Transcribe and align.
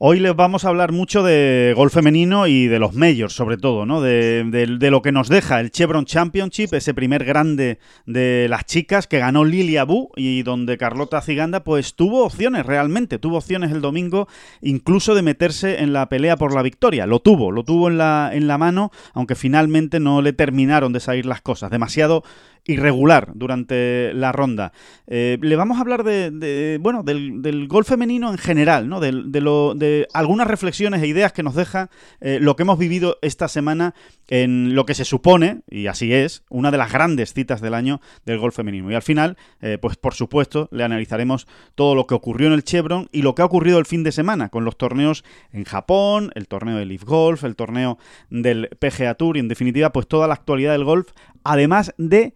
Hoy 0.00 0.20
les 0.20 0.36
vamos 0.36 0.64
a 0.64 0.68
hablar 0.68 0.92
mucho 0.92 1.24
de 1.24 1.72
golf 1.74 1.92
femenino 1.92 2.46
y 2.46 2.68
de 2.68 2.78
los 2.78 2.94
majors, 2.94 3.32
sobre 3.32 3.56
todo, 3.56 3.84
¿no? 3.84 4.00
De, 4.00 4.44
lo 4.78 5.02
que 5.02 5.10
nos 5.10 5.28
deja 5.28 5.58
el 5.58 5.72
Chevron 5.72 6.04
Championship, 6.04 6.72
ese 6.72 6.94
primer 6.94 7.24
grande 7.24 7.80
de 8.06 8.46
las 8.48 8.64
chicas 8.64 9.08
que 9.08 9.18
ganó 9.18 9.44
Lilia 9.44 9.82
Bu 9.82 10.12
y 10.14 10.44
donde 10.44 10.78
Carlota 10.78 11.20
Ciganda 11.20 11.64
pues 11.64 11.96
tuvo 11.96 12.24
opciones 12.24 12.64
realmente, 12.64 13.18
tuvo 13.18 13.38
opciones 13.38 13.72
el 13.72 13.80
domingo 13.80 14.28
incluso 14.60 15.16
de 15.16 15.22
meterse 15.22 15.82
en 15.82 15.92
la 15.92 16.08
pelea 16.08 16.36
por 16.36 16.54
la 16.54 16.62
victoria. 16.62 17.04
Lo 17.04 17.18
tuvo, 17.18 17.50
lo 17.50 17.64
tuvo 17.64 17.88
en 17.88 17.98
la, 17.98 18.30
en 18.32 18.46
la 18.46 18.56
mano, 18.56 18.92
aunque 19.14 19.34
finalmente 19.34 19.98
no 19.98 20.22
le 20.22 20.32
terminaron 20.32 20.92
de 20.92 21.00
salir 21.00 21.26
las 21.26 21.40
cosas. 21.40 21.72
Demasiado 21.72 22.22
irregular 22.68 23.32
durante 23.34 24.12
la 24.14 24.30
ronda. 24.30 24.72
Eh, 25.06 25.38
le 25.40 25.56
vamos 25.56 25.78
a 25.78 25.80
hablar 25.80 26.04
de, 26.04 26.78
bueno, 26.80 27.02
del, 27.02 27.66
golf 27.66 27.88
femenino 27.88 28.30
en 28.30 28.38
general, 28.38 28.88
¿no? 28.88 29.00
De, 29.00 29.40
lo, 29.40 29.74
de 29.74 30.06
algunas 30.12 30.46
reflexiones 30.46 31.02
e 31.02 31.06
ideas 31.06 31.32
que 31.32 31.42
nos 31.42 31.54
deja 31.54 31.90
eh, 32.20 32.38
lo 32.40 32.54
que 32.54 32.62
hemos 32.62 32.78
vivido 32.78 33.18
esta 33.22 33.48
semana 33.48 33.94
en 34.28 34.74
lo 34.74 34.84
que 34.84 34.94
se 34.94 35.06
supone, 35.06 35.62
y 35.70 35.86
así 35.86 36.12
es, 36.12 36.44
una 36.50 36.70
de 36.70 36.76
las 36.76 36.92
grandes 36.92 37.32
citas 37.32 37.62
del 37.62 37.72
año 37.72 38.02
del 38.26 38.38
golf 38.38 38.56
femenino. 38.56 38.90
Y 38.90 38.94
al 38.94 39.02
final, 39.02 39.38
eh, 39.62 39.78
pues 39.80 39.96
por 39.96 40.12
supuesto, 40.12 40.68
le 40.70 40.84
analizaremos 40.84 41.48
todo 41.74 41.94
lo 41.94 42.06
que 42.06 42.14
ocurrió 42.14 42.48
en 42.48 42.52
el 42.52 42.64
Chevron 42.64 43.08
y 43.12 43.22
lo 43.22 43.34
que 43.34 43.40
ha 43.40 43.46
ocurrido 43.46 43.78
el 43.78 43.86
fin 43.86 44.04
de 44.04 44.12
semana 44.12 44.50
con 44.50 44.66
los 44.66 44.76
torneos 44.76 45.24
en 45.52 45.64
Japón, 45.64 46.32
el 46.34 46.48
torneo 46.48 46.76
de 46.76 46.84
Leaf 46.84 47.04
Golf, 47.04 47.44
el 47.44 47.56
torneo 47.56 47.96
del 48.28 48.68
PGA 48.78 49.14
Tour 49.14 49.38
y 49.38 49.40
en 49.40 49.48
definitiva, 49.48 49.90
pues 49.90 50.06
toda 50.06 50.28
la 50.28 50.34
actualidad 50.34 50.72
del 50.72 50.84
golf, 50.84 51.12
además 51.44 51.94
de 51.96 52.34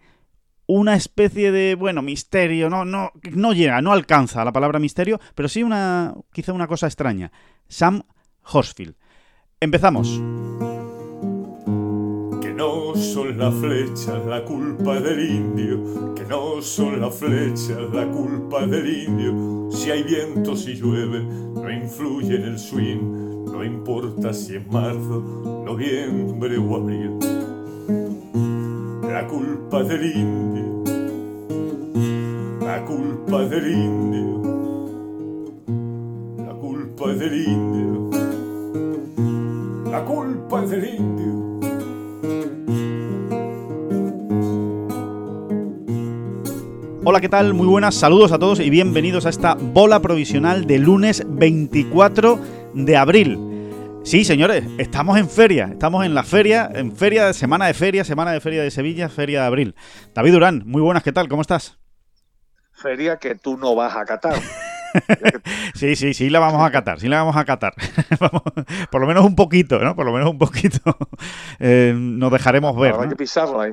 una 0.67 0.95
especie 0.95 1.53
de, 1.53 1.75
bueno, 1.75 2.03
misterio, 2.03 2.71
no, 2.71 2.85
no, 2.85 3.13
no 3.33 3.53
llega, 3.53 3.83
no 3.83 3.93
alcanza 3.93 4.45
la 4.45 4.53
palabra 4.53 4.79
misterio, 4.79 5.21
pero 5.35 5.49
sí 5.49 5.63
una, 5.63 6.15
quizá 6.33 6.53
una 6.53 6.67
cosa 6.67 6.87
extraña. 6.87 7.33
Sam 7.69 8.03
Horsfield. 8.53 8.95
Empezamos. 9.61 10.21
Que 12.41 12.53
no 12.53 12.95
son 12.97 13.39
las 13.39 13.55
flechas 13.55 14.25
la 14.27 14.45
culpa 14.45 15.01
del 15.01 15.31
indio, 15.31 16.15
que 16.15 16.25
no 16.25 16.61
son 16.63 17.01
las 17.01 17.15
flechas 17.15 17.79
la 17.93 18.09
culpa 18.09 18.67
del 18.67 19.09
indio. 19.09 19.71
Si 19.71 19.91
hay 19.91 20.03
viento, 20.03 20.57
si 20.57 20.75
llueve, 20.75 21.23
no 21.23 21.71
influye 21.71 22.37
en 22.37 22.43
el 22.43 22.59
swing, 22.59 23.45
no 23.47 23.65
importa 23.65 24.33
si 24.33 24.57
es 24.57 24.67
marzo, 24.67 25.65
noviembre 25.65 26.59
o 26.59 26.77
abril 26.77 27.19
la 29.13 29.27
culpa 29.27 29.83
del 29.83 30.07
indio, 30.17 30.85
la 32.65 32.83
culpa 32.83 33.45
del 33.45 33.71
indio, 33.71 34.41
la 36.39 36.55
culpa 36.55 37.13
del 37.13 37.47
indio, 37.47 38.11
la 39.91 40.03
culpa 40.03 40.63
del 40.63 40.95
indio. 40.95 41.61
Hola, 47.05 47.21
¿qué 47.21 47.29
tal? 47.29 47.53
Muy 47.53 47.67
buenas, 47.67 47.95
saludos 47.95 48.33
a 48.33 48.39
todos 48.39 48.61
y 48.61 48.71
bienvenidos 48.71 49.27
a 49.27 49.29
esta 49.29 49.57
bola 49.57 50.01
provisional 50.01 50.67
de 50.67 50.79
lunes 50.79 51.23
24 51.29 52.39
de 52.73 52.97
abril. 52.97 53.52
Sí, 54.05 54.25
señores, 54.25 54.65
estamos 54.79 55.17
en 55.17 55.29
feria, 55.29 55.69
estamos 55.71 56.05
en 56.05 56.13
la 56.13 56.25
feria, 56.25 56.69
en 56.75 56.95
feria, 56.95 57.33
semana 57.33 57.67
de 57.67 57.75
feria, 57.75 58.05
semana 58.05 58.33
de 58.33 58.41
feria 58.41 58.63
de 58.63 58.71
Sevilla, 58.71 59.09
feria 59.09 59.43
de 59.43 59.47
abril. 59.47 59.75
David 60.13 60.33
Durán, 60.33 60.63
muy 60.67 60.83
buenas, 60.83 61.05
¿qué 61.05 61.13
tal? 61.13 61.29
¿Cómo 61.29 61.41
estás? 61.41 61.79
Feria 62.73 63.19
que 63.19 63.37
tú 63.37 63.57
no 63.57 63.77
vas 63.77 63.97
a 63.97 64.05
catar. 64.05 64.35
sí, 65.75 65.97
sí, 65.97 66.15
sí 66.15 66.31
la 66.31 66.39
vamos 66.39 66.63
a 66.63 66.71
catar, 66.71 67.01
sí 67.01 67.09
la 67.09 67.19
vamos 67.19 67.37
a 67.37 67.45
catar. 67.45 67.75
por 68.91 69.01
lo 69.01 69.07
menos 69.07 69.25
un 69.25 69.35
poquito, 69.35 69.79
¿no? 69.79 69.95
Por 69.95 70.07
lo 70.07 70.13
menos 70.13 70.31
un 70.31 70.39
poquito 70.39 70.81
eh, 71.61 71.95
nos 71.97 72.31
dejaremos 72.33 72.77
ver. 72.77 72.95
Habrá 72.95 73.09
que 73.09 73.17
pisarla 73.17 73.69
y, 73.69 73.73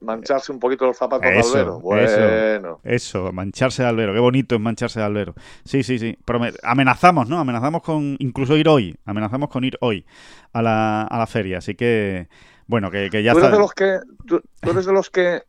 mancharse 0.00 0.52
un 0.52 0.58
poquito 0.58 0.86
los 0.86 0.96
zapatos 0.96 1.22
de 1.22 1.38
albero. 1.38 1.80
Bueno. 1.80 2.80
Eso, 2.84 3.32
mancharse 3.32 3.82
de 3.82 3.88
albero. 3.88 4.12
Qué 4.12 4.20
bonito 4.20 4.54
es 4.54 4.60
mancharse 4.60 5.00
de 5.00 5.06
albero. 5.06 5.34
Sí, 5.64 5.82
sí, 5.82 5.98
sí. 5.98 6.18
amenazamos, 6.62 7.28
¿no? 7.28 7.38
Amenazamos 7.38 7.82
con 7.82 8.16
incluso 8.18 8.56
ir 8.56 8.68
hoy. 8.68 8.96
Amenazamos 9.04 9.48
con 9.48 9.64
ir 9.64 9.76
hoy 9.80 10.04
a 10.52 10.62
la, 10.62 11.02
a 11.02 11.18
la 11.18 11.26
feria. 11.26 11.58
Así 11.58 11.74
que, 11.74 12.28
bueno, 12.66 12.90
que, 12.90 13.10
ya 13.22 13.32
¿Tú 13.32 13.38
eres 13.38 13.50
De 13.50 13.58
los 13.58 13.72
que, 13.72 13.98
tú 14.26 14.40
eres 14.62 14.86
de 14.86 14.92
los 14.92 15.10
que 15.10 15.42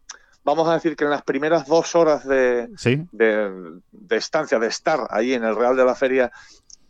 vamos 0.43 0.67
a 0.67 0.73
decir 0.73 0.95
que 0.95 1.03
en 1.03 1.09
las 1.09 1.23
primeras 1.23 1.67
dos 1.67 1.95
horas 1.95 2.27
de, 2.27 2.67
de, 3.11 4.17
estancia, 4.17 4.59
de 4.59 4.67
estar 4.67 5.07
ahí 5.09 5.33
en 5.33 5.43
el 5.43 5.55
Real 5.55 5.75
de 5.75 5.85
la 5.85 5.95
Feria, 5.95 6.31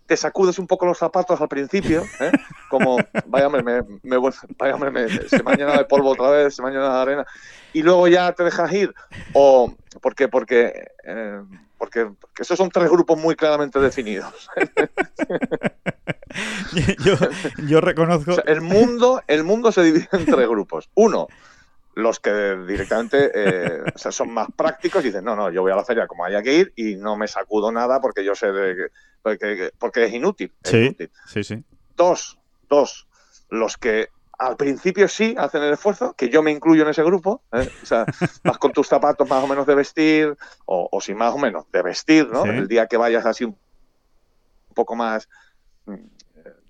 te 0.06 0.18
sacudes 0.18 0.60
un 0.60 0.68
poco 0.68 0.86
los 0.86 0.98
zapatos 0.98 1.40
al 1.40 1.48
principio, 1.48 2.04
¿eh? 2.20 2.32
como, 2.70 2.98
vaya, 3.28 3.50
me, 3.50 3.64
me, 3.64 3.82
me, 4.04 4.18
se 4.30 5.44
me 5.44 5.52
ha 5.52 5.56
llenado 5.56 5.78
de 5.78 5.86
polvo 5.86 6.10
otra 6.10 6.32
vez, 6.32 6.56
se 6.56 6.62
me 6.62 6.70
ha 6.70 6.72
llenado 6.72 6.96
de 6.96 7.02
arena, 7.02 7.26
y 7.74 7.82
luego 7.82 8.08
ya 8.08 8.32
te 8.34 8.44
dejas 8.44 8.72
ir, 8.74 8.94
o 9.34 9.74
porque, 10.02 10.28
porque, 10.28 10.92
eh, 11.06 11.42
porque, 11.78 12.12
porque 12.20 12.44
esos 12.44 12.58
son 12.58 12.70
tres 12.70 12.90
grupos 12.90 13.18
muy 13.18 13.36
claramente 13.36 13.80
definidos. 13.80 14.50
yo, 17.06 17.16
yo, 17.66 17.82
reconozco... 17.82 18.36
el, 18.46 18.62
mundo, 18.62 19.22
el 19.28 19.44
mundo 19.44 19.72
se 19.72 19.84
divide 19.84 20.10
en 20.12 20.26
tres 20.26 20.48
grupos. 20.48 20.90
Uno, 20.94 21.28
los 21.96 22.19
que 22.19 22.57
directamente 22.68 23.31
eh, 23.34 23.84
son 23.96 24.34
más 24.34 24.47
prácticos 24.56 25.03
y 25.03 25.07
dicen, 25.07 25.24
no, 25.24 25.35
no, 25.35 25.50
yo 25.52 25.62
voy 25.62 25.72
a 25.72 25.75
la 25.75 25.85
feria 25.85 26.07
como 26.07 26.25
haya 26.25 26.41
que 26.41 26.53
ir 26.53 26.74
y 26.75 26.96
no 26.96 27.16
me 27.18 27.28
sacudo 27.28 27.72
nada 27.72 28.00
porque 28.02 28.24
yo 28.24 28.35
sé 28.35 28.52
de 28.52 28.91
porque, 29.22 29.72
porque 29.78 30.06
es 30.06 30.13
inútil. 30.13 30.53
sí, 30.63 30.96
sí, 31.28 31.44
sí. 31.44 31.63
Dos, 31.96 32.40
dos, 32.68 33.07
los 33.50 33.78
que 33.78 34.09
al 34.41 34.57
principio 34.57 35.07
sí 35.07 35.35
hacen 35.38 35.62
el 35.62 35.74
esfuerzo, 35.74 36.13
que 36.13 36.29
yo 36.29 36.41
me 36.41 36.50
incluyo 36.50 36.81
en 36.81 36.90
ese 36.90 37.03
grupo, 37.03 37.44
¿eh? 37.52 37.69
o 37.84 37.85
sea, 37.85 38.06
vas 38.44 38.58
con 38.58 38.72
tus 38.72 38.88
zapatos 38.88 39.29
más 39.29 39.44
o 39.44 39.47
menos 39.47 39.68
de 39.68 39.75
vestir, 39.75 40.35
o, 40.66 40.90
o 40.91 41.00
sin 41.00 41.16
más 41.16 41.31
o 41.35 41.38
menos 41.38 41.72
de 41.72 41.84
vestir, 41.84 42.28
¿no? 42.28 42.46
El 42.46 42.68
día 42.68 42.88
que 42.88 42.97
vayas 42.97 43.23
así 43.28 43.44
un 43.44 43.56
poco 44.73 44.96
más 44.96 45.29
mm, 45.85 46.11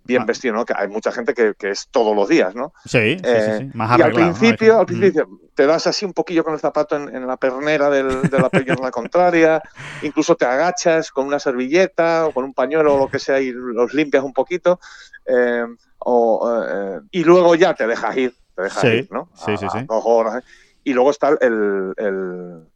bien 0.04 0.24
ah. 0.24 0.26
vestido, 0.26 0.54
¿no? 0.54 0.66
Que 0.66 0.74
hay 0.76 0.88
mucha 0.88 1.12
gente 1.12 1.34
que, 1.34 1.54
es 1.62 1.88
todos 1.90 2.16
los 2.16 2.28
días, 2.28 2.56
¿no? 2.56 2.74
Sí, 2.86 3.18
sí, 3.18 3.24
sí, 3.24 3.24
eh, 3.24 3.72
Más 3.74 3.98
Y 3.98 4.02
al 4.02 4.12
principio, 4.12 4.80
al 4.80 4.86
principio 4.86 5.30
te 5.56 5.66
das 5.66 5.88
así 5.88 6.06
un 6.06 6.14
poquillo 6.14 6.44
con 6.44 6.54
el 6.54 6.60
zapato 6.60 6.96
en, 6.96 7.28
la 7.28 7.38
pernera 7.38 7.90
de 7.90 8.04
la 8.04 8.50
pierna 8.50 8.92
contraria, 8.92 9.62
incluso 10.02 10.36
te 10.36 10.46
agachas 10.46 11.12
con 11.12 11.28
una 11.28 11.40
servilleta 11.40 12.28
o 12.28 12.32
con 12.32 12.46
un 12.46 12.54
pañuelo 12.54 12.96
o 12.96 12.98
lo 12.98 13.10
que 13.10 13.20
sea 13.20 13.40
y 13.40 13.52
los 13.52 13.94
limpias 13.94 14.24
un 14.24 14.34
poquito, 14.34 14.80
eh, 15.26 15.66
eh, 16.06 17.00
y 17.12 17.24
luego 17.24 17.56
ya 17.56 17.74
te 17.74 17.86
dejas 17.86 18.18
ir, 18.18 18.34
te 18.56 18.64
dejas 18.64 18.84
ir, 18.86 19.08
¿no? 19.12 19.30
sí, 19.36 19.58
sí, 19.58 19.68
sí. 19.72 19.80
Dos 19.88 20.04
horas. 20.06 20.44
Y 20.84 20.94
luego 20.94 21.12
está 21.12 21.38
el, 21.42 21.94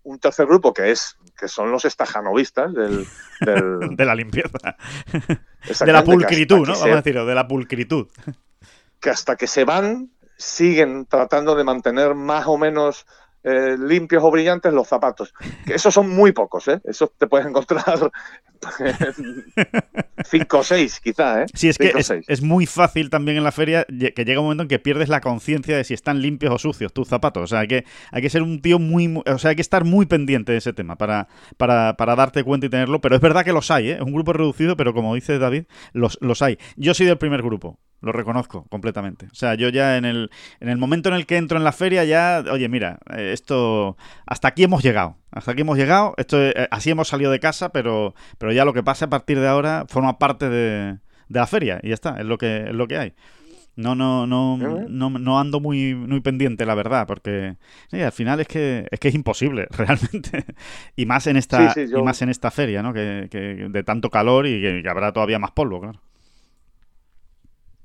un 0.04 0.20
tercer 0.20 0.46
grupo 0.46 0.74
que 0.74 0.92
es 0.92 1.18
que 1.38 1.48
son 1.48 1.72
los 1.72 1.86
estajanovistas 1.86 2.74
del, 2.74 3.08
de 3.98 4.06
la 4.06 4.16
limpieza. 4.16 4.78
de 5.80 5.92
la 5.92 6.04
pulcritud, 6.04 6.68
¿no? 6.68 6.74
Vamos 6.74 6.84
a 6.84 6.96
decirlo, 6.98 7.26
de 7.26 7.36
la 7.36 7.48
pulcritud. 7.48 8.08
Que 9.00 9.10
hasta 9.10 9.36
que 9.36 9.48
se 9.48 9.66
van 9.66 10.12
siguen 10.38 11.06
tratando 11.06 11.56
de 11.56 11.64
mantener 11.64 12.14
más 12.14 12.46
o 12.48 12.58
menos 12.58 13.06
eh, 13.46 13.78
limpios 13.78 14.24
o 14.24 14.32
brillantes 14.32 14.74
los 14.74 14.88
zapatos. 14.88 15.32
Que 15.66 15.76
esos 15.76 15.94
son 15.94 16.10
muy 16.10 16.32
pocos, 16.32 16.68
¿eh? 16.68 16.82
Esos 16.84 17.12
te 17.16 17.28
puedes 17.28 17.46
encontrar 17.46 18.12
cinco 20.26 20.60
o 20.60 20.64
seis, 20.64 21.00
quizá, 21.00 21.44
¿eh? 21.44 21.46
Sí, 21.54 21.70
es 21.70 21.78
que 21.78 21.94
es, 22.28 22.42
muy 22.42 22.66
fácil 22.66 23.12
también 23.12 23.38
en 23.38 23.44
la 23.44 23.52
feria 23.52 23.86
que 23.86 24.26
llega 24.26 24.40
un 24.40 24.48
momento 24.48 24.64
en 24.64 24.70
que 24.70 24.80
pierdes 24.80 25.10
la 25.10 25.22
conciencia 25.22 25.78
de 25.78 25.84
si 25.84 25.94
están 25.94 26.22
limpios 26.22 26.54
o 26.54 26.58
sucios 26.58 26.92
tus 26.92 27.08
zapatos. 27.08 27.44
O 27.44 27.48
sea, 27.48 27.60
hay 27.60 27.68
que, 27.68 27.86
hay 28.12 28.22
que 28.24 28.32
ser 28.32 28.42
un 28.42 28.62
tío 28.64 28.80
muy, 28.80 29.22
O 29.28 29.38
sea, 29.38 29.52
hay 29.52 29.56
que 29.56 29.62
estar 29.62 29.84
muy 29.84 30.08
pendiente 30.08 30.52
de 30.52 30.58
ese 30.58 30.74
tema 30.74 30.98
para, 30.98 31.28
para, 31.58 31.96
para 31.98 32.16
darte 32.16 32.44
cuenta 32.44 32.66
y 32.66 32.70
tenerlo. 32.70 33.00
Pero 33.00 33.16
es 33.16 33.22
verdad 33.22 33.46
que 33.46 33.54
los 33.54 33.70
hay, 33.70 33.92
¿eh? 33.92 33.96
Es 33.98 34.02
un 34.02 34.14
grupo 34.14 34.34
reducido, 34.34 34.76
pero 34.76 34.96
como 34.96 35.14
dice 35.14 35.38
David, 35.38 35.66
los, 35.94 36.18
los 36.20 36.42
hay. 36.42 36.58
Yo 36.78 36.96
soy 36.96 37.06
del 37.06 37.20
primer 37.20 37.44
grupo 37.44 37.78
lo 38.06 38.12
reconozco 38.12 38.66
completamente. 38.70 39.26
O 39.32 39.36
sea, 39.36 39.56
yo 39.56 39.70
ya 39.70 39.98
en 39.98 40.06
el, 40.06 40.30
en 40.60 40.70
el 40.70 40.78
momento 40.78 41.10
en 41.10 41.16
el 41.16 41.26
que 41.26 41.38
entro 41.38 41.58
en 41.58 41.64
la 41.64 41.72
feria 41.72 42.06
ya, 42.06 42.44
oye, 42.52 42.70
mira, 42.70 43.00
eh, 43.18 43.32
esto, 43.34 43.98
hasta 44.28 44.48
aquí 44.50 44.64
hemos 44.64 44.84
llegado, 44.84 45.18
hasta 45.32 45.52
aquí 45.52 45.62
hemos 45.62 45.78
llegado, 45.78 46.14
esto, 46.18 46.42
eh, 46.42 46.68
así 46.70 46.92
hemos 46.92 47.08
salido 47.08 47.32
de 47.32 47.40
casa, 47.40 47.70
pero, 47.70 48.14
pero 48.38 48.54
ya 48.54 48.64
lo 48.64 48.74
que 48.74 48.84
pase 48.84 49.06
a 49.06 49.10
partir 49.10 49.40
de 49.40 49.48
ahora 49.48 49.86
forma 49.90 50.20
parte 50.20 50.50
de, 50.50 51.00
de 51.30 51.40
la 51.40 51.48
feria 51.48 51.80
y 51.82 51.90
ya 51.90 51.96
está, 51.96 52.20
es 52.20 52.26
lo 52.26 52.38
que, 52.38 52.66
es 52.68 52.76
lo 52.76 52.88
que 52.88 52.98
hay. 52.98 53.14
No, 53.76 53.94
no, 53.94 54.26
no, 54.26 54.56
no, 54.58 55.10
no, 55.10 55.40
ando 55.40 55.60
muy, 55.60 55.96
muy 55.96 56.22
pendiente, 56.22 56.66
la 56.66 56.76
verdad, 56.76 57.06
porque 57.06 57.58
al 57.92 58.12
final 58.14 58.40
es 58.40 58.48
que 58.48 58.88
es 58.90 59.00
que 59.02 59.10
es 59.10 59.16
imposible, 59.16 59.68
realmente. 59.72 60.46
y 60.96 61.06
más 61.06 61.28
en 61.28 61.36
esta, 61.36 61.74
y 61.76 62.02
más 62.02 62.22
en 62.22 62.30
esta 62.30 62.52
feria, 62.52 62.82
¿no? 62.82 62.94
Que, 62.94 63.28
que 63.30 63.68
de 63.70 63.84
tanto 63.84 64.10
calor 64.10 64.48
y 64.48 64.62
que 64.62 64.88
habrá 64.88 65.12
todavía 65.12 65.40
más 65.40 65.52
polvo, 65.52 65.82
claro. 65.82 66.00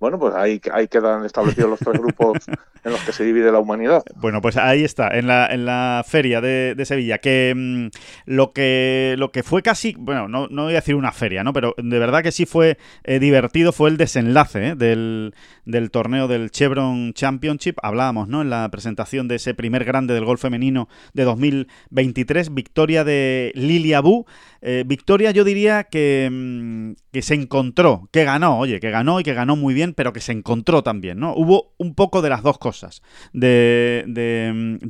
Bueno, 0.00 0.19
pues 0.19 0.35
ahí, 0.35 0.61
ahí 0.73 0.88
quedan 0.88 1.26
establecidos 1.26 1.69
los 1.69 1.79
tres 1.79 2.00
grupos 2.00 2.38
en 2.85 2.93
los 2.93 3.00
que 3.02 3.12
se 3.12 3.23
divide 3.23 3.52
la 3.52 3.58
humanidad. 3.58 4.02
Bueno, 4.17 4.41
pues 4.41 4.56
ahí 4.56 4.82
está, 4.82 5.08
en 5.08 5.26
la, 5.26 5.47
en 5.47 5.67
la 5.67 6.02
feria 6.06 6.41
de, 6.41 6.75
Sevilla, 6.87 7.19
que 7.19 7.52
mm, 7.55 7.88
lo 8.25 8.52
que 8.52 9.14
lo 9.19 9.31
que 9.31 9.43
fue 9.43 9.62
casi, 9.62 9.94
bueno, 9.99 10.26
no, 10.26 10.49
no, 10.49 10.64
voy 10.64 10.73
a 10.73 10.76
decir 10.76 10.94
una 10.94 11.12
feria, 11.12 11.44
¿no? 11.44 11.52
Pero 11.52 11.75
de 11.76 11.99
verdad 11.99 12.23
que 12.23 12.32
sí 12.32 12.47
fue 12.47 12.79
eh, 13.05 13.19
divertido, 13.19 13.73
fue 13.73 13.91
el 13.91 13.99
desenlace 13.99 14.69
¿eh? 14.69 14.75
del, 14.75 15.35
del, 15.67 15.91
torneo 15.91 16.29
del 16.29 16.50
Chevron 16.50 17.12
Championship. 17.12 17.76
Hablábamos, 17.82 18.29
¿no? 18.29 18.41
En 18.41 18.49
la 18.49 18.69
presentación 18.70 19.29
de 19.29 19.37
ese 19.37 19.52
primer 19.52 19.85
grande 19.85 20.14
del 20.14 20.25
golf 20.25 20.41
femenino 20.41 20.88
de 21.12 21.25
2023, 21.25 22.55
victoria 22.55 23.05
de 23.05 23.52
Lilia 23.55 24.00
Bu. 24.00 24.25
Eh, 24.62 24.85
victoria 24.87 25.31
yo 25.31 25.44
diría 25.44 25.85
que, 25.85 26.29
mm, 26.31 26.93
que 27.12 27.23
se 27.23 27.35
encontró, 27.35 28.08
que 28.12 28.25
ganó, 28.25 28.58
oye, 28.58 28.81
que 28.81 28.91
ganó 28.91 29.20
y 29.20 29.23
que 29.23 29.35
ganó 29.35 29.56
muy 29.56 29.75
bien, 29.75 29.89
pero 29.94 30.12
que 30.12 30.20
se 30.20 30.32
encontró 30.32 30.82
también, 30.82 31.19
¿no? 31.19 31.34
Hubo 31.34 31.72
un 31.78 31.94
poco 31.94 32.22
de 32.22 32.31
las 32.31 32.42
dos 32.42 32.58
cosas, 32.58 33.02
de, 33.32 34.04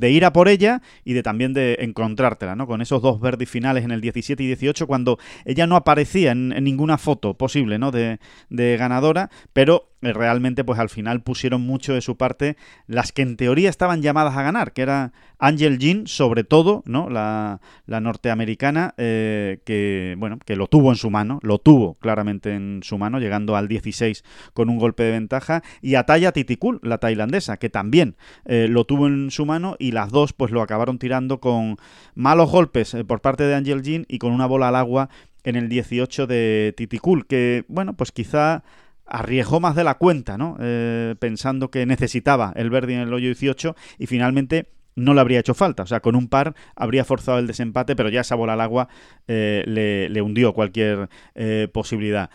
ir 0.02 0.24
a 0.24 0.32
por 0.32 0.48
ella 0.48 0.82
y 1.04 1.12
de 1.12 1.22
también 1.22 1.52
de 1.52 1.78
encontrártela, 1.80 2.56
¿no? 2.56 2.66
Con 2.66 2.80
esos 2.82 3.02
dos 3.02 3.20
verdes 3.20 3.48
finales 3.48 3.84
en 3.84 3.90
el 3.90 4.00
17 4.00 4.42
y 4.42 4.46
18, 4.46 4.86
cuando 4.86 5.18
ella 5.44 5.66
no 5.66 5.76
aparecía 5.76 6.32
en, 6.32 6.48
ninguna 6.62 6.98
foto 6.98 7.34
posible, 7.34 7.78
¿no? 7.78 7.90
De, 7.90 8.18
ganadora, 8.50 9.30
pero 9.52 9.89
realmente 10.02 10.64
pues 10.64 10.78
al 10.78 10.88
final 10.88 11.22
pusieron 11.22 11.62
mucho 11.62 11.94
de 11.94 12.00
su 12.00 12.16
parte 12.16 12.56
las 12.86 13.12
que 13.12 13.22
en 13.22 13.36
teoría 13.36 13.68
estaban 13.68 14.02
llamadas 14.02 14.36
a 14.36 14.42
ganar, 14.42 14.72
que 14.72 14.82
era 14.82 15.12
Angel 15.38 15.78
Jean, 15.78 16.06
sobre 16.06 16.44
todo, 16.44 16.82
¿no? 16.86 17.08
La, 17.08 17.60
la 17.86 18.00
norteamericana, 18.00 18.94
eh, 18.96 19.60
que 19.64 20.14
bueno, 20.18 20.38
que 20.44 20.56
lo 20.56 20.66
tuvo 20.66 20.90
en 20.90 20.96
su 20.96 21.10
mano, 21.10 21.38
lo 21.42 21.58
tuvo 21.58 21.94
claramente 21.94 22.54
en 22.54 22.80
su 22.82 22.98
mano, 22.98 23.18
llegando 23.18 23.56
al 23.56 23.68
16 23.68 24.24
con 24.52 24.68
un 24.68 24.78
golpe 24.78 25.02
de 25.02 25.12
ventaja, 25.12 25.62
y 25.80 25.94
Ataya 25.94 26.32
Titikul, 26.32 26.80
la 26.82 26.98
tailandesa, 26.98 27.56
que 27.56 27.70
también 27.70 28.16
eh, 28.44 28.68
lo 28.68 28.84
tuvo 28.84 29.06
en 29.06 29.30
su 29.30 29.46
mano, 29.46 29.76
y 29.78 29.92
las 29.92 30.10
dos 30.10 30.32
pues 30.32 30.50
lo 30.50 30.62
acabaron 30.62 30.98
tirando 30.98 31.40
con 31.40 31.76
malos 32.14 32.50
golpes 32.50 32.96
por 33.06 33.20
parte 33.20 33.44
de 33.44 33.54
Angel 33.54 33.82
Jean 33.82 34.04
y 34.08 34.18
con 34.18 34.32
una 34.32 34.46
bola 34.46 34.68
al 34.68 34.76
agua 34.76 35.08
en 35.44 35.56
el 35.56 35.68
18 35.68 36.26
de 36.26 36.74
Titikul, 36.76 37.26
que 37.26 37.64
bueno, 37.68 37.94
pues 37.94 38.12
quizá 38.12 38.62
arriesgó 39.10 39.60
más 39.60 39.74
de 39.74 39.84
la 39.84 39.94
cuenta, 39.94 40.38
¿no? 40.38 40.56
Eh, 40.60 41.14
pensando 41.18 41.70
que 41.70 41.84
necesitaba 41.84 42.52
el 42.56 42.70
verde 42.70 42.94
en 42.94 43.00
el 43.00 43.12
hoyo 43.12 43.26
18 43.26 43.74
y 43.98 44.06
finalmente 44.06 44.68
no 44.94 45.14
le 45.14 45.20
habría 45.20 45.40
hecho 45.40 45.54
falta. 45.54 45.82
O 45.82 45.86
sea, 45.86 46.00
con 46.00 46.16
un 46.16 46.28
par 46.28 46.54
habría 46.76 47.04
forzado 47.04 47.38
el 47.38 47.46
desempate, 47.46 47.96
pero 47.96 48.08
ya 48.08 48.20
esa 48.22 48.36
bola 48.36 48.54
al 48.54 48.60
agua 48.60 48.88
eh, 49.28 49.64
le, 49.66 50.22
hundió 50.22 50.52
cualquier 50.52 51.08
eh, 51.34 51.68
posibilidad. 51.72 52.30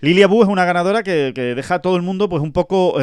Lilia 0.00 0.26
Bu 0.26 0.42
es 0.42 0.48
una 0.48 0.64
ganadora 0.64 1.02
que, 1.02 1.32
deja 1.32 1.76
a 1.76 1.82
todo 1.82 1.96
el 1.96 2.02
mundo 2.02 2.28
pues 2.28 2.42
un 2.42 2.52
poco 2.52 2.98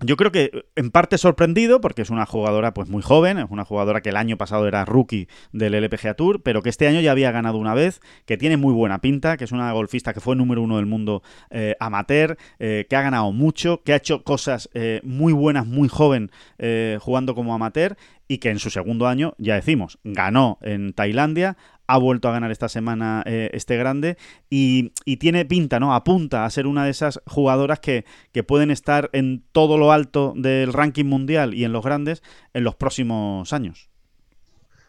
yo 0.00 0.16
creo 0.16 0.30
que 0.30 0.66
en 0.76 0.90
parte 0.90 1.16
sorprendido 1.16 1.80
porque 1.80 2.02
es 2.02 2.10
una 2.10 2.26
jugadora 2.26 2.74
pues 2.74 2.88
muy 2.88 3.02
joven, 3.02 3.38
es 3.38 3.46
una 3.48 3.64
jugadora 3.64 4.02
que 4.02 4.10
el 4.10 4.16
año 4.16 4.36
pasado 4.36 4.68
era 4.68 4.84
rookie 4.84 5.26
del 5.52 5.74
LPGA 5.74 6.14
Tour, 6.14 6.42
pero 6.42 6.62
que 6.62 6.68
este 6.68 6.86
año 6.86 7.00
ya 7.00 7.12
había 7.12 7.30
ganado 7.30 7.56
una 7.56 7.72
vez, 7.72 8.00
que 8.26 8.36
tiene 8.36 8.58
muy 8.58 8.74
buena 8.74 9.00
pinta, 9.00 9.38
que 9.38 9.44
es 9.44 9.52
una 9.52 9.72
golfista 9.72 10.12
que 10.12 10.20
fue 10.20 10.36
número 10.36 10.60
uno 10.60 10.76
del 10.76 10.86
mundo 10.86 11.22
eh, 11.50 11.76
amateur, 11.80 12.36
eh, 12.58 12.86
que 12.90 12.96
ha 12.96 13.02
ganado 13.02 13.32
mucho, 13.32 13.82
que 13.84 13.94
ha 13.94 13.96
hecho 13.96 14.22
cosas 14.22 14.68
eh, 14.74 15.00
muy 15.02 15.32
buenas, 15.32 15.66
muy 15.66 15.88
joven 15.88 16.30
jugando 17.00 17.34
como 17.34 17.54
amateur 17.54 17.96
y 18.28 18.38
que 18.38 18.50
en 18.50 18.58
su 18.58 18.70
segundo 18.70 19.06
año, 19.06 19.34
ya 19.38 19.54
decimos, 19.54 19.98
ganó 20.04 20.58
en 20.62 20.92
Tailandia, 20.92 21.56
ha 21.86 21.98
vuelto 21.98 22.28
a 22.28 22.32
ganar 22.32 22.50
esta 22.50 22.68
semana 22.68 23.22
eh, 23.26 23.50
este 23.52 23.76
grande 23.76 24.16
y, 24.50 24.90
tiene 25.18 25.44
pinta, 25.44 25.80
¿no? 25.80 25.94
Apunta 25.94 26.44
a 26.44 26.50
ser 26.50 26.66
una 26.66 26.84
de 26.84 26.90
esas 26.90 27.20
jugadoras 27.26 27.80
que, 27.80 28.04
que, 28.32 28.42
pueden 28.42 28.70
estar 28.70 29.10
en 29.12 29.44
todo 29.52 29.78
lo 29.78 29.92
alto 29.92 30.32
del 30.36 30.72
ranking 30.72 31.06
mundial 31.06 31.54
y 31.54 31.64
en 31.64 31.72
los 31.72 31.84
grandes 31.84 32.22
en 32.52 32.64
los 32.64 32.74
próximos 32.74 33.52
años. 33.52 33.88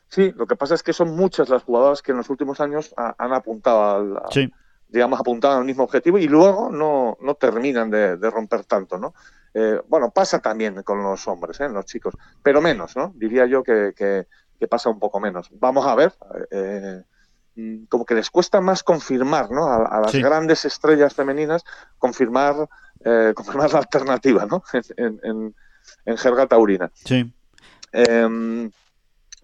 Sí, 0.09 0.33
lo 0.35 0.47
que 0.47 0.55
pasa 0.55 0.75
es 0.75 0.83
que 0.83 0.93
son 0.93 1.15
muchas 1.15 1.49
las 1.49 1.63
jugadoras 1.63 2.01
que 2.01 2.11
en 2.11 2.17
los 2.17 2.29
últimos 2.29 2.59
años 2.61 2.93
han 2.97 3.33
apuntado 3.33 3.83
al, 3.83 4.51
digamos, 4.87 5.19
apuntado 5.19 5.57
al 5.57 5.65
mismo 5.65 5.83
objetivo 5.83 6.17
y 6.17 6.27
luego 6.27 6.69
no, 6.71 7.17
no 7.21 7.35
terminan 7.35 7.89
de, 7.89 8.15
romper 8.29 8.63
tanto, 8.63 8.97
¿no? 8.97 9.13
Eh, 9.53 9.81
bueno, 9.87 10.11
pasa 10.11 10.39
también 10.39 10.83
con 10.83 11.01
los 11.03 11.27
hombres, 11.27 11.59
¿eh? 11.59 11.69
los 11.69 11.85
chicos, 11.85 12.15
pero 12.43 12.61
menos, 12.61 12.95
¿no? 12.95 13.11
Diría 13.15 13.45
yo 13.47 13.63
que, 13.63 13.93
que 13.95 14.27
que 14.59 14.67
pasa 14.67 14.89
un 14.89 14.99
poco 14.99 15.19
menos. 15.19 15.49
Vamos 15.51 15.85
a 15.85 15.95
ver, 15.95 16.13
eh, 16.51 17.03
mm, 17.55 17.85
como 17.85 18.05
que 18.05 18.15
les 18.15 18.29
cuesta 18.29 18.61
más 18.61 18.83
confirmar, 18.83 19.51
¿no? 19.51 19.67
A, 19.67 19.99
las 20.01 20.13
grandes 20.13 20.65
estrellas 20.65 21.13
femeninas, 21.13 21.63
confirmar, 21.97 22.67
eh, 23.03 23.33
confirmar 23.35 23.71
la 23.71 23.79
alternativa, 23.79 24.45
¿no? 24.45 24.63
En, 24.97 25.19
en, 26.05 26.17
jerga 26.17 26.47
taurina. 26.47 26.91
Sí. 26.93 27.33
Em, 27.93 28.69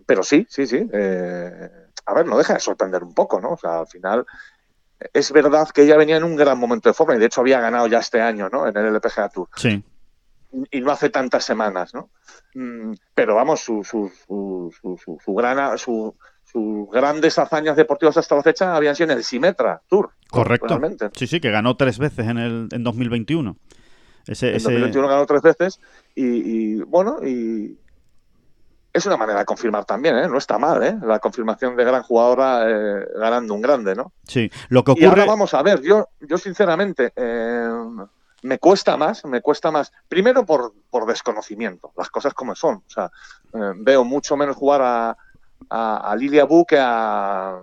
pero 0.05 0.23
sí, 0.23 0.45
sí, 0.49 0.67
sí. 0.67 0.89
Eh, 0.91 1.69
a 2.05 2.13
ver, 2.13 2.25
no 2.25 2.37
deja 2.37 2.55
de 2.55 2.59
sorprender 2.59 3.01
un 3.03 3.13
poco, 3.13 3.39
¿no? 3.39 3.51
O 3.51 3.57
sea, 3.57 3.79
al 3.79 3.87
final 3.87 4.25
es 5.13 5.31
verdad 5.31 5.69
que 5.69 5.83
ella 5.83 5.95
venía 5.95 6.17
en 6.17 6.25
un 6.25 6.35
gran 6.35 6.57
momento 6.59 6.89
de 6.89 6.93
forma 6.93 7.15
y 7.15 7.19
de 7.19 7.27
hecho 7.27 7.41
había 7.41 7.61
ganado 7.61 7.87
ya 7.87 7.99
este 7.99 8.21
año, 8.21 8.49
¿no? 8.49 8.67
En 8.67 8.75
el 8.75 8.87
LPGA 8.87 9.29
Tour. 9.29 9.47
Sí 9.55 9.83
y 10.71 10.81
no 10.81 10.91
hace 10.91 11.09
tantas 11.09 11.43
semanas, 11.43 11.93
¿no? 11.93 12.09
Mm, 12.53 12.93
pero 13.13 13.35
vamos, 13.35 13.61
su, 13.61 13.83
su, 13.83 14.11
su, 14.27 14.71
su, 14.81 15.19
su 15.23 15.33
gran, 15.33 15.77
sus 15.77 16.13
grandes 16.91 17.39
hazañas 17.39 17.75
deportivas 17.75 18.17
hasta 18.17 18.35
la 18.35 18.43
fecha 18.43 18.75
habían 18.75 18.95
sido 18.95 19.11
en 19.11 19.17
el 19.17 19.23
Simetra 19.23 19.81
Tour. 19.87 20.11
Correcto. 20.29 20.79
Sí, 21.15 21.27
sí, 21.27 21.39
que 21.39 21.51
ganó 21.51 21.75
tres 21.75 21.97
veces 21.97 22.27
en 22.27 22.37
el 22.37 22.67
en 22.71 22.83
2021. 22.83 23.57
Ese, 24.27 24.55
en 24.55 24.63
2021 24.63 25.07
ganó 25.07 25.25
tres 25.25 25.41
veces 25.41 25.79
y, 26.15 26.81
bueno, 26.83 27.17
y 27.25 27.77
es 28.93 29.05
una 29.05 29.17
manera 29.17 29.39
de 29.39 29.45
confirmar 29.45 29.85
también, 29.85 30.15
¿eh? 30.17 30.27
No 30.27 30.37
está 30.37 30.57
mal, 30.57 30.83
¿eh? 30.83 30.95
La 31.03 31.19
confirmación 31.19 31.75
de 31.75 31.83
gran 31.83 32.03
jugadora 32.03 32.69
eh, 32.69 33.05
ganando 33.15 33.53
un 33.53 33.61
grande, 33.61 33.95
¿no? 33.95 34.13
Sí, 34.27 34.49
lo 34.69 34.83
que 34.83 34.91
ocurre... 34.91 35.05
Y 35.05 35.09
ahora 35.09 35.25
vamos 35.25 35.53
a 35.55 35.63
ver, 35.63 35.81
yo, 35.81 36.09
yo 36.21 36.37
sinceramente... 36.37 37.11
Eh, 37.15 37.69
me 38.43 38.59
cuesta 38.59 38.97
más, 38.97 39.25
me 39.25 39.41
cuesta 39.41 39.71
más. 39.71 39.91
Primero 40.07 40.45
por, 40.45 40.73
por 40.89 41.05
desconocimiento, 41.05 41.91
las 41.97 42.09
cosas 42.09 42.33
como 42.33 42.55
son. 42.55 42.75
O 42.75 42.89
sea, 42.89 43.11
eh, 43.53 43.73
veo 43.77 44.03
mucho 44.03 44.37
menos 44.37 44.55
jugar 44.55 44.81
a, 44.81 45.17
a, 45.69 46.15
Lilia 46.15 46.45
Bu 46.45 46.65
que 46.65 46.77
a. 46.79 47.59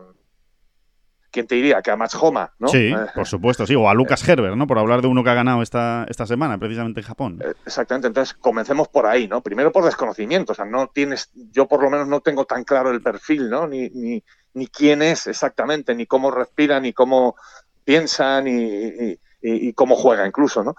¿Quién 1.31 1.47
te 1.47 1.55
diría? 1.55 1.81
Que 1.81 1.93
a 1.93 1.97
Max 1.97 2.17
Homa, 2.21 2.53
¿no? 2.59 2.67
Sí, 2.67 2.89
eh, 2.89 3.07
por 3.15 3.27
supuesto, 3.27 3.65
sí. 3.65 3.77
O 3.77 3.89
a 3.89 3.95
Lucas 3.95 4.27
Herbert, 4.29 4.57
¿no? 4.57 4.67
Por 4.67 4.81
hablar 4.81 5.01
de 5.01 5.07
uno 5.07 5.23
que 5.23 5.31
ha 5.31 5.35
ganado 5.35 5.63
esta, 5.63 6.05
esta 6.09 6.27
semana, 6.27 6.59
precisamente 6.59 7.01
en 7.01 7.07
Japón. 7.07 7.39
Eh, 7.45 7.55
exactamente. 7.65 8.09
Entonces, 8.09 8.35
comencemos 8.35 8.89
por 8.89 9.07
ahí, 9.07 9.29
¿no? 9.29 9.41
Primero 9.41 9.71
por 9.71 9.85
desconocimiento. 9.85 10.53
O 10.53 10.55
sea, 10.57 10.65
no 10.65 10.89
tienes. 10.89 11.31
Yo 11.53 11.69
por 11.69 11.85
lo 11.85 11.91
menos 11.91 12.09
no 12.09 12.21
tengo 12.21 12.47
tan 12.47 12.65
claro 12.65 12.91
el 12.91 13.01
perfil, 13.01 13.49
¿no? 13.49 13.69
Ni, 13.69 13.91
ni, 13.91 14.25
ni 14.55 14.67
quién 14.67 15.03
es 15.03 15.29
exactamente, 15.29 15.95
ni 15.95 16.07
cómo 16.07 16.33
respira, 16.33 16.81
ni 16.81 16.93
cómo 16.93 17.37
piensa, 17.85 18.41
ni 18.41 19.17
y, 19.43 19.73
cómo 19.73 19.97
juega 19.97 20.27
incluso, 20.27 20.63
¿no? 20.63 20.75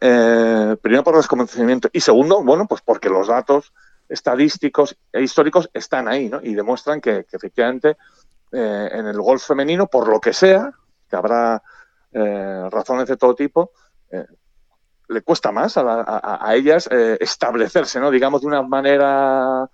Eh, 0.00 0.76
primero 0.82 1.04
por 1.04 1.16
desconocimiento 1.16 1.88
y 1.92 2.00
segundo, 2.00 2.42
bueno, 2.42 2.66
pues 2.66 2.82
porque 2.82 3.08
los 3.08 3.28
datos 3.28 3.72
estadísticos 4.08 4.96
e 5.12 5.22
históricos 5.22 5.70
están 5.72 6.08
ahí, 6.08 6.28
¿no? 6.28 6.40
Y 6.42 6.54
demuestran 6.54 7.00
que, 7.00 7.26
efectivamente 7.30 7.96
eh, 8.52 8.88
en 8.92 9.06
el 9.06 9.20
golf 9.20 9.46
femenino, 9.46 9.86
por 9.86 10.08
lo 10.08 10.20
que 10.20 10.32
sea, 10.32 10.70
que 11.08 11.16
habrá 11.16 11.62
eh, 12.12 12.68
razones 12.70 13.08
de 13.08 13.16
todo 13.16 13.34
tipo, 13.34 13.72
le 15.08 15.22
cuesta 15.22 15.52
más 15.52 15.76
a, 15.78 16.46
a 16.46 16.54
ellas 16.54 16.86
establecerse, 16.90 17.98
¿no? 17.98 18.10
Digamos, 18.10 18.42
de 18.42 18.46
una 18.46 18.62
manera 18.62 19.68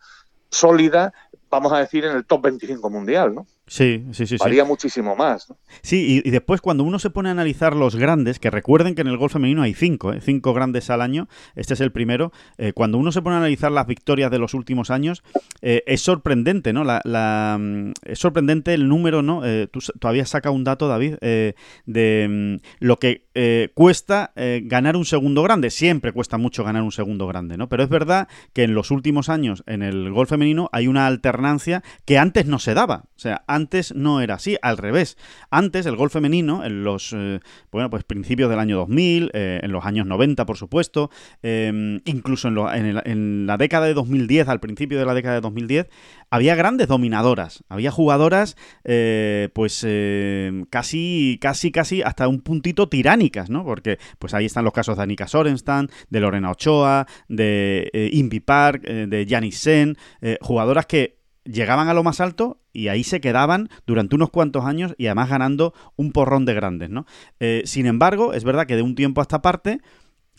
sólida, 0.49 1.13
vamos 1.51 1.73
a 1.73 1.79
decir, 1.79 2.05
en 2.05 2.17
el 2.17 2.27
top 2.27 2.43
25 2.43 2.91
mundial, 2.91 3.35
¿no? 3.35 3.47
Sí, 3.69 4.05
sí, 4.13 4.27
sí. 4.27 4.37
Varía 4.39 4.65
muchísimo 4.65 5.15
más. 5.15 5.53
Sí, 5.83 6.23
y, 6.25 6.31
después 6.31 6.61
cuando 6.61 6.85
uno 6.85 6.99
se 6.99 7.11
pone 7.11 7.29
a 7.29 7.33
analizar 7.33 7.77
los 7.77 7.97
grandes, 7.97 8.39
que 8.39 8.51
recuerden 8.51 8.95
que 8.95 9.03
en 9.03 9.09
el 9.09 9.19
golf 9.19 9.35
femenino 9.35 9.63
hay 9.63 9.75
cinco, 9.75 10.13
¿eh? 10.13 10.21
cinco 10.21 10.55
grandes 10.55 10.91
al 10.91 11.03
año, 11.03 11.29
este 11.55 11.75
es 11.75 11.81
el 11.81 11.93
primero, 11.93 12.33
eh, 12.57 12.73
cuando 12.73 12.99
uno 12.99 13.13
se 13.13 13.23
pone 13.23 13.37
a 13.37 13.39
analizar 13.39 13.71
las 13.71 13.87
victorias 13.87 14.31
de 14.31 14.39
los 14.39 14.55
últimos 14.55 14.91
años, 14.91 15.23
eh, 15.61 15.83
es 15.87 16.01
sorprendente, 16.01 16.73
¿no? 16.73 16.83
La, 16.83 17.59
mm, 17.61 17.93
es 18.05 18.19
sorprendente 18.19 18.75
el 18.75 18.89
número, 18.89 19.23
¿no? 19.23 19.43
tú 19.71 19.81
todavía 19.99 20.25
saca 20.25 20.51
un 20.51 20.65
dato, 20.65 20.89
David, 20.89 21.17
de 21.21 22.27
mm, 22.29 22.85
lo 22.85 22.99
que 22.99 23.25
cuesta 23.75 24.33
ganar 24.35 24.97
un 24.97 25.05
segundo 25.05 25.43
grande. 25.43 25.71
Siempre 25.71 26.13
cuesta 26.13 26.39
mucho 26.39 26.65
ganar 26.65 26.83
un 26.83 26.93
segundo 26.93 27.27
grande, 27.27 27.57
¿no? 27.57 27.69
Pero 27.69 27.83
es 27.83 27.89
verdad 27.89 28.29
que 28.53 28.65
en 28.65 28.75
los 28.75 28.91
últimos 28.91 29.29
años 29.29 29.63
en 29.67 29.83
el 29.83 30.11
golf 30.11 30.31
femenino 30.31 30.69
hay 30.73 30.89
una 30.89 31.07
alternancia 31.07 31.83
que 32.05 32.19
antes 32.19 32.47
no 32.47 32.59
se 32.59 32.75
daba. 32.75 33.05
O 33.17 33.19
sea, 33.19 33.45
antes 33.47 33.58
no 33.95 34.21
era 34.21 34.35
así, 34.35 34.57
al 34.63 34.79
revés. 34.79 35.17
Antes 35.51 35.87
el 35.87 35.97
golf 35.97 36.13
femenino, 36.13 36.65
en 36.65 36.85
los 36.85 37.13
eh, 37.13 37.41
bueno, 37.71 37.91
pues 37.91 38.05
principios 38.05 38.51
del 38.51 38.59
año 38.59 38.77
2000, 38.77 39.31
eh, 39.33 39.61
en 39.63 39.73
los 39.73 39.85
años 39.85 40.07
90, 40.07 40.47
por 40.47 40.57
supuesto, 40.57 41.11
em, 41.43 42.01
incluso 42.05 42.49
en, 42.49 43.47
la 43.47 43.57
década 43.57 43.87
de 43.87 43.95
2010, 43.95 44.49
al 44.49 44.61
principio 44.61 44.99
de 44.99 45.07
la 45.07 45.15
década 45.15 45.35
de 45.35 45.41
2010, 45.41 45.89
había 46.31 46.55
grandes 46.55 46.89
dominadoras, 46.89 47.65
había 47.69 47.91
jugadoras, 47.91 48.57
eh, 48.85 49.49
pues 49.55 49.87
casi, 50.71 51.39
casi, 51.41 51.73
casi 51.73 52.03
hasta 52.03 52.29
un 52.29 52.41
puntito 52.41 52.89
tiránicas, 52.89 53.51
¿no? 53.51 53.65
Porque 53.65 53.99
pues 54.19 54.35
ahí 54.35 54.47
están 54.47 54.65
los 54.65 54.73
casos 54.73 54.97
de 54.97 55.03
Anika 55.03 55.27
Sorenstam, 55.27 55.89
de 56.11 56.21
Lorena 56.21 56.51
Ochoa, 56.51 57.07
de 57.29 58.11
Invi 58.13 58.41
Park, 58.41 58.83
de 58.83 59.27
Janis 59.29 59.59
Sen, 59.59 59.97
jugadoras 60.41 60.87
que 60.87 61.18
llegaban 61.51 61.89
a 61.89 61.95
lo 61.95 62.03
más 62.03 62.21
alto 62.21 62.61
y 62.73 62.89
ahí 62.89 63.05
se 63.05 63.21
quedaban 63.21 63.69
durante 63.87 64.15
unos 64.15 64.31
cuantos 64.31 64.65
años 64.65 64.95
y 64.99 65.07
además 65.07 65.31
ganando 65.31 65.75
un 65.97 66.13
porrón 66.13 66.45
de 66.45 66.55
grandes, 66.55 66.91
¿no? 66.91 67.07
Eh, 67.41 67.63
sin 67.65 67.87
embargo, 67.87 68.33
es 68.33 68.45
verdad 68.45 68.67
que 68.67 68.77
de 68.77 68.83
un 68.83 68.95
tiempo 68.95 69.21
a 69.21 69.23
esta 69.23 69.43
parte 69.43 69.81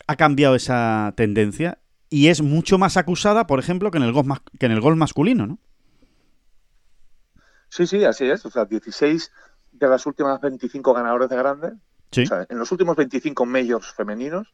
ha 0.06 0.16
cambiado 0.16 0.54
esa 0.54 1.12
tendencia 1.16 1.78
y 2.08 2.28
es 2.28 2.42
mucho 2.42 2.78
más 2.78 2.96
acusada, 2.96 3.46
por 3.46 3.58
ejemplo, 3.58 3.90
que 3.90 3.98
en 3.98 4.04
el 4.04 4.12
gol, 4.12 4.26
que 4.58 4.66
en 4.66 4.72
el 4.72 4.80
gol 4.80 4.96
masculino, 4.96 5.46
¿no? 5.46 5.58
Sí, 7.68 7.86
sí, 7.86 8.04
así 8.04 8.28
es. 8.28 8.44
O 8.44 8.50
sea, 8.50 8.64
16 8.64 9.30
de 9.72 9.88
las 9.88 10.04
últimas 10.06 10.40
25 10.40 10.92
ganadores 10.92 11.28
de 11.28 11.36
grandes. 11.36 11.72
Sí. 12.10 12.22
O 12.22 12.26
sea, 12.26 12.46
en 12.48 12.58
los 12.58 12.72
últimos 12.72 12.96
25 12.96 13.46
majors 13.46 13.92
femeninos 13.92 14.52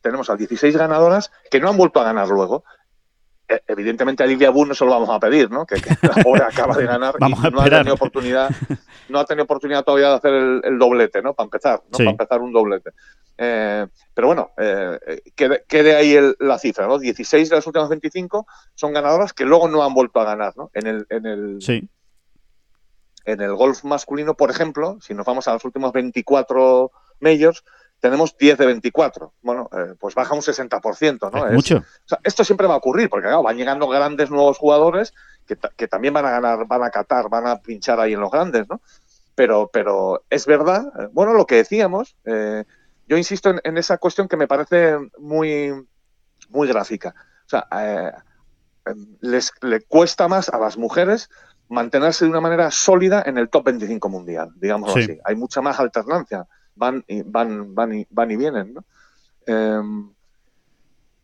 tenemos 0.00 0.30
a 0.30 0.36
16 0.36 0.76
ganadoras 0.76 1.30
que 1.50 1.60
no 1.60 1.68
han 1.68 1.76
vuelto 1.76 2.00
a 2.00 2.04
ganar 2.04 2.28
luego. 2.28 2.64
Evidentemente 3.66 4.22
a 4.22 4.26
Lidia 4.26 4.50
Bull 4.50 4.68
no 4.68 4.74
se 4.74 4.84
lo 4.84 4.90
vamos 4.90 5.08
a 5.08 5.18
pedir, 5.18 5.50
¿no? 5.50 5.64
Que, 5.64 5.76
pobre 6.22 6.42
acaba 6.48 6.76
de 6.76 6.84
ganar 6.84 7.14
y 7.18 7.50
no 7.50 7.60
ha 7.60 7.70
tenido 7.70 7.94
oportunidad, 7.94 8.50
no 9.08 9.18
ha 9.18 9.24
tenido 9.24 9.44
oportunidad 9.44 9.84
todavía 9.84 10.10
de 10.10 10.14
hacer 10.16 10.32
el, 10.34 10.78
doblete, 10.78 11.22
¿no? 11.22 11.32
Para 11.32 11.46
empezar, 11.46 11.82
¿no? 11.90 11.96
Para 11.96 12.10
empezar 12.10 12.40
un 12.42 12.52
doblete. 12.52 12.90
Eh, 13.38 13.86
pero 14.12 14.26
bueno, 14.26 14.50
eh, 14.58 15.22
quede, 15.34 15.96
ahí 15.96 16.18
la 16.40 16.58
cifra, 16.58 16.86
¿no? 16.86 16.98
16 16.98 17.48
de 17.48 17.56
las 17.56 17.66
últimas 17.66 17.88
25 17.88 18.46
son 18.74 18.92
ganadoras 18.92 19.32
que 19.32 19.44
luego 19.44 19.68
no 19.68 19.82
han 19.82 19.94
vuelto 19.94 20.20
a 20.20 20.24
ganar, 20.24 20.54
¿no? 20.56 20.70
En 20.74 20.86
el, 20.86 21.06
en 21.08 21.24
el, 21.24 21.62
sí. 21.62 21.88
en 23.24 23.40
el 23.40 23.54
golf 23.54 23.84
masculino, 23.84 24.34
por 24.34 24.50
ejemplo, 24.50 24.98
si 25.00 25.14
nos 25.14 25.24
vamos 25.24 25.48
a 25.48 25.54
los 25.54 25.64
últimos 25.64 25.92
24 25.92 26.90
majors, 27.20 27.64
tenemos 28.00 28.36
10 28.36 28.58
de 28.58 28.66
24. 28.66 29.34
Bueno, 29.42 29.68
eh, 29.72 29.94
pues 29.98 30.14
baja 30.14 30.34
un 30.34 30.40
60%, 30.40 31.32
¿no? 31.32 31.46
Es, 31.46 31.54
mucho. 31.54 31.82
esto 32.22 32.44
siempre 32.44 32.66
va 32.66 32.74
a 32.74 32.78
ocurrir, 32.78 33.08
porque 33.08 33.26
claro, 33.26 33.42
van 33.42 33.56
llegando 33.56 33.88
grandes 33.88 34.30
nuevos 34.30 34.58
jugadores 34.58 35.14
que, 35.46 35.88
también 35.88 36.12
van 36.12 36.26
a 36.26 36.30
ganar, 36.30 36.66
van 36.66 36.82
a 36.82 36.90
catar, 36.90 37.28
van 37.30 37.46
a 37.46 37.60
pinchar 37.60 37.98
ahí 37.98 38.12
en 38.12 38.20
los 38.20 38.30
grandes, 38.30 38.68
¿no? 38.68 38.80
Pero, 39.34 39.70
pero 39.72 40.24
es 40.28 40.46
verdad, 40.46 40.92
eh, 40.98 41.08
bueno, 41.12 41.32
lo 41.32 41.46
que 41.46 41.56
decíamos, 41.56 42.16
eh, 42.24 42.64
yo 43.06 43.16
insisto 43.16 43.54
en, 43.62 43.78
esa 43.78 43.96
cuestión 43.96 44.28
que 44.28 44.36
me 44.36 44.46
parece 44.46 44.98
muy, 45.18 45.72
muy 46.50 46.68
gráfica. 46.68 47.14
O 47.46 47.48
sea, 47.48 47.66
les 49.20 49.52
le 49.62 49.80
cuesta 49.80 50.28
más 50.28 50.50
a 50.50 50.58
las 50.58 50.76
mujeres 50.76 51.30
mantenerse 51.68 52.24
de 52.24 52.30
una 52.30 52.40
manera 52.40 52.70
sólida 52.70 53.22
en 53.24 53.38
el 53.38 53.48
top 53.48 53.66
25 53.66 54.08
mundial, 54.08 54.50
digamos 54.56 54.94
así. 54.94 55.18
Hay 55.24 55.36
mucha 55.36 55.62
más 55.62 55.80
alternancia 55.80 56.46
van 56.78 57.04
y, 57.06 57.22
van, 57.22 57.74
van 57.74 57.92
y, 57.92 58.06
van 58.10 58.30
y 58.30 58.36
vienen. 58.36 58.74
¿no? 58.74 58.84
Em, 59.46 60.10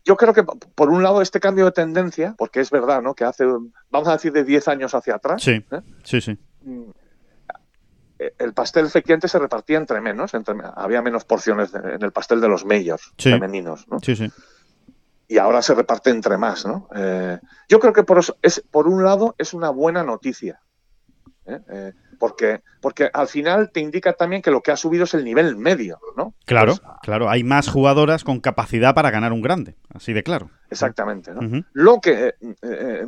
yo 0.04 0.16
creo 0.16 0.34
que, 0.34 0.42
por 0.42 0.90
un 0.90 1.02
lado, 1.02 1.22
este 1.22 1.40
cambio 1.40 1.64
de 1.64 1.72
tendencia, 1.72 2.34
porque 2.36 2.60
es 2.60 2.70
verdad, 2.70 3.00
¿no? 3.00 3.14
Que 3.14 3.24
hace, 3.24 3.46
vamos 3.90 4.08
a 4.08 4.12
decir, 4.12 4.32
de 4.32 4.44
10 4.44 4.68
años 4.68 4.94
hacia 4.94 5.14
atrás. 5.14 5.42
Sí, 5.42 5.64
¿eh? 5.70 5.80
sí, 6.02 6.20
sí. 6.20 6.38
Mm, 6.62 6.90
el 8.38 8.52
pastel 8.52 8.86
efectivamente 8.86 9.28
se 9.28 9.38
repartía 9.38 9.78
entre 9.78 10.00
menos, 10.00 10.34
entre, 10.34 10.54
había 10.76 11.02
menos 11.02 11.24
porciones 11.24 11.74
en 11.74 12.02
el 12.02 12.12
pastel 12.12 12.40
de 12.40 12.48
los 12.48 12.64
mayors 12.64 13.12
femeninos, 13.18 13.88
¿no? 13.88 13.98
Sí, 14.00 14.14
sí. 14.14 14.30
Y 15.26 15.38
ahora 15.38 15.62
se 15.62 15.74
reparte 15.74 16.10
entre 16.10 16.36
más, 16.36 16.66
¿no? 16.66 16.88
Eh, 16.94 17.38
yo 17.68 17.80
creo 17.80 17.92
que 17.92 18.04
por, 18.04 18.20
es, 18.42 18.64
por 18.70 18.88
un 18.88 19.04
lado 19.04 19.34
es 19.38 19.54
una 19.54 19.70
buena 19.70 20.04
noticia. 20.04 20.60
¿eh? 21.46 21.92
Porque, 22.18 22.60
porque 22.80 23.10
al 23.12 23.28
final 23.28 23.70
te 23.70 23.80
indica 23.80 24.12
también 24.12 24.42
que 24.42 24.50
lo 24.50 24.62
que 24.62 24.70
ha 24.70 24.76
subido 24.76 25.04
es 25.04 25.14
el 25.14 25.24
nivel 25.24 25.56
medio, 25.56 25.98
¿no? 26.16 26.34
Claro, 26.46 26.76
pues, 26.76 26.82
claro, 27.02 27.28
hay 27.28 27.44
más 27.44 27.68
jugadoras 27.68 28.24
con 28.24 28.40
capacidad 28.40 28.94
para 28.94 29.10
ganar 29.10 29.32
un 29.32 29.42
grande, 29.42 29.76
así 29.92 30.12
de 30.12 30.22
claro. 30.22 30.50
Exactamente, 30.70 31.32
¿no? 31.32 31.64
Lo 31.72 32.00
que, 32.00 32.28
eh, 32.28 32.34
eh, 32.62 33.06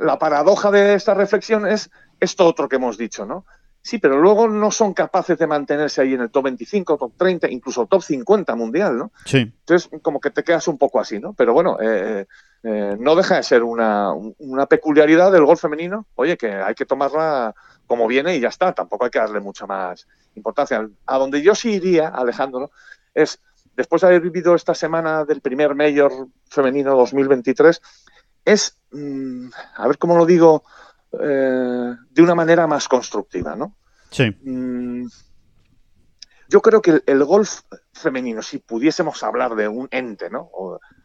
la 0.00 0.18
paradoja 0.18 0.70
de 0.70 0.94
esta 0.94 1.14
reflexión 1.14 1.66
es 1.66 1.90
esto 2.20 2.46
otro 2.46 2.68
que 2.68 2.76
hemos 2.76 2.96
dicho, 2.96 3.26
¿no? 3.26 3.44
Sí, 3.84 3.98
pero 3.98 4.20
luego 4.20 4.48
no 4.48 4.70
son 4.70 4.94
capaces 4.94 5.36
de 5.36 5.48
mantenerse 5.48 6.00
ahí 6.00 6.14
en 6.14 6.20
el 6.20 6.30
top 6.30 6.44
25, 6.44 6.96
top 6.96 7.12
30, 7.16 7.50
incluso 7.50 7.86
top 7.86 8.00
50 8.00 8.54
mundial, 8.54 8.96
¿no? 8.96 9.12
Sí. 9.24 9.38
Entonces, 9.38 9.90
como 10.02 10.20
que 10.20 10.30
te 10.30 10.44
quedas 10.44 10.68
un 10.68 10.78
poco 10.78 11.00
así, 11.00 11.18
¿no? 11.18 11.32
Pero 11.32 11.52
bueno, 11.52 11.78
eh, 11.82 12.24
no 12.62 13.16
deja 13.16 13.36
de 13.36 13.42
ser 13.42 13.64
una, 13.64 14.12
una 14.12 14.66
peculiaridad 14.66 15.32
del 15.32 15.44
gol 15.44 15.56
femenino, 15.56 16.06
oye, 16.14 16.36
que 16.36 16.52
hay 16.52 16.74
que 16.76 16.86
tomarla 16.86 17.54
como 17.92 18.06
viene 18.06 18.34
y 18.34 18.40
ya 18.40 18.48
está, 18.48 18.72
tampoco 18.72 19.04
hay 19.04 19.10
que 19.10 19.18
darle 19.18 19.38
mucha 19.38 19.66
más 19.66 20.08
importancia. 20.34 20.88
A 21.04 21.18
donde 21.18 21.42
yo 21.42 21.54
sí 21.54 21.72
iría, 21.72 22.08
Alejandro, 22.08 22.70
es 23.12 23.38
después 23.76 24.00
de 24.00 24.08
haber 24.08 24.22
vivido 24.22 24.54
esta 24.54 24.74
semana 24.74 25.26
del 25.26 25.42
primer 25.42 25.74
Mayor 25.74 26.28
femenino 26.48 26.96
2023, 26.96 27.82
es, 28.46 28.78
mm, 28.92 29.50
a 29.76 29.88
ver 29.88 29.98
cómo 29.98 30.16
lo 30.16 30.24
digo, 30.24 30.64
eh, 31.20 31.94
de 32.08 32.22
una 32.22 32.34
manera 32.34 32.66
más 32.66 32.88
constructiva, 32.88 33.56
¿no? 33.56 33.76
Sí. 34.10 34.30
Mm, 34.42 35.08
yo 36.48 36.62
creo 36.62 36.80
que 36.80 37.02
el, 37.04 37.24
golf 37.24 37.60
femenino, 37.92 38.40
si 38.40 38.56
pudiésemos 38.56 39.22
hablar 39.22 39.54
de 39.54 39.68
un 39.68 39.86
ente, 39.90 40.30
¿no? 40.30 40.48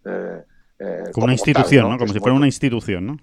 Eh, 0.06 0.42
eh, 0.80 1.06
como, 1.12 1.26
una 1.26 1.34
institución, 1.34 1.90
¿no? 1.90 1.98
Como 1.98 2.14
si 2.14 2.20
fuera 2.20 2.36
una 2.36 2.46
institución, 2.46 3.08
¿no? 3.08 3.18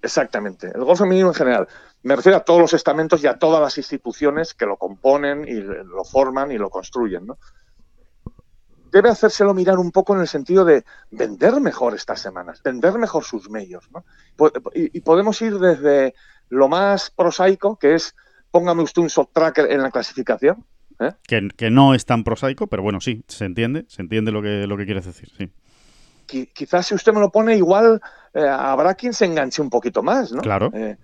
Exactamente. 0.00 0.70
El 0.74 0.84
golf 0.84 0.98
femenino 0.98 1.28
en 1.28 1.34
general. 1.34 1.68
Me 2.02 2.16
refiero 2.16 2.38
a 2.38 2.44
todos 2.44 2.60
los 2.60 2.72
estamentos 2.72 3.22
y 3.22 3.26
a 3.26 3.38
todas 3.38 3.60
las 3.60 3.76
instituciones 3.76 4.54
que 4.54 4.64
lo 4.64 4.76
componen 4.76 5.46
y 5.46 5.60
lo 5.60 6.04
forman 6.04 6.52
y 6.52 6.58
lo 6.58 6.70
construyen, 6.70 7.26
¿no? 7.26 7.38
Debe 8.90 9.10
hacérselo 9.10 9.52
mirar 9.52 9.78
un 9.78 9.90
poco 9.90 10.14
en 10.14 10.22
el 10.22 10.28
sentido 10.28 10.64
de 10.64 10.84
vender 11.10 11.60
mejor 11.60 11.94
estas 11.94 12.20
semanas, 12.20 12.62
vender 12.62 12.94
mejor 12.94 13.24
sus 13.24 13.50
medios, 13.50 13.90
¿no? 13.90 14.04
Y, 14.72 15.00
podemos 15.00 15.42
ir 15.42 15.58
desde 15.58 16.14
lo 16.48 16.68
más 16.68 17.10
prosaico, 17.10 17.76
que 17.76 17.94
es 17.94 18.14
póngame 18.50 18.82
usted 18.82 19.02
un 19.02 19.10
soft 19.10 19.32
tracker 19.34 19.70
en 19.70 19.82
la 19.82 19.90
clasificación, 19.90 20.64
¿eh? 21.00 21.12
que, 21.26 21.70
no 21.70 21.92
es 21.92 22.06
tan 22.06 22.24
prosaico, 22.24 22.68
pero 22.68 22.82
bueno, 22.82 23.02
sí, 23.02 23.22
se 23.28 23.44
entiende, 23.44 23.84
se 23.88 24.00
entiende 24.00 24.32
lo 24.32 24.40
que, 24.40 24.66
lo 24.66 24.78
que 24.78 24.86
quieres 24.86 25.04
decir, 25.04 25.30
sí 25.36 25.52
quizás 26.26 26.86
si 26.86 26.94
usted 26.94 27.12
me 27.12 27.20
lo 27.20 27.30
pone 27.30 27.56
igual, 27.56 28.00
eh, 28.34 28.46
habrá 28.46 28.94
quien 28.94 29.14
se 29.14 29.24
enganche 29.24 29.62
un 29.62 29.70
poquito 29.70 30.02
más, 30.02 30.32
¿no? 30.32 30.42
Claro. 30.42 30.70
Eh, 30.74 30.96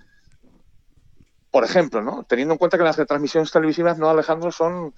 por 1.50 1.64
ejemplo, 1.64 2.02
¿no? 2.02 2.24
Teniendo 2.24 2.54
en 2.54 2.58
cuenta 2.58 2.78
que 2.78 2.84
las 2.84 2.96
retransmisiones 2.96 3.52
televisivas, 3.52 3.98
¿no, 3.98 4.08
Alejandro? 4.08 4.50
Son 4.50 4.94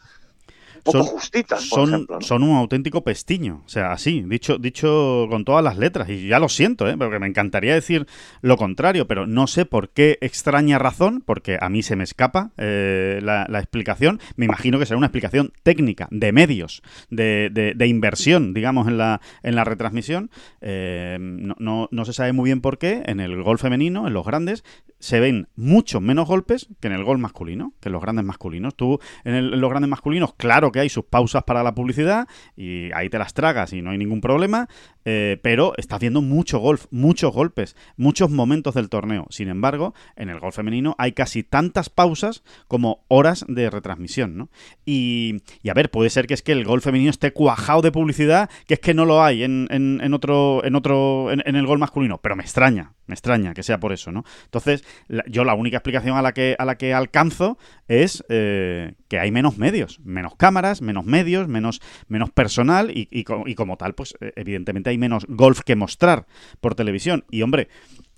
poco 0.84 0.98
son, 0.98 1.06
justitas, 1.06 1.68
por 1.68 1.80
son, 1.80 1.88
ejemplo. 1.88 2.20
Son 2.20 2.42
un 2.42 2.56
auténtico 2.56 3.02
pestiño. 3.02 3.62
O 3.64 3.68
sea, 3.68 3.92
así, 3.92 4.22
dicho, 4.22 4.58
dicho 4.58 5.26
con 5.28 5.44
todas 5.44 5.64
las 5.64 5.78
letras. 5.78 6.08
Y 6.08 6.28
ya 6.28 6.38
lo 6.38 6.48
siento, 6.48 6.88
¿eh? 6.88 6.96
porque 6.96 7.18
me 7.18 7.26
encantaría 7.26 7.74
decir 7.74 8.06
lo 8.42 8.56
contrario, 8.56 9.06
pero 9.06 9.26
no 9.26 9.46
sé 9.46 9.64
por 9.64 9.88
qué 9.88 10.18
extraña 10.20 10.78
razón, 10.78 11.22
porque 11.24 11.58
a 11.60 11.68
mí 11.68 11.82
se 11.82 11.96
me 11.96 12.04
escapa 12.04 12.52
eh, 12.58 13.20
la, 13.22 13.46
explicación. 13.58 14.20
Me 14.36 14.44
imagino 14.44 14.78
que 14.78 14.86
será 14.86 14.98
una 14.98 15.06
explicación 15.06 15.52
técnica, 15.62 16.08
de 16.10 16.32
medios, 16.32 16.82
de, 17.10 17.50
de, 17.74 17.86
inversión, 17.86 18.54
digamos, 18.54 18.86
en 18.86 18.98
la, 18.98 19.20
en 19.42 19.56
la 19.56 19.64
retransmisión. 19.64 20.30
Eh, 20.60 21.16
no, 21.20 21.54
no, 21.58 21.88
no 21.90 22.04
se 22.04 22.12
sabe 22.12 22.32
muy 22.32 22.48
bien 22.48 22.60
por 22.60 22.78
qué 22.78 23.02
en 23.06 23.20
el 23.20 23.42
gol 23.42 23.58
femenino, 23.58 24.06
en 24.06 24.12
los 24.12 24.24
grandes, 24.24 24.64
se 25.04 25.20
ven 25.20 25.48
muchos 25.54 26.00
menos 26.00 26.26
golpes 26.26 26.68
que 26.80 26.88
en 26.88 26.94
el 26.94 27.04
gol 27.04 27.18
masculino, 27.18 27.74
que 27.80 27.90
en 27.90 27.92
los 27.92 28.02
grandes 28.02 28.24
masculinos. 28.24 28.74
Tú, 28.74 29.00
en, 29.24 29.60
los 29.60 29.70
grandes 29.70 29.90
masculinos, 29.90 30.34
claro 30.34 30.72
que 30.74 30.80
hay 30.80 30.88
sus 30.88 31.04
pausas 31.04 31.44
para 31.44 31.62
la 31.62 31.72
publicidad 31.72 32.26
y 32.56 32.90
ahí 32.94 33.08
te 33.08 33.16
las 33.16 33.32
tragas 33.32 33.72
y 33.72 33.80
no 33.80 33.92
hay 33.92 33.98
ningún 33.98 34.20
problema, 34.20 34.68
eh, 35.04 35.38
pero 35.42 35.74
estás 35.76 36.00
viendo 36.00 36.22
mucho 36.22 36.58
golf, 36.58 36.86
muchos 36.90 37.32
golpes, 37.32 37.76
muchos 37.96 38.30
momentos 38.30 38.74
del 38.74 38.88
torneo. 38.88 39.26
Sin 39.30 39.48
embargo, 39.48 39.94
en 40.16 40.30
el 40.30 40.40
golf 40.40 40.56
femenino 40.56 40.94
hay 40.98 41.12
casi 41.12 41.42
tantas 41.42 41.90
pausas 41.90 42.42
como 42.68 43.04
horas 43.08 43.44
de 43.48 43.70
retransmisión, 43.70 44.36
¿no? 44.36 44.48
Y, 44.84 45.42
a 45.68 45.74
ver, 45.74 45.90
puede 45.90 46.10
ser 46.10 46.26
que 46.26 46.34
es 46.34 46.42
que 46.42 46.52
el 46.52 46.64
golf 46.64 46.84
femenino 46.84 47.10
esté 47.10 47.32
cuajado 47.32 47.82
de 47.82 47.92
publicidad, 47.92 48.50
que 48.66 48.74
es 48.74 48.80
que 48.80 48.94
no 48.94 49.04
lo 49.04 49.22
hay 49.22 49.42
en, 49.42 49.68
en, 49.70 50.14
otro, 50.14 50.64
en 50.64 50.74
otro, 50.74 51.30
en, 51.32 51.56
el 51.56 51.66
gol 51.66 51.78
masculino, 51.78 52.18
pero 52.18 52.36
me 52.36 52.42
extraña, 52.42 52.92
me 53.06 53.14
extraña 53.14 53.54
que 53.54 53.62
sea 53.62 53.78
por 53.80 53.92
eso, 53.92 54.12
¿no? 54.12 54.24
Entonces, 54.44 54.84
yo 55.28 55.44
la 55.44 55.54
única 55.54 55.78
explicación 55.78 56.16
a 56.16 56.22
la 56.22 56.32
que, 56.32 56.56
a 56.58 56.64
la 56.64 56.76
que 56.76 56.94
alcanzo 56.94 57.58
es 57.88 58.24
eh, 58.28 58.94
que 59.08 59.18
hay 59.18 59.30
menos 59.30 59.58
medios, 59.58 60.00
menos 60.00 60.34
cámaras, 60.36 60.82
menos 60.82 61.04
medios, 61.04 61.48
menos, 61.48 61.80
menos 62.08 62.30
personal 62.30 62.90
y, 62.90 63.08
y, 63.10 63.24
como 63.24 63.76
tal, 63.76 63.94
pues 63.94 64.14
eh, 64.20 64.32
evidentemente 64.36 64.90
hay 64.90 64.93
menos 64.98 65.24
golf 65.28 65.60
que 65.60 65.76
mostrar 65.76 66.26
por 66.60 66.74
televisión. 66.74 67.24
Y 67.30 67.42
hombre, 67.42 67.68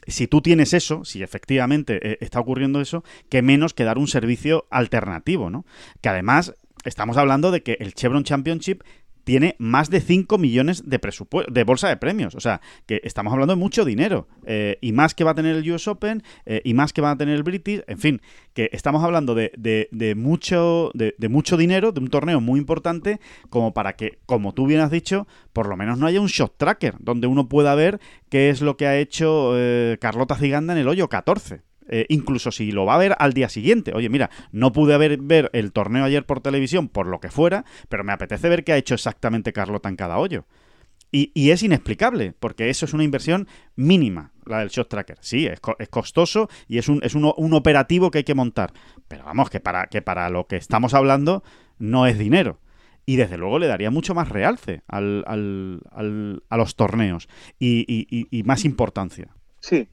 si 0.07 0.27
tú 0.27 0.41
tienes 0.41 0.73
eso, 0.73 1.05
si 1.05 1.23
efectivamente 1.23 1.99
eh, 2.03 2.19
está 2.21 2.41
ocurriendo 2.41 2.81
eso, 2.81 3.05
que 3.29 3.43
menos 3.43 3.75
que 3.75 3.85
dar 3.85 3.99
un 3.99 4.09
servicio 4.09 4.67
alternativo, 4.71 5.51
¿no? 5.51 5.65
Que 6.01 6.09
además 6.09 6.55
estamos 6.85 7.17
hablando 7.17 7.51
de 7.51 7.63
que 7.63 7.77
el 7.81 7.95
Chevron 7.95 8.25
Championship 8.25 8.83
tiene 9.27 9.57
más 9.59 9.91
de 9.91 10.01
5 10.01 10.39
millones 10.39 10.89
de 10.89 11.01
de 11.49 11.65
bolsa 11.65 11.89
de 11.89 11.97
premios. 11.97 12.37
O 12.37 12.41
sea, 12.41 12.61
que 12.87 13.01
estamos 13.03 13.33
hablando 13.33 13.55
de 13.55 13.59
mucho 13.59 13.85
dinero. 13.85 14.29
Eh, 14.47 14.79
y 14.81 14.93
más 14.93 15.17
que 15.17 15.25
va 15.25 15.33
a 15.33 15.35
tener 15.35 15.57
el 15.57 15.69
US 15.73 15.89
Open, 15.89 16.23
eh, 16.45 16.61
y 16.63 16.75
más 16.75 16.93
que 16.93 17.03
va 17.03 17.11
a 17.11 17.17
tener 17.17 17.35
el 17.35 17.43
British. 17.43 17.83
En 17.89 17.99
fin, 17.99 18.23
que 18.55 18.71
estamos 18.73 19.03
hablando 19.03 19.35
de, 19.35 19.51
de, 19.57 20.15
mucho, 20.15 20.93
de, 20.95 21.29
mucho 21.29 21.57
dinero, 21.57 21.91
de 21.91 21.99
un 21.99 22.09
torneo 22.09 22.41
muy 22.41 22.61
importante, 22.61 23.19
como 23.51 23.75
para 23.75 23.97
que, 23.97 24.21
como 24.27 24.55
tú 24.55 24.65
bien 24.65 24.79
has 24.79 24.93
dicho, 24.93 25.27
por 25.53 25.67
lo 25.67 25.77
menos 25.77 25.99
no 25.99 26.07
haya 26.07 26.21
un 26.21 26.29
shot 26.29 26.57
tracker, 26.57 26.95
donde 27.01 27.27
uno 27.27 27.49
pueda 27.49 27.75
ver 27.75 27.99
qué 28.29 28.49
es 28.49 28.61
lo 28.61 28.77
que 28.77 28.87
ha 28.87 28.97
hecho 28.97 29.55
eh, 29.57 29.99
Carlota 30.01 30.37
Ziganda 30.37 30.73
en 30.73 30.79
el 30.79 30.87
hoyo 30.87 31.09
14. 31.09 31.66
Eh, 31.89 32.07
incluso 32.09 32.51
si 32.51 32.73
lo 32.73 32.85
va 32.85 32.95
a 32.95 32.99
ver 32.99 33.15
al 33.19 33.33
día 33.33 33.49
siguiente. 33.49 33.93
Oye, 33.95 34.09
mira, 34.09 34.31
no 34.53 34.73
pude 34.73 34.97
ver 34.99 35.51
el 35.53 35.73
torneo 35.73 36.05
ayer 36.05 36.25
por 36.25 36.41
televisión 36.41 36.89
por 36.89 37.07
lo 37.07 37.21
que 37.21 37.31
fuera, 37.31 37.65
pero 37.89 38.05
me 38.05 38.13
apetece 38.13 38.49
ver 38.49 38.65
qué 38.65 38.73
ha 38.73 38.77
hecho 38.77 38.95
exactamente 38.95 39.53
Carlota 39.53 39.89
en 39.89 39.97
cada 39.97 40.19
hoyo. 40.19 40.47
Y, 41.13 41.51
es 41.51 41.63
inexplicable, 41.63 42.35
porque 42.39 42.69
eso 42.69 42.85
es 42.85 42.93
una 42.93 43.05
inversión 43.05 43.49
mínima, 43.75 44.33
la 44.45 44.59
del 44.59 44.69
Shot 44.69 44.91
Tracker. 44.91 45.17
Sí, 45.23 45.47
es, 45.47 45.61
costoso 45.89 46.51
y 46.69 46.77
es, 46.77 46.91
un, 46.91 47.01
es 47.03 47.15
un, 47.15 47.55
operativo 47.55 48.11
que 48.11 48.19
hay 48.19 48.25
que 48.25 48.35
montar. 48.35 48.75
Pero 49.09 49.25
vamos, 49.25 49.49
que 49.49 49.61
para, 49.61 49.87
que 49.87 50.03
para 50.03 50.29
lo 50.29 50.47
que 50.47 50.57
estamos 50.57 50.93
hablando 50.93 51.43
no 51.79 52.07
es 52.07 52.19
dinero. 52.19 52.61
Y 53.07 53.17
desde 53.17 53.39
luego 53.39 53.59
le 53.59 53.67
daría 53.67 53.91
mucho 53.91 54.15
más 54.15 54.29
realce 54.29 54.83
al, 54.89 55.25
al, 55.27 56.43
a 56.51 56.57
los 56.59 56.77
torneos 56.77 57.29
y, 57.59 58.27
y 58.31 58.43
más 58.43 58.67
importancia. 58.67 59.29
Sí, 59.61 59.89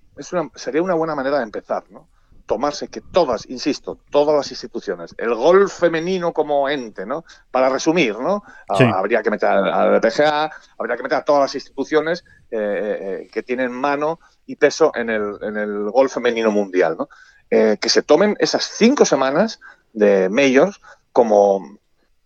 sería 0.55 0.81
una 0.81 0.93
buena 0.93 1.15
manera 1.15 1.37
de 1.37 1.43
empezar, 1.43 1.83
¿no? 1.89 2.07
Tomarse 2.45 2.89
que 2.89 2.99
todas, 2.99 3.49
insisto, 3.49 3.97
todas 4.09 4.35
las 4.35 4.51
instituciones, 4.51 5.15
el 5.17 5.33
golf 5.33 5.79
femenino 5.79 6.33
como 6.33 6.67
ente, 6.67 7.05
¿no? 7.05 7.23
Para 7.51 7.69
resumir, 7.69 8.19
¿no? 8.19 8.43
Ah, 8.67 8.91
habría 8.95 9.23
que 9.23 9.31
meter 9.31 9.49
al 9.49 10.01
PGA, 10.01 10.51
habría 10.77 10.97
que 10.97 11.03
meter 11.03 11.19
a 11.19 11.23
todas 11.23 11.43
las 11.43 11.55
instituciones 11.55 12.25
eh, 12.51 12.57
eh, 12.57 12.97
eh, 13.23 13.29
que 13.31 13.43
tienen 13.43 13.71
mano 13.71 14.19
y 14.45 14.57
peso 14.57 14.91
en 14.93 15.09
el, 15.09 15.37
en 15.41 15.57
el 15.57 15.89
golf 15.89 16.13
femenino 16.13 16.51
mundial, 16.51 16.97
¿no? 16.97 17.09
que 17.49 17.89
se 17.89 18.01
tomen 18.01 18.35
esas 18.39 18.63
cinco 18.63 19.05
semanas 19.05 19.59
de 19.93 20.27
majors 20.27 20.81
como 21.11 21.77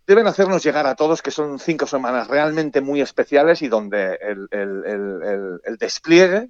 deben 0.06 0.26
hacernos 0.26 0.64
llegar 0.64 0.86
a 0.86 0.94
todos 0.94 1.20
que 1.20 1.30
son 1.30 1.58
cinco 1.58 1.86
semanas 1.86 2.28
realmente 2.28 2.80
muy 2.80 3.02
especiales 3.02 3.60
y 3.60 3.68
donde 3.68 4.18
el, 4.22 4.48
el 4.50 5.76
despliegue 5.76 6.48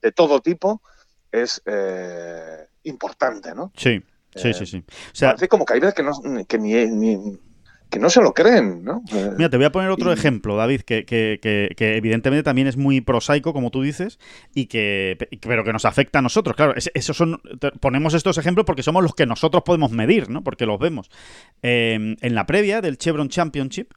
de 0.00 0.12
todo 0.12 0.40
tipo 0.40 0.82
es 1.30 1.62
eh, 1.66 2.66
importante, 2.84 3.54
¿no? 3.54 3.72
Sí, 3.76 4.02
sí, 4.34 4.54
sí, 4.54 4.66
sí. 4.66 4.84
O 4.88 5.14
sea, 5.14 5.30
parece 5.30 5.48
como 5.48 5.64
que 5.64 5.74
hay 5.74 5.80
veces 5.80 5.94
que 5.94 6.02
no, 6.02 6.12
que 6.46 6.58
ni, 6.58 7.38
que 7.90 7.98
no 7.98 8.10
se 8.10 8.20
lo 8.20 8.34
creen, 8.34 8.84
¿no? 8.84 9.02
Mira, 9.36 9.48
te 9.48 9.56
voy 9.56 9.66
a 9.66 9.72
poner 9.72 9.90
otro 9.90 10.12
ejemplo, 10.12 10.56
David, 10.56 10.82
que, 10.82 11.04
que, 11.04 11.38
que, 11.40 11.96
evidentemente 11.96 12.42
también 12.42 12.66
es 12.66 12.76
muy 12.76 13.00
prosaico, 13.00 13.52
como 13.52 13.70
tú 13.70 13.82
dices, 13.82 14.18
y 14.54 14.66
que 14.66 15.16
pero 15.40 15.64
que 15.64 15.72
nos 15.72 15.84
afecta 15.84 16.18
a 16.18 16.22
nosotros. 16.22 16.56
Claro, 16.56 16.74
esos 16.76 17.16
son 17.16 17.40
ponemos 17.80 18.14
estos 18.14 18.38
ejemplos 18.38 18.66
porque 18.66 18.82
somos 18.82 19.02
los 19.02 19.14
que 19.14 19.26
nosotros 19.26 19.62
podemos 19.64 19.90
medir, 19.90 20.28
¿no? 20.28 20.42
Porque 20.44 20.66
los 20.66 20.78
vemos. 20.78 21.10
Em, 21.62 22.16
en 22.20 22.34
la 22.34 22.46
previa 22.46 22.80
del 22.80 22.98
Chevron 22.98 23.28
Championship, 23.28 23.92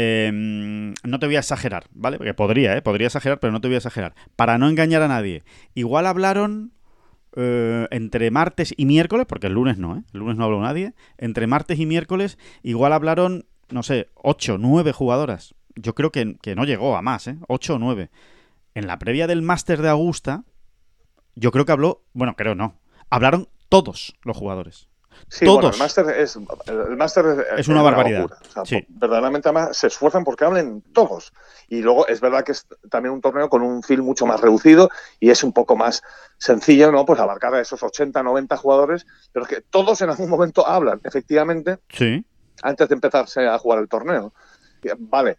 Em, 0.00 0.94
no 1.02 1.18
te 1.18 1.26
voy 1.26 1.34
a 1.34 1.40
exagerar, 1.40 1.86
¿vale? 1.90 2.18
Porque 2.18 2.32
podría, 2.32 2.76
¿eh? 2.76 2.82
Podría 2.82 3.08
exagerar, 3.08 3.40
pero 3.40 3.52
no 3.52 3.60
te 3.60 3.66
voy 3.66 3.74
a 3.74 3.78
exagerar. 3.78 4.14
Para 4.36 4.56
no 4.56 4.68
engañar 4.68 5.02
a 5.02 5.08
nadie. 5.08 5.42
Igual 5.74 6.06
hablaron 6.06 6.72
eh, 7.36 7.86
entre 7.90 8.30
martes 8.30 8.74
y 8.76 8.86
miércoles, 8.86 9.26
porque 9.28 9.48
el 9.48 9.54
lunes 9.54 9.78
no, 9.78 9.96
¿eh? 9.96 10.02
El 10.12 10.20
lunes 10.20 10.36
no 10.36 10.44
habló 10.44 10.60
nadie. 10.60 10.94
Entre 11.16 11.46
martes 11.46 11.78
y 11.78 11.86
miércoles, 11.86 12.38
igual 12.62 12.92
hablaron, 12.92 13.46
no 13.70 13.82
sé, 13.82 14.10
8, 14.14 14.56
9 14.58 14.92
jugadoras. 14.92 15.54
Yo 15.76 15.94
creo 15.94 16.10
que, 16.10 16.36
que 16.40 16.54
no 16.54 16.64
llegó 16.64 16.96
a 16.96 17.02
más, 17.02 17.28
¿eh? 17.28 17.38
8 17.48 17.74
o 17.74 17.78
9. 17.78 18.10
En 18.74 18.86
la 18.86 18.98
previa 18.98 19.26
del 19.26 19.42
Máster 19.42 19.82
de 19.82 19.88
Augusta, 19.88 20.44
yo 21.34 21.50
creo 21.52 21.64
que 21.64 21.72
habló, 21.72 22.04
bueno, 22.12 22.34
creo 22.36 22.54
no. 22.54 22.80
Hablaron 23.10 23.48
todos 23.68 24.16
los 24.22 24.36
jugadores. 24.36 24.87
Sí, 25.28 25.44
Bueno, 25.44 25.70
el 25.70 25.78
máster 25.78 26.08
es, 26.10 26.36
el 26.66 26.96
máster 26.96 27.46
es 27.56 27.68
una 27.68 27.82
barbaridad. 27.82 28.30
Verdaderamente 28.88 29.48
además 29.48 29.76
se 29.76 29.88
esfuerzan 29.88 30.24
porque 30.24 30.44
hablen 30.44 30.82
todos. 30.92 31.32
Y 31.68 31.82
luego 31.82 32.06
es 32.06 32.20
verdad 32.20 32.44
que 32.44 32.52
es 32.52 32.66
también 32.90 33.12
un 33.12 33.20
torneo 33.20 33.50
con 33.50 33.62
un 33.62 33.82
film 33.82 34.04
mucho 34.04 34.24
más 34.24 34.40
reducido 34.40 34.90
y 35.20 35.30
es 35.30 35.44
un 35.44 35.52
poco 35.52 35.76
más 35.76 36.02
sencillo, 36.38 36.90
¿no? 36.90 37.04
Pues 37.04 37.20
abarcar 37.20 37.54
a 37.54 37.60
esos 37.60 37.82
80, 37.82 38.22
90 38.22 38.56
jugadores, 38.56 39.06
pero 39.32 39.44
es 39.44 39.50
que 39.50 39.60
todos 39.60 40.00
en 40.00 40.10
algún 40.10 40.30
momento 40.30 40.66
hablan, 40.66 41.00
efectivamente, 41.04 41.78
sí. 41.90 42.24
antes 42.62 42.88
de 42.88 42.94
empezarse 42.94 43.46
a 43.46 43.58
jugar 43.58 43.80
el 43.80 43.88
torneo. 43.88 44.32
Vale. 44.98 45.38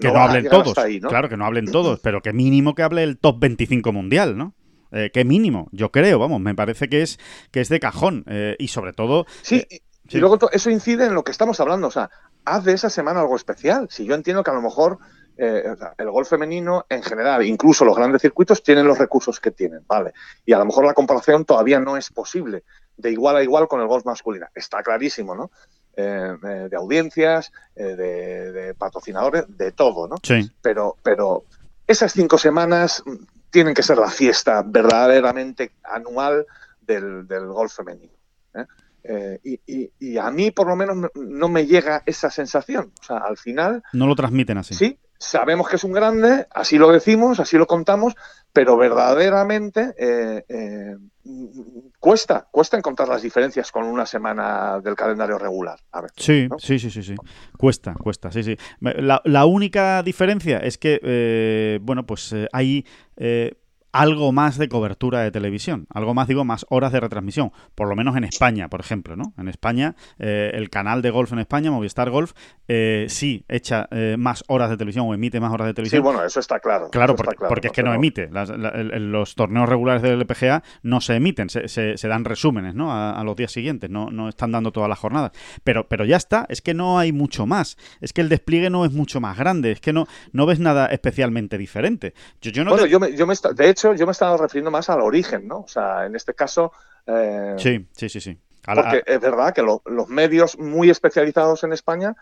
Que 0.00 0.08
no, 0.08 0.18
hablen 0.18 0.48
todos. 0.48 0.74
Claro, 1.08 1.28
que 1.28 1.36
no 1.36 1.44
hablen 1.44 1.70
todos, 1.70 2.00
pero 2.00 2.22
que 2.22 2.32
mínimo 2.32 2.74
que 2.74 2.82
hable 2.82 3.02
el 3.02 3.18
top 3.18 3.38
25 3.38 3.92
mundial, 3.92 4.36
¿no? 4.36 4.54
Eh, 4.92 5.10
qué 5.12 5.24
mínimo, 5.24 5.68
yo 5.72 5.90
creo, 5.90 6.18
vamos, 6.18 6.40
me 6.40 6.54
parece 6.54 6.88
que 6.88 7.02
es, 7.02 7.18
que 7.50 7.60
es 7.60 7.68
de 7.68 7.80
cajón. 7.80 8.24
Eh, 8.28 8.56
y 8.58 8.68
sobre 8.68 8.92
todo. 8.92 9.26
Sí, 9.40 9.66
eh, 9.70 9.80
y 10.08 10.18
luego 10.18 10.38
eso 10.52 10.70
incide 10.70 11.06
en 11.06 11.14
lo 11.14 11.24
que 11.24 11.32
estamos 11.32 11.58
hablando. 11.60 11.86
O 11.86 11.90
sea, 11.90 12.10
haz 12.44 12.64
de 12.64 12.74
esa 12.74 12.90
semana 12.90 13.20
algo 13.20 13.36
especial. 13.36 13.88
Si 13.90 14.04
yo 14.04 14.14
entiendo 14.14 14.42
que 14.42 14.50
a 14.50 14.54
lo 14.54 14.62
mejor 14.62 14.98
el 15.38 16.10
golf 16.10 16.28
femenino 16.28 16.84
en 16.88 17.02
general, 17.02 17.44
incluso 17.44 17.84
los 17.84 17.96
grandes 17.96 18.20
circuitos, 18.20 18.62
tienen 18.62 18.86
los 18.86 18.98
recursos 18.98 19.40
que 19.40 19.50
tienen, 19.50 19.80
¿vale? 19.88 20.12
Y 20.44 20.52
a 20.52 20.58
lo 20.58 20.66
mejor 20.66 20.84
la 20.84 20.92
comparación 20.92 21.44
todavía 21.46 21.80
no 21.80 21.96
es 21.96 22.10
posible 22.10 22.62
de 22.96 23.10
igual 23.10 23.36
a 23.36 23.42
igual 23.42 23.66
con 23.66 23.80
el 23.80 23.88
golf 23.88 24.04
masculino. 24.04 24.46
Está 24.54 24.82
clarísimo, 24.82 25.34
¿no? 25.34 25.50
de 25.94 26.74
audiencias, 26.74 27.52
de, 27.74 27.96
de, 27.96 28.74
patrocinadores, 28.74 29.44
de 29.48 29.72
todo, 29.72 30.08
¿no? 30.08 30.16
Sí. 30.22 30.50
Pero, 30.62 30.96
pero 31.02 31.44
esas 31.86 32.12
cinco 32.12 32.38
semanas 32.38 33.02
tienen 33.52 33.74
que 33.74 33.82
ser 33.82 33.98
la 33.98 34.10
fiesta 34.10 34.64
verdaderamente 34.66 35.72
anual 35.84 36.46
del, 36.80 37.26
golf 37.46 37.76
femenino. 37.76 38.14
¿eh? 38.54 38.64
Eh, 39.04 39.90
y, 40.00 40.16
a 40.16 40.30
mí, 40.30 40.50
por 40.50 40.66
lo 40.66 40.74
menos, 40.74 41.10
no 41.14 41.48
me 41.48 41.66
llega 41.66 42.02
esa 42.06 42.30
sensación. 42.30 42.92
O 43.00 43.04
sea, 43.04 43.18
al 43.18 43.36
final. 43.36 43.82
No 43.92 44.06
lo 44.06 44.16
transmiten 44.16 44.58
así. 44.58 44.74
Sí, 44.74 44.98
sabemos 45.22 45.68
que 45.68 45.76
es 45.76 45.84
un 45.84 45.92
grande, 45.92 46.46
así 46.50 46.78
lo 46.78 46.90
decimos, 46.90 47.40
así 47.40 47.56
lo 47.56 47.66
contamos, 47.66 48.14
pero 48.52 48.76
verdaderamente 48.76 49.94
eh, 49.96 50.96
cuesta, 51.98 52.48
cuesta 52.50 52.76
encontrar 52.76 53.08
las 53.08 53.22
diferencias 53.22 53.70
con 53.70 53.84
una 53.84 54.04
semana 54.04 54.80
del 54.80 54.94
calendario 54.94 55.38
regular. 55.38 55.78
sí, 56.16 56.48
sí, 56.58 56.78
sí, 56.78 56.90
sí, 56.90 57.02
sí. 57.02 57.14
Cuesta, 57.56 57.94
cuesta, 57.94 58.30
sí, 58.32 58.42
sí. 58.42 58.56
La, 58.80 59.46
única 59.46 60.02
diferencia 60.02 60.58
es 60.58 60.76
que, 60.76 61.78
bueno, 61.82 62.04
pues 62.04 62.34
hay 62.52 62.84
algo 63.92 64.32
más 64.32 64.58
de 64.58 64.68
cobertura 64.68 65.20
de 65.20 65.30
televisión, 65.30 65.86
algo 65.90 66.14
más, 66.14 66.26
digo, 66.26 66.44
más 66.44 66.66
horas 66.70 66.92
de 66.92 67.00
retransmisión, 67.00 67.52
por 67.74 67.88
lo 67.88 67.94
menos 67.94 68.16
en 68.16 68.24
España, 68.24 68.68
por 68.68 68.80
ejemplo, 68.80 69.16
¿no? 69.16 69.34
En 69.38 69.48
España, 69.48 69.94
eh, 70.18 70.50
el 70.54 70.70
canal 70.70 71.02
de 71.02 71.10
golf 71.10 71.32
en 71.32 71.38
España, 71.38 71.70
Movistar 71.70 72.10
Golf, 72.10 72.32
eh, 72.68 73.06
sí 73.08 73.44
echa 73.48 73.88
eh, 73.90 74.16
más 74.18 74.44
horas 74.48 74.70
de 74.70 74.76
televisión 74.76 75.06
o 75.08 75.14
emite 75.14 75.40
más 75.40 75.52
horas 75.52 75.66
de 75.66 75.74
televisión. 75.74 76.00
Sí, 76.00 76.02
bueno, 76.02 76.24
eso 76.24 76.40
está 76.40 76.58
claro. 76.58 76.88
Claro, 76.90 77.14
porque, 77.14 77.68
es 77.68 77.72
que 77.72 77.82
no 77.82 77.92
emite. 77.92 78.30
los 78.32 79.34
torneos 79.34 79.68
regulares 79.68 80.02
del 80.02 80.26
PGA 80.26 80.62
no 80.82 81.00
se 81.00 81.16
emiten, 81.16 81.48
se, 81.48 82.08
dan 82.08 82.24
resúmenes, 82.24 82.74
¿no? 82.74 82.92
A, 82.92 83.22
los 83.22 83.36
días 83.36 83.52
siguientes, 83.52 83.90
no, 83.90 84.10
no 84.10 84.28
están 84.28 84.52
dando 84.52 84.72
todas 84.72 84.88
las 84.88 84.98
jornadas. 84.98 85.32
Pero, 85.64 85.86
pero 85.86 86.04
ya 86.04 86.16
está, 86.16 86.46
es 86.48 86.62
que 86.62 86.74
no 86.74 86.98
hay 86.98 87.12
mucho 87.12 87.46
más, 87.46 87.76
es 88.00 88.12
que 88.12 88.20
el 88.20 88.28
despliegue 88.28 88.70
no 88.70 88.84
es 88.84 88.92
mucho 88.92 89.20
más 89.20 89.36
grande, 89.36 89.72
es 89.72 89.80
que 89.80 89.92
no, 89.92 90.06
no 90.32 90.46
ves 90.46 90.58
nada 90.58 90.86
especialmente 90.86 91.58
diferente. 91.58 92.14
Yo, 92.40 92.64
no 92.64 92.70
bueno, 92.70 92.86
yo, 92.86 92.98
me, 92.98 93.14
yo 93.16 93.26
me 93.26 93.34
de 93.54 93.68
hecho, 93.68 93.81
yo 93.94 94.06
me 94.06 94.12
estaba 94.12 94.36
refiriendo 94.36 94.70
más 94.70 94.88
al 94.90 95.00
origen, 95.00 95.46
¿no? 95.46 95.60
O 95.60 95.68
sea, 95.68 96.06
en 96.06 96.14
este 96.16 96.34
caso... 96.34 96.72
Eh, 97.06 97.54
sí, 97.58 97.88
sí, 97.92 98.08
sí, 98.08 98.20
sí. 98.20 98.38
Porque 98.64 99.02
es 99.06 99.20
verdad 99.20 99.52
que 99.52 99.62
los 99.62 100.08
medios 100.08 100.58
muy 100.58 100.88
especializados 100.88 101.64
en 101.64 101.72
España, 101.72 102.14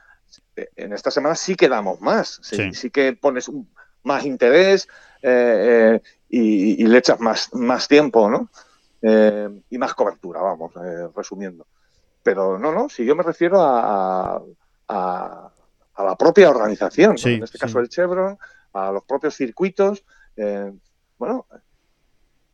eh, 0.57 0.71
en 0.77 0.93
esta 0.93 1.11
semana 1.11 1.35
sí 1.35 1.55
que 1.55 1.69
damos 1.69 2.01
más, 2.01 2.41
sí, 2.43 2.91
que 2.91 3.13
pones 3.13 3.51
más 4.03 4.25
interés 4.25 4.89
eh, 5.23 6.01
y, 6.31 6.87
le 6.87 6.99
echas 6.99 7.21
más, 7.21 7.53
más 7.53 7.87
tiempo, 7.89 8.31
¿no? 8.31 8.49
y 9.03 9.79
más 9.79 9.95
cobertura, 9.95 10.41
vamos, 10.41 10.73
resumiendo. 11.15 11.67
Pero 12.23 12.59
no, 12.59 12.73
no, 12.73 12.89
si 12.89 13.05
yo 13.05 13.17
me 13.17 13.23
refiero 13.23 13.61
a, 13.61 14.43
a, 14.89 15.51
la 15.99 16.17
propia 16.17 16.51
organización, 16.51 17.17
en 17.25 17.43
este 17.43 17.59
caso 17.59 17.81
el 17.81 17.89
Chevron, 17.89 18.39
a 18.73 18.91
los 18.91 19.05
propios 19.05 19.35
circuitos. 19.35 20.05
Bueno, 21.21 21.47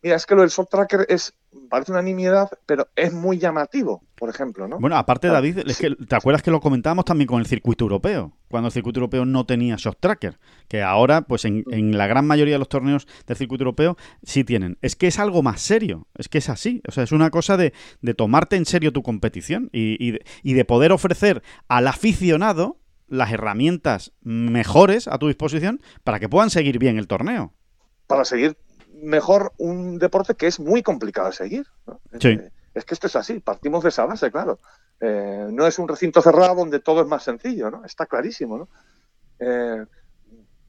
Mira, 0.03 0.17
es 0.17 0.27
que 0.27 0.35
lo 0.35 0.43
del 0.43 0.51
soft 0.51 0.69
tracker 0.71 1.07
es, 1.09 1.35
parece 1.71 1.91
una 1.91 2.03
nimiedad, 2.03 2.49
pero 2.67 2.89
es 2.95 3.13
muy 3.13 3.39
llamativo, 3.39 4.05
por 4.15 4.29
ejemplo, 4.29 4.69
¿no? 4.69 4.79
Bueno, 4.79 4.97
aparte, 4.97 5.29
David, 5.29 5.59
es 5.67 5.79
que, 5.79 5.97
¿te 5.97 6.15
acuerdas 6.15 6.43
que 6.43 6.51
lo 6.51 6.61
comentábamos 6.61 7.05
también 7.07 7.27
con 7.27 7.41
el 7.41 7.47
circuito 7.47 7.85
europeo? 7.85 8.37
Cuando 8.49 8.69
el 8.69 8.73
circuito 8.73 9.01
europeo 9.01 9.25
no 9.25 9.47
tenía 9.47 9.79
soft 9.79 9.97
tracker, 9.99 10.39
que 10.69 10.83
ahora, 10.83 11.23
pues 11.23 11.45
en, 11.45 11.65
la 11.97 12.07
gran 12.07 12.27
mayoría 12.27 12.55
de 12.55 12.59
los 12.59 12.69
torneos 12.69 13.09
del 13.27 13.37
circuito 13.37 13.65
europeo 13.65 13.97
sí 14.23 14.45
tienen. 14.45 14.79
Es 14.83 14.95
que 14.95 15.07
es 15.07 15.19
algo 15.19 15.43
más 15.43 15.61
serio, 15.61 16.07
es 16.17 16.29
que 16.29 16.39
es 16.39 16.51
así. 16.51 16.83
O 16.87 16.93
sea, 16.93 17.03
es 17.03 17.13
una 17.13 17.31
cosa 17.31 17.57
de, 17.57 17.73
tomarte 18.17 18.57
en 18.57 18.67
serio 18.67 18.93
tu 18.93 19.03
competición 19.03 19.71
y, 19.73 20.21
y 20.43 20.55
de 20.55 20.65
poder 20.65 20.93
ofrecer 20.93 21.43
al 21.69 21.89
aficionado 21.89 22.79
las 23.09 23.33
herramientas 23.33 24.13
mejores 24.21 25.09
a 25.09 25.19
tu 25.19 25.27
disposición 25.27 25.81
para 26.05 26.21
que 26.21 26.29
puedan 26.29 26.51
seguir 26.51 26.79
bien 26.79 26.99
el 26.99 27.09
torneo. 27.09 27.56
Para 28.07 28.25
seguir 28.25 28.57
mejor 29.03 29.53
un 29.59 29.99
deporte 29.99 30.35
que 30.35 30.47
es 30.47 30.59
muy 30.61 30.83
complicado 30.83 31.29
de 31.29 31.35
seguir. 31.35 31.67
Eh, 32.13 32.51
es 32.75 32.85
que 32.85 32.95
esto 32.95 33.07
es 33.07 33.17
así, 33.17 33.41
partimos 33.41 33.83
de 33.83 33.91
esa 33.91 34.05
base, 34.05 34.31
claro. 34.31 34.59
Eh, 35.01 35.49
no 35.51 35.67
es 35.67 35.79
un 35.79 35.89
recinto 35.89 36.23
cerrado 36.23 36.55
donde 36.55 36.81
todo 36.81 37.03
es 37.03 37.07
más 37.07 37.23
sencillo, 37.23 37.71
¿no? 37.71 37.85
Está 37.85 38.07
clarísimo, 38.07 38.59
¿no? 38.59 38.69
Eh, 39.39 39.85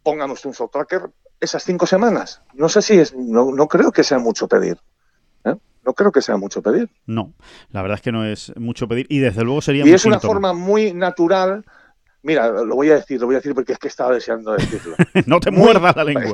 pongamos 0.04 0.43
un 0.45 0.54
soft 0.54 0.71
tracker 0.71 1.10
esas 1.39 1.63
cinco 1.63 1.86
semanas. 1.86 2.41
No 2.54 2.69
sé 2.69 2.82
si 2.82 3.00
es, 3.00 3.15
no, 3.15 3.52
no 3.52 3.67
creo 3.67 3.91
que 3.91 4.04
sea 4.04 4.19
mucho 4.19 4.47
pedir. 4.47 4.78
No 5.86 5.93
creo 5.93 6.12
que 6.12 6.21
sea 6.21 6.36
mucho 6.36 6.62
pedir. 6.62 6.89
No, 7.06 7.34
la 7.71 7.82
verdad 7.82 7.95
es 7.95 8.02
que 8.02 8.12
no 8.12 8.26
es 8.26 8.52
mucho 8.58 8.89
pedir 8.89 9.06
y 9.08 9.19
desde 9.19 9.45
luego 9.45 9.62
sería. 9.62 9.88
Y 9.88 9.93
es 9.93 10.04
una 10.04 10.19
forma 10.19 10.52
muy 10.52 10.91
natural 10.91 11.63
Mira, 12.28 12.50
lo 12.50 12.76
voy 12.76 12.92
a 12.92 12.96
decir, 12.96 13.22
lo 13.22 13.28
voy 13.28 13.36
a 13.36 13.38
decir 13.38 13.56
porque 13.56 13.72
es 13.72 13.80
que 13.80 13.88
estaba 13.88 14.13
deseando 14.13 14.52
decirlo. 14.52 14.98
no 15.28 15.40
te 15.40 15.50
muerdas 15.50 15.96
la 15.96 16.04
lengua. 16.04 16.26
Es 16.26 16.34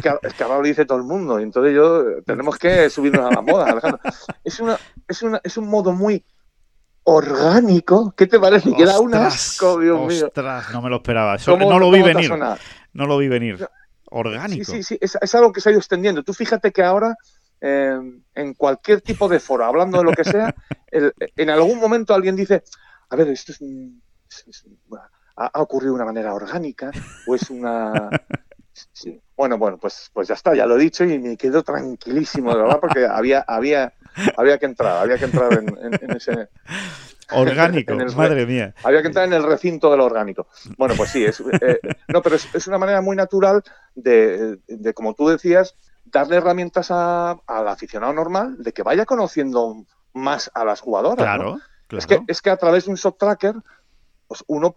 que, 0.00 0.10
es, 0.22 0.32
que, 0.32 0.42
ahora 0.42 0.56
lo 0.56 0.62
dice 0.62 0.86
todo 0.86 0.96
el 0.96 1.04
mundo 1.04 1.38
y 1.38 1.42
entonces 1.42 1.74
yo 1.74 2.22
tenemos 2.24 2.56
que 2.56 2.88
subirnos 2.88 3.30
a 3.30 3.34
la 3.34 3.42
moda, 3.42 3.66
Alejandro. 3.66 4.00
Es, 4.42 4.58
una, 4.58 4.78
es, 5.06 5.22
una, 5.22 5.38
es 5.44 5.58
un 5.58 5.68
modo 5.68 5.92
muy 5.92 6.24
orgánico. 7.04 8.14
¿Qué 8.16 8.26
te 8.26 8.40
parece? 8.40 8.72
que 8.74 8.84
era 8.84 9.00
un 9.00 9.14
asco, 9.14 9.78
Dios 9.78 10.00
mío. 10.06 10.32
no 10.72 10.80
me 10.80 10.88
lo 10.88 10.96
esperaba. 10.96 11.36
no 11.46 11.78
lo 11.78 11.90
vi 11.90 12.00
venir. 12.00 12.32
No 12.94 13.06
lo 13.06 13.18
vi 13.18 13.28
venir. 13.28 13.68
Orgánico. 14.06 14.64
Sí, 14.64 14.82
sí, 14.82 14.96
sí. 14.98 14.98
Es, 14.98 15.34
algo 15.34 15.52
que 15.52 15.60
se 15.60 15.68
ha 15.68 15.72
ido 15.72 15.78
extendiendo. 15.78 16.22
Tú 16.22 16.32
fíjate 16.32 16.72
que 16.72 16.82
ahora, 16.82 17.16
eh, 17.60 17.98
en 18.34 18.54
cualquier 18.54 19.02
tipo 19.02 19.28
de 19.28 19.40
foro, 19.40 19.66
hablando 19.66 19.98
de 19.98 20.04
lo 20.04 20.12
que 20.12 20.24
sea, 20.24 20.54
en 20.90 21.50
algún 21.50 21.80
momento 21.80 22.14
alguien 22.14 22.34
dice, 22.34 22.62
a 23.10 23.16
ver, 23.16 23.28
esto 23.28 23.52
es 23.52 23.60
un 23.60 24.00
ha, 25.36 25.60
ocurrido 25.60 25.92
de 25.92 25.96
una 25.96 26.04
manera 26.04 26.34
orgánica 26.34 26.90
o 27.26 27.34
es 27.34 27.50
una... 27.50 28.10
Bueno, 29.36 29.58
bueno, 29.58 29.76
pues, 29.76 30.10
pues 30.14 30.28
ya 30.28 30.34
está, 30.34 30.54
ya 30.54 30.64
lo 30.64 30.76
he 30.78 30.82
dicho 30.82 31.04
y 31.04 31.18
me 31.18 31.36
quedo 31.36 31.62
tranquilísimo, 31.62 32.54
de 32.54 32.62
verdad, 32.62 32.80
porque 32.80 33.04
había, 33.04 33.44
había, 33.46 33.92
había 34.36 34.56
que 34.56 34.64
entrar, 34.64 35.02
había 35.02 35.18
que 35.18 35.26
entrar 35.26 35.52
en, 35.52 36.16
ese... 36.16 36.48
Orgánico, 37.30 37.94
madre 38.16 38.46
mía. 38.46 38.74
Había 38.82 39.02
que 39.02 39.08
entrar 39.08 39.26
en 39.26 39.34
el 39.34 39.42
recinto 39.42 39.90
de 39.90 39.96
lo 39.96 40.06
orgánico. 40.06 40.46
Bueno, 40.78 40.94
pues 40.96 41.10
sí, 41.10 41.24
es, 41.24 41.40
eh, 41.40 41.80
no, 42.08 42.22
pero 42.22 42.36
es, 42.36 42.66
una 42.66 42.78
manera 42.78 43.02
muy 43.02 43.16
natural 43.16 43.62
de, 43.94 44.58
como 44.94 45.14
tú 45.14 45.28
decías, 45.28 45.76
darle 46.04 46.36
herramientas 46.36 46.90
al 46.90 47.68
aficionado 47.68 48.12
normal 48.12 48.56
de 48.62 48.72
que 48.72 48.82
vaya 48.82 49.04
conociendo 49.04 49.84
más 50.14 50.50
a 50.54 50.64
las 50.64 50.80
jugadoras. 50.80 51.24
Claro, 51.24 51.58
claro. 51.88 51.98
Es, 51.98 52.06
que, 52.06 52.20
es 52.26 52.40
que 52.40 52.50
a 52.50 52.56
través 52.56 52.84
de 52.84 52.92
un 52.92 52.96
soft 52.96 53.18
tracker 53.18 53.56
pues 54.32 54.44
uno 54.46 54.76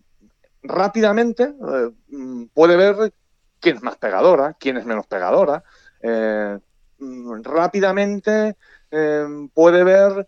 rápidamente 0.64 1.44
eh, 1.44 1.90
mm, 2.10 2.48
puede 2.54 2.76
ver 2.76 3.14
quién 3.62 3.78
es 3.78 3.84
más 3.84 3.96
pegadora, 3.96 4.58
quién 4.60 4.76
es 4.76 4.86
menos 4.86 5.08
pegadora. 5.08 5.64
Eh, 6.02 6.60
mm, 7.00 7.42
rápidamente 7.42 8.58
eh, 8.92 9.26
puede 9.54 9.86
ver. 9.86 10.28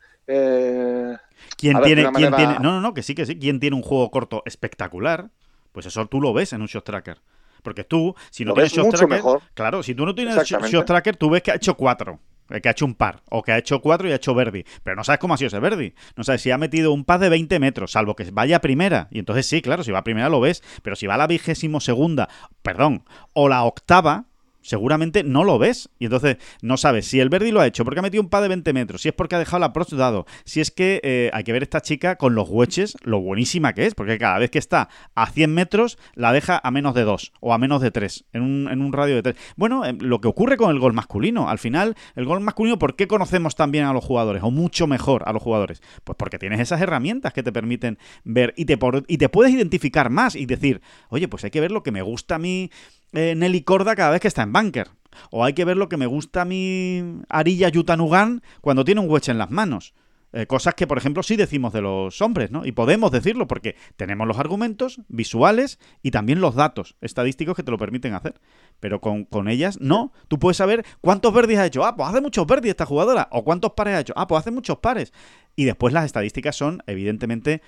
¿Quién, 1.57 1.81
tiene, 1.81 2.09
¿quién 2.13 2.33
tiene.? 2.33 2.53
No, 2.59 2.71
no, 2.71 2.79
no, 2.79 2.93
que 2.93 3.03
sí, 3.03 3.15
que 3.15 3.25
sí. 3.25 3.37
¿Quién 3.37 3.59
tiene 3.59 3.75
un 3.75 3.81
juego 3.81 4.09
corto 4.11 4.43
espectacular? 4.45 5.29
Pues 5.73 5.85
eso 5.85 6.07
tú 6.07 6.21
lo 6.21 6.31
ves 6.31 6.53
en 6.53 6.61
un 6.61 6.67
shot 6.67 6.85
tracker. 6.85 7.19
Porque 7.63 7.83
tú, 7.83 8.15
si 8.29 8.45
no 8.45 8.53
tienes 8.53 8.71
shot 8.71 8.95
tracker. 8.95 9.21
Claro, 9.55 9.83
si 9.83 9.93
tú 9.93 10.05
no 10.05 10.15
tienes 10.15 10.41
shot 10.41 10.85
tracker, 10.85 11.17
tú 11.17 11.29
ves 11.29 11.41
que 11.41 11.51
ha 11.51 11.55
hecho 11.55 11.75
cuatro 11.75 12.21
que 12.47 12.67
ha 12.67 12.71
hecho 12.71 12.85
un 12.85 12.95
par, 12.95 13.21
o 13.29 13.41
que 13.43 13.51
ha 13.51 13.57
hecho 13.57 13.81
cuatro 13.81 14.07
y 14.07 14.11
ha 14.11 14.15
hecho 14.15 14.33
Verdi. 14.33 14.63
Pero 14.83 14.95
no 14.95 15.03
sabes 15.03 15.19
cómo 15.19 15.33
ha 15.33 15.37
sido 15.37 15.47
ese 15.47 15.59
Verdi. 15.59 15.93
No 16.15 16.23
sabes 16.23 16.41
si 16.41 16.51
ha 16.51 16.57
metido 16.57 16.91
un 16.93 17.05
par 17.05 17.19
de 17.19 17.29
20 17.29 17.59
metros, 17.59 17.91
salvo 17.91 18.15
que 18.15 18.29
vaya 18.31 18.57
a 18.57 18.61
primera. 18.61 19.07
Y 19.11 19.19
entonces 19.19 19.45
sí, 19.45 19.61
claro, 19.61 19.83
si 19.83 19.91
va 19.91 19.99
a 19.99 20.03
primera 20.03 20.29
lo 20.29 20.39
ves. 20.39 20.63
Pero 20.81 20.95
si 20.95 21.07
va 21.07 21.15
a 21.15 21.17
la 21.17 21.27
vigésimo 21.27 21.79
segunda, 21.79 22.29
perdón, 22.61 23.03
o 23.33 23.49
la 23.49 23.63
octava, 23.63 24.25
seguramente 24.67 25.23
no 25.23 25.43
lo 25.43 25.57
ves. 25.57 25.89
Y 25.97 26.05
entonces 26.05 26.37
no 26.61 26.77
sabes 26.77 27.07
si 27.07 27.19
el 27.19 27.29
Verdi 27.29 27.51
lo 27.51 27.61
ha 27.61 27.67
hecho 27.67 27.85
porque 27.85 27.99
ha 27.99 28.03
metido 28.03 28.21
un 28.21 28.29
par 28.29 28.43
de 28.43 28.49
20 28.49 28.73
metros, 28.73 29.01
si 29.01 29.09
es 29.09 29.13
porque 29.15 29.35
ha 29.35 29.39
dejado 29.39 29.59
la 29.59 29.67
approach 29.67 29.93
dado, 29.93 30.25
si 30.43 30.59
es 30.59 30.71
que 30.71 30.99
eh, 31.03 31.29
hay 31.33 31.43
que 31.43 31.53
ver 31.53 31.63
esta 31.63 31.81
chica 31.81 32.17
con 32.17 32.35
los 32.35 32.49
hueches, 32.49 32.97
lo 33.03 33.21
buenísima 33.21 33.73
que 33.73 33.85
es, 33.85 33.95
porque 33.95 34.17
cada 34.17 34.37
vez 34.37 34.51
que 34.51 34.59
está 34.59 34.89
a 35.15 35.27
100 35.27 35.53
metros 35.53 35.97
la 36.15 36.33
deja 36.33 36.59
a 36.61 36.71
menos 36.71 36.93
de 36.93 37.03
2 37.03 37.33
o 37.39 37.53
a 37.53 37.57
menos 37.57 37.81
de 37.81 37.91
3, 37.91 38.25
en 38.33 38.41
un, 38.41 38.67
en 38.69 38.81
un 38.81 38.91
radio 38.91 39.15
de 39.15 39.23
3. 39.23 39.35
Bueno, 39.55 39.85
eh, 39.85 39.95
lo 39.99 40.19
que 40.19 40.27
ocurre 40.27 40.57
con 40.57 40.71
el 40.71 40.79
gol 40.79 40.93
masculino, 40.93 41.49
al 41.49 41.59
final, 41.59 41.95
el 42.15 42.25
gol 42.25 42.41
masculino, 42.41 42.77
¿por 42.77 42.95
qué 42.95 43.07
conocemos 43.07 43.55
tan 43.55 43.71
bien 43.71 43.85
a 43.85 43.93
los 43.93 44.03
jugadores 44.03 44.43
o 44.43 44.51
mucho 44.51 44.85
mejor 44.85 45.23
a 45.25 45.31
los 45.31 45.41
jugadores? 45.41 45.81
Pues 46.03 46.17
porque 46.17 46.37
tienes 46.37 46.59
esas 46.59 46.81
herramientas 46.81 47.31
que 47.31 47.43
te 47.43 47.53
permiten 47.53 47.97
ver 48.25 48.53
y 48.57 48.65
te, 48.65 48.77
y 49.07 49.17
te 49.17 49.29
puedes 49.29 49.53
identificar 49.53 50.09
más 50.09 50.35
y 50.35 50.45
decir, 50.45 50.81
oye, 51.09 51.27
pues 51.27 51.43
hay 51.45 51.51
que 51.51 51.61
ver 51.61 51.71
lo 51.71 51.83
que 51.83 51.91
me 51.91 52.01
gusta 52.01 52.35
a 52.35 52.39
mí 52.39 52.69
eh, 53.13 53.35
Nelly 53.35 53.61
Corda 53.61 53.95
cada 53.95 54.11
vez 54.11 54.21
que 54.21 54.27
está 54.27 54.43
en 54.43 54.53
bunker. 54.53 54.89
O 55.31 55.43
hay 55.43 55.53
que 55.53 55.65
ver 55.65 55.77
lo 55.77 55.89
que 55.89 55.97
me 55.97 56.05
gusta 56.05 56.41
a 56.41 56.45
mi 56.45 57.21
Arilla 57.29 57.69
Yutanugan 57.69 58.41
cuando 58.61 58.85
tiene 58.85 59.01
un 59.01 59.09
wedge 59.09 59.29
en 59.29 59.37
las 59.37 59.49
manos. 59.49 59.93
Eh, 60.33 60.45
cosas 60.45 60.75
que, 60.75 60.87
por 60.87 60.97
ejemplo, 60.97 61.23
sí 61.23 61.37
decimos 61.37 61.71
de 61.71 61.81
los 61.81 62.21
hombres, 62.21 62.51
¿no? 62.51 62.65
Y 62.65 62.73
podemos 62.73 63.11
decirlo 63.11 63.47
porque 63.47 63.75
tenemos 63.95 64.27
los 64.27 64.37
argumentos 64.37 64.99
visuales 65.07 65.79
y 66.03 66.11
también 66.11 66.41
los 66.41 66.53
datos 66.53 66.95
estadísticos 66.99 67.55
que 67.55 67.63
te 67.63 67.71
lo 67.71 67.77
permiten 67.77 68.13
hacer. 68.13 68.39
Pero 68.79 68.99
con, 68.99 69.23
con 69.23 69.47
ellas, 69.47 69.79
no. 69.79 70.11
Tú 70.27 70.37
puedes 70.37 70.57
saber 70.57 70.85
cuántos 70.99 71.33
verdes 71.33 71.57
ha 71.59 71.65
hecho. 71.65 71.85
Ah, 71.85 71.95
pues 71.95 72.09
hace 72.09 72.21
muchos 72.21 72.45
verdes 72.45 72.69
esta 72.69 72.85
jugadora. 72.85 73.29
O 73.31 73.45
cuántos 73.45 73.71
pares 73.71 73.95
ha 73.95 73.99
hecho. 74.01 74.13
Ah, 74.17 74.27
pues 74.27 74.41
hace 74.41 74.51
muchos 74.51 74.79
pares. 74.79 75.13
Y 75.55 75.63
después 75.63 75.93
las 75.93 76.05
estadísticas 76.05 76.55
son, 76.55 76.83
evidentemente, 76.87 77.61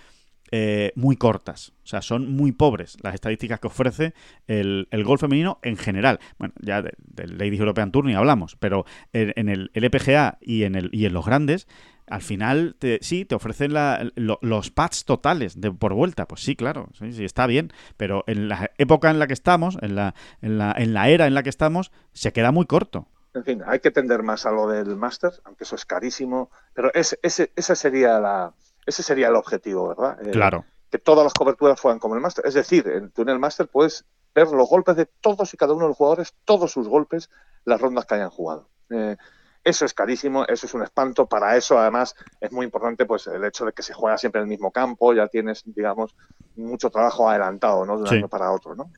eh, 0.52 0.92
muy 0.96 1.16
cortas. 1.16 1.74
O 1.84 1.88
sea, 1.88 2.02
son 2.02 2.32
muy 2.32 2.52
pobres 2.52 2.98
las 3.02 3.16
estadísticas 3.16 3.60
que 3.60 3.68
ofrece 3.68 4.14
el, 4.48 4.88
el 4.92 5.04
golf 5.04 5.22
femenino 5.22 5.60
en 5.64 5.78
general. 5.78 6.20
Bueno, 6.38 6.54
ya 6.62 6.82
del 6.82 6.94
de 6.98 7.28
Ladies 7.28 7.60
European 7.60 7.92
Tour 7.92 8.06
ni 8.06 8.14
hablamos, 8.14 8.56
pero 8.56 8.86
en, 9.14 9.50
el 9.50 9.72
LPGA 9.74 10.38
y 10.42 10.64
en, 10.64 10.76
el, 10.76 10.90
y 10.92 11.06
en 11.06 11.14
los 11.14 11.26
grandes, 11.26 11.68
al 12.08 12.22
final 12.22 12.76
te, 12.80 13.00
sí, 13.02 13.26
te 13.26 13.36
ofrecen 13.36 13.74
los 14.16 14.72
pads 14.72 15.06
totales 15.06 15.60
de, 15.60 15.72
por 15.72 15.94
vuelta. 15.94 16.28
Pues 16.28 16.42
sí, 16.42 16.56
claro, 16.56 16.90
sí, 16.98 17.14
sí, 17.14 17.24
está 17.24 17.48
bien, 17.48 17.72
pero 17.98 18.24
en 18.28 18.50
la 18.50 18.72
época 18.78 19.10
en 19.10 19.20
la 19.20 19.28
que 19.28 19.34
estamos, 19.34 19.78
en 19.82 19.96
la, 19.96 20.16
en 20.42 20.58
la, 20.58 20.74
en 20.78 20.94
la 20.94 21.10
era 21.10 21.28
en 21.28 21.34
la 21.34 21.44
que 21.44 21.50
estamos, 21.50 21.92
se 22.14 22.34
queda 22.34 22.52
muy 22.52 22.66
corto. 22.66 23.08
En 23.34 23.44
fin, 23.44 23.62
hay 23.66 23.80
que 23.80 23.92
tender 23.92 24.24
más 24.24 24.46
a 24.48 24.52
lo 24.52 24.68
del 24.68 24.96
máster, 24.96 25.32
aunque 25.44 25.64
eso 25.64 25.76
es 25.76 25.86
carísimo, 25.86 26.50
pero 26.74 26.92
ese, 26.96 27.20
ese, 27.22 27.52
esa 27.56 27.76
sería 27.76 28.20
la, 28.20 28.54
ese 28.86 29.04
sería 29.04 29.28
el 29.28 29.36
objetivo, 29.36 29.90
¿verdad? 29.90 30.18
Eh, 30.26 30.32
claro. 30.32 30.66
Que 30.90 30.98
todas 30.98 31.24
las 31.24 31.34
coberturas 31.34 31.80
fueran 31.80 32.00
como 32.00 32.16
el 32.16 32.22
máster. 32.22 32.46
Es 32.46 32.54
decir, 32.54 32.88
en, 32.88 33.12
tú 33.12 33.22
en 33.22 33.30
el 33.30 33.40
máster 33.40 33.68
puedes 33.68 34.06
ver 34.34 34.48
los 34.48 34.70
golpes 34.70 34.96
de 34.96 35.06
todos 35.06 35.54
y 35.54 35.58
cada 35.58 35.74
uno 35.74 35.84
de 35.84 35.90
los 35.90 35.98
jugadores, 35.98 36.36
todos 36.46 36.72
sus 36.72 36.88
golpes, 36.88 37.30
las 37.66 37.80
rondas 37.80 38.06
que 38.06 38.16
hayan 38.16 38.30
jugado. 38.30 38.70
Eh, 38.90 39.18
eso 39.64 39.86
es 39.86 39.94
carísimo, 39.94 40.46
eso 40.48 40.66
es 40.66 40.74
un 40.74 40.84
espanto. 40.84 41.28
Para 41.28 41.56
eso, 41.58 41.78
además, 41.78 42.16
es 42.40 42.52
muy 42.52 42.66
importante 42.66 43.06
pues 43.06 43.28
el 43.28 43.44
hecho 43.44 43.66
de 43.66 43.74
que 43.74 43.84
se 43.84 43.94
juega 43.94 44.18
siempre 44.18 44.40
en 44.40 44.44
el 44.44 44.50
mismo 44.50 44.72
campo. 44.72 45.14
Ya 45.14 45.28
tienes, 45.28 45.64
digamos, 45.66 46.16
mucho 46.56 46.90
trabajo 46.90 47.30
adelantado, 47.30 47.86
¿no? 47.86 47.98
De 47.98 48.04
un 48.04 48.08
año 48.08 48.28
para 48.28 48.52
otro, 48.52 48.76
¿no? 48.76 48.92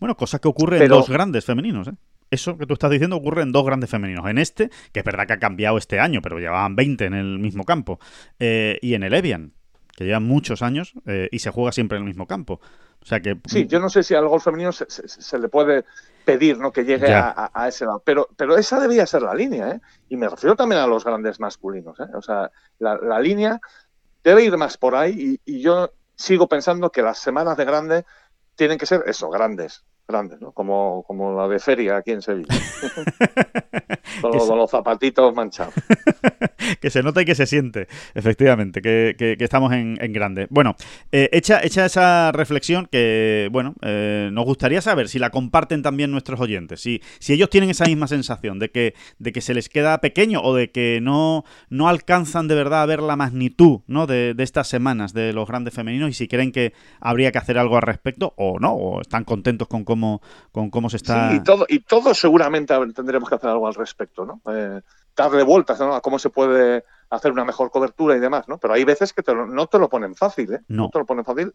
Bueno, 0.00 0.16
cosa 0.16 0.38
que 0.38 0.48
ocurre 0.48 0.82
en 0.82 0.90
los 0.90 1.08
grandes 1.08 1.44
femeninos, 1.44 1.88
¿eh? 1.88 1.92
Eso 2.30 2.58
que 2.58 2.66
tú 2.66 2.74
estás 2.74 2.90
diciendo 2.90 3.16
ocurre 3.16 3.42
en 3.42 3.52
dos 3.52 3.64
grandes 3.64 3.90
femeninos. 3.90 4.28
En 4.28 4.38
este, 4.38 4.70
que 4.92 5.00
es 5.00 5.04
verdad 5.04 5.26
que 5.26 5.34
ha 5.34 5.38
cambiado 5.38 5.78
este 5.78 6.00
año, 6.00 6.20
pero 6.22 6.38
llevaban 6.38 6.76
20 6.76 7.04
en 7.06 7.14
el 7.14 7.38
mismo 7.38 7.64
campo. 7.64 7.98
Eh, 8.38 8.78
y 8.82 8.94
en 8.94 9.02
el 9.02 9.14
Evian, 9.14 9.52
que 9.96 10.04
llevan 10.04 10.24
muchos 10.24 10.62
años 10.62 10.94
eh, 11.06 11.28
y 11.32 11.38
se 11.38 11.50
juega 11.50 11.72
siempre 11.72 11.96
en 11.96 12.02
el 12.02 12.08
mismo 12.08 12.26
campo. 12.26 12.60
O 13.00 13.06
sea 13.06 13.20
que... 13.20 13.38
Sí, 13.46 13.66
yo 13.66 13.80
no 13.80 13.88
sé 13.88 14.02
si 14.02 14.14
al 14.14 14.28
gol 14.28 14.40
femenino 14.40 14.72
se, 14.72 15.38
le 15.38 15.48
puede 15.48 15.84
pedir 16.24 16.58
¿no? 16.58 16.72
que 16.72 16.84
llegue 16.84 17.12
a, 17.12 17.68
ese 17.68 17.86
lado. 17.86 18.02
Pero, 18.04 18.28
pero 18.36 18.56
esa 18.56 18.80
debía 18.80 19.06
ser 19.06 19.22
la 19.22 19.34
línea, 19.34 19.70
¿eh? 19.70 19.80
Y 20.08 20.16
me 20.16 20.28
refiero 20.28 20.56
también 20.56 20.80
a 20.80 20.86
los 20.86 21.04
grandes 21.04 21.40
masculinos, 21.40 21.98
¿eh? 22.00 22.08
O 22.14 22.22
sea, 22.22 22.50
la, 22.78 23.20
línea 23.20 23.60
debe 24.22 24.44
ir 24.44 24.56
más 24.56 24.76
por 24.76 24.94
ahí 24.94 25.40
y, 25.44 25.56
y 25.56 25.60
yo 25.60 25.92
sigo 26.16 26.48
pensando 26.48 26.90
que 26.90 27.02
las 27.02 27.18
semanas 27.18 27.56
de 27.56 27.64
grande 27.64 28.04
tienen 28.56 28.76
que 28.76 28.86
ser 28.86 29.04
eso, 29.06 29.30
grandes 29.30 29.84
grandes, 30.08 30.40
¿no? 30.40 30.52
Como, 30.52 31.04
como 31.06 31.34
la 31.34 31.46
de 31.48 31.58
feria 31.58 31.98
aquí 31.98 32.12
en 32.12 32.22
Sevilla. 32.22 32.48
con, 34.20 34.58
los, 34.58 34.70
zapatitos 34.70 35.34
manchados. 35.34 35.74
que 36.80 36.90
se 36.90 37.02
nota 37.02 37.22
y 37.22 37.24
que 37.24 37.34
se 37.34 37.46
siente, 37.46 37.88
efectivamente, 38.14 38.80
que, 38.80 39.36
estamos 39.38 39.72
en, 39.72 39.96
grande. 40.12 40.46
Bueno, 40.50 40.74
eh, 41.12 41.28
hecha, 41.32 41.58
esa 41.60 42.32
reflexión 42.32 42.88
que, 42.90 43.48
bueno, 43.52 43.74
eh, 43.82 44.30
nos 44.32 44.44
gustaría 44.44 44.80
saber 44.80 45.08
si 45.08 45.18
la 45.18 45.30
comparten 45.30 45.82
también 45.82 46.10
nuestros 46.10 46.40
oyentes, 46.40 46.80
si, 46.80 47.02
si 47.18 47.34
ellos 47.34 47.50
tienen 47.50 47.70
esa 47.70 47.84
misma 47.84 48.08
sensación 48.08 48.58
de 48.58 48.70
que, 48.70 48.94
de 49.18 49.32
que 49.32 49.40
se 49.40 49.54
les 49.54 49.68
queda 49.68 49.98
pequeño 50.00 50.40
o 50.42 50.54
de 50.54 50.70
que 50.70 51.00
no, 51.02 51.44
no 51.68 51.88
alcanzan 51.88 52.48
de 52.48 52.54
verdad 52.54 52.82
a 52.82 52.86
ver 52.86 53.02
la 53.02 53.16
magnitud 53.16 53.80
¿no? 53.86 54.06
de, 54.06 54.34
de 54.34 54.42
estas 54.42 54.68
semanas 54.68 55.12
de 55.12 55.32
los 55.32 55.46
grandes 55.46 55.74
femeninos 55.74 56.10
y 56.10 56.14
si 56.14 56.28
creen 56.28 56.52
que 56.52 56.72
habría 57.00 57.32
que 57.32 57.38
hacer 57.38 57.58
algo 57.58 57.76
al 57.76 57.82
respecto 57.82 58.34
o 58.36 58.58
no, 58.58 58.72
o 58.72 59.00
están 59.00 59.24
contentos 59.24 59.68
con 59.68 59.84
cómo, 59.84 59.97
con 60.52 60.70
cómo 60.70 60.90
se 60.90 60.96
está... 60.96 61.30
Sí, 61.30 61.36
y 61.36 61.40
todo, 61.40 61.66
y 61.68 61.80
todo 61.80 62.14
seguramente 62.14 62.74
tendremos 62.94 63.28
que 63.28 63.34
hacer 63.34 63.50
algo 63.50 63.66
al 63.66 63.74
respecto, 63.74 64.24
¿no? 64.24 64.40
Eh, 64.52 64.80
darle 65.16 65.42
vueltas 65.42 65.80
a 65.80 66.00
cómo 66.00 66.18
se 66.18 66.30
puede 66.30 66.84
hacer 67.10 67.32
una 67.32 67.44
mejor 67.44 67.70
cobertura 67.70 68.16
y 68.16 68.20
demás, 68.20 68.48
¿no? 68.48 68.58
Pero 68.58 68.74
hay 68.74 68.84
veces 68.84 69.12
que 69.12 69.22
no 69.32 69.66
te 69.66 69.78
lo 69.78 69.88
ponen 69.88 70.14
fácil, 70.14 70.54
¿eh? 70.54 70.60
no 70.68 70.90
te 70.90 70.98
lo 70.98 71.06
ponen 71.06 71.24
fácil 71.24 71.52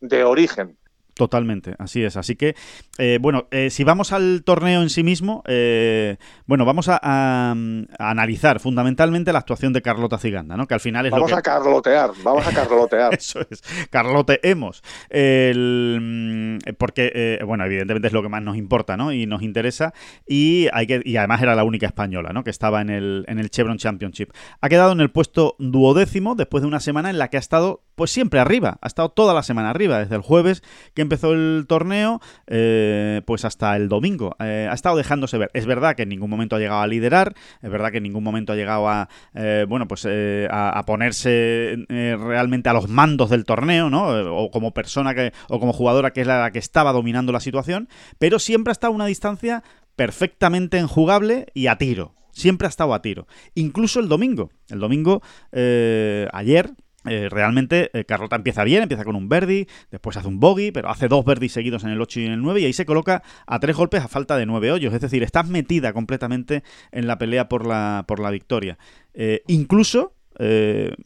de 0.00 0.24
origen. 0.24 0.76
Totalmente, 1.14 1.76
así 1.78 2.02
es. 2.02 2.16
Así 2.16 2.34
que, 2.34 2.56
eh, 2.98 3.18
bueno, 3.20 3.46
eh, 3.52 3.70
si 3.70 3.84
vamos 3.84 4.12
al 4.12 4.42
torneo 4.44 4.82
en 4.82 4.90
sí 4.90 5.04
mismo, 5.04 5.44
eh, 5.46 6.16
bueno, 6.46 6.64
vamos 6.64 6.88
a, 6.88 7.54
analizar 7.98 8.58
fundamentalmente 8.58 9.32
la 9.32 9.38
actuación 9.38 9.72
de 9.72 9.80
Carlota 9.80 10.18
Ciganda, 10.18 10.56
¿no? 10.56 10.66
Que 10.66 10.74
al 10.74 10.80
final 10.80 11.06
es 11.06 11.12
vamos 11.12 11.30
lo 11.30 11.36
que... 11.36 11.38
a 11.38 11.42
carlotear, 11.42 12.10
vamos 12.24 12.46
a 12.46 12.52
carlotear. 12.52 13.14
Eso 13.18 13.40
es, 13.48 13.62
carloteemos. 13.90 14.82
El... 15.08 16.58
Porque, 16.78 17.38
bueno, 17.46 17.64
evidentemente 17.64 18.08
es 18.08 18.12
lo 18.12 18.22
que 18.22 18.28
más 18.28 18.42
nos 18.42 18.56
importa, 18.56 18.96
¿no? 18.96 19.12
Y 19.12 19.26
nos 19.26 19.42
interesa. 19.42 19.94
Y, 20.26 20.68
hay 20.72 20.86
que... 20.88 21.00
y 21.04 21.16
además 21.16 21.42
era 21.42 21.54
la 21.54 21.62
única 21.62 21.86
española, 21.86 22.32
¿no? 22.32 22.42
Que 22.42 22.50
estaba 22.50 22.80
en 22.80 22.90
el, 22.90 23.24
en 23.28 23.38
el 23.38 23.50
Chevron 23.50 23.78
Championship. 23.78 24.30
Ha 24.60 24.68
quedado 24.68 24.92
en 24.92 25.00
el 25.00 25.10
puesto 25.10 25.54
duodécimo 25.60 26.34
después 26.34 26.62
de 26.62 26.68
una 26.68 26.80
semana 26.80 27.10
en 27.10 27.18
la 27.18 27.28
que 27.28 27.36
ha 27.36 27.40
estado, 27.40 27.84
pues 27.94 28.10
siempre 28.10 28.40
arriba. 28.40 28.78
Ha 28.80 28.86
estado 28.88 29.10
toda 29.10 29.32
la 29.32 29.44
semana 29.44 29.70
arriba, 29.70 30.00
desde 30.00 30.16
el 30.16 30.22
jueves 30.22 30.62
que 30.94 31.03
empezó 31.04 31.32
el 31.32 31.66
torneo, 31.68 32.20
eh, 32.46 33.22
pues 33.26 33.44
hasta 33.44 33.76
el 33.76 33.88
domingo. 33.88 34.34
Eh, 34.40 34.68
ha 34.70 34.74
estado 34.74 34.96
dejándose 34.96 35.38
ver. 35.38 35.50
Es 35.54 35.66
verdad 35.66 35.94
que 35.94 36.02
en 36.02 36.08
ningún 36.08 36.30
momento 36.30 36.56
ha 36.56 36.58
llegado 36.58 36.80
a 36.80 36.86
liderar, 36.86 37.34
es 37.62 37.70
verdad 37.70 37.90
que 37.90 37.98
en 37.98 38.02
ningún 38.02 38.24
momento 38.24 38.52
ha 38.52 38.56
llegado 38.56 38.88
a, 38.88 39.08
eh, 39.34 39.66
bueno, 39.68 39.86
pues 39.86 40.06
a, 40.50 40.82
ponerse 40.86 41.76
realmente 41.88 42.68
a 42.68 42.72
los 42.72 42.88
mandos 42.88 43.30
del 43.30 43.44
torneo, 43.44 43.88
¿no? 43.88 44.08
O 44.36 44.50
como 44.50 44.74
persona 44.74 45.14
que, 45.14 45.32
o 45.48 45.60
como 45.60 45.72
jugadora 45.72 46.12
que 46.12 46.22
es 46.22 46.26
la 46.26 46.50
que 46.50 46.58
estaba 46.58 46.92
dominando 46.92 47.32
la 47.32 47.40
situación, 47.40 47.88
pero 48.18 48.38
siempre 48.38 48.70
ha 48.70 48.72
estado 48.72 48.92
a 48.92 48.96
una 48.96 49.06
distancia 49.06 49.62
perfectamente 49.96 50.78
enjugable 50.78 51.46
y 51.54 51.68
a 51.68 51.78
tiro. 51.78 52.14
Siempre 52.32 52.66
ha 52.66 52.68
estado 52.68 52.94
a 52.94 53.00
tiro. 53.00 53.28
Incluso 53.54 54.00
el 54.00 54.08
domingo. 54.08 54.50
El 54.68 54.80
domingo, 54.80 55.22
ayer, 55.52 56.72
eh, 57.06 57.28
realmente 57.30 57.90
eh, 57.92 58.04
Carlota 58.04 58.36
empieza 58.36 58.64
bien, 58.64 58.82
empieza 58.82 59.04
con 59.04 59.16
un 59.16 59.28
Verdi, 59.28 59.66
después 59.90 60.16
hace 60.16 60.28
un 60.28 60.40
bogey, 60.40 60.72
pero 60.72 60.88
hace 60.88 61.08
dos 61.08 61.24
Verdis 61.24 61.52
seguidos 61.52 61.84
en 61.84 61.90
el 61.90 62.00
8 62.00 62.20
y 62.20 62.26
en 62.26 62.32
el 62.32 62.42
9 62.42 62.60
y 62.60 62.64
ahí 62.64 62.72
se 62.72 62.86
coloca 62.86 63.22
a 63.46 63.60
tres 63.60 63.76
golpes 63.76 64.02
a 64.02 64.08
falta 64.08 64.36
de 64.36 64.46
nueve 64.46 64.72
hoyos. 64.72 64.94
Es 64.94 65.00
decir, 65.00 65.22
estás 65.22 65.48
metida 65.48 65.92
completamente 65.92 66.62
en 66.92 67.06
la 67.06 67.18
pelea 67.18 67.48
por 67.48 67.66
la, 67.66 68.04
por 68.06 68.20
la 68.20 68.30
victoria. 68.30 68.78
Eh, 69.12 69.42
incluso, 69.46 70.14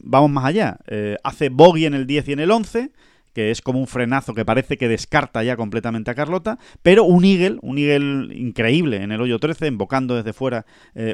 vamos 0.01 0.31
más 0.31 0.45
allá, 0.45 0.79
hace 1.23 1.49
bogey 1.49 1.85
en 1.85 1.93
el 1.93 2.07
10 2.07 2.29
y 2.29 2.33
en 2.33 2.39
el 2.39 2.51
11 2.51 2.91
que 3.31 3.51
es 3.51 3.61
como 3.61 3.79
un 3.79 3.85
frenazo 3.85 4.33
que 4.33 4.43
parece 4.43 4.75
que 4.75 4.87
descarta 4.87 5.43
ya 5.43 5.55
completamente 5.55 6.09
a 6.09 6.15
Carlota, 6.15 6.57
pero 6.81 7.03
un 7.03 7.23
Eagle, 7.23 7.59
un 7.61 7.77
Eagle 7.77 8.35
increíble 8.35 9.03
en 9.03 9.11
el 9.11 9.21
hoyo 9.21 9.37
13, 9.37 9.67
invocando 9.67 10.15
desde 10.15 10.33
fuera 10.33 10.65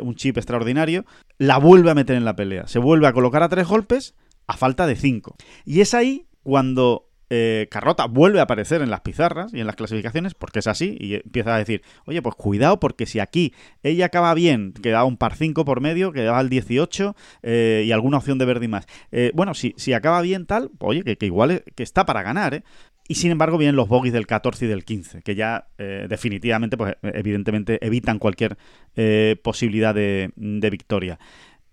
un 0.02 0.15
chip 0.15 0.38
extraordinario, 0.38 1.06
la 1.38 1.58
vuelve 1.58 1.91
a 1.91 1.93
meter 1.93 2.15
en 2.15 2.24
la 2.24 2.36
pelea. 2.36 2.67
Se 2.67 2.80
vuelve 2.80 3.08
a 3.08 3.13
colocar 3.13 3.43
a 3.43 3.50
tres 3.50 3.67
golpes 3.67 4.15
a 4.48 4.58
falta 4.58 4.88
de 4.88 4.96
5. 4.96 5.36
Y 5.66 5.82
es 5.82 5.94
ahí 5.94 6.28
cuando 6.44 7.10
eh, 7.30 7.68
Carrota 7.72 8.06
vuelve 8.06 8.40
a 8.40 8.44
aparecer 8.44 8.82
en 8.82 8.92
las 8.92 9.02
pizarras 9.02 9.54
y 9.54 9.60
en 9.60 9.68
las 9.68 9.76
clasificaciones, 9.76 10.36
porque 10.36 10.60
es 10.60 10.68
así, 10.68 10.96
y 11.00 11.16
empieza 11.16 11.56
a 11.56 11.58
decir, 11.58 11.82
oye, 12.06 12.22
pues 12.22 12.36
cuidado, 12.36 12.80
porque 12.80 13.06
si 13.06 13.20
aquí 13.20 13.54
ella 13.82 14.06
acaba 14.06 14.34
bien, 14.34 14.74
quedaba 14.74 15.06
un 15.06 15.18
par 15.18 15.36
5 15.36 15.66
por 15.66 15.82
medio, 15.82 16.12
quedaba 16.12 16.40
el 16.42 16.50
18 16.50 17.16
eh, 17.42 17.84
y 17.86 17.92
alguna 17.92 18.18
opción 18.18 18.38
de 18.38 18.46
verde 18.46 18.66
y 18.66 18.68
más. 18.68 18.86
Eh, 19.12 19.32
bueno, 19.34 19.54
si, 19.54 19.74
si 19.78 19.94
acaba 19.94 20.22
bien 20.22 20.46
tal, 20.46 20.70
oye, 20.80 21.04
que, 21.04 21.26
igual 21.26 21.64
que 21.76 21.84
está 21.84 22.06
para 22.06 22.22
ganar, 22.22 22.54
¿eh? 22.54 22.64
Y 23.08 23.16
sin 23.16 23.30
embargo 23.30 23.60
vienen 23.60 23.76
los 23.76 23.88
bogies 23.88 24.14
del 24.14 24.26
14 24.26 24.66
y 24.66 24.68
del 24.68 24.84
15, 24.84 25.22
que 25.22 25.36
ya 25.36 25.68
definitivamente, 25.78 26.76
pues 26.76 26.96
evidentemente 27.04 27.78
evitan 27.86 28.18
cualquier 28.18 28.58
posibilidad 29.44 29.94
de 29.94 30.32
victoria. 30.72 31.20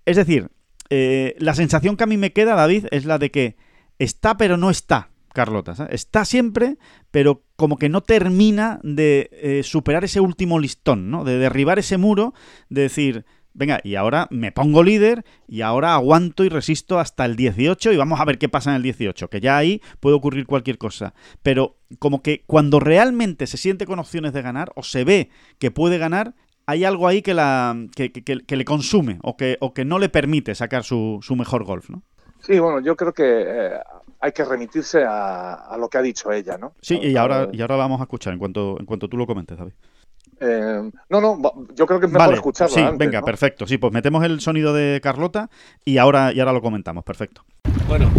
Es 0.05 0.17
decir, 0.17 0.51
eh, 0.91 1.37
la 1.39 1.55
sensación 1.55 1.97
que 1.97 2.05
a 2.05 2.07
mí 2.07 2.17
me 2.17 2.33
queda, 2.33 2.55
David, 2.55 2.87
es 2.91 3.05
la 3.05 3.19
de 3.19 3.31
que 3.31 3.57
está 3.99 4.37
pero 4.37 4.57
no 4.57 4.71
está, 4.71 5.11
Carlota. 5.33 5.89
Está 5.91 6.25
siempre, 6.25 6.79
pero 7.11 7.45
como 7.57 7.77
que 7.77 7.89
no 7.89 8.03
termina 8.03 8.81
de 8.83 9.31
eh, 9.33 9.63
superar 9.63 10.05
ese 10.05 10.21
último 10.21 10.59
listón, 10.59 11.11
¿no? 11.11 11.25
De 11.25 11.39
derribar 11.39 11.79
ese 11.79 11.97
muro, 11.97 12.35
de 12.69 12.83
decir, 12.83 13.25
venga, 13.55 13.81
y 13.85 13.95
ahora 13.95 14.29
me 14.31 14.53
pongo 14.53 14.83
líder 14.83 15.25
y 15.47 15.61
ahora 15.63 15.95
aguanto 15.95 16.45
y 16.45 16.49
resisto 16.49 16.99
hasta 16.99 17.25
el 17.25 17.37
18 17.37 17.93
y 17.93 17.97
vamos 17.97 18.21
a 18.21 18.25
ver 18.25 18.39
qué 18.39 18.49
pasa 18.49 18.71
en 18.71 18.77
el 18.77 18.83
18, 18.83 19.29
que 19.29 19.41
ya 19.41 19.57
ahí 19.57 19.81
puede 20.01 20.17
ocurrir 20.17 20.47
cualquier 20.47 20.79
cosa. 20.79 21.15
Pero 21.43 21.79
como 21.99 22.23
que 22.23 22.45
cuando 22.47 22.81
realmente 22.81 23.47
se 23.47 23.57
siente 23.57 23.87
con 23.87 23.99
opciones 23.99 24.33
de 24.33 24.43
ganar 24.43 24.73
o 24.75 24.83
se 24.83 25.05
ve 25.05 25.31
que 25.59 25.71
puede 25.71 25.99
ganar, 25.99 26.35
hay 26.67 26.85
algo 26.85 27.09
ahí 27.09 27.23
que, 27.23 27.35
la, 27.35 27.77
que, 27.95 28.57
le 28.57 28.65
consume 28.65 29.19
o 29.23 29.37
que, 29.37 29.57
o 29.61 29.75
que 29.75 29.85
no 29.85 29.99
le 29.99 30.09
permite 30.09 30.55
sacar 30.55 30.85
su, 30.85 31.19
su 31.23 31.37
mejor 31.37 31.65
golf, 31.65 31.91
¿no? 31.91 32.03
Sí, 32.41 32.59
bueno, 32.59 32.81
yo 32.81 32.97
creo 32.97 33.13
que 33.13 33.25
eh, 33.25 33.81
hay 34.21 34.33
que 34.33 34.45
remitirse 34.45 35.05
a, 35.07 35.77
lo 35.79 35.89
que 35.89 35.99
ha 35.99 36.03
dicho 36.03 36.33
ella, 36.33 36.59
¿no? 36.59 36.75
Sí, 36.81 36.99
y 37.01 37.17
ahora, 37.17 37.49
y 37.53 37.61
ahora 37.61 37.77
vamos 37.77 38.01
a 38.01 38.05
escuchar 38.05 38.33
en 38.33 38.39
cuanto, 38.39 38.77
en 38.81 38.87
cuanto 38.87 39.09
tú 39.09 39.17
lo 39.17 39.27
comentes, 39.27 39.57
David. 39.57 39.75
Eh, 40.41 40.91
no, 41.09 41.21
no, 41.21 41.41
yo 41.75 41.87
creo 41.87 42.01
que 42.01 42.07
es 42.07 42.13
mejor 42.13 42.41
vale, 42.43 42.69
Sí, 42.69 42.81
venga, 42.97 43.23
perfecto. 43.23 43.65
Sí, 43.67 43.79
pues 43.79 43.93
metemos 43.93 44.25
el 44.25 44.41
sonido 44.41 44.75
de 44.75 45.01
Carlota 45.01 45.51
y 45.85 45.99
ahora, 45.99 46.33
y 46.33 46.41
ahora 46.41 46.53
lo 46.53 46.61
comentamos. 46.61 47.05
Perfecto. 47.05 47.45
Bueno, 47.87 48.11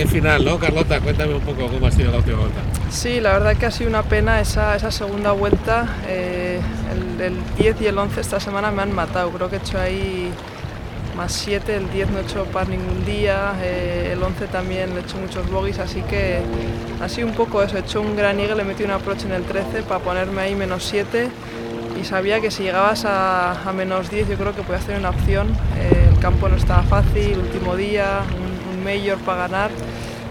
qué 0.00 0.06
final, 0.06 0.44
¿no, 0.46 0.58
Carlota? 0.58 0.98
Cuéntame 0.98 1.34
un 1.34 1.42
poco 1.42 1.68
cómo 1.68 1.86
ha 1.86 1.90
sido 1.90 2.10
la 2.10 2.18
última 2.18 2.38
vuelta. 2.38 2.60
Sí, 2.90 3.20
la 3.20 3.34
verdad 3.34 3.54
que 3.56 3.66
ha 3.66 3.70
sido 3.70 3.90
una 3.90 4.02
pena 4.02 4.40
esa, 4.40 4.74
esa 4.74 4.90
segunda 4.90 5.32
vuelta. 5.32 5.86
Eh, 6.08 6.58
el, 7.20 7.36
10 7.58 7.82
y 7.82 7.86
el 7.86 7.98
11 7.98 8.18
esta 8.18 8.40
semana 8.40 8.70
me 8.70 8.80
han 8.80 8.92
matado. 8.92 9.30
Creo 9.30 9.50
que 9.50 9.56
he 9.56 9.58
hecho 9.58 9.78
ahí 9.78 10.30
más 11.14 11.32
7, 11.32 11.76
el 11.76 11.90
10 11.90 12.10
no 12.12 12.18
he 12.18 12.22
hecho 12.22 12.44
par 12.46 12.68
ningún 12.68 13.04
día, 13.04 13.52
eh, 13.60 14.10
el 14.14 14.22
11 14.22 14.46
también 14.46 14.96
he 14.96 15.00
hecho 15.00 15.18
muchos 15.18 15.50
bogies, 15.50 15.78
así 15.78 16.00
que 16.02 16.40
ha 17.02 17.08
sido 17.10 17.28
un 17.28 17.34
poco 17.34 17.62
eso. 17.62 17.76
He 17.76 17.80
hecho 17.80 18.00
un 18.00 18.16
gran 18.16 18.40
eagle, 18.40 18.62
he 18.62 18.64
metido 18.64 18.88
un 18.88 18.94
approach 18.94 19.24
en 19.24 19.32
el 19.32 19.42
13 19.42 19.82
para 19.82 20.00
ponerme 20.00 20.40
ahí 20.40 20.54
menos 20.54 20.82
7 20.84 21.28
y 22.00 22.04
sabía 22.04 22.40
que 22.40 22.50
si 22.50 22.62
llegabas 22.62 23.04
a, 23.04 23.70
menos 23.76 24.10
10 24.10 24.30
yo 24.30 24.36
creo 24.36 24.54
que 24.56 24.62
podías 24.62 24.86
tener 24.86 25.00
una 25.00 25.10
opción. 25.10 25.48
Eh, 25.76 26.08
el 26.10 26.18
campo 26.20 26.48
no 26.48 26.56
estaba 26.56 26.84
fácil, 26.84 27.36
último 27.36 27.76
día, 27.76 28.22
un, 28.34 28.78
un 28.78 28.82
mayor 28.82 29.18
para 29.18 29.42
ganar. 29.42 29.70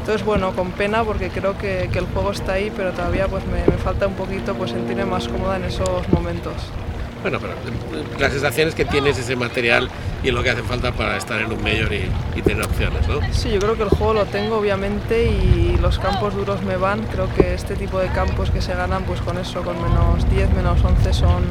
Entonces, 0.10 0.26
bueno, 0.26 0.56
con 0.56 0.72
pena 0.72 1.04
porque 1.04 1.30
creo 1.30 1.56
que, 1.56 1.84
el 1.84 2.06
juego 2.08 2.32
está 2.32 2.54
ahí, 2.54 2.72
pero 2.76 2.93
todavía 2.93 3.28
pues 3.28 3.43
me, 3.45 3.62
falta 3.78 4.08
un 4.08 4.15
poquito 4.15 4.56
pues 4.56 4.72
sentirme 4.72 5.06
más 5.06 5.28
cómoda 5.28 5.58
en 5.58 5.65
esos 5.65 6.10
momentos. 6.10 6.56
Bueno, 7.22 7.38
pero 7.39 7.54
la 8.17 8.32
sensación 8.32 8.69
es 8.69 8.74
que 8.74 8.86
tienes 8.86 9.19
ese 9.19 9.36
material 9.36 9.88
y 10.24 10.30
es 10.30 10.34
lo 10.34 10.41
que 10.41 10.50
hace 10.50 10.63
falta 10.63 10.93
para 10.93 11.15
estar 11.15 11.39
en 11.39 11.54
un 11.54 11.62
mayor 11.62 11.93
y, 11.93 12.41
tener 12.41 12.65
opciones, 12.65 13.08
¿no? 13.08 13.19
Sí, 13.32 13.52
yo 13.52 13.60
creo 13.60 13.76
que 13.76 13.84
el 13.84 13.89
juego 13.89 14.15
lo 14.15 14.26
tengo 14.26 14.58
obviamente 14.58 15.26
y 15.26 15.78
los 15.80 16.00
campos 16.00 16.34
duros 16.34 16.63
me 16.63 16.76
van. 16.76 17.04
Creo 17.04 17.32
que 17.36 17.54
este 17.54 17.76
tipo 17.76 18.00
de 18.00 18.08
campos 18.08 18.50
que 18.50 18.63
se 18.63 18.74
ganan 18.74 19.04
pues 19.04 19.22
con 19.22 19.38
eso, 19.38 19.62
con 19.62 19.80
menos 19.80 20.28
10, 20.32 20.56
menos 20.56 20.84
11 20.84 21.13
son, 21.13 21.43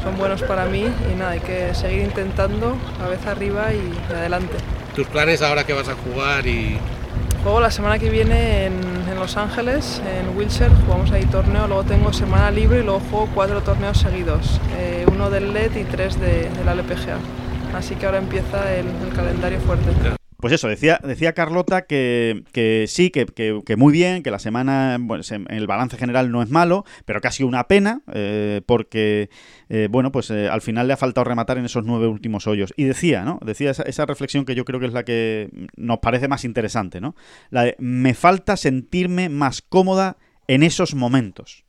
son 0.00 0.16
buenos 0.16 0.42
para 0.42 0.66
mí 0.66 0.84
y 1.12 1.18
nada, 1.18 1.32
hay 1.32 1.40
que 1.40 1.74
seguir 1.74 2.02
intentando, 2.02 2.76
cabeza 3.00 3.32
arriba 3.32 3.72
y 3.72 4.14
adelante. 4.14 4.58
¿Tus 4.94 5.08
planes 5.08 5.42
ahora 5.42 5.64
que 5.64 5.72
vas 5.72 5.88
a 5.88 5.96
jugar 5.96 6.46
y 6.46 6.78
Juego 7.44 7.60
la 7.60 7.70
semana 7.70 7.98
que 7.98 8.08
viene 8.08 8.64
en, 8.64 8.74
Los 9.20 9.36
Ángeles, 9.36 10.00
en 10.18 10.34
Wilshire, 10.36 10.70
jugamos 10.86 11.10
ahí 11.12 11.26
torneo, 11.26 11.66
luego 11.66 11.84
tengo 11.84 12.10
semana 12.10 12.50
libre 12.50 12.80
y 12.80 12.82
luego 12.82 13.00
juego 13.10 13.28
cuatro 13.34 13.60
torneos 13.60 13.98
seguidos, 13.98 14.60
eh, 14.78 15.04
uno 15.12 15.28
del 15.28 15.52
LED 15.52 15.76
y 15.76 15.84
tres 15.84 16.18
de, 16.18 16.48
la 16.64 16.72
LPGA. 16.72 17.18
Así 17.74 17.96
que 17.96 18.06
ahora 18.06 18.18
empieza 18.18 18.74
el 18.74 18.86
calendario 19.14 19.60
fuerte. 19.60 19.90
Pues 20.44 20.52
eso, 20.52 20.68
decía, 20.68 21.00
decía 21.02 21.32
Carlota 21.32 21.86
que, 21.86 22.84
sí, 22.86 23.10
que, 23.10 23.76
muy 23.78 23.94
bien, 23.94 24.22
que 24.22 24.30
la 24.30 24.38
semana, 24.38 24.98
bueno, 25.00 25.24
el 25.48 25.66
balance 25.66 25.96
general 25.96 26.30
no 26.30 26.42
es 26.42 26.50
malo, 26.50 26.84
pero 27.06 27.22
que 27.22 27.28
ha 27.28 27.30
sido 27.30 27.48
una 27.48 27.66
pena, 27.66 28.02
eh, 28.12 28.60
porque, 28.66 29.30
eh, 29.70 29.88
bueno, 29.90 30.12
pues 30.12 30.30
eh, 30.30 30.50
al 30.50 30.60
final 30.60 30.86
le 30.86 30.92
ha 30.92 30.98
faltado 30.98 31.24
rematar 31.24 31.56
en 31.56 31.64
esos 31.64 31.86
nueve 31.86 32.08
últimos 32.08 32.46
hoyos. 32.46 32.74
Y 32.76 32.84
decía, 32.84 33.24
¿no? 33.24 33.40
Decía 33.42 33.70
esa, 33.70 34.04
reflexión 34.04 34.44
que 34.44 34.54
yo 34.54 34.66
creo 34.66 34.80
que 34.80 34.86
es 34.86 34.92
la 34.92 35.04
que 35.04 35.48
nos 35.76 36.00
parece 36.00 36.28
más 36.28 36.44
interesante, 36.44 37.00
¿no? 37.00 37.16
La 37.48 37.62
de, 37.62 37.76
me 37.78 38.12
falta 38.12 38.58
sentirme 38.58 39.30
más 39.30 39.62
cómoda 39.62 40.18
en 40.46 40.62
esos 40.62 40.94
momentos. 40.94 41.64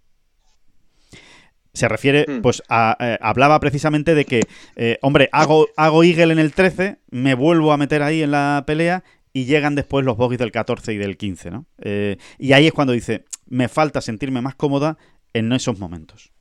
Se 1.75 1.87
refiere, 1.87 2.25
mm. 2.27 2.41
pues, 2.41 2.63
a, 2.69 2.97
eh, 2.99 3.17
hablaba 3.21 3.59
precisamente 3.59 4.15
de 4.15 4.25
que, 4.25 4.41
eh, 4.75 4.97
hombre, 5.01 5.29
hago, 5.31 5.67
hago 5.77 6.03
Eagle 6.03 6.33
en 6.33 6.39
el 6.39 6.53
13, 6.53 6.97
me 7.11 7.35
vuelvo 7.35 7.71
a 7.71 7.77
meter 7.77 8.01
ahí 8.01 8.23
en 8.23 8.31
la 8.31 8.63
pelea 8.65 9.03
y 9.33 9.45
llegan 9.45 9.75
después 9.75 10.05
los 10.05 10.17
bogies 10.17 10.39
del 10.39 10.51
14 10.51 10.93
y 10.93 10.97
del 10.97 11.17
15, 11.17 11.51
¿no? 11.51 11.65
Eh, 11.81 12.17
y 12.39 12.53
ahí 12.53 12.67
es 12.67 12.73
cuando 12.73 12.93
dice, 12.93 13.25
me 13.47 13.67
falta 13.67 14.01
sentirme 14.01 14.41
más 14.41 14.55
cómoda 14.55 14.97
en 15.33 15.51
esos 15.51 15.77
momentos. 15.77 16.31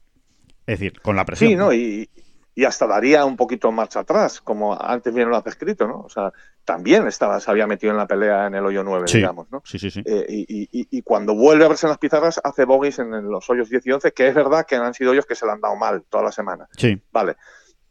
Es 0.66 0.79
decir, 0.79 1.01
con 1.01 1.16
la 1.16 1.25
presión. 1.25 1.51
Sí, 1.51 1.57
¿no? 1.57 1.75
Y, 1.75 2.09
y 2.55 2.64
hasta 2.64 2.87
daría 2.87 3.25
un 3.25 3.37
poquito 3.37 3.73
marcha 3.73 4.01
atrás, 4.01 4.40
como 4.40 4.81
antes 4.81 5.12
bien 5.12 5.29
lo 5.29 5.37
has 5.37 5.45
descrito, 5.45 5.88
¿no? 5.88 6.01
O 6.01 6.09
sea, 6.09 6.33
también 6.64 7.07
estaba, 7.07 7.40
se 7.40 7.51
había 7.51 7.67
metido 7.67 7.90
en 7.90 7.97
la 7.97 8.07
pelea 8.07 8.47
en 8.47 8.55
el 8.55 8.64
hoyo 8.64 8.85
9, 8.85 9.07
digamos, 9.12 9.51
¿no? 9.51 9.61
Sí, 9.64 9.79
sí, 9.79 9.90
sí. 9.90 10.03
Eh, 10.07 10.25
y, 10.29 10.69
y, 10.71 11.03
cuando 11.03 11.35
vuelve 11.35 11.64
a 11.64 11.69
verse 11.69 11.87
en 11.87 11.90
las 11.90 11.99
pizarras, 11.99 12.40
hace 12.45 12.64
bogies 12.64 13.01
en, 13.01 13.11
los 13.29 13.51
hoyos 13.51 13.69
10 13.69 13.87
y 13.87 13.93
11, 13.93 14.12
que 14.12 14.29
es 14.29 14.35
verdad 14.35 14.64
que 14.67 14.77
han 14.77 14.95
sido 14.95 15.11
hoyos 15.11 15.27
que 15.27 15.35
se 15.35 15.47
le 15.47 15.53
han 15.53 15.61
dado 15.61 15.75
mal 15.75 16.05
toda 16.09 16.25
la 16.25 16.33
semana. 16.33 16.69
Sí. 16.77 17.01
Vale. 17.11 17.37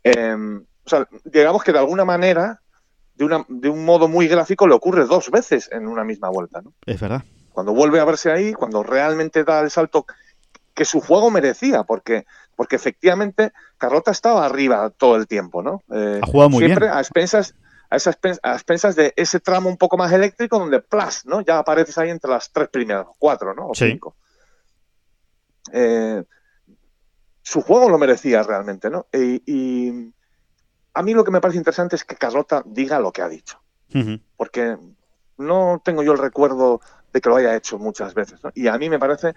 Em, 0.01 0.65
o 0.85 0.89
sea, 0.89 1.07
digamos 1.25 1.63
que 1.63 1.73
de 1.73 1.79
alguna 1.79 2.05
manera, 2.05 2.61
de, 3.15 3.25
una, 3.25 3.45
de 3.49 3.67
un 3.67 3.83
modo 3.83 4.07
muy 4.07 4.27
gráfico, 4.27 4.65
le 4.65 4.75
ocurre 4.75 5.05
dos 5.05 5.29
veces 5.29 5.69
en 5.73 5.87
una 5.87 6.05
misma 6.05 6.29
vuelta, 6.29 6.61
¿no? 6.61 6.73
Es 6.85 7.01
verdad. 7.01 7.23
Cuando 7.51 7.73
vuelve 7.73 7.99
a 7.99 8.05
verse 8.05 8.31
ahí, 8.31 8.53
cuando 8.53 8.81
realmente 8.81 9.43
da 9.43 9.59
el 9.59 9.69
salto 9.69 10.05
que 10.73 10.85
su 10.85 11.01
juego 11.01 11.31
merecía, 11.31 11.83
porque 11.83 12.25
porque 12.55 12.75
efectivamente 12.75 13.51
Carlota 13.77 14.11
estaba 14.11 14.45
arriba 14.45 14.89
todo 14.91 15.15
el 15.15 15.27
tiempo, 15.27 15.61
¿no? 15.63 15.81
Eh, 15.93 16.19
ha 16.21 16.25
jugado 16.25 16.49
muy 16.49 16.65
siempre 16.65 16.89
a 16.89 16.99
expensas 16.99 17.55
a 17.89 17.95
esas 17.95 18.17
a 18.41 18.53
expensas 18.53 18.95
de 18.95 19.13
ese 19.15 19.39
tramo 19.39 19.69
un 19.69 19.77
poco 19.77 19.97
más 19.97 20.11
eléctrico 20.11 20.59
donde 20.59 20.79
plus, 20.79 21.25
¿no? 21.25 21.41
Ya 21.41 21.59
apareces 21.59 21.97
ahí 21.97 22.09
entre 22.09 22.31
las 22.31 22.51
tres 22.51 22.69
primeras, 22.69 23.05
cuatro, 23.19 23.53
¿no? 23.53 23.69
O 23.69 23.75
cinco. 23.75 24.15
Eh, 25.71 26.23
su 27.41 27.61
juego 27.61 27.89
lo 27.89 27.97
merecía 27.97 28.41
realmente, 28.43 28.89
¿no? 28.89 29.07
Y, 29.13 30.11
a 30.95 31.01
mí 31.01 31.13
lo 31.15 31.23
que 31.23 31.31
me 31.31 31.41
parece 31.41 31.57
interesante 31.57 31.95
es 31.95 32.03
que 32.03 32.15
Carlota 32.15 32.61
diga 32.67 32.99
lo 32.99 33.11
que 33.11 33.23
ha 33.23 33.27
dicho, 33.27 33.59
porque 34.37 34.77
no 35.39 35.81
tengo 35.83 36.03
yo 36.03 36.11
el 36.11 36.19
recuerdo 36.19 36.81
de 37.11 37.19
que 37.19 37.29
lo 37.29 37.35
haya 37.35 37.55
hecho 37.55 37.79
muchas 37.79 38.13
veces, 38.13 38.43
¿no? 38.43 38.51
Y 38.53 38.67
a 38.67 38.77
mí 38.77 38.89
me 38.89 38.99
parece 38.99 39.33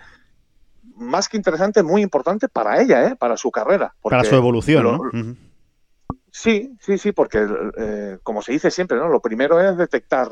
más 0.97 1.29
que 1.29 1.37
interesante, 1.37 1.83
muy 1.83 2.03
importante 2.03 2.49
para 2.49 2.81
ella, 2.81 3.09
¿eh? 3.09 3.17
para 3.17 3.37
su 3.37 3.51
carrera. 3.51 3.95
para 4.03 4.25
su 4.25 4.35
evolución, 4.35 4.83
¿no? 4.85 5.37
Sí, 6.31 6.77
sí, 6.81 6.99
sí, 6.99 7.13
porque 7.13 7.47
eh, 7.79 8.19
como 8.23 8.43
se 8.43 8.53
dice 8.53 8.71
siempre, 8.71 8.99
¿no? 8.99 9.09
Lo 9.09 9.21
primero 9.21 9.59
es 9.59 9.77
detectar 9.79 10.31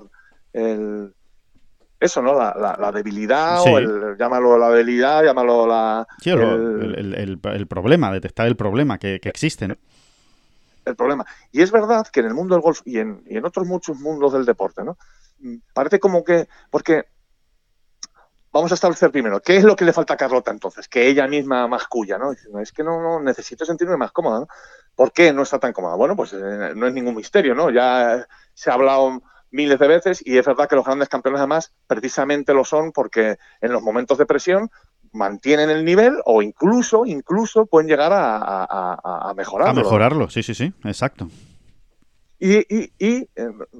el, 0.53 1.15
eso, 2.05 2.21
¿no? 2.21 2.35
La, 2.35 2.93
debilidad, 2.93 3.63
o 3.63 3.79
el, 3.79 4.17
llámalo 4.19 4.59
la 4.59 4.71
debilidad, 4.71 5.25
llámalo 5.25 5.67
la... 5.67 6.07
el, 6.25 7.67
problema, 7.69 8.13
detectar 8.13 8.47
el 8.47 8.57
problema 8.57 8.99
que, 8.99 9.19
existe, 9.23 9.69
¿no? 9.69 9.77
El 10.85 10.97
problema. 10.97 11.25
Y 11.51 11.63
es 11.63 11.71
verdad 11.71 12.07
que 12.13 12.21
en 12.21 12.27
el 12.27 12.35
mundo 12.35 12.55
del 12.55 12.61
golf 12.61 12.83
y 12.85 12.99
en, 12.99 13.23
y 13.27 13.39
en 13.39 13.47
otros 13.47 13.67
muchos 13.67 13.99
mundos 13.99 14.35
del 14.35 14.45
deporte, 14.45 14.85
¿no? 14.85 14.99
Parece 15.73 15.99
como 15.99 16.23
que... 16.25 16.47
Porque 16.71 17.07
vamos 18.55 18.71
a 18.71 18.77
establecer 18.77 19.11
primero, 19.11 19.41
¿qué 19.41 19.57
es 19.57 19.65
lo 19.65 19.75
que 19.75 19.85
le 19.85 19.93
falta 19.93 20.15
a 20.15 20.17
Carlota 20.17 20.53
entonces? 20.53 20.87
Que 20.87 21.09
ella 21.09 21.27
misma 21.27 21.67
masculla, 21.67 22.19
¿no? 22.19 22.31
Diciendo, 22.31 22.61
es 22.61 22.71
que 22.71 22.85
no, 22.85 23.03
no, 23.03 23.21
necesito 23.21 23.65
sentirme 23.65 23.97
más 23.97 24.13
cómoda, 24.13 24.41
¿no? 24.41 24.49
¿Por 24.95 25.13
qué 25.13 25.33
no 25.33 25.43
está 25.43 25.59
tan 25.59 25.73
cómoda? 25.73 25.97
Bueno, 25.97 26.15
pues 26.15 26.33
eh, 26.35 26.73
no 26.77 26.87
es 26.87 26.95
ningún 26.95 27.17
misterio, 27.17 27.57
¿no? 27.57 27.71
Ya 27.71 28.25
se 28.55 28.71
ha 28.71 28.75
hablado 28.75 29.23
miles 29.51 29.77
de 29.77 29.89
veces 29.89 30.23
y 30.25 30.39
es 30.39 30.47
verdad 30.47 30.69
que 30.69 30.77
los 30.77 30.85
grandes 30.85 31.09
campeones 31.09 31.41
además 31.41 31.73
precisamente 31.89 32.55
lo 32.55 32.65
son 32.65 32.93
porque 32.93 33.39
en 33.61 33.73
los 33.73 33.83
momentos 33.83 34.19
de 34.19 34.27
presión 34.27 34.71
mantienen 35.13 35.69
el 35.71 35.85
nivel 35.85 36.15
o 36.25 36.41
incluso, 36.41 37.07
incluso 37.07 37.67
pueden 37.67 37.89
llegar 37.89 38.13
a, 38.13 38.37
a, 38.37 39.31
a 39.31 39.35
mejorarlo. 39.35 39.81
A 39.81 39.83
mejorarlo, 39.83 40.31
sí, 40.31 40.45
sí, 40.45 40.55
sí, 40.55 40.73
exacto. 40.85 41.29
Y, 42.47 42.91
eh, 42.99 43.29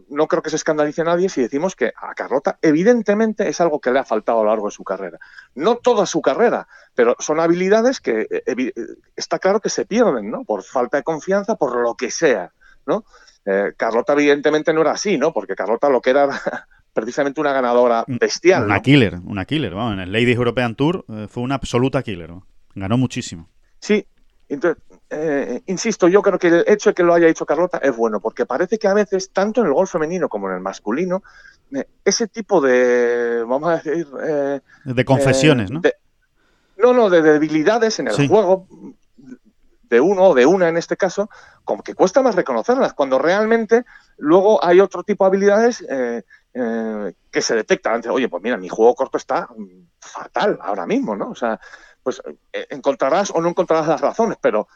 no 0.09 0.27
creo 0.27 0.41
que 0.41 0.49
se 0.49 0.57
escandalice 0.57 1.03
a 1.03 1.05
nadie 1.05 1.29
si 1.29 1.43
decimos 1.43 1.77
que 1.77 1.93
a 1.95 2.15
Carlota 2.15 2.59
evidentemente 2.63 3.47
es 3.47 3.61
algo 3.61 3.79
que 3.79 3.91
le 3.91 3.99
ha 3.99 4.05
faltado 4.05 4.41
a 4.41 4.45
lo 4.45 4.49
largo 4.49 4.69
de 4.69 4.73
su 4.73 4.85
carrera. 4.85 5.19
No 5.55 5.77
toda 5.77 6.07
su 6.07 6.23
carrera, 6.23 6.67
pero 6.95 7.15
son 7.19 7.41
habilidades 7.41 8.01
que 8.01 8.23
eh, 8.23 8.43
eh, 8.47 8.73
está 9.17 9.39
claro 9.39 9.61
que 9.61 9.69
se 9.69 9.85
pierden, 9.85 10.31
¿no? 10.31 10.45
Por 10.45 10.63
falta 10.63 10.97
de 10.97 11.03
confianza, 11.03 11.57
por 11.57 11.77
lo 11.77 11.95
que 11.95 12.11
sea, 12.11 12.53
¿no? 12.87 13.05
Carlota 13.77 14.15
evidentemente 14.15 14.73
no 14.73 14.81
era 14.81 14.93
así, 14.93 15.19
¿no? 15.19 15.35
Porque 15.35 15.55
Carlota 15.55 15.91
lo 15.91 16.01
que 16.01 16.09
era 16.09 16.31
precisamente 16.95 17.43
una 17.43 17.53
ganadora 17.53 18.03
bestial. 18.09 18.65
Una 18.65 18.81
killer, 18.81 19.19
una 19.27 19.45
killer. 19.45 19.75
Vamos, 19.75 19.93
en 19.93 20.01
el 20.01 20.11
Ladies 20.13 20.37
European 20.37 20.75
Tour 20.75 21.05
fue 21.29 21.43
una 21.43 21.57
absoluta 21.57 22.03
killer. 22.03 22.33
Ganó 22.75 22.97
muchísimo. 22.97 23.51
Sí, 23.79 24.07
entonces, 24.49 24.83
eh, 25.17 25.63
insisto, 25.67 26.09
yo 26.09 26.23
creo 26.23 26.39
que 26.39 26.49
el 26.49 26.65
hecho 26.67 26.91
de 26.91 26.95
que 26.95 27.03
lo 27.03 27.15
haya 27.15 27.29
hecho 27.29 27.47
Carlota 27.47 27.79
es 27.79 27.97
bueno, 27.97 28.21
porque 28.21 28.47
parece 28.47 28.79
que 28.79 28.89
a 28.89 28.95
veces, 28.95 29.31
tanto 29.31 29.61
en 29.61 29.69
el 29.69 29.73
golf 29.73 29.93
femenino 29.93 30.29
como 30.29 30.49
en 30.49 30.57
el 30.57 30.61
masculino, 30.61 31.23
eh, 31.73 31.87
ese 32.05 32.27
tipo 32.27 32.61
de, 32.61 33.45
vamos 33.47 33.71
a 33.71 33.77
decir... 33.77 34.09
Eh, 34.23 34.61
de 34.85 35.05
confesiones, 35.05 35.71
¿no? 35.71 35.83
no, 36.79 36.93
no, 36.93 37.11
de 37.11 37.23
debilidades 37.23 37.99
en 38.01 38.09
el 38.09 38.29
juego, 38.29 38.67
de 39.83 40.01
uno 40.01 40.25
o 40.25 40.35
de 40.35 40.47
una 40.47 40.69
en 40.69 40.77
este 40.77 40.97
caso, 40.97 41.31
como 41.65 41.83
que 41.83 41.95
cuesta 41.95 42.21
más 42.21 42.35
reconocerlas, 42.35 42.95
cuando 42.95 43.19
realmente 43.19 43.85
luego 44.19 44.65
hay 44.65 44.81
otro 44.81 45.05
tipo 45.05 45.25
de 45.25 45.29
habilidades 45.29 45.79
que 46.53 47.43
se 47.43 47.55
detectan. 47.55 48.03
Oye, 48.11 48.29
pues 48.29 48.43
mira, 48.43 48.57
mi 48.57 48.69
juego 48.69 48.95
corto 48.95 49.19
está 49.19 49.49
fatal 50.01 50.59
ahora 50.61 50.87
mismo, 50.87 51.15
¿no? 51.15 51.31
O 51.31 51.35
sea, 51.35 51.61
pues 52.03 52.21
encontrarás 52.53 53.31
o 53.31 53.41
no 53.41 53.49
encontrarás 53.49 53.87
las 53.89 54.01
razones, 54.01 54.37
pero 54.41 54.69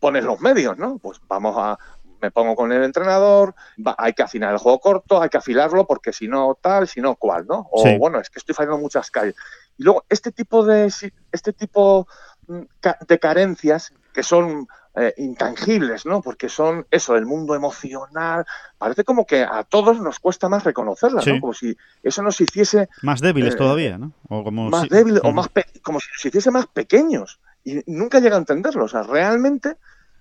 pones 0.00 0.24
los 0.24 0.40
medios, 0.40 0.76
¿no? 0.78 0.98
Pues 0.98 1.20
vamos 1.28 1.54
a, 1.56 1.78
me 2.20 2.30
pongo 2.30 2.56
con 2.56 2.72
el 2.72 2.82
entrenador, 2.82 3.54
hay 3.98 4.12
que 4.12 4.22
afinar 4.22 4.52
el 4.52 4.58
juego 4.58 4.80
corto, 4.80 5.22
hay 5.22 5.28
que 5.28 5.38
afilarlo 5.38 5.86
porque 5.86 6.12
si 6.12 6.28
no 6.28 6.56
tal, 6.60 6.88
si 6.88 7.00
no 7.00 7.16
cual, 7.16 7.46
¿no? 7.46 7.68
O 7.70 7.84
bueno, 7.98 8.20
es 8.20 8.30
que 8.30 8.38
estoy 8.38 8.54
fallando 8.54 8.78
muchas 8.78 9.10
calles. 9.10 9.34
Y 9.78 9.84
luego 9.84 10.04
este 10.08 10.32
tipo 10.32 10.64
de 10.64 10.92
este 11.32 11.52
tipo 11.52 12.06
mm, 12.48 12.60
de 13.06 13.18
carencias 13.18 13.92
que 14.12 14.22
son 14.22 14.66
eh, 14.96 15.14
intangibles, 15.18 16.04
¿no? 16.04 16.20
Porque 16.20 16.48
son 16.48 16.86
eso, 16.90 17.16
el 17.16 17.24
mundo 17.24 17.54
emocional. 17.54 18.44
Parece 18.76 19.04
como 19.04 19.24
que 19.24 19.44
a 19.44 19.62
todos 19.62 20.00
nos 20.00 20.18
cuesta 20.18 20.48
más 20.48 20.64
reconocerlas, 20.64 21.26
¿no? 21.26 21.40
Como 21.40 21.54
si 21.54 21.76
eso 22.02 22.22
nos 22.22 22.40
hiciese 22.40 22.88
más 23.02 23.20
débiles 23.20 23.54
eh, 23.54 23.56
todavía, 23.56 23.98
¿no? 23.98 24.12
O 24.28 24.42
como 24.42 24.68
más 24.68 24.88
débiles 24.88 25.20
o 25.22 25.30
más 25.32 25.48
como 25.82 26.00
si 26.00 26.08
nos 26.10 26.24
hiciese 26.24 26.50
más 26.50 26.66
pequeños 26.66 27.38
y 27.64 27.82
nunca 27.86 28.20
llega 28.20 28.36
a 28.36 28.40
entenderlo. 28.40 28.84
O 28.84 28.88
sea, 28.88 29.02
realmente 29.02 29.76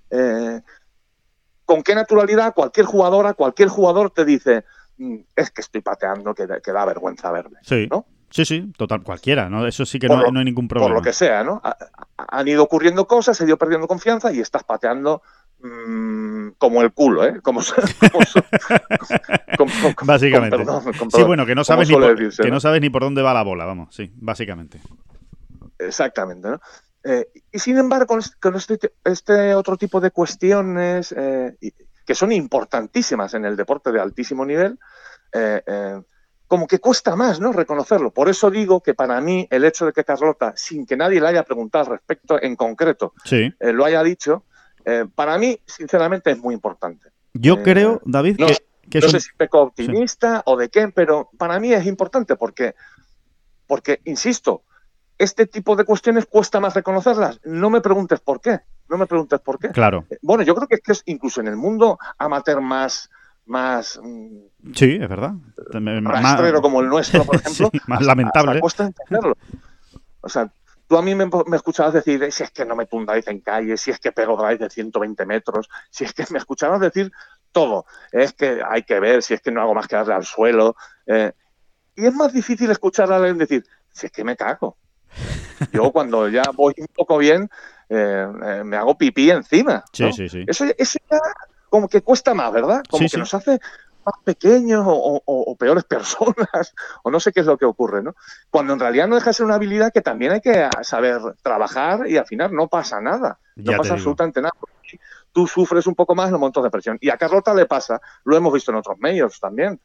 eh, 0.09 0.61
con 1.65 1.83
qué 1.83 1.93
naturalidad 1.95 2.53
cualquier 2.53 2.85
jugadora, 2.85 3.33
cualquier 3.33 3.69
jugador 3.69 4.11
te 4.11 4.25
dice 4.25 4.65
mm, 4.97 5.17
es 5.35 5.51
que 5.51 5.61
estoy 5.61 5.81
pateando 5.81 6.33
que, 6.33 6.47
da 6.47 6.85
vergüenza 6.85 7.31
verme, 7.31 7.59
sí. 7.61 7.87
¿no? 7.89 8.05
Sí, 8.31 8.45
sí, 8.45 8.71
total, 8.77 9.01
cualquiera, 9.01 9.49
¿no? 9.49 9.65
Eso 9.65 9.85
sí 9.85 9.97
que 9.97 10.07
no, 10.07 10.23
hay 10.23 10.45
ningún 10.45 10.67
problema. 10.67 10.89
Por 10.89 10.97
lo 10.97 11.03
que 11.03 11.13
sea, 11.13 11.43
¿no? 11.43 11.61
han 12.15 12.47
ido 12.47 12.63
ocurriendo 12.63 13.07
cosas, 13.07 13.35
se 13.35 13.45
ido 13.45 13.57
perdiendo 13.57 13.87
confianza 13.87 14.31
y 14.31 14.39
estás 14.39 14.63
pateando 14.63 15.23
mm, 15.61 16.49
como 16.59 16.83
el 16.83 16.91
culo, 16.91 17.25
¿eh? 17.25 17.41
Como, 17.41 17.61
básicamente. 20.03 20.57
sí, 21.11 21.23
bueno, 21.23 21.45
que 21.47 21.55
no, 21.55 21.63
sabes 21.63 21.89
ni 21.89 21.95
por, 21.95 22.15
que 22.15 22.51
¿no? 22.51 22.59
sabes 22.59 22.81
ni 22.81 22.91
por 22.91 23.01
dónde 23.01 23.23
va 23.23 23.33
la 23.33 23.43
bola, 23.43 23.65
vamos, 23.65 23.95
sí, 23.95 24.11
básicamente. 24.15 24.79
Exactamente, 25.79 26.49
¿no? 26.49 26.61
Eh, 27.03 27.27
y 27.51 27.59
sin 27.59 27.77
embargo, 27.77 28.17
con 28.39 28.55
este, 28.55 28.91
este, 29.03 29.55
otro 29.55 29.77
tipo 29.77 30.01
de 30.01 30.11
cuestiones 30.11 31.13
eh, 31.15 31.55
que 32.05 32.15
son 32.15 32.31
importantísimas 32.31 33.33
en 33.33 33.45
el 33.45 33.55
deporte 33.55 33.91
de 33.91 34.01
altísimo 34.01 34.45
nivel, 34.45 34.77
eh, 35.31 36.01
como 36.47 36.67
que 36.67 36.79
cuesta 36.79 37.15
más, 37.15 37.39
¿no? 37.39 37.53
Reconocerlo. 37.53 38.11
Por 38.11 38.27
eso 38.27 38.49
digo 38.49 38.81
que 38.81 38.95
para 38.95 39.21
mí 39.21 39.47
el 39.51 39.63
hecho 39.63 39.85
de 39.85 39.93
que 39.93 40.03
Carlota, 40.03 40.53
sin 40.55 40.85
que 40.85 40.97
nadie 40.97 41.21
le 41.21 41.27
haya 41.27 41.43
preguntado 41.43 41.85
al 41.85 41.91
respecto 41.91 42.41
en 42.41 42.55
concreto, 42.55 43.13
lo 43.59 43.85
haya 43.85 44.01
dicho, 44.01 44.45
para 45.13 45.37
mí, 45.37 45.59
sinceramente, 45.67 46.31
es 46.31 46.39
muy 46.39 46.55
importante. 46.55 47.09
Yo 47.33 47.61
creo, 47.61 48.01
David, 48.03 48.37
no, 48.39 48.47
que, 48.89 48.99
no 48.99 49.09
sé 49.09 49.19
si 49.19 49.29
peco 49.37 49.61
optimista 49.61 50.41
o 50.47 50.57
de 50.57 50.69
qué, 50.69 50.87
pero 50.87 51.29
para 51.37 51.59
mí 51.59 51.71
es 51.71 51.85
importante 51.85 52.35
porque, 52.35 52.73
porque, 53.67 54.01
insisto, 54.05 54.63
este 55.19 55.45
tipo 55.45 55.75
de 55.75 55.83
cuestiones 55.83 56.25
cuesta 56.25 56.59
más 56.59 56.73
reconocerlas. 56.73 57.39
No 57.43 57.69
me 57.69 57.81
preguntes 57.81 58.21
por 58.21 58.39
qué. 58.41 58.61
No 58.87 58.97
me 58.97 59.05
preguntes 59.05 59.39
por 59.41 59.59
qué. 59.59 59.69
Claro. 59.69 60.05
Bueno, 60.21 60.43
yo 60.43 60.55
creo 60.55 60.67
que 60.67 60.75
es 60.75 60.81
que 60.81 60.93
es 60.93 61.03
incluso 61.05 61.41
en 61.41 61.47
el 61.47 61.57
mundo 61.57 61.99
amateur 62.17 62.61
más 62.61 63.11
más 63.45 63.99
mm, 64.01 64.73
sí 64.75 64.99
es 65.01 65.09
verdad 65.09 65.33
rastrero 66.03 66.61
como 66.61 66.81
el 66.81 66.87
nuestro 66.87 67.25
por 67.25 67.35
ejemplo 67.41 67.71
más 67.87 68.05
lamentable 68.05 68.59
cuesta 68.59 68.85
entenderlo 68.85 69.35
o 70.21 70.29
sea 70.29 70.51
tú 70.87 70.97
a 70.97 71.01
mí 71.01 71.15
me, 71.15 71.27
escuchabas 71.55 71.93
decir 71.93 72.31
si 72.31 72.43
es 72.43 72.51
que 72.51 72.63
no 72.63 72.75
me 72.75 72.85
tundáis 72.85 73.27
en 73.27 73.39
calle 73.39 73.75
si 73.75 73.89
es 73.89 73.99
que 73.99 74.11
pego 74.11 74.37
drive 74.37 74.59
de 74.59 74.69
120 74.69 75.25
metros 75.25 75.67
si 75.89 76.03
es 76.03 76.13
que 76.13 76.25
me 76.29 76.37
escuchabas 76.37 76.79
decir 76.79 77.11
todo 77.51 77.87
es 78.11 78.33
que 78.33 78.61
hay 78.63 78.83
que 78.83 78.99
ver 78.99 79.23
si 79.23 79.33
es 79.33 79.41
que 79.41 79.49
no 79.49 79.61
hago 79.61 79.73
más 79.73 79.87
que 79.87 79.95
darle 79.95 80.13
al 80.13 80.25
suelo 80.25 80.75
eh, 81.07 81.31
y 81.95 82.05
es 82.05 82.13
más 82.13 82.31
difícil 82.31 82.69
escuchar 82.69 83.11
a 83.11 83.15
alguien 83.15 83.39
decir 83.39 83.65
si 83.91 84.05
es 84.05 84.11
que 84.11 84.23
me 84.23 84.35
cago 84.35 84.77
yo 85.71 85.91
cuando 85.91 86.27
ya 86.29 86.43
voy 86.55 86.73
un 86.77 86.87
poco 86.87 87.17
bien 87.17 87.49
eh, 87.89 88.61
me 88.63 88.77
hago 88.77 88.97
pipí 88.97 89.31
encima. 89.31 89.83
Sí, 89.91 90.11
sí, 90.13 90.29
sí. 90.29 90.43
Eso, 90.47 90.65
eso 90.77 90.99
ya 91.09 91.17
como 91.69 91.87
que 91.87 92.01
cuesta 92.01 92.33
más, 92.33 92.51
¿verdad? 92.51 92.83
Como 92.89 93.07
que 93.07 93.17
nos 93.17 93.33
hace 93.33 93.59
más 94.05 94.15
pequeños 94.23 94.83
o, 94.87 95.55
peores 95.57 95.83
personas, 95.85 96.73
o 97.03 97.11
no 97.11 97.19
sé 97.19 97.31
qué 97.31 97.41
es 97.41 97.45
lo 97.45 97.57
que 97.57 97.65
ocurre, 97.65 98.03
¿no? 98.03 98.15
Cuando 98.49 98.73
en 98.73 98.79
realidad 98.79 99.07
no 99.07 99.15
deja 99.15 99.31
de 99.31 99.33
ser 99.33 99.45
una 99.45 99.55
habilidad 99.55 99.91
que 99.91 100.01
también 100.01 100.33
hay 100.33 100.41
que 100.41 100.69
saber 100.83 101.19
trabajar 101.41 102.07
y 102.07 102.17
al 102.17 102.25
final 102.25 102.53
no 102.53 102.67
pasa 102.67 103.01
nada, 103.01 103.39
no 103.55 103.77
pasa 103.77 103.93
absolutamente 103.93 104.41
nada. 104.41 104.53
Tú 105.31 105.45
sufres 105.45 105.85
un 105.85 105.93
poco 105.93 106.15
más 106.15 106.27
en 106.27 106.31
los 106.33 106.39
momentos 106.39 106.63
de 106.63 106.71
presión. 106.71 106.97
Y 107.01 107.09
a 107.09 107.17
Carlota 107.17 107.53
le 107.53 107.67
pasa, 107.67 108.01
lo 108.23 108.35
hemos 108.35 108.51
visto 108.51 108.71
en 108.71 108.77
otros 108.77 108.97
medios 108.99 109.39
también 109.39 109.79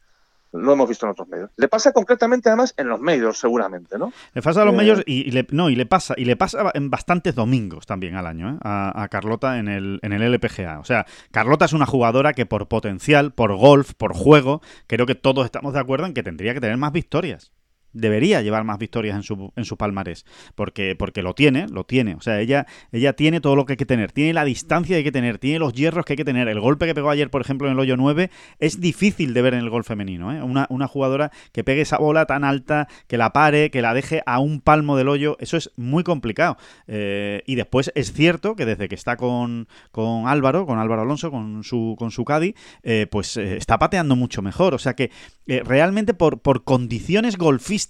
lo 0.55 0.73
hemos 0.73 0.87
visto 0.87 1.05
en 1.05 1.11
otros 1.11 1.27
medios. 1.27 1.49
Le 1.57 1.67
pasa 1.67 1.91
concretamente 1.91 2.49
además 2.49 2.73
en 2.77 2.87
los 2.87 2.99
medios, 2.99 3.37
seguramente, 3.39 3.97
¿no? 3.97 4.11
Le 4.33 4.41
pasa 4.41 4.61
a 4.61 4.65
los 4.65 4.73
eh, 4.73 4.77
medios 4.77 5.03
y, 5.05 5.31
le, 5.31 5.47
no, 5.51 5.69
y 5.69 5.75
le 5.75 5.85
pasa, 5.85 6.13
y 6.17 6.25
le 6.25 6.35
pasa 6.35 6.71
en 6.73 6.89
bastantes 6.89 7.35
domingos 7.35 7.85
también 7.85 8.15
al 8.15 8.27
año, 8.27 8.51
¿eh? 8.51 8.57
a, 8.63 9.07
Carlota 9.09 9.59
en 9.59 9.67
el, 9.67 9.99
en 10.01 10.13
el 10.13 10.21
LPGA. 10.33 10.79
O 10.79 10.85
sea, 10.85 11.05
Carlota 11.31 11.65
es 11.65 11.73
una 11.73 11.85
jugadora 11.85 12.33
que 12.33 12.45
por 12.45 12.67
potencial, 12.67 13.31
por 13.31 13.55
golf, 13.55 13.93
por 13.93 14.13
juego, 14.13 14.61
creo 14.87 15.05
que 15.05 15.15
todos 15.15 15.45
estamos 15.45 15.73
de 15.73 15.79
acuerdo 15.79 16.05
en 16.05 16.13
que 16.13 16.23
tendría 16.23 16.53
que 16.53 16.61
tener 16.61 16.77
más 16.77 16.91
victorias 16.91 17.51
debería 17.95 18.41
llevar 18.41 18.63
más 18.63 18.77
victorias 18.77 19.15
en 19.15 19.23
su, 19.23 19.51
en 19.55 19.65
su 19.65 19.77
palmarés, 19.77 20.25
porque, 20.53 20.95
porque 20.95 21.23
lo 21.23 21.33
tiene, 21.33 21.67
lo 21.69 21.85
tiene. 21.85 22.15
O 22.15 22.21
sea, 22.21 22.39
ella, 22.39 22.67
ella 22.91 23.13
tiene 23.13 23.41
todo 23.41 23.55
lo 23.55 23.65
que 23.65 23.73
hay 23.73 23.77
que 23.77 23.85
tener, 23.85 24.11
tiene 24.11 24.33
la 24.33 24.45
distancia 24.45 24.93
que 24.93 24.97
hay 24.97 25.03
que 25.03 25.11
tener, 25.11 25.39
tiene 25.39 25.59
los 25.59 25.73
hierros 25.73 26.05
que 26.05 26.13
hay 26.13 26.17
que 26.17 26.25
tener. 26.25 26.47
El 26.47 26.59
golpe 26.59 26.85
que 26.85 26.93
pegó 26.93 27.09
ayer, 27.09 27.29
por 27.29 27.41
ejemplo, 27.41 27.67
en 27.67 27.73
el 27.73 27.79
hoyo 27.79 27.97
9, 27.97 28.29
es 28.59 28.79
difícil 28.79 29.33
de 29.33 29.41
ver 29.41 29.53
en 29.53 29.61
el 29.61 29.69
golf 29.69 29.87
femenino. 29.87 30.33
¿eh? 30.33 30.43
Una, 30.43 30.67
una 30.69 30.87
jugadora 30.87 31.31
que 31.51 31.63
pegue 31.63 31.81
esa 31.81 31.97
bola 31.97 32.25
tan 32.25 32.43
alta, 32.43 32.87
que 33.07 33.17
la 33.17 33.31
pare, 33.31 33.71
que 33.71 33.81
la 33.81 33.93
deje 33.93 34.21
a 34.25 34.39
un 34.39 34.61
palmo 34.61 34.97
del 34.97 35.07
hoyo, 35.07 35.37
eso 35.39 35.57
es 35.57 35.71
muy 35.77 36.03
complicado. 36.03 36.57
Eh, 36.87 37.43
y 37.45 37.55
después 37.55 37.91
es 37.95 38.13
cierto 38.13 38.55
que 38.55 38.65
desde 38.65 38.87
que 38.89 38.95
está 38.95 39.15
con, 39.15 39.67
con 39.91 40.27
Álvaro, 40.27 40.65
con 40.65 40.79
Álvaro 40.79 41.03
Alonso, 41.03 41.31
con 41.31 41.63
su, 41.63 41.95
con 41.97 42.11
su 42.11 42.25
caddy, 42.25 42.55
eh, 42.83 43.07
pues 43.09 43.37
está 43.37 43.79
pateando 43.79 44.15
mucho 44.15 44.41
mejor. 44.41 44.73
O 44.73 44.79
sea 44.79 44.95
que 44.95 45.11
realmente 45.47 46.13
por, 46.13 46.39
por 46.39 46.63
condiciones 46.63 47.37
golfistas, 47.37 47.84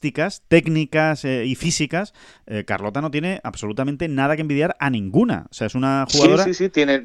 técnicas 0.47 1.25
eh, 1.25 1.45
y 1.45 1.55
físicas, 1.55 2.13
eh, 2.45 2.65
Carlota 2.65 3.01
no 3.01 3.11
tiene 3.11 3.39
absolutamente 3.43 4.07
nada 4.07 4.35
que 4.35 4.41
envidiar 4.41 4.75
a 4.79 4.89
ninguna. 4.89 5.45
O 5.49 5.53
sea, 5.53 5.67
es 5.67 5.75
una 5.75 6.05
jugadora... 6.11 6.43
Sí, 6.43 6.53
sí, 6.53 6.65
sí, 6.65 6.69
tiene, 6.69 7.03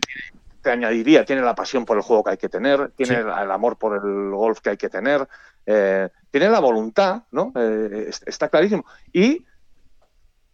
te 0.62 0.70
añadiría, 0.70 1.24
tiene 1.24 1.42
la 1.42 1.54
pasión 1.54 1.84
por 1.84 1.96
el 1.96 2.02
juego 2.02 2.24
que 2.24 2.30
hay 2.30 2.36
que 2.36 2.48
tener, 2.48 2.90
tiene 2.96 3.16
el, 3.16 3.50
amor 3.50 3.76
por 3.76 3.96
el 3.96 4.30
golf 4.30 4.60
que 4.60 4.70
hay 4.70 4.76
que 4.76 4.88
tener, 4.88 5.26
eh, 5.66 6.08
tiene 6.30 6.48
la 6.48 6.60
voluntad, 6.60 7.22
¿no? 7.30 7.52
está 8.26 8.48
clarísimo. 8.48 8.84
Y 9.12 9.44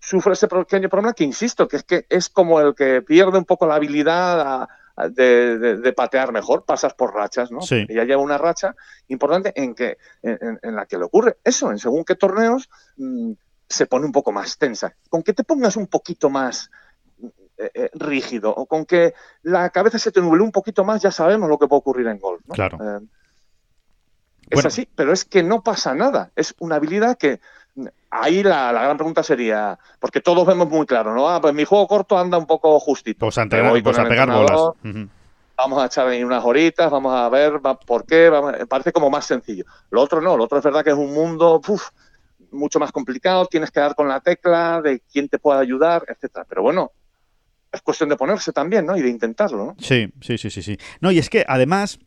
sufre 0.01 0.35
ese 0.35 0.49
pequeño 0.49 0.89
problema 0.89 1.13
que, 1.13 1.25
insisto, 1.25 1.67
que 1.67 1.77
es 1.77 1.83
que 1.83 2.07
es 2.09 2.29
como 2.29 2.61
el 2.61 2.75
que 2.75 3.03
pierde 3.03 3.39
un 3.39 3.45
poco 3.45 3.67
la 3.67 3.75
habilidad 3.75 4.41
a, 4.41 4.69
de, 5.11 5.93
patear 5.95 6.33
mejor, 6.33 6.65
pasas 6.65 6.95
por 6.95 7.15
rachas, 7.15 7.51
¿no? 7.51 7.61
Sí. 7.61 7.87
Ella 7.89 8.05
lleva 8.05 8.23
una 8.23 8.39
racha 8.39 8.75
importante 9.09 9.53
en, 9.55 9.75
que, 9.75 9.99
en, 10.23 10.75
la 10.75 10.87
que 10.87 10.99
le 10.99 11.05
ocurre 11.05 11.39
eso, 11.45 11.71
en 11.71 11.79
según 11.79 12.05
qué 12.05 12.15
torneos 12.15 12.69
mm, 12.97 13.33
se 13.69 13.87
pone 13.87 14.07
un 14.07 14.13
poco 14.13 14.33
más 14.33 14.59
tensa. 14.59 14.95
Con 15.09 15.23
que 15.23 15.33
te 15.33 15.45
pongas 15.45 15.77
un 15.77 15.87
poquito 15.87 16.31
más 16.31 16.71
eh, 17.59 17.71
eh, 17.73 17.91
rígido 17.95 18.51
o 18.55 18.67
con 18.67 18.85
que 18.85 19.15
la 19.43 19.71
cabeza 19.71 19.99
se 19.99 20.13
te 20.13 20.21
nuble 20.21 20.43
un 20.43 20.53
poquito 20.53 20.85
más, 20.85 21.01
ya 21.01 21.11
sabemos 21.11 21.49
lo 21.49 21.59
que 21.59 21.67
puede 21.67 21.79
ocurrir 21.79 22.07
en 22.07 22.19
golf. 22.19 22.43
¿no? 22.47 22.55
Claro. 22.55 22.79
Eh, 22.99 23.01
es 24.51 24.65
así, 24.65 24.89
pero 24.95 25.13
es 25.13 25.25
que 25.25 25.43
no 25.43 25.63
pasa 25.63 25.95
nada. 25.95 26.31
Es 26.37 26.55
una 26.59 26.77
habilidad 26.77 27.17
que 27.17 27.41
ahí 28.11 28.43
la, 28.43 28.73
gran 28.73 28.97
pregunta 28.97 29.23
sería, 29.23 29.79
porque 29.99 30.21
todos 30.21 30.47
vemos 30.47 30.69
muy 30.69 30.87
claro, 30.87 31.15
¿no? 31.15 31.29
Ah, 31.29 31.41
pues 31.41 31.55
mi 31.55 31.65
juego 31.65 31.87
corto 31.87 32.19
anda 32.19 32.39
un 32.39 32.47
poco 32.47 32.79
justito. 32.81 33.21
Pues, 33.21 33.39
ante, 33.39 33.63
pues 33.83 33.99
a 33.99 34.05
pegar 34.09 34.31
bolas. 34.31 34.75
Vamos 35.57 35.83
a 35.83 35.87
echar 35.87 36.07
ahí 36.09 36.23
unas 36.23 36.45
horitas, 36.45 36.91
vamos 36.91 37.15
a 37.15 37.29
ver 37.31 37.61
por 37.87 38.05
qué, 38.05 38.31
parece 38.69 38.93
como 38.93 39.09
más 39.09 39.25
sencillo. 39.25 39.65
Lo 39.91 40.03
otro 40.03 40.21
no, 40.21 40.37
lo 40.37 40.45
otro 40.45 40.59
es 40.59 40.65
verdad 40.65 40.85
que 40.85 40.91
es 40.91 40.97
un 40.97 41.15
mundo 41.15 41.63
mucho 42.51 42.79
más 42.79 42.93
complicado, 42.93 43.47
tienes 43.47 43.71
que 43.71 43.81
dar 43.81 43.95
con 43.95 44.07
la 44.07 44.21
tecla 44.21 44.83
de 44.83 45.01
quién 45.01 45.29
te 45.29 45.39
puede 45.39 45.61
ayudar, 45.61 46.05
etcétera. 46.09 46.45
Pero 46.47 46.63
bueno, 46.63 46.93
es 47.73 47.81
cuestión 47.81 48.11
de 48.11 48.17
ponerse 48.17 48.53
también, 48.53 48.85
¿no? 48.85 48.97
Y 48.99 49.03
de 49.03 49.09
intentarlo, 49.09 49.65
¿no? 49.65 49.77
Sí, 49.79 50.13
sí, 50.21 50.37
sí, 50.37 50.51
sí, 50.51 50.63
sí. 50.63 50.79
No, 51.01 51.11
y 51.11 51.19
es 51.19 51.31
que 51.31 51.45
además 51.49 51.99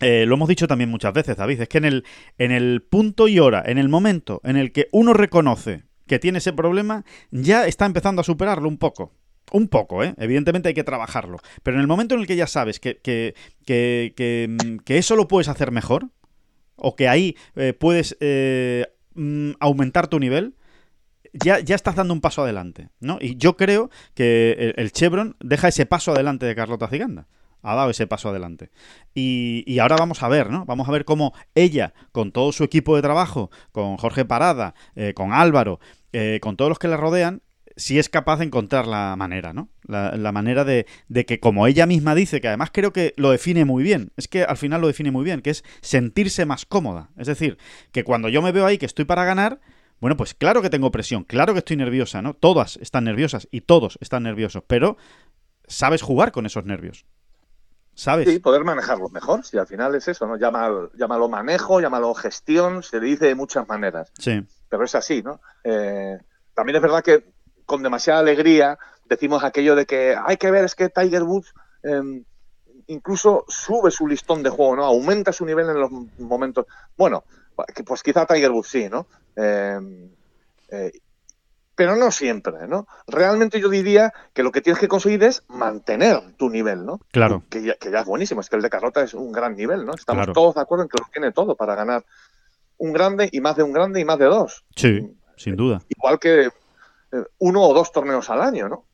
eh, 0.00 0.26
lo 0.26 0.34
hemos 0.34 0.48
dicho 0.48 0.68
también 0.68 0.90
muchas 0.90 1.12
veces, 1.12 1.36
David, 1.36 1.62
es 1.62 1.68
que 1.68 1.78
en 1.78 1.84
el, 1.84 2.04
en 2.38 2.52
el 2.52 2.82
punto 2.82 3.28
y 3.28 3.38
hora, 3.38 3.62
en 3.64 3.78
el 3.78 3.88
momento 3.88 4.40
en 4.44 4.56
el 4.56 4.72
que 4.72 4.88
uno 4.92 5.12
reconoce 5.12 5.84
que 6.06 6.18
tiene 6.18 6.38
ese 6.38 6.52
problema, 6.52 7.04
ya 7.30 7.66
está 7.66 7.86
empezando 7.86 8.20
a 8.20 8.24
superarlo 8.24 8.68
un 8.68 8.78
poco. 8.78 9.12
Un 9.52 9.68
poco, 9.68 10.02
¿eh? 10.02 10.14
Evidentemente 10.18 10.68
hay 10.68 10.74
que 10.74 10.84
trabajarlo. 10.84 11.38
Pero 11.62 11.76
en 11.76 11.80
el 11.80 11.86
momento 11.86 12.14
en 12.14 12.20
el 12.20 12.26
que 12.26 12.36
ya 12.36 12.46
sabes 12.46 12.80
que, 12.80 12.98
que, 12.98 13.34
que, 13.64 14.46
mm, 14.48 14.78
eso 14.86 15.16
lo 15.16 15.28
puedes 15.28 15.48
hacer 15.48 15.70
mejor, 15.70 16.10
o 16.76 16.96
que 16.96 17.08
ahí 17.08 17.36
eh, 17.54 17.72
puedes 17.72 18.16
eh, 18.20 18.86
mm, 19.14 19.52
aumentar 19.60 20.08
tu 20.08 20.18
nivel, 20.18 20.56
ya, 21.32 21.60
ya, 21.60 21.74
estás 21.74 21.96
dando 21.96 22.14
un 22.14 22.20
paso 22.20 22.42
adelante, 22.42 22.88
¿no? 23.00 23.18
Y 23.20 23.36
yo 23.36 23.56
creo 23.56 23.90
que 24.14 24.52
el, 24.58 24.74
el 24.76 24.92
Chevron 24.92 25.36
deja 25.40 25.68
ese 25.68 25.86
paso 25.86 26.12
adelante 26.12 26.46
de 26.46 26.54
Carlota 26.54 26.88
Ciganda 26.88 27.28
ha 27.66 27.74
dado 27.74 27.90
ese 27.90 28.06
paso 28.06 28.28
adelante. 28.28 28.70
Y, 29.12 29.78
ahora 29.80 29.96
vamos 29.96 30.22
a 30.22 30.28
ver, 30.28 30.50
¿no? 30.50 30.64
Vamos 30.66 30.88
a 30.88 30.92
ver 30.92 31.04
cómo 31.04 31.34
ella, 31.54 31.94
con 32.12 32.30
todo 32.30 32.52
su 32.52 32.62
equipo 32.64 32.94
de 32.94 33.02
trabajo, 33.02 33.50
con 33.72 33.96
Jorge 33.96 34.24
Parada, 34.24 34.74
eh, 34.94 35.14
con 35.14 35.32
Álvaro, 35.32 35.80
eh, 36.12 36.38
con 36.40 36.56
todos 36.56 36.68
los 36.68 36.78
que 36.78 36.88
la 36.88 36.96
rodean, 36.96 37.42
si 37.74 37.98
es 37.98 38.08
capaz 38.08 38.38
de 38.38 38.46
encontrar 38.46 38.86
la 38.86 39.16
manera, 39.16 39.52
¿no? 39.52 39.68
La, 39.86 40.32
manera 40.32 40.64
de, 40.64 40.86
de, 41.08 41.26
que, 41.26 41.40
como 41.40 41.66
ella 41.66 41.86
misma 41.86 42.14
dice, 42.14 42.40
que 42.40 42.48
además 42.48 42.70
creo 42.72 42.92
que 42.92 43.12
lo 43.16 43.30
define 43.30 43.64
muy 43.64 43.82
bien, 43.82 44.12
es 44.16 44.28
que 44.28 44.44
al 44.44 44.56
final 44.56 44.80
lo 44.80 44.86
define 44.86 45.10
muy 45.10 45.24
bien, 45.24 45.42
que 45.42 45.50
es 45.50 45.64
sentirse 45.82 46.46
más 46.46 46.64
cómoda. 46.64 47.10
Es 47.18 47.26
decir, 47.26 47.58
que 47.92 48.04
cuando 48.04 48.28
yo 48.28 48.40
me 48.42 48.52
veo 48.52 48.64
ahí 48.64 48.78
que 48.78 48.86
estoy 48.86 49.04
para 49.04 49.24
ganar, 49.24 49.60
bueno, 50.00 50.16
pues 50.16 50.34
claro 50.34 50.62
que 50.62 50.70
tengo 50.70 50.90
presión, 50.90 51.24
claro 51.24 51.52
que 51.52 51.58
estoy 51.58 51.76
nerviosa, 51.76 52.22
¿no? 52.22 52.34
Todas 52.34 52.76
están 52.76 53.04
nerviosas 53.04 53.48
y 53.50 53.62
todos 53.62 53.98
están 54.00 54.22
nerviosos, 54.22 54.62
pero 54.66 54.96
sabes 55.66 56.02
jugar 56.02 56.32
con 56.32 56.46
esos 56.46 56.64
nervios. 56.64 57.04
¿Sabes? 57.96 58.28
Sí, 58.28 58.38
poder 58.40 58.62
manejarlo 58.62 59.08
mejor, 59.08 59.42
si 59.42 59.56
al 59.56 59.66
final 59.66 59.94
es 59.94 60.06
eso, 60.06 60.26
¿no? 60.26 60.36
llámalo 60.36 61.28
manejo, 61.30 61.80
llámalo 61.80 62.12
gestión, 62.12 62.82
se 62.82 63.00
le 63.00 63.06
dice 63.06 63.24
de 63.24 63.34
muchas 63.34 63.66
maneras. 63.66 64.12
Sí. 64.18 64.44
Pero 64.68 64.84
es 64.84 64.94
así, 64.94 65.22
¿no? 65.22 65.40
Eh, 65.64 66.18
también 66.52 66.76
es 66.76 66.82
verdad 66.82 67.02
que 67.02 67.24
con 67.64 67.82
demasiada 67.82 68.20
alegría 68.20 68.78
decimos 69.06 69.42
aquello 69.44 69.74
de 69.74 69.86
que 69.86 70.14
hay 70.14 70.36
que 70.36 70.50
ver, 70.50 70.66
es 70.66 70.74
que 70.74 70.90
Tiger 70.90 71.22
Woods 71.22 71.54
em, 71.82 72.22
incluso 72.88 73.46
sube 73.48 73.90
su 73.90 74.06
listón 74.06 74.42
de 74.42 74.50
juego, 74.50 74.76
¿no? 74.76 74.84
Aumenta 74.84 75.32
su 75.32 75.46
nivel 75.46 75.70
en 75.70 75.80
los 75.80 75.90
momentos. 76.18 76.66
Bueno, 76.98 77.24
pues 77.86 78.02
quizá 78.02 78.26
Tiger 78.26 78.50
Woods 78.50 78.68
sí, 78.68 78.90
¿no? 78.90 79.06
Em, 79.34 80.10
eh, 80.68 80.92
pero 81.76 81.94
no 81.94 82.10
siempre, 82.10 82.66
¿no? 82.66 82.88
Realmente 83.06 83.60
yo 83.60 83.68
diría 83.68 84.12
que 84.32 84.42
lo 84.42 84.50
que 84.50 84.62
tienes 84.62 84.80
que 84.80 84.88
conseguir 84.88 85.22
es 85.22 85.44
mantener 85.46 86.32
tu 86.36 86.48
nivel, 86.48 86.84
¿no? 86.84 87.00
Claro. 87.12 87.44
Que 87.50 87.62
ya, 87.62 87.76
es 87.80 88.06
buenísimo, 88.06 88.40
es 88.40 88.48
que 88.48 88.56
el 88.56 88.62
de 88.62 88.70
Carlota 88.70 89.02
es 89.02 89.14
un 89.14 89.30
gran 89.30 89.54
nivel, 89.54 89.84
¿no? 89.84 89.94
Estamos 89.94 90.32
todos 90.32 90.54
de 90.54 90.62
acuerdo 90.62 90.84
en 90.84 90.88
que 90.88 90.98
lo 90.98 91.08
tiene 91.12 91.32
todo 91.32 91.54
para 91.54 91.74
ganar 91.74 92.04
un 92.78 92.92
grande 92.92 93.28
y 93.30 93.40
más 93.40 93.56
de 93.56 93.62
un 93.62 93.72
grande 93.72 94.00
y 94.00 94.04
más 94.04 94.18
de 94.18 94.24
dos. 94.24 94.64
Sí, 94.74 95.14
sin 95.36 95.54
duda. 95.54 95.82
Igual 95.88 96.18
que 96.18 96.46
eh, 96.46 96.50
uno 97.38 97.62
o 97.62 97.74
dos 97.74 97.92
torneos 97.92 98.28
al 98.30 98.40
año, 98.40 98.68
¿no? 98.68 98.84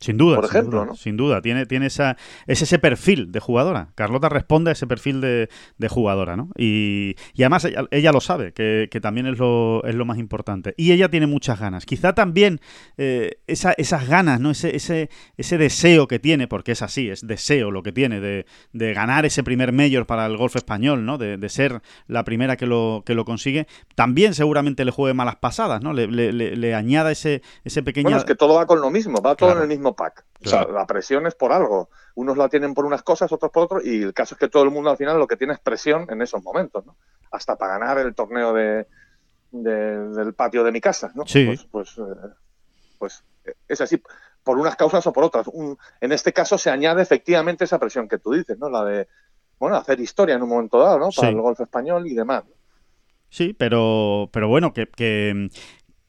Sin 0.00 0.16
duda, 0.16 0.36
por 0.36 0.44
ejemplo, 0.44 0.70
sin 0.70 0.70
duda, 0.70 0.86
¿no? 0.86 0.96
sin 0.96 1.16
duda. 1.16 1.42
Tiene, 1.42 1.66
tiene 1.66 1.86
esa, 1.86 2.16
es 2.46 2.62
ese 2.62 2.78
perfil 2.78 3.32
de 3.32 3.40
jugadora. 3.40 3.88
Carlota 3.94 4.28
responde 4.28 4.70
a 4.70 4.72
ese 4.72 4.86
perfil 4.86 5.20
de, 5.20 5.48
jugadora, 5.88 6.36
¿no? 6.36 6.50
Y, 6.56 7.16
además 7.38 7.66
ella, 7.90 8.12
lo 8.12 8.20
sabe, 8.20 8.52
que, 8.52 8.88
también 9.02 9.26
es 9.26 9.38
lo, 9.38 9.82
es 9.84 9.94
lo 9.94 10.04
más 10.04 10.18
importante. 10.18 10.74
Y 10.76 10.92
ella 10.92 11.08
tiene 11.08 11.26
muchas 11.26 11.58
ganas. 11.58 11.86
Quizá 11.86 12.14
también 12.14 12.60
eh, 12.96 13.40
esas 13.46 14.08
ganas, 14.08 14.40
¿no? 14.40 14.50
Ese, 14.50 14.76
ese, 14.76 15.10
ese 15.36 15.58
deseo 15.58 16.06
que 16.06 16.18
tiene, 16.18 16.46
porque 16.46 16.72
es 16.72 16.82
así, 16.82 17.08
es 17.08 17.26
deseo 17.26 17.70
lo 17.70 17.82
que 17.82 17.92
tiene 17.92 18.20
de, 18.20 18.44
ganar 18.72 19.26
ese 19.26 19.42
primer 19.42 19.72
mayor 19.72 20.06
para 20.06 20.26
el 20.26 20.36
golf 20.36 20.56
español, 20.56 21.04
¿no? 21.04 21.18
De, 21.18 21.48
ser 21.48 21.80
la 22.06 22.24
primera 22.24 22.56
que 22.56 22.66
lo, 22.66 23.02
que 23.06 23.14
lo 23.14 23.24
consigue. 23.24 23.66
También 23.94 24.34
seguramente 24.34 24.84
le 24.84 24.90
juegue 24.90 25.14
malas 25.14 25.36
pasadas, 25.36 25.82
¿no? 25.82 25.92
Le, 25.92 26.06
le, 26.06 26.74
añada 26.74 27.10
ese, 27.10 27.42
ese 27.64 27.82
pequeño... 27.82 28.04
Bueno, 28.04 28.18
es 28.18 28.24
que 28.24 28.34
todo 28.34 28.54
va 28.54 28.66
con 28.66 28.80
lo 28.80 28.90
mismo, 28.90 29.22
va 29.22 29.34
todo 29.34 29.52
en 29.52 29.62
el 29.62 29.68
mismo 29.68 29.87
pack. 29.94 30.24
O 30.44 30.48
sea, 30.48 30.64
la 30.64 30.86
presión 30.86 31.26
es 31.26 31.34
por 31.34 31.52
algo. 31.52 31.90
Unos 32.14 32.36
la 32.36 32.48
tienen 32.48 32.74
por 32.74 32.84
unas 32.84 33.02
cosas, 33.02 33.30
otros 33.32 33.50
por 33.50 33.64
otros, 33.64 33.84
y 33.84 34.02
el 34.02 34.14
caso 34.14 34.34
es 34.34 34.38
que 34.38 34.48
todo 34.48 34.62
el 34.62 34.70
mundo 34.70 34.90
al 34.90 34.96
final 34.96 35.18
lo 35.18 35.26
que 35.26 35.36
tiene 35.36 35.52
es 35.52 35.60
presión 35.60 36.06
en 36.10 36.22
esos 36.22 36.42
momentos, 36.42 36.86
¿no? 36.86 36.96
Hasta 37.30 37.56
para 37.56 37.78
ganar 37.78 37.98
el 37.98 38.14
torneo 38.14 38.52
de, 38.52 38.86
del 39.50 40.34
patio 40.34 40.64
de 40.64 40.72
mi 40.72 40.80
casa, 40.80 41.10
¿no? 41.14 41.24
Pues, 41.24 41.64
pues, 41.70 41.98
eh, 41.98 42.28
pues, 42.98 43.24
es 43.66 43.80
así, 43.80 44.00
por 44.42 44.58
unas 44.58 44.76
causas 44.76 45.06
o 45.06 45.12
por 45.12 45.24
otras. 45.24 45.50
en 46.00 46.12
este 46.12 46.32
caso 46.32 46.56
se 46.56 46.70
añade 46.70 47.02
efectivamente 47.02 47.64
esa 47.64 47.78
presión 47.78 48.08
que 48.08 48.18
tú 48.18 48.32
dices, 48.32 48.58
¿no? 48.58 48.68
La 48.70 48.84
de, 48.84 49.08
bueno, 49.58 49.76
hacer 49.76 50.00
historia 50.00 50.36
en 50.36 50.42
un 50.42 50.48
momento 50.48 50.78
dado, 50.78 50.98
¿no? 50.98 51.10
Para 51.10 51.28
el 51.28 51.40
golf 51.40 51.60
español 51.60 52.06
y 52.06 52.14
demás. 52.14 52.44
Sí, 53.30 53.52
pero, 53.52 54.30
pero 54.32 54.48
bueno, 54.48 54.72
que, 54.72 54.86
que, 54.86 55.50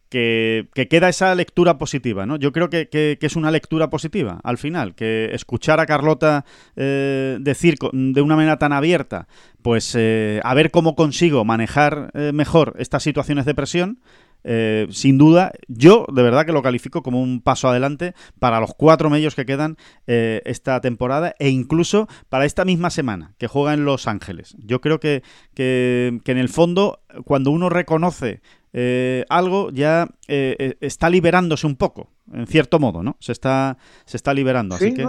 queda 0.09 1.09
esa 1.09 1.35
lectura 1.35 1.77
positiva, 1.77 2.25
¿no? 2.25 2.37
Yo 2.37 2.51
creo 2.51 2.69
que, 2.69 2.89
es 3.19 3.35
una 3.35 3.51
lectura 3.51 3.89
positiva 3.89 4.39
al 4.43 4.57
final, 4.57 4.95
que 4.95 5.29
escuchar 5.33 5.79
a 5.79 5.85
Carlota 5.85 6.45
eh, 6.75 7.37
decir 7.39 7.75
de 7.93 8.21
una 8.21 8.35
manera 8.35 8.57
tan 8.57 8.73
abierta, 8.73 9.27
pues 9.61 9.95
eh, 9.97 10.41
a 10.43 10.53
ver 10.53 10.71
cómo 10.71 10.95
consigo 10.95 11.45
manejar 11.45 12.11
eh, 12.13 12.31
mejor 12.33 12.75
estas 12.79 13.03
situaciones 13.03 13.45
de 13.45 13.55
presión, 13.55 13.99
eh, 14.43 14.87
sin 14.91 15.17
duda, 15.17 15.51
yo 15.67 16.05
de 16.11 16.23
verdad 16.23 16.45
que 16.45 16.53
lo 16.53 16.61
califico 16.61 17.03
como 17.03 17.21
un 17.21 17.41
paso 17.41 17.67
adelante 17.67 18.13
para 18.39 18.61
los 18.61 18.73
cuatro 18.73 19.09
medios 19.09 19.35
que 19.35 19.45
quedan 19.45 19.75
eh, 20.07 20.41
esta 20.45 20.79
temporada 20.79 21.35
e 21.39 21.49
incluso 21.49 22.07
para 22.29 22.45
esta 22.45 22.63
misma 22.63 22.89
semana 22.89 23.33
que 23.37 23.47
juega 23.47 23.73
en 23.73 23.83
Los 23.83 24.07
Ángeles. 24.07 24.55
Yo 24.59 24.79
creo 24.79 24.99
que, 24.99 25.23
que, 25.53 26.21
en 26.25 26.37
el 26.37 26.49
fondo, 26.49 27.01
cuando 27.25 27.51
uno 27.51 27.69
reconoce 27.69 28.41
eh, 28.73 29.25
algo, 29.29 29.71
ya 29.71 30.07
está 30.27 31.09
liberándose 31.09 31.67
un 31.67 31.75
poco, 31.75 32.09
en 32.33 32.47
cierto 32.47 32.79
modo, 32.79 33.03
¿no? 33.03 33.17
Se 33.19 33.31
está, 33.31 33.77
se 34.05 34.17
está 34.17 34.33
liberando. 34.33 34.75
así 34.75 34.93
que... 34.93 35.07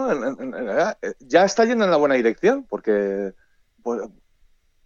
ya 1.21 1.45
está 1.45 1.65
yendo 1.65 1.85
en 1.85 1.91
la 1.91 1.97
buena 1.97 2.15
dirección, 2.15 2.65
porque 2.69 3.33
pues, 3.83 4.03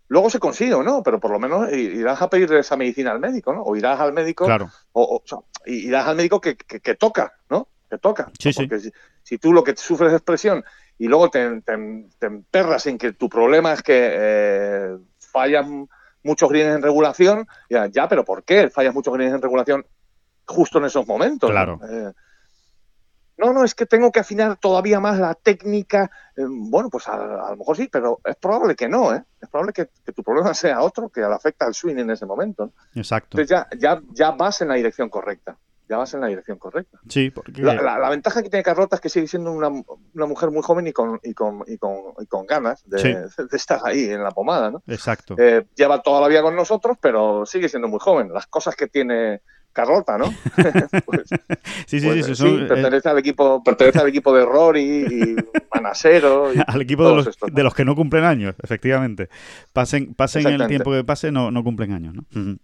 Luego 0.08 0.30
se 0.30 0.38
consigue, 0.38 0.76
¿no? 0.82 1.02
Pero 1.02 1.18
por 1.18 1.30
lo 1.30 1.38
menos 1.38 1.72
irás 1.72 2.20
a 2.20 2.28
pedir 2.28 2.52
esa 2.52 2.76
medicina 2.76 3.10
al 3.10 3.20
médico, 3.20 3.52
¿no? 3.52 3.62
O 3.62 3.74
irás 3.74 3.98
al 4.00 4.12
médico. 4.12 4.44
Claro. 4.44 4.70
O, 4.92 5.22
irás 5.66 6.06
al 6.06 6.16
médico 6.16 6.40
que, 6.40 6.56
que, 6.56 6.94
toca, 6.94 7.32
¿no? 7.48 7.68
Que 7.90 7.98
toca. 7.98 8.30
Sí, 8.38 8.52
Porque 8.54 8.92
si, 9.22 9.38
tú 9.38 9.52
lo 9.52 9.64
que 9.64 9.74
sufres 9.76 10.12
es 10.12 10.20
presión 10.20 10.62
y 10.98 11.08
luego 11.08 11.30
te, 11.30 11.62
te, 11.62 12.26
emperras 12.26 12.86
en 12.86 12.98
que 12.98 13.12
tu 13.12 13.28
problema 13.28 13.72
es 13.72 13.82
que 13.82 14.10
eh, 14.12 14.96
fallan 15.18 15.88
muchos 16.24 16.48
grines 16.48 16.74
en 16.74 16.82
regulación, 16.82 17.46
ya, 17.70 17.86
ya, 17.86 18.08
pero 18.08 18.24
¿por 18.24 18.42
qué 18.42 18.70
fallas 18.70 18.94
muchos 18.94 19.14
grines 19.14 19.34
en 19.34 19.42
regulación 19.42 19.86
justo 20.46 20.78
en 20.78 20.86
esos 20.86 21.06
momentos? 21.06 21.50
Claro. 21.50 21.78
Eh, 21.88 22.12
no, 23.36 23.52
no, 23.52 23.64
es 23.64 23.74
que 23.74 23.86
tengo 23.86 24.12
que 24.12 24.20
afinar 24.20 24.56
todavía 24.56 25.00
más 25.00 25.18
la 25.18 25.34
técnica. 25.34 26.10
Eh, 26.36 26.44
bueno, 26.48 26.88
pues 26.88 27.08
a, 27.08 27.50
lo 27.50 27.56
mejor 27.56 27.76
sí, 27.76 27.88
pero 27.90 28.20
es 28.24 28.36
probable 28.36 28.76
que 28.76 28.88
no, 28.88 29.14
¿eh? 29.14 29.22
Es 29.40 29.48
probable 29.48 29.72
que, 29.72 29.86
tu 30.12 30.22
problema 30.22 30.54
sea 30.54 30.82
otro 30.82 31.08
que 31.08 31.20
le 31.20 31.26
afecta 31.26 31.66
al 31.66 31.74
swing 31.74 31.96
en 31.96 32.10
ese 32.10 32.26
momento. 32.26 32.72
Exacto. 32.94 33.38
Entonces 33.38 33.50
ya, 33.50 33.78
ya, 33.78 34.00
ya 34.12 34.30
vas 34.30 34.60
en 34.60 34.68
la 34.68 34.74
dirección 34.74 35.08
correcta. 35.08 35.56
Ya 35.88 35.98
vas 35.98 36.14
en 36.14 36.20
la 36.20 36.28
dirección 36.28 36.58
correcta. 36.58 36.98
Sí, 37.08 37.30
porque... 37.30 37.62
La, 37.62 38.08
ventaja 38.08 38.42
que 38.42 38.48
tiene 38.48 38.62
Carlota 38.62 38.96
es 38.96 39.02
que 39.02 39.08
sigue 39.08 39.26
siendo 39.26 39.52
una, 39.52 39.68
mujer 40.26 40.50
muy 40.50 40.62
joven 40.62 40.86
y 40.86 40.92
con, 40.92 41.20
y 41.22 41.34
con, 41.34 41.62
y 41.66 41.76
con, 41.76 41.96
y 42.20 42.26
con 42.26 42.46
ganas 42.46 42.82
de, 42.86 43.28
estar 43.52 43.80
ahí 43.84 44.04
en 44.04 44.22
la 44.22 44.30
pomada, 44.30 44.70
¿no? 44.70 44.82
Exacto. 44.86 45.34
Eh, 45.38 45.66
lleva 45.74 46.02
toda 46.02 46.20
la 46.20 46.28
vida 46.28 46.42
con 46.42 46.56
nosotros, 46.56 46.96
pero 47.00 47.44
sigue 47.44 47.68
siendo 47.68 47.88
muy 47.88 48.00
joven. 48.00 48.32
Las 48.32 48.46
cosas 48.46 48.76
que 48.76 48.86
tiene 48.86 49.42
Carlota, 49.74 50.16
¿no? 50.16 50.32
Pues, 51.04 51.28
sí, 51.86 52.00
sí, 52.00 52.06
pues, 52.06 52.38
sí, 52.38 52.46
eh, 52.46 52.66
pertenece 52.66 53.08
al 53.08 53.18
equipo, 53.18 53.62
pertenece 53.62 53.98
al 53.98 54.08
equipo 54.08 54.34
de 54.34 54.44
Rory 54.44 54.80
y 54.80 55.36
Manasero. 55.74 56.50
al 56.66 56.80
equipo 56.80 57.08
de 57.08 57.16
los, 57.16 57.38
de 57.52 57.62
los, 57.62 57.74
que 57.74 57.84
no 57.84 57.94
cumplen 57.94 58.24
años, 58.24 58.54
efectivamente. 58.62 59.28
Pasen, 59.72 60.14
pasen 60.14 60.46
el 60.46 60.66
tiempo 60.66 60.92
que 60.92 61.04
pase, 61.04 61.30
no, 61.30 61.50
no 61.50 61.62
cumplen 61.62 61.92
años, 61.92 62.14
¿no? 62.14 62.56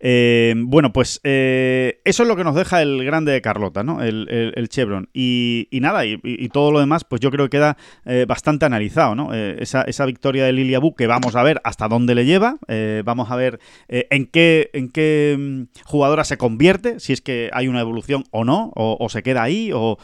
Eh, 0.00 0.54
bueno, 0.56 0.92
pues 0.92 1.20
eh, 1.24 2.00
eso 2.04 2.22
es 2.22 2.28
lo 2.28 2.36
que 2.36 2.44
nos 2.44 2.54
deja 2.54 2.82
el 2.82 3.04
grande 3.04 3.32
de 3.32 3.42
Carlota, 3.42 3.82
¿no? 3.82 4.02
El, 4.02 4.68
Chevron. 4.68 5.08
Y, 5.12 5.68
nada, 5.72 6.04
y, 6.04 6.48
todo 6.48 6.70
lo 6.70 6.80
demás, 6.80 7.04
pues 7.04 7.20
yo 7.20 7.30
creo 7.30 7.46
que 7.46 7.58
queda 7.58 7.76
eh, 8.04 8.24
bastante 8.28 8.66
analizado, 8.66 9.14
¿no? 9.14 9.32
Esa, 9.34 9.84
victoria 10.06 10.44
de 10.44 10.52
Lilia 10.52 10.78
Bu 10.78 10.94
que 10.94 11.06
vamos 11.06 11.36
a 11.36 11.42
ver 11.42 11.60
hasta 11.64 11.88
dónde 11.88 12.14
le 12.14 12.24
lleva, 12.24 12.56
vamos 13.04 13.30
a 13.30 13.36
ver 13.36 13.60
en 13.88 14.26
qué, 14.26 14.70
en 14.72 14.90
qué 14.90 15.36
mm, 15.38 15.62
jugadora 15.84 16.24
se 16.24 16.38
convierte, 16.38 17.00
si 17.00 17.12
es 17.12 17.20
que 17.20 17.50
hay 17.52 17.68
una 17.68 17.80
evolución 17.80 18.24
o 18.30 18.44
no, 18.44 18.72
o, 18.74 19.08
se 19.08 19.22
queda 19.22 19.42
ahí, 19.42 19.70
o, 19.72 19.98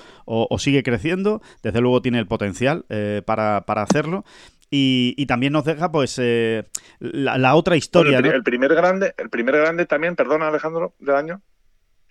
sigue 0.58 0.82
creciendo. 0.82 1.42
Desde 1.62 1.80
luego 1.80 2.02
tiene 2.02 2.18
el 2.18 2.26
potencial 2.26 2.84
para, 3.24 3.64
para 3.66 3.82
hacerlo. 3.82 4.24
Y, 4.76 5.26
también 5.26 5.52
nos 5.52 5.64
deja 5.64 5.92
pues 5.92 6.18
eh, 6.20 6.64
la, 6.98 7.54
otra 7.54 7.76
historia. 7.76 8.18
el, 8.18 8.42
primer 8.42 8.74
grande, 8.74 9.14
el 9.16 9.30
primer 9.30 9.56
grande 9.56 9.86
también, 9.86 10.16
perdona 10.16 10.48
Alejandro, 10.48 10.94
del 10.98 11.14
año, 11.14 11.42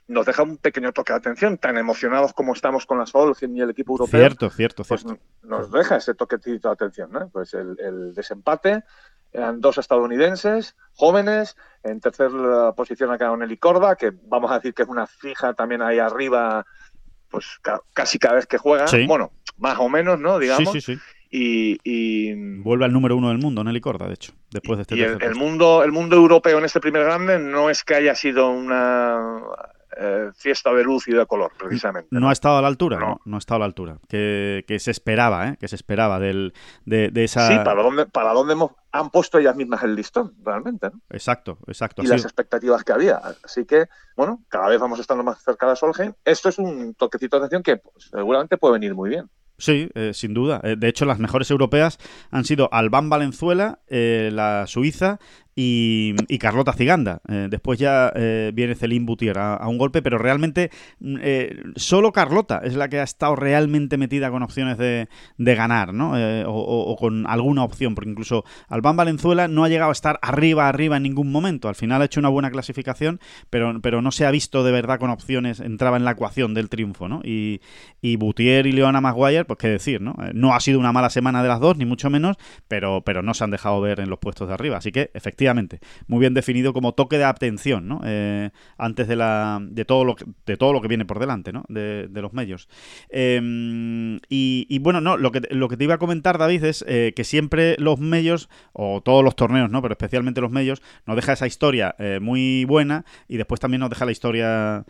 nos 0.07 0.25
deja 0.25 0.43
un 0.43 0.57
pequeño 0.57 0.93
toque 0.93 1.11
de 1.11 1.17
atención, 1.17 1.57
tan 1.57 1.77
emocionados 1.77 2.33
como 2.33 2.53
estamos 2.53 2.85
con 2.85 2.99
la 2.99 3.05
Solgen 3.05 3.57
y 3.57 3.61
el 3.61 3.71
equipo 3.71 3.93
europeo. 3.93 4.19
Cierto, 4.19 4.49
cierto, 4.49 4.83
pues 4.85 5.01
cierto. 5.01 5.21
Nos 5.43 5.71
deja 5.71 5.97
ese 5.97 6.13
toquecito 6.13 6.69
de 6.69 6.73
atención, 6.73 7.11
¿no? 7.11 7.29
Pues 7.29 7.53
el, 7.53 8.13
desempate, 8.13 8.83
eran 9.33 9.59
dos 9.59 9.77
estadounidenses, 9.77 10.77
jóvenes, 10.93 11.57
en 11.83 11.99
tercera 11.99 12.71
posición 12.77 13.11
ha 13.11 13.17
quedado 13.17 13.35
Nelly 13.35 13.57
Corda, 13.57 13.97
que 13.97 14.13
vamos 14.27 14.51
a 14.51 14.55
decir 14.55 14.73
que 14.73 14.83
es 14.83 14.89
una 14.89 15.05
fija 15.05 15.53
también 15.53 15.81
ahí 15.81 15.99
arriba, 15.99 16.65
pues 17.29 17.59
casi 17.93 18.19
cada 18.19 18.35
vez 18.35 18.45
que 18.45 18.57
juega, 18.57 18.85
bueno, 19.05 19.33
más 19.57 19.79
o 19.79 19.89
menos, 19.89 20.19
¿no? 20.19 20.39
Digamos. 20.39 20.71
Sí, 20.71 20.81
sí, 20.81 20.99
sí. 21.33 21.79
Y, 21.83 22.33
vuelve 22.61 22.85
al 22.85 22.93
número 22.93 23.15
uno 23.17 23.29
del 23.29 23.39
mundo, 23.39 23.63
Nelly 23.63 23.81
Corda, 23.81 24.07
de 24.07 24.13
hecho, 24.13 24.33
después 24.51 24.77
de 24.77 24.81
este 24.83 24.95
y 24.95 25.01
el, 25.01 25.35
mundo 25.35 25.83
el 25.83 25.91
mundo 25.91 26.15
europeo 26.15 26.59
en 26.59 26.65
este 26.65 26.79
primer 26.79 27.03
grande 27.03 27.39
no 27.39 27.69
es 27.69 27.83
que 27.83 27.95
haya 27.95 28.15
sido 28.15 28.51
una 28.51 29.41
eh, 29.97 30.31
fiesta 30.35 30.73
de 30.73 30.83
luz 30.83 31.07
y 31.07 31.13
de 31.13 31.25
color, 31.25 31.51
precisamente. 31.57 32.07
No, 32.11 32.29
ha 32.29 32.31
estado 32.31 32.57
a 32.57 32.61
la 32.61 32.67
altura, 32.67 32.99
no, 32.99 33.19
no, 33.25 33.35
ha 33.35 33.39
estado 33.39 33.57
a 33.57 33.59
la 33.59 33.65
altura. 33.65 33.97
Que, 34.07 34.63
se 34.79 34.91
esperaba, 34.91 35.49
¿eh? 35.49 35.57
que 35.59 35.67
se 35.67 35.75
esperaba 35.75 36.19
del, 36.19 36.53
de, 36.85 37.11
esa. 37.15 37.47
Sí, 37.47 37.55
para 37.63 37.83
dónde, 37.83 38.05
para 38.07 38.33
dónde 38.33 38.53
hemos, 38.53 38.71
han 38.91 39.09
puesto 39.09 39.37
ellas 39.37 39.55
mismas 39.55 39.83
el 39.83 39.95
listón, 39.95 40.33
realmente. 40.43 40.89
Exacto, 41.09 41.59
exacto. 41.67 42.01
Y 42.03 42.07
las 42.07 42.23
expectativas 42.23 42.83
que 42.83 42.93
había. 42.93 43.21
Así 43.43 43.65
que, 43.65 43.85
bueno, 44.15 44.41
cada 44.49 44.69
vez 44.69 44.79
vamos 44.79 44.99
estando 44.99 45.23
más 45.23 45.43
cerca 45.43 45.69
de 45.69 45.75
Solheim. 45.75 46.13
Esto 46.25 46.49
es 46.49 46.57
un 46.57 46.95
toquecito 46.95 47.39
de 47.39 47.45
atención 47.45 47.63
que 47.63 47.77
pues, 47.77 48.09
seguramente 48.09 48.57
puede 48.57 48.73
venir 48.73 48.95
muy 48.95 49.09
bien. 49.09 49.29
Sí, 49.63 49.87
eh, 49.95 50.11
sin 50.13 50.33
duda. 50.33 50.59
Eh, 50.61 50.75
de 50.77 50.89
hecho, 50.89 51.05
las 51.05 51.19
mejores 51.19 51.49
europeas 51.49 51.97
han 52.31 52.43
sido 52.43 52.67
Albán 52.73 53.09
Valenzuela, 53.09 53.79
eh, 53.87 54.29
la 54.33 54.67
Suiza 54.67 55.19
y, 55.55 56.15
Carlota 56.39 56.73
Ciganda. 56.73 57.21
Eh, 57.27 57.47
después 57.49 57.79
ya 57.79 58.11
eh, 58.15 58.51
viene 58.53 58.75
Celine 58.75 59.05
Boutier 59.05 59.37
a, 59.37 59.67
un 59.67 59.77
golpe, 59.77 60.01
pero 60.01 60.17
realmente 60.17 60.71
mm, 60.99 61.17
eh, 61.21 61.63
solo 61.75 62.11
Carlota 62.11 62.61
es 62.63 62.75
la 62.75 62.89
que 62.89 62.99
ha 62.99 63.03
estado 63.03 63.35
realmente 63.35 63.97
metida 63.97 64.31
con 64.31 64.43
opciones 64.43 64.77
de, 64.77 65.07
ganar, 65.37 65.93
¿no? 65.93 66.13
O, 66.47 66.95
con 66.97 67.27
alguna 67.27 67.63
opción, 67.63 67.93
porque 67.93 68.09
incluso 68.09 68.43
Albán 68.67 68.97
Valenzuela 68.97 69.47
no 69.47 69.63
ha 69.63 69.69
llegado 69.69 69.89
a 69.89 69.93
estar 69.93 70.19
arriba, 70.21 70.67
arriba 70.67 70.97
en 70.97 71.03
ningún 71.03 71.31
momento. 71.31 71.69
Al 71.69 71.75
final 71.75 72.01
ha 72.01 72.05
hecho 72.05 72.19
una 72.19 72.29
buena 72.29 72.49
clasificación, 72.49 73.19
pero, 73.49 73.79
pero 73.81 74.01
no 74.01 74.11
se 74.11 74.25
ha 74.25 74.31
visto 74.31 74.63
de 74.63 74.71
verdad 74.71 74.99
con 74.99 75.11
opciones, 75.11 75.59
entraba 75.59 75.97
en 75.97 76.05
la 76.05 76.11
ecuación 76.11 76.53
del 76.53 76.69
triunfo, 76.69 77.07
¿no? 77.07 77.21
Y, 77.23 77.61
y 78.01 78.15
Boutier 78.15 78.65
y 78.65 78.71
Leona 78.71 79.01
Maguire, 79.01 79.45
pues 79.45 79.59
qué 79.59 79.67
decir, 79.67 80.01
¿no? 80.01 80.15
No 80.33 80.55
ha 80.55 80.59
sido 80.59 80.79
una 80.79 80.91
mala 80.91 81.09
semana 81.11 81.43
de 81.43 81.49
las 81.49 81.59
dos, 81.59 81.77
ni 81.77 81.85
mucho 81.85 82.09
menos, 82.09 82.37
pero, 82.67 83.03
pero 83.03 83.21
no 83.21 83.33
se 83.33 83.43
han 83.43 83.51
dejado 83.51 83.79
ver 83.79 83.99
en 83.99 84.09
los 84.09 84.19
puestos 84.19 84.47
de 84.47 84.55
arriba. 84.55 84.77
Así 84.77 84.91
que, 84.91 85.11
efectivamente, 85.13 85.42
muy 86.07 86.19
bien 86.19 86.33
definido 86.33 86.73
como 86.73 86.93
toque 86.93 87.17
de 87.17 87.25
atención. 87.25 87.99
Eh, 88.03 88.49
antes 88.77 89.07
de, 89.07 89.15
la, 89.15 89.59
de, 89.61 89.85
todo 89.85 90.05
lo 90.05 90.15
que, 90.15 90.25
de 90.45 90.57
todo 90.57 90.73
lo 90.73 90.81
que 90.81 90.87
viene 90.87 91.05
por 91.05 91.19
delante. 91.19 91.51
De, 91.67 92.21
los 92.21 92.33
medios. 92.33 92.69
Em, 93.09 94.19
y, 94.29 94.79
bueno, 94.79 95.01
no, 95.01 95.17
lo 95.17 95.31
que, 95.31 95.41
lo 95.51 95.67
que 95.67 95.75
te 95.75 95.83
iba 95.83 95.95
a 95.95 95.97
comentar, 95.97 96.37
David, 96.37 96.63
es 96.63 96.85
eh, 96.87 97.13
que 97.15 97.25
siempre 97.25 97.75
los 97.79 97.99
medios, 97.99 98.49
o 98.71 99.01
todos 99.01 99.23
los 99.23 99.35
torneos, 99.35 99.69
¿no? 99.69 99.81
Pero 99.81 99.93
especialmente 99.93 100.39
los 100.39 100.51
medios, 100.51 100.81
nos 101.05 101.17
deja 101.17 101.33
esa 101.33 101.47
historia 101.47 101.95
eh, 101.99 102.19
muy 102.21 102.63
buena 102.65 103.03
y 103.27 103.37
después 103.37 103.59
también 103.59 103.81
nos 103.81 103.89
deja 103.89 104.05
la 104.05 104.11
historia 104.11 104.85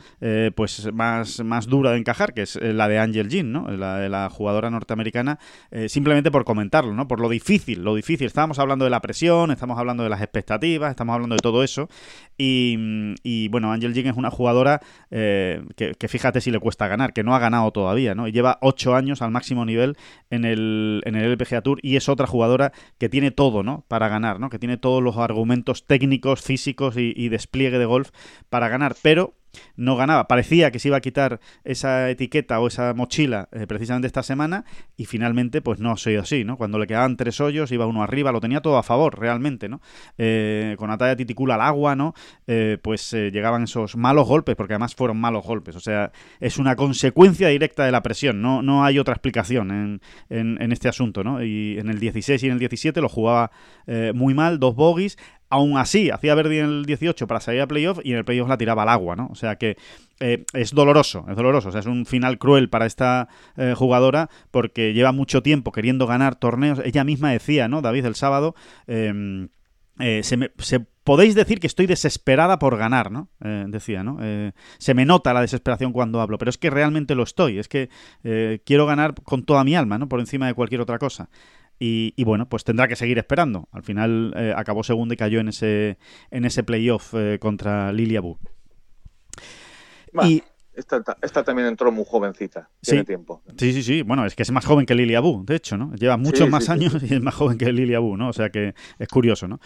pues 0.55 0.91
más, 0.93 1.41
dura 1.67 1.91
de 1.91 1.97
encajar, 1.97 2.33
que 2.33 2.43
es 2.43 2.55
la 2.61 2.87
de 2.87 2.99
Angel 2.99 3.29
Jean, 3.29 3.51
¿no? 3.51 3.67
La 3.69 4.07
la 4.09 4.29
jugadora 4.29 4.69
norteamericana, 4.69 5.39
simplemente 5.87 6.31
por 6.31 6.45
comentarlo, 6.45 6.93
¿no? 6.93 7.07
Por 7.07 7.19
lo 7.19 7.29
difícil, 7.29 7.83
lo 7.83 7.95
difícil. 7.95 8.27
Estábamos 8.27 8.59
hablando 8.59 8.85
de 8.85 8.91
la 8.91 9.01
presión, 9.01 9.51
estamos 9.51 9.77
hablando 9.77 10.03
de 10.03 10.09
las 10.09 10.21
expectativas 10.21 10.42
estamos 10.45 11.13
hablando 11.13 11.35
de 11.35 11.41
todo 11.41 11.63
eso. 11.63 11.89
Y, 12.37 13.47
bueno, 13.49 13.71
Angel 13.71 13.93
Jin 13.93 14.07
es 14.07 14.17
una 14.17 14.31
jugadora 14.31 14.81
eh, 15.11 15.61
que, 15.75 16.07
fíjate 16.07 16.41
si 16.41 16.51
le 16.51 16.59
cuesta 16.59 16.87
ganar, 16.87 17.13
que 17.13 17.23
no 17.23 17.35
ha 17.35 17.39
ganado 17.39 17.71
todavía, 17.71 18.15
¿no? 18.15 18.27
Y 18.27 18.31
lleva 18.31 18.57
ocho 18.61 18.95
años 18.95 19.21
al 19.21 19.31
máximo 19.31 19.65
nivel 19.65 19.97
en 20.29 20.45
el, 20.45 21.01
en 21.05 21.15
el 21.15 21.31
LPGA 21.31 21.61
Tour 21.61 21.79
y 21.81 21.95
es 21.95 22.09
otra 22.09 22.27
jugadora 22.27 22.71
que 22.97 23.09
tiene 23.09 23.31
todo, 23.31 23.63
¿no? 23.63 23.85
Para 23.87 24.07
ganar, 24.09 24.39
¿no? 24.39 24.49
Que 24.49 24.59
tiene 24.59 24.77
todos 24.77 25.01
los 25.01 25.17
argumentos 25.17 25.85
técnicos, 25.85 26.41
físicos 26.41 26.95
y 26.97 27.29
despliegue 27.29 27.77
de 27.77 27.85
golf 27.85 28.09
para 28.49 28.67
ganar, 28.67 28.95
pero 29.01 29.35
no 29.75 29.95
ganaba. 29.95 30.27
Parecía 30.27 30.71
que 30.71 30.79
se 30.79 30.89
iba 30.89 30.97
a 30.97 31.01
quitar 31.01 31.39
esa 31.63 32.09
etiqueta 32.09 32.59
o 32.59 32.67
esa 32.67 32.93
mochila 32.93 33.49
eh, 33.51 33.67
precisamente 33.67 34.07
esta 34.07 34.23
semana 34.23 34.65
y 34.97 35.05
finalmente 35.05 35.61
pues 35.61 35.79
no 35.79 35.91
ha 35.91 35.97
sido 35.97 36.21
así, 36.21 36.43
¿no? 36.43 36.57
Cuando 36.57 36.79
le 36.79 36.87
quedaban 36.87 37.17
tres 37.17 37.39
hoyos, 37.41 37.71
iba 37.71 37.85
uno 37.85 38.03
arriba, 38.03 38.31
lo 38.31 38.41
tenía 38.41 38.61
todo 38.61 38.77
a 38.77 38.83
favor 38.83 39.19
realmente, 39.19 39.69
¿no? 39.69 39.81
Eh, 40.17 40.75
con 40.77 40.89
Natalia 40.89 41.15
Titicula 41.15 41.55
al 41.55 41.61
agua, 41.61 41.95
¿no? 41.95 42.13
Eh, 42.47 42.77
pues 42.81 43.11
llegaban 43.13 43.63
esos 43.63 43.95
malos 43.95 44.27
golpes, 44.27 44.55
porque 44.55 44.73
además 44.73 44.95
fueron 44.95 45.17
malos 45.17 45.43
golpes, 45.45 45.75
o 45.75 45.79
sea, 45.79 46.11
es 46.39 46.57
una 46.57 46.75
consecuencia 46.75 47.47
directa 47.47 47.85
de 47.85 47.91
la 47.91 48.01
presión, 48.01 48.41
no, 48.41 48.61
no 48.61 48.83
hay 48.83 48.99
otra 48.99 49.13
explicación 49.13 49.71
en, 49.71 50.01
en, 50.29 50.61
en 50.61 50.71
este 50.71 50.89
asunto, 50.89 51.23
¿no? 51.23 51.43
Y 51.43 51.77
en 51.79 51.89
el 51.89 51.99
16 51.99 52.41
y 52.43 52.47
en 52.47 52.53
el 52.53 52.59
17 52.59 53.01
lo 53.01 53.09
jugaba 53.09 53.51
muy 54.13 54.33
mal, 54.33 54.59
dos 54.59 54.75
bogies, 54.75 55.17
aún 55.53 55.77
así, 55.77 56.09
hacía 56.09 56.33
Verdi 56.33 56.57
en 56.57 56.65
el 56.65 56.85
18 56.85 57.27
para 57.27 57.39
salir 57.39 57.61
a 57.61 57.67
playoff 57.67 57.99
y 58.03 58.11
en 58.11 58.17
el 58.17 58.25
playoff 58.25 58.49
la 58.49 58.57
tiraba 58.57 58.81
al 58.83 58.89
agua, 58.89 59.15
¿no? 59.15 59.27
O 59.31 59.35
sea 59.35 59.55
que 59.57 59.77
eh, 60.19 60.45
es 60.53 60.71
doloroso, 60.71 61.25
es 61.29 61.35
doloroso. 61.35 61.69
O 61.69 61.71
sea, 61.71 61.81
es 61.81 61.85
un 61.85 62.07
final 62.07 62.39
cruel 62.39 62.69
para 62.69 62.87
esta 62.87 63.29
eh, 63.55 63.75
jugadora 63.77 64.29
porque 64.49 64.93
lleva 64.93 65.11
mucho 65.11 65.43
tiempo 65.43 65.71
queriendo 65.71 66.07
ganar 66.07 66.35
torneos. 66.35 66.81
Ella 66.83 67.03
misma 67.03 67.31
decía, 67.31 67.67
¿no? 67.67 67.83
David, 67.83 68.05
el 68.05 68.15
sábado. 68.15 68.55
Em, 68.87 69.49
eh, 69.99 70.21
se, 70.23 70.37
me, 70.37 70.49
podéis 71.03 71.35
decir 71.35 71.59
que 71.59 71.67
estoy 71.67 71.85
desesperada 71.85 72.57
por 72.57 72.75
ganar, 72.77 73.11
¿no? 73.11 73.29
decía, 73.67 74.03
¿no? 74.03 74.17
se 74.79 74.93
me 74.95 75.05
nota 75.05 75.33
la 75.33 75.41
desesperación 75.41 75.93
cuando 75.93 76.19
hablo, 76.19 76.39
pero 76.39 76.49
es 76.49 76.57
que 76.57 76.71
realmente 76.71 77.13
lo 77.13 77.21
estoy, 77.21 77.59
es 77.59 77.67
que 77.67 77.91
quiero 78.65 78.87
ganar 78.87 79.13
con 79.21 79.43
toda 79.43 79.63
mi 79.63 79.75
alma, 79.75 79.99
¿no? 79.99 80.09
Por 80.09 80.19
encima 80.19 80.47
de 80.47 80.55
cualquier 80.55 80.81
otra 80.81 80.97
cosa. 80.97 81.29
Y, 81.79 82.23
bueno, 82.23 82.47
pues 82.47 82.63
tendrá 82.63 82.87
que 82.87 82.95
seguir 82.95 83.17
esperando. 83.17 83.67
Al 83.71 83.83
final 83.83 84.33
acabó 84.55 84.83
segundo 84.83 85.13
y 85.13 85.17
cayó 85.17 85.41
en 85.41 85.49
ese, 85.49 85.97
en 86.31 86.45
ese 86.45 86.63
playoff 86.63 87.13
contra 87.39 87.91
Lilia 87.91 88.21
Bu. 88.21 88.39
Y 90.23 90.43
esta, 90.75 91.43
también 91.43 91.67
entró 91.67 91.91
muy 91.91 92.03
jovencita, 92.07 92.69
tiene 92.81 93.03
tiempo. 93.03 93.43
Sí, 93.57 93.73
sí, 93.73 93.83
sí. 93.83 94.01
Bueno, 94.01 94.25
es 94.25 94.35
que 94.35 94.43
es 94.43 94.51
más 94.51 94.65
joven 94.65 94.85
que 94.85 94.95
Lilia 94.95 95.19
Abu, 95.19 95.43
de 95.45 95.55
hecho, 95.55 95.77
¿no? 95.77 95.93
Lleva 95.93 96.17
muchos 96.17 96.49
más 96.49 96.69
años 96.69 96.95
y 97.03 97.13
es 97.13 97.21
más 97.21 97.35
joven 97.35 97.57
que 97.57 97.71
Lilia 97.71 97.97
Abu, 97.97 98.17
¿no? 98.17 98.29
O 98.29 98.33
sea 98.33 98.49
que 98.49 98.73
es 98.97 99.07
curioso, 99.07 99.47
¿no? 99.47 99.59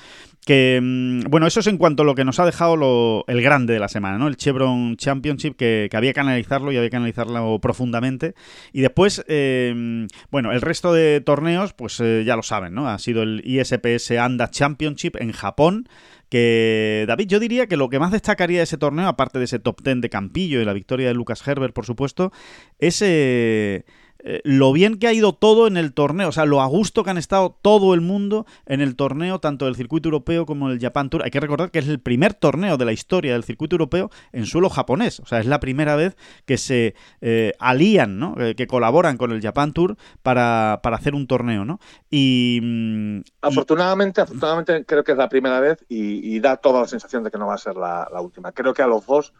Que, 0.45 0.79
mm, 0.81 1.29
bueno, 1.29 1.47
eso 1.47 1.61
es 1.61 1.67
en 1.67 1.77
cuanto 1.77 2.03
a 2.03 2.05
lo 2.05 2.15
que 2.15 2.25
nos 2.25 2.39
ha 2.39 2.45
dejado 2.45 3.25
el 3.27 3.41
grande 3.41 3.73
de 3.73 3.79
la 3.79 3.87
semana, 3.87 4.17
¿no? 4.17 4.27
El 4.27 4.37
Chevron 4.37 4.97
Championship, 4.97 5.55
que, 5.55 5.89
había 5.93 6.13
que 6.13 6.19
analizarlo 6.19 6.71
y 6.71 6.77
había 6.77 6.89
que 6.89 6.97
analizarlo 6.97 7.59
profundamente. 7.59 8.35
Y 8.73 8.81
después, 8.81 9.23
em, 9.27 10.07
bueno, 10.29 10.51
el 10.51 10.61
resto 10.61 10.93
de 10.93 11.21
torneos, 11.21 11.73
pues 11.73 11.99
eh, 11.99 12.23
ya 12.25 12.35
lo 12.35 12.43
saben, 12.43 12.73
¿no? 12.73 12.87
Ha 12.89 12.99
sido 12.99 13.23
el 13.23 13.41
ISPS 13.45 14.11
Anda 14.11 14.49
Championship 14.49 15.15
en 15.19 15.31
Japón 15.31 15.87
que 16.29 17.05
David, 17.07 17.27
yo 17.27 17.39
diría 17.39 17.67
que 17.67 17.77
lo 17.77 17.89
que 17.89 17.99
más 17.99 18.11
destacaría 18.11 18.59
de 18.59 18.63
ese 18.63 18.77
torneo, 18.77 19.07
aparte 19.07 19.39
de 19.39 19.45
ese 19.45 19.59
top 19.59 19.81
ten 19.81 20.01
de 20.01 20.09
Campillo 20.09 20.61
y 20.61 20.65
la 20.65 20.73
victoria 20.73 21.07
de 21.07 21.13
Lucas 21.13 21.45
Herbert, 21.47 21.73
por 21.73 21.85
supuesto, 21.85 22.31
es 22.79 23.01
eh, 23.01 23.85
eh, 24.19 24.41
lo 24.43 24.73
bien 24.73 24.97
que 24.97 25.07
ha 25.07 25.13
ido 25.13 25.33
todo 25.33 25.67
en 25.67 25.77
el 25.77 25.93
torneo, 25.93 26.29
o 26.29 26.31
sea, 26.31 26.45
lo 26.45 26.61
a 26.61 26.65
gusto 26.65 27.03
que 27.03 27.09
han 27.09 27.17
estado 27.17 27.57
todo 27.61 27.93
el 27.93 28.01
mundo 28.01 28.45
en 28.65 28.81
el 28.81 28.95
torneo, 28.95 29.39
tanto 29.39 29.65
del 29.65 29.75
circuito 29.75 30.07
europeo 30.09 30.45
como 30.45 30.69
del 30.69 30.79
Japan 30.79 31.09
Tour. 31.09 31.23
Hay 31.23 31.31
que 31.31 31.39
recordar 31.39 31.71
que 31.71 31.79
es 31.79 31.87
el 31.87 31.99
primer 31.99 32.33
torneo 32.33 32.77
de 32.77 32.85
la 32.85 32.93
historia 32.93 33.33
del 33.33 33.43
circuito 33.43 33.75
europeo 33.75 34.09
en 34.31 34.45
suelo 34.45 34.69
japonés, 34.69 35.19
o 35.19 35.25
sea, 35.25 35.39
es 35.39 35.45
la 35.45 35.59
primera 35.59 35.95
vez 35.95 36.15
que 36.45 36.57
se 36.57 36.95
eh, 37.21 37.53
alían, 37.59 38.19
¿no? 38.19 38.35
Eh, 38.39 38.55
que 38.55 38.67
colaboran 38.67 39.17
con 39.17 39.31
el 39.31 39.41
Japan 39.41 39.73
Tour 39.73 39.97
para, 40.21 40.73
hacer 40.73 41.15
un 41.15 41.27
torneo, 41.27 41.65
¿no? 41.65 41.79
Y, 42.09 42.59
mm, 42.61 43.21
afortunadamente, 43.41 44.21
afortunadamente 44.21 44.85
creo 44.85 45.03
que 45.03 45.11
es 45.11 45.17
la 45.17 45.29
primera 45.29 45.59
vez 45.59 45.85
y, 45.89 46.37
da 46.39 46.57
toda 46.57 46.81
la 46.81 46.87
sensación 46.87 47.23
de 47.23 47.31
que 47.31 47.37
no 47.37 47.47
va 47.47 47.55
a 47.55 47.57
ser 47.57 47.75
la, 47.75 48.07
última. 48.21 48.51
Creo 48.51 48.73
que 48.73 48.83
a 48.83 48.87
los 48.87 49.05
dos 49.05 49.33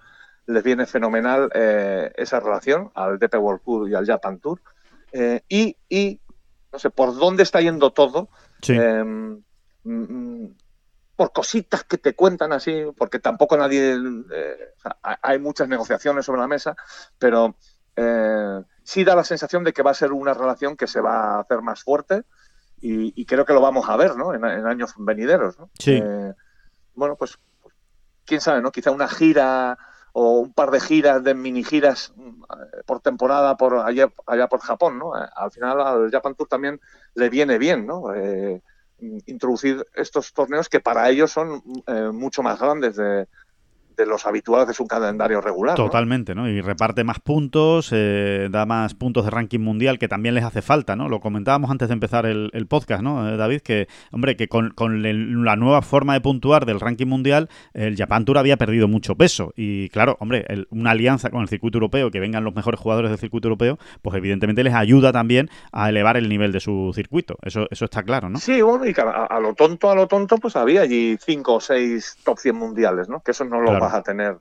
les 0.47 0.63
viene 0.63 0.85
fenomenal 0.85 1.49
esa 1.53 2.39
relación, 2.39 2.91
al 2.95 3.19
DP 3.19 3.35
World 3.35 3.61
Tour 3.63 3.89
y 3.89 3.95
al 3.95 4.05
Japan 4.05 4.39
Tour. 4.39 4.61
Eh, 5.11 5.41
y, 5.89 6.19
no 6.71 6.79
sé, 6.79 6.89
por 6.89 7.15
dónde 7.15 7.43
está 7.43 7.61
yendo 7.61 7.91
todo. 7.91 8.29
Em, 8.67 9.41
mm, 9.83 10.45
por 11.15 11.31
cositas 11.31 11.83
que 11.83 11.97
te 11.97 12.15
cuentan 12.15 12.53
así, 12.53 12.85
porque 12.95 13.19
tampoco 13.19 13.57
nadie. 13.57 13.97
Eh, 14.31 14.73
hay 15.01 15.39
muchas 15.39 15.67
negociaciones 15.67 16.25
sobre 16.25 16.41
la 16.41 16.47
mesa, 16.47 16.75
pero 17.17 17.55
eh, 17.95 18.61
sí 18.83 19.03
da 19.03 19.15
la 19.15 19.23
sensación 19.23 19.63
de 19.63 19.73
que 19.73 19.81
va 19.81 19.91
a 19.91 19.95
ser 19.95 20.11
una 20.11 20.33
relación 20.33 20.77
que 20.77 20.87
se 20.87 21.01
va 21.01 21.37
a 21.37 21.39
hacer 21.39 21.61
más 21.61 21.81
fuerte 21.83 22.23
y, 22.79 23.25
creo 23.25 23.45
que 23.45 23.53
lo 23.53 23.61
vamos 23.61 23.89
a 23.89 23.97
ver 23.97 24.15
¿no? 24.15 24.35
en, 24.35 24.45
años 24.45 24.93
venideros. 24.97 25.57
¿no? 25.57 25.71
bueno, 26.93 27.15
pues, 27.15 27.39
pues, 27.63 27.73
quién 28.23 28.39
sabe, 28.39 28.61
¿no? 28.61 28.71
Quizá 28.71 28.91
una 28.91 29.07
gira 29.07 29.79
o 30.19 30.39
un 30.39 30.51
par 30.51 30.71
de 30.71 30.79
giras, 30.79 31.23
de 31.23 31.35
mini 31.35 31.63
giras 31.63 32.11
mm, 32.15 32.41
por 32.87 33.01
temporada 33.01 33.55
por 33.55 33.77
allá, 33.77 34.11
allá 34.25 34.47
por 34.47 34.61
Japón, 34.61 34.97
¿no? 34.97 35.15
Eh, 35.15 35.29
al 35.35 35.51
final 35.51 35.79
al 35.79 36.09
Japan 36.09 36.33
Tour 36.33 36.47
también 36.47 36.81
le 37.13 37.29
viene 37.29 37.59
bien, 37.59 37.85
¿no? 37.85 38.15
Eh, 38.15 38.63
introducir 39.27 39.85
estos 39.93 40.33
torneos 40.33 40.69
que 40.69 40.79
para 40.79 41.07
ellos 41.07 41.31
son 41.31 41.61
eh, 41.85 42.09
mucho 42.11 42.41
más 42.41 42.59
grandes 42.59 42.95
de, 42.95 43.27
de 43.97 44.05
los 44.05 44.25
habituales 44.25 44.67
de 44.67 44.73
su 44.73 44.85
calendario 44.85 45.41
regular. 45.41 45.75
Totalmente, 45.75 46.35
¿no? 46.35 46.47
Y 46.47 46.61
reparte 46.61 47.03
más 47.03 47.19
puntos, 47.19 47.89
eh, 47.91 48.47
da 48.51 48.65
más 48.65 48.93
puntos 48.93 49.25
de 49.25 49.31
ranking 49.31 49.59
mundial 49.59 49.97
que 49.99 50.07
también 50.07 50.35
les 50.35 50.43
hace 50.43 50.61
falta, 50.61 50.95
¿no? 50.95 51.09
Lo 51.09 51.19
comentábamos 51.19 51.71
antes 51.71 51.89
de 51.89 51.93
empezar 51.93 52.25
el, 52.25 52.67
podcast, 52.67 53.01
¿no, 53.01 53.27
eh, 53.27 53.37
David? 53.37 53.61
Que, 53.61 53.87
hombre, 54.11 54.35
que 54.37 54.47
con, 54.47 54.73
la 55.43 55.55
nueva 55.55 55.81
forma 55.81 56.13
de 56.13 56.21
puntuar 56.21 56.65
del 56.65 56.79
ranking 56.79 57.07
mundial, 57.07 57.49
el 57.73 57.95
Japan 57.97 58.23
Tour 58.23 58.37
había 58.37 58.57
perdido 58.57 58.87
mucho 58.87 59.15
peso. 59.15 59.51
Y 59.55 59.89
claro, 59.89 60.17
hombre, 60.19 60.45
una 60.69 60.91
alianza 60.91 61.29
con 61.29 61.41
el 61.41 61.49
circuito 61.49 61.77
europeo, 61.77 62.11
que 62.11 62.19
vengan 62.19 62.43
los 62.43 62.55
mejores 62.55 62.79
jugadores 62.79 63.09
del 63.09 63.19
circuito 63.19 63.47
europeo, 63.47 63.79
pues 64.01 64.15
evidentemente 64.15 64.63
les 64.63 64.73
ayuda 64.73 65.11
también 65.11 65.49
a 65.71 65.89
elevar 65.89 66.17
el 66.17 66.29
nivel 66.29 66.51
de 66.51 66.59
su 66.59 66.91
circuito. 66.93 67.37
Eso, 67.41 67.67
eso 67.71 67.85
está 67.85 68.03
claro, 68.03 68.29
¿no? 68.29 68.39
Sí, 68.39 68.61
bueno, 68.61 68.85
y 68.85 68.93
a, 68.97 69.25
a 69.25 69.39
lo 69.39 69.55
tonto, 69.55 69.89
a 69.89 69.95
lo 69.95 70.07
tonto, 70.07 70.37
pues 70.37 70.55
había 70.55 70.81
allí 70.81 71.17
cinco 71.19 71.55
o 71.55 71.59
seis 71.59 72.17
top 72.23 72.37
100 72.37 72.55
mundiales, 72.55 73.09
¿no? 73.09 73.21
Que 73.21 73.31
eso 73.31 73.45
no 73.45 73.59
lo 73.59 73.86
a 73.93 74.03
tener 74.03 74.37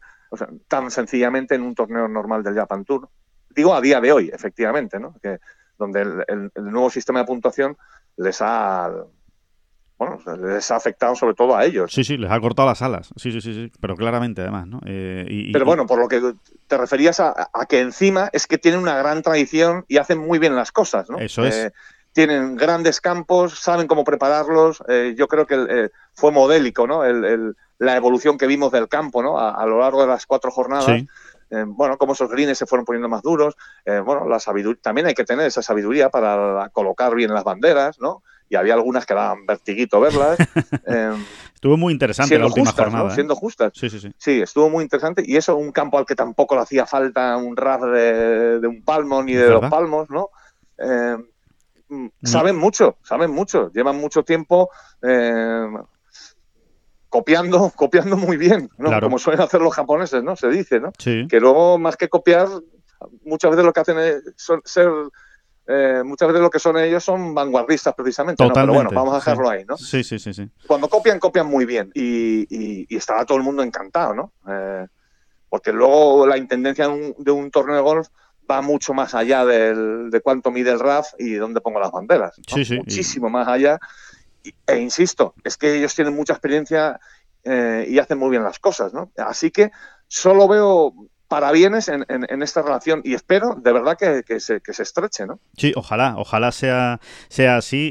tan 0.69 0.91
sencillamente 0.91 1.55
en 1.55 1.63
un 1.63 1.75
torneo 1.75 2.09
normal 2.09 2.43
del 2.43 2.55
Japan 2.55 2.85
Tour. 2.85 3.09
Digo 3.51 3.75
a 3.75 3.81
día 3.81 4.01
de 4.01 4.13
hoy, 4.13 4.31
efectivamente, 4.33 4.99
¿no? 4.99 5.15
que, 5.23 5.39
donde 5.79 6.03
el, 6.03 6.51
nuevo 6.57 6.91
sistema 6.91 7.21
de 7.21 7.27
puntuación 7.27 7.77
les 8.17 8.41
ha 8.41 8.91
bueno, 9.99 10.19
les 10.37 10.71
ha 10.71 10.77
afectado 10.77 11.15
sobre 11.15 11.35
todo 11.35 11.57
a 11.57 11.65
ellos. 11.65 11.91
Sí, 11.91 12.05
sí, 12.05 12.19
les 12.19 12.31
ha 12.31 12.39
cortado 12.39 12.69
las 12.69 12.83
alas. 12.83 13.09
Sí, 13.17 13.33
sí, 13.33 13.41
sí, 13.41 13.55
sí. 13.55 13.73
pero 13.81 13.97
claramente 13.97 14.43
además, 14.43 14.67
¿no? 14.67 14.81
Eh, 14.85 15.49
pero 15.55 15.65
bueno, 15.65 15.87
por 15.87 15.99
lo 15.99 16.07
que 16.07 16.35
te 16.67 16.77
referías 16.77 17.19
a, 17.19 17.49
que 17.67 17.81
encima 17.81 18.29
es 18.35 18.47
que 18.47 18.59
tienen 18.59 18.81
una 18.81 18.95
gran 18.99 19.23
tradición 19.23 19.87
y 19.89 19.97
hacen 19.97 20.19
muy 20.19 20.39
bien 20.39 20.55
las 20.55 20.71
cosas, 20.71 21.09
¿no? 21.09 21.19
Eso 21.19 21.47
es. 21.47 21.57
Eh, 21.57 21.73
tienen 22.17 22.57
grandes 22.57 23.01
campos, 23.01 23.61
saben 23.61 23.87
cómo 23.87 24.03
prepararlos. 24.03 24.83
Eh, 24.89 25.15
yo 25.19 25.29
creo 25.29 25.47
que 25.47 25.91
fue 26.15 26.33
modélico, 26.33 26.87
¿no? 26.87 27.05
el, 27.05 27.55
la 27.79 27.97
evolución 27.97 28.39
que 28.39 28.47
vimos 28.47 28.73
del 28.73 28.89
campo 28.89 29.23
¿no? 29.23 29.39
a, 29.39 29.65
lo 29.67 29.81
largo 29.81 30.01
de 30.01 30.09
las 30.09 30.27
cuatro 30.27 30.51
jornadas. 30.51 31.05
Eh, 31.51 31.65
bueno, 31.65 31.97
cómo 31.97 32.15
esos 32.15 32.29
greens 32.29 32.59
se 32.59 32.67
fueron 32.67 32.85
poniendo 32.85 33.09
más 33.09 33.23
duros. 33.23 33.55
Eh, 33.85 34.01
bueno, 34.01 34.29
la 34.29 34.41
sabiduría, 34.41 34.81
también 34.83 35.07
hay 35.07 35.15
que 35.15 35.25
tener 35.25 35.47
esa 35.47 35.63
sabiduría 35.63 36.09
para 36.09 36.69
colocar 36.71 37.15
bien 37.15 37.33
las 37.33 37.45
banderas, 37.45 38.01
¿no? 38.01 38.23
Y 38.49 38.57
había 38.57 38.75
algunas 38.75 39.07
que 39.07 39.15
daban 39.15 39.47
vertiguito 39.47 40.01
verlas. 40.01 40.39
Eh, 40.89 41.13
estuvo 41.55 41.77
muy 41.77 41.93
interesante 41.93 42.39
la 42.39 42.47
última 42.47 42.71
jornada. 42.71 43.11
Siendo 43.11 43.35
justas. 43.35 43.73
Sí, 43.75 43.91
sí, 43.91 43.99
sí. 43.99 44.13
Sí, 44.17 44.41
estuvo 44.41 44.71
muy 44.71 44.85
interesante. 44.85 45.23
Y 45.27 45.37
eso, 45.37 45.57
un 45.57 45.73
campo 45.73 45.99
al 45.99 46.07
que 46.07 46.15
tampoco 46.15 46.55
le 46.55 46.63
hacía 46.63 46.87
falta 46.87 47.37
un 47.37 47.57
ras 47.57 47.81
de, 47.81 48.61
un 48.67 48.83
palmo 48.83 49.23
ni 49.23 49.35
de 49.35 49.47
dos 49.47 49.69
palmos, 49.69 50.09
¿no? 50.11 50.31
Saben 52.23 52.57
mucho, 52.57 52.97
saben 53.03 53.31
mucho. 53.31 53.71
Llevan 53.73 53.97
mucho 53.97 54.25
tiempo 54.25 54.71
copiando, 57.09 57.71
copiando 57.77 58.17
muy 58.17 58.37
bien, 58.37 58.69
¿no? 58.79 59.01
Como 59.01 59.19
suelen 59.19 59.41
hacer 59.41 59.61
los 59.61 59.75
japoneses, 59.75 60.23
¿no? 60.23 60.37
Se 60.37 60.49
dice, 60.49 60.81
¿no? 60.81 60.93
Que 60.93 61.41
luego, 61.41 61.79
más 61.79 61.97
que 61.97 62.09
copiar, 62.09 62.49
muchas 63.25 63.51
veces 63.51 63.65
lo 63.65 63.73
que 63.73 63.81
hacen 63.81 63.99
es 63.99 64.23
ser 64.65 64.91
eh, 65.69 66.03
muchas 66.05 66.29
veces 66.29 66.43
lo 66.43 66.51
que 66.51 66.61
son 66.61 66.79
ellos 66.79 67.03
son 67.03 67.35
vanguardistas 67.35 67.93
precisamente. 67.95 68.45
Pero 68.55 68.73
bueno, 68.73 68.91
vamos 68.93 69.15
a 69.15 69.17
dejarlo 69.17 69.51
ahí, 69.51 69.65
¿no? 69.65 69.77
Sí, 69.77 70.05
sí, 70.05 70.19
sí, 70.19 70.33
sí. 70.33 70.49
Cuando 70.67 70.89
copian, 70.89 71.19
copian 71.19 71.49
muy 71.49 71.65
bien 71.65 71.91
y, 71.93 72.87
y, 72.89 72.97
estará 72.97 73.25
todo 73.25 73.39
el 73.39 73.45
mundo 73.45 73.65
encantado, 73.65 74.15
¿no? 74.15 74.33
Eh, 74.49 74.87
porque 75.49 75.73
luego 75.73 76.27
la 76.27 76.37
intendencia 76.37 76.89
de 77.19 77.31
un, 77.33 77.51
torneo 77.51 77.77
de 77.77 77.83
golf 77.83 78.09
va 78.51 78.63
mucho 78.63 78.95
más 78.95 79.15
allá 79.15 79.45
del, 79.45 80.11
de 80.11 80.21
cuánto 80.21 80.51
mide 80.51 80.71
el 80.71 80.81
RAF 80.81 81.09
y 81.19 81.35
dónde 81.35 81.61
pongo 81.61 81.81
las 81.81 81.91
banderas. 81.91 82.41
Sí, 82.47 82.65
sí. 82.65 82.77
Muchísimo 82.77 83.29
más 83.29 83.49
allá 83.49 83.79
e 84.67 84.79
insisto, 84.79 85.35
es 85.45 85.57
que 85.57 85.77
ellos 85.77 85.95
tienen 85.95 86.15
mucha 86.15 86.33
experiencia 86.33 87.01
eh, 87.45 87.87
y 87.89 87.99
hacen 87.99 88.19
muy 88.19 88.31
bien 88.31 88.43
las 88.43 88.59
cosas, 88.59 88.93
¿no? 88.93 89.11
Así 89.17 89.51
que 89.51 89.71
solo 90.09 90.49
veo 90.49 90.95
para 91.29 91.51
bienes 91.51 91.89
en, 91.89 92.05
esta 92.43 92.63
relación 92.63 93.01
y 93.05 93.15
espero 93.15 93.55
de 93.55 93.73
verdad 93.73 93.97
que, 93.99 94.41
se, 94.41 94.61
estreche, 94.67 95.27
¿no? 95.27 95.41
Sí, 95.57 95.73
ojalá, 95.75 96.15
ojalá 96.17 96.53
sea, 96.53 97.01
sea 97.29 97.57
así 97.57 97.91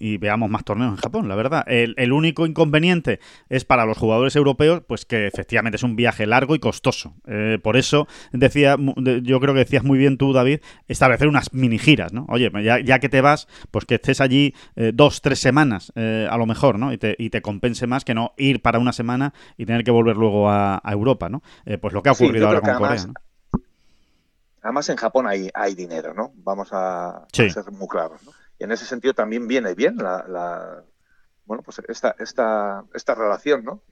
y, 0.00 0.18
veamos 0.18 0.50
más 0.50 0.64
torneos 0.64 0.90
en 0.90 0.96
Japón, 0.96 1.28
la 1.28 1.36
verdad. 1.36 1.64
El, 1.66 2.12
único 2.12 2.46
inconveniente 2.46 3.20
es 3.48 3.64
para 3.64 3.86
los 3.86 3.96
jugadores 3.96 4.34
europeos, 4.34 4.82
pues 4.86 5.04
que 5.04 5.26
efectivamente 5.26 5.76
es 5.76 5.82
un 5.82 5.94
viaje 5.96 6.26
largo 6.26 6.54
y 6.54 6.58
costoso. 6.58 7.14
Eh, 7.26 7.58
por 7.62 7.76
eso 7.76 8.08
decía, 8.32 8.76
yo 9.22 9.40
creo 9.40 9.54
que 9.54 9.60
decías 9.60 9.84
muy 9.84 9.98
bien 9.98 10.18
tú, 10.18 10.32
David, 10.32 10.60
establecer 10.88 11.28
unas 11.28 11.52
mini 11.52 11.78
giras, 11.78 12.12
¿no? 12.12 12.26
Oye, 12.28 12.50
ya, 12.62 12.98
que 12.98 13.08
te 13.08 13.20
vas, 13.20 13.46
pues 13.70 13.84
que 13.84 13.94
estés 13.94 14.20
allí 14.20 14.54
eh, 14.76 14.92
dos, 14.92 15.22
tres 15.22 15.38
semanas, 15.38 15.92
eh, 15.94 16.26
a 16.28 16.36
lo 16.36 16.46
mejor, 16.46 16.78
¿no? 16.78 16.92
Y 16.92 16.98
te, 16.98 17.14
y 17.18 17.30
te 17.30 17.40
compense 17.40 17.86
más 17.86 18.04
que 18.04 18.14
no 18.14 18.32
ir 18.36 18.60
para 18.60 18.78
una 18.78 18.92
semana 18.92 19.32
y 19.56 19.66
tener 19.66 19.84
que 19.84 19.90
volver 19.90 20.16
luego 20.16 20.50
a, 20.50 20.82
Europa, 20.88 21.28
¿no? 21.28 21.42
pues 21.80 21.92
lo 21.92 22.02
que 22.02 22.08
ha 22.08 22.12
ocurrido 22.12 22.48
ahora 22.48 22.57
además, 24.62 24.88
en 24.88 24.96
Japón 24.96 25.26
hay, 25.26 25.50
hay 25.54 25.74
dinero, 25.74 26.14
¿no? 26.14 26.32
Vamos 26.36 26.68
a, 26.72 27.26
ser 27.32 27.70
muy 27.70 27.88
claros. 27.88 28.20
Y 28.58 28.64
en 28.64 28.72
ese 28.72 28.84
sentido 28.84 29.14
también 29.14 29.46
viene 29.46 29.74
bien 29.74 29.96
la, 29.96 30.82
bueno, 31.44 31.62
pues 31.62 31.80
esta, 31.88 32.14
esta, 32.18 32.84
esta 32.94 33.14
relación, 33.14 33.64
¿no? 33.64 33.82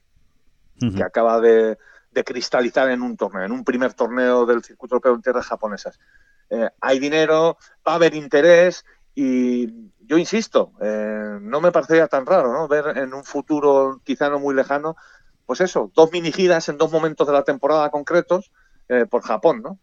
Que 0.79 1.03
acaba 1.03 1.41
de, 1.41 1.79
cristalizar 2.25 2.91
en 2.91 3.03
un 3.03 3.17
torneo, 3.17 3.45
en 3.45 3.53
un 3.53 3.64
primer 3.64 3.95
torneo 3.95 4.47
del 4.47 4.62
circuito 4.62 4.97
europeo 4.97 5.14
en 5.14 5.23
tierras 5.23 5.47
japonesas. 5.47 5.99
Eh, 6.51 6.69
hay 6.81 6.99
dinero, 6.99 7.59
va 7.87 7.93
a 7.93 7.95
haber 7.97 8.14
interés 8.14 8.85
y 9.14 9.91
yo 10.07 10.19
insisto, 10.19 10.73
eh, 10.81 11.39
no 11.41 11.61
me 11.61 11.73
parecería 11.73 12.07
tan 12.07 12.27
raro, 12.27 12.53
¿no? 12.53 12.69
Ver 12.69 12.97
en 12.99 13.12
un 13.12 13.25
futuro 13.25 14.01
quizá 14.05 14.29
no 14.29 14.39
muy 14.39 14.55
lejano, 14.55 14.97
pues 15.47 15.61
eso, 15.61 15.90
dos 15.94 16.12
mini 16.12 16.32
giras 16.32 16.68
en 16.68 16.76
dos 16.76 16.92
momentos 16.92 17.26
de 17.26 17.32
la 17.32 17.44
temporada 17.44 17.90
concretos 17.90 18.51
eh, 18.88 19.07
por 19.09 19.22
Japón, 19.22 19.62
¿no? 19.62 19.78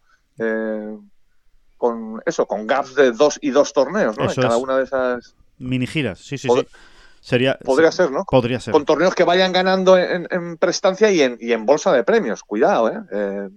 con 1.77 2.21
eso, 2.25 2.47
con 2.47 2.65
gaps 2.65 2.95
de 2.95 3.11
dos 3.11 3.37
y 3.41 3.51
dos 3.51 3.71
torneos, 3.73 4.17
¿no? 4.17 4.29
en 4.29 4.35
cada 4.35 4.57
una 4.57 4.77
de 4.77 4.85
esas 4.85 5.35
mini 5.57 5.87
giras, 5.87 6.19
sí, 6.19 6.37
sí, 6.37 6.47
sí. 6.49 6.67
Sería, 7.23 7.57
podría 7.63 7.89
ser, 7.89 8.11
¿no? 8.11 8.25
Podría 8.25 8.59
ser. 8.59 8.73
Con 8.73 8.83
torneos 8.83 9.15
que 9.15 9.23
vayan 9.23 9.53
ganando 9.53 9.97
en, 9.97 10.57
prestancia 10.57 11.09
y 11.09 11.21
en, 11.21 11.37
y 11.39 11.53
en, 11.53 11.65
bolsa 11.65 11.93
de 11.93 12.03
premios. 12.03 12.43
Cuidado, 12.43 12.89
¿eh? 12.89 12.99
eh 13.13 13.49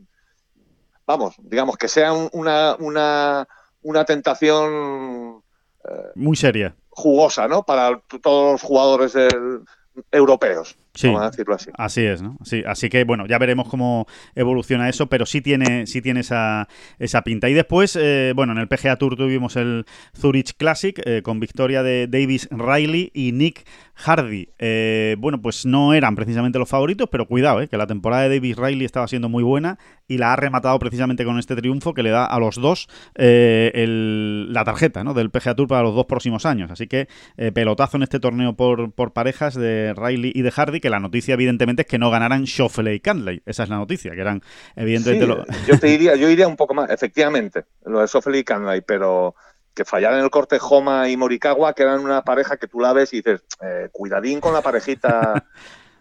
vamos, 1.04 1.34
digamos 1.40 1.76
que 1.76 1.88
sea 1.88 2.12
una, 2.12 2.76
una, 2.78 3.48
una 3.82 4.04
tentación. 4.04 5.42
Eh, 5.84 6.12
Muy 6.14 6.36
seria. 6.36 6.76
Jugosa, 6.90 7.48
¿no? 7.48 7.64
Para 7.64 8.00
todos 8.22 8.52
los 8.52 8.62
jugadores 8.62 9.14
del, 9.14 9.64
europeos. 10.12 10.78
Sí, 10.96 11.08
vamos 11.08 11.22
a 11.22 11.30
decirlo 11.30 11.54
así. 11.54 11.70
Así 11.74 12.02
es, 12.02 12.22
¿no? 12.22 12.38
Sí, 12.42 12.62
así 12.66 12.88
que 12.88 13.04
bueno, 13.04 13.26
ya 13.26 13.38
veremos 13.38 13.68
cómo 13.68 14.06
evoluciona 14.34 14.88
eso, 14.88 15.08
pero 15.08 15.26
sí 15.26 15.40
tiene, 15.40 15.86
sí 15.86 16.00
tiene 16.00 16.20
esa, 16.20 16.68
esa 16.98 17.22
pinta. 17.22 17.48
Y 17.48 17.54
después, 17.54 17.96
eh, 18.00 18.32
bueno, 18.34 18.52
en 18.52 18.58
el 18.58 18.68
PGA 18.68 18.96
Tour 18.96 19.16
tuvimos 19.16 19.56
el 19.56 19.84
Zurich 20.16 20.56
Classic 20.56 21.00
eh, 21.04 21.22
con 21.22 21.38
victoria 21.38 21.82
de 21.82 22.06
Davis 22.06 22.48
Riley 22.50 23.10
y 23.14 23.32
Nick 23.32 23.66
Hardy. 23.94 24.48
Eh, 24.58 25.16
bueno, 25.18 25.40
pues 25.40 25.66
no 25.66 25.94
eran 25.94 26.16
precisamente 26.16 26.58
los 26.58 26.68
favoritos, 26.68 27.08
pero 27.10 27.26
cuidado, 27.26 27.66
que 27.68 27.76
la 27.76 27.86
temporada 27.86 28.22
de 28.22 28.36
Davis 28.36 28.56
Riley 28.56 28.84
estaba 28.84 29.08
siendo 29.08 29.28
muy 29.28 29.42
buena 29.42 29.78
y 30.08 30.18
la 30.18 30.32
ha 30.32 30.36
rematado 30.36 30.78
precisamente 30.78 31.24
con 31.24 31.38
este 31.38 31.56
triunfo 31.56 31.92
que 31.94 32.02
le 32.02 32.10
da 32.10 32.24
a 32.24 32.38
los 32.38 32.56
dos 32.56 32.88
la 33.16 34.64
tarjeta 34.64 35.02
¿no? 35.02 35.14
del 35.14 35.30
PGA 35.30 35.54
Tour 35.54 35.68
para 35.68 35.82
los 35.82 35.94
dos 35.94 36.06
próximos 36.06 36.46
años. 36.46 36.70
Así 36.70 36.86
que 36.86 37.08
pelotazo 37.54 37.96
en 37.96 38.04
este 38.04 38.20
torneo 38.20 38.54
por, 38.54 38.92
por 38.92 39.12
parejas 39.12 39.54
de 39.54 39.94
Riley 39.94 40.32
y 40.34 40.42
de 40.42 40.50
Hardy 40.50 40.80
que 40.86 40.90
la 40.90 41.00
noticia 41.00 41.34
evidentemente 41.34 41.82
es 41.82 41.88
que 41.88 41.98
no 41.98 42.12
ganaran 42.12 42.46
Schoffele 42.46 42.94
y 42.94 43.00
Candley. 43.00 43.42
Esa 43.44 43.64
es 43.64 43.68
la 43.68 43.76
noticia, 43.76 44.12
que 44.12 44.20
eran 44.20 44.40
evidentemente... 44.76 45.26
yo 45.66 45.80
te 45.80 45.88
diría, 45.88 46.14
yo 46.14 46.30
iría 46.30 46.46
un 46.46 46.54
poco 46.54 46.74
más, 46.74 46.90
efectivamente, 46.90 47.64
lo 47.84 48.00
de 48.00 48.06
Schoffele 48.06 48.38
y 48.38 48.44
Candley, 48.44 48.82
pero 48.82 49.34
que 49.74 49.84
fallaran 49.84 50.20
el 50.20 50.30
corte 50.30 50.60
Joma 50.60 51.08
y 51.08 51.16
Morikawa, 51.16 51.72
que 51.72 51.82
eran 51.82 52.04
una 52.04 52.22
pareja 52.22 52.56
que 52.56 52.68
tú 52.68 52.78
la 52.78 52.92
ves 52.92 53.12
y 53.14 53.16
dices, 53.16 53.42
eh, 53.60 53.88
cuidadín 53.90 54.38
con 54.38 54.54
la 54.54 54.62
parejita... 54.62 55.44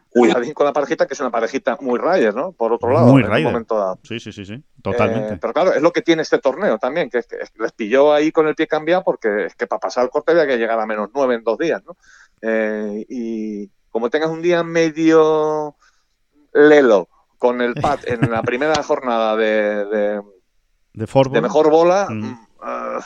cuidadín 0.07 0.53
con 0.53 0.67
la 0.67 0.71
parejita, 0.71 1.07
que 1.07 1.15
es 1.15 1.19
una 1.19 1.31
parejita 1.31 1.79
muy 1.81 1.99
Ryder, 1.99 2.35
¿no? 2.35 2.51
Por 2.51 2.71
otro 2.71 2.91
lado, 2.91 3.07
muy 3.07 3.23
en 3.23 3.31
un 3.31 3.43
momento 3.43 3.75
dado. 3.75 3.99
Sí, 4.03 4.19
sí, 4.19 4.31
sí, 4.31 4.45
sí, 4.45 4.63
totalmente. 4.83 5.33
Eh, 5.33 5.37
pero 5.41 5.51
claro, 5.51 5.73
es 5.73 5.81
lo 5.81 5.91
que 5.91 6.03
tiene 6.03 6.21
este 6.21 6.37
torneo 6.37 6.77
también, 6.77 7.09
que, 7.09 7.17
es 7.17 7.27
que 7.27 7.37
les 7.57 7.71
pilló 7.71 8.13
ahí 8.13 8.31
con 8.31 8.47
el 8.47 8.53
pie 8.53 8.67
cambiado 8.67 9.03
porque 9.03 9.47
es 9.47 9.55
que 9.55 9.65
para 9.65 9.79
pasar 9.79 10.03
el 10.03 10.11
corte 10.11 10.31
había 10.31 10.45
que 10.45 10.57
llegar 10.57 10.79
a 10.79 10.85
menos 10.85 11.09
nueve 11.13 11.33
en 11.35 11.43
dos 11.43 11.57
días, 11.57 11.83
¿no? 11.83 11.97
Eh, 12.41 13.05
y, 13.09 13.71
como 13.95 14.09
tengas 14.09 14.29
un 14.29 14.41
día 14.41 14.61
medio 14.61 15.77
lelo 16.53 17.07
con 17.37 17.61
el 17.61 17.75
pad 17.75 17.99
en 18.03 18.29
la 18.29 18.43
primera 18.43 18.83
jornada 18.83 19.37
de, 19.37 19.85
de, 19.85 20.21
de, 20.91 21.41
mejor 21.41 21.69
bola, 21.71 22.07
mm. 22.09 22.25
Mm, 22.25 22.47
ah, 22.59 22.99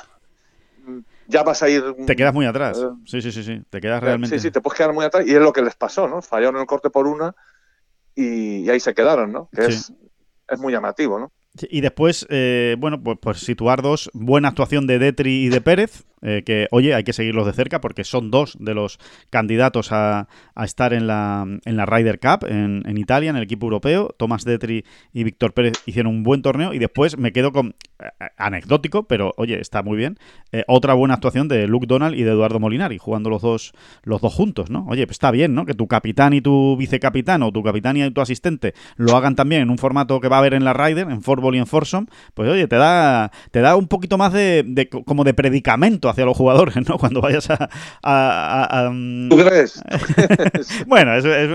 ya 1.27 1.43
vas 1.43 1.61
a 1.61 1.69
ir. 1.69 1.83
Te 2.07 2.15
quedas 2.15 2.33
muy 2.33 2.47
atrás. 2.47 2.79
Eh, 2.79 2.89
sí, 3.05 3.21
sí, 3.21 3.31
sí, 3.31 3.43
sí. 3.43 3.61
Te 3.69 3.79
quedas 3.79 4.01
realmente. 4.01 4.35
Sí, 4.35 4.41
sí, 4.41 4.49
te 4.49 4.61
puedes 4.61 4.79
quedar 4.79 4.91
muy 4.91 5.05
atrás. 5.05 5.27
Y 5.27 5.35
es 5.35 5.39
lo 5.39 5.53
que 5.53 5.61
les 5.61 5.75
pasó, 5.75 6.07
¿no? 6.07 6.23
Fallaron 6.23 6.59
el 6.59 6.65
corte 6.65 6.89
por 6.89 7.05
una 7.05 7.35
y, 8.15 8.67
ahí 8.67 8.79
se 8.79 8.95
quedaron, 8.95 9.31
¿no? 9.31 9.47
Que 9.55 9.65
es, 9.65 9.93
es 10.47 10.59
muy 10.59 10.73
llamativo, 10.73 11.19
¿no? 11.19 11.31
Y 11.69 11.81
después, 11.81 12.25
eh, 12.29 12.75
bueno, 12.79 13.01
pues, 13.01 13.17
pues 13.21 13.39
situar 13.41 13.81
dos, 13.81 14.09
buena 14.13 14.49
actuación 14.49 14.87
de 14.87 14.99
Detri 14.99 15.45
y 15.45 15.49
de 15.49 15.61
Pérez, 15.61 16.05
eh, 16.22 16.43
que, 16.45 16.67
oye, 16.72 16.93
hay 16.93 17.03
que 17.03 17.13
seguirlos 17.13 17.45
de 17.45 17.53
cerca 17.53 17.82
porque 17.82 18.03
son 18.03 18.32
dos 18.32 18.57
de 18.59 18.74
los 18.74 18.99
candidatos 19.30 19.91
a, 19.91 20.28
estar 20.63 20.93
en 20.93 21.07
la, 21.07 21.45
en 21.65 21.78
la 21.78 21.86
Ryder 21.86 22.20
Cup 22.20 22.45
en, 22.47 22.84
en, 22.86 22.97
Italia, 22.97 23.30
en 23.30 23.38
el 23.38 23.43
equipo 23.43 23.65
europeo. 23.65 24.13
Tomás 24.17 24.43
Detri 24.43 24.86
y 25.13 25.24
Víctor 25.24 25.53
Pérez 25.53 25.74
hicieron 25.86 26.13
un 26.13 26.24
buen 26.24 26.41
torneo 26.41 26.74
y 26.74 26.80
después 26.80 27.17
me 27.17 27.32
quedo 27.32 27.51
con, 27.51 27.76
eh, 28.01 28.28
anecdótico, 28.38 29.03
pero 29.03 29.34
oye, 29.38 29.59
está 29.59 29.84
muy 29.84 29.97
bien, 29.97 30.17
eh, 30.51 30.63
otra 30.67 30.93
buena 30.93 31.15
actuación 31.15 31.47
de 31.47 31.67
Luke 31.67 31.86
Donald 31.88 32.15
y 32.17 32.24
de 32.24 32.32
Eduardo 32.32 32.59
Molinari, 32.59 32.97
jugando 32.97 33.30
los 33.30 33.41
dos, 33.41 33.74
los 34.03 34.22
dos 34.22 34.34
juntos, 34.34 34.70
¿no? 34.70 34.86
Oye, 34.88 35.05
pues 35.05 35.15
está 35.15 35.32
bien, 35.32 35.53
¿no? 35.53 35.65
Que 35.65 35.74
tu 35.74 35.88
capitán 35.88 36.34
y 36.34 36.41
tu 36.41 36.78
vicecapitán 36.78 37.43
o 37.43 37.51
tu 37.51 37.63
capitán 37.63 37.97
y 37.97 38.09
tu 38.11 38.22
asistente 38.22 38.74
lo 38.95 39.15
hagan 39.15 39.36
también 39.36 39.63
en 39.63 39.70
un 39.70 39.78
formato 39.78 40.20
que 40.20 40.28
va 40.28 40.38
a 40.38 40.39
haber 40.39 40.53
en 40.53 40.63
la 40.63 40.74
Ryder, 40.74 41.09
en 41.09 41.22
Forball 41.22 41.55
y 41.55 41.59
en 41.59 41.67
Forsom, 41.67 42.07
pues 42.34 42.49
oye, 42.49 42.67
te 42.67 42.78
da, 42.78 43.32
te 43.51 43.59
da 43.61 43.76
un 43.76 43.88
poquito 43.88 44.17
más 44.17 44.34
de, 44.34 44.63
de 44.65 44.89
como 44.89 45.24
de 45.24 45.34
predicamento 45.34 46.09
hacia 46.10 46.26
los 46.26 46.38
jugadores, 46.38 46.76
¿no? 46.88 46.97
Cuando 46.99 47.22
vayas 47.22 47.47
a... 47.49 48.89
Mm, 48.91 49.30
¿Tú 49.30 49.38
crees? 49.38 49.82
bueno, 50.88 51.20
yo, 51.20 51.53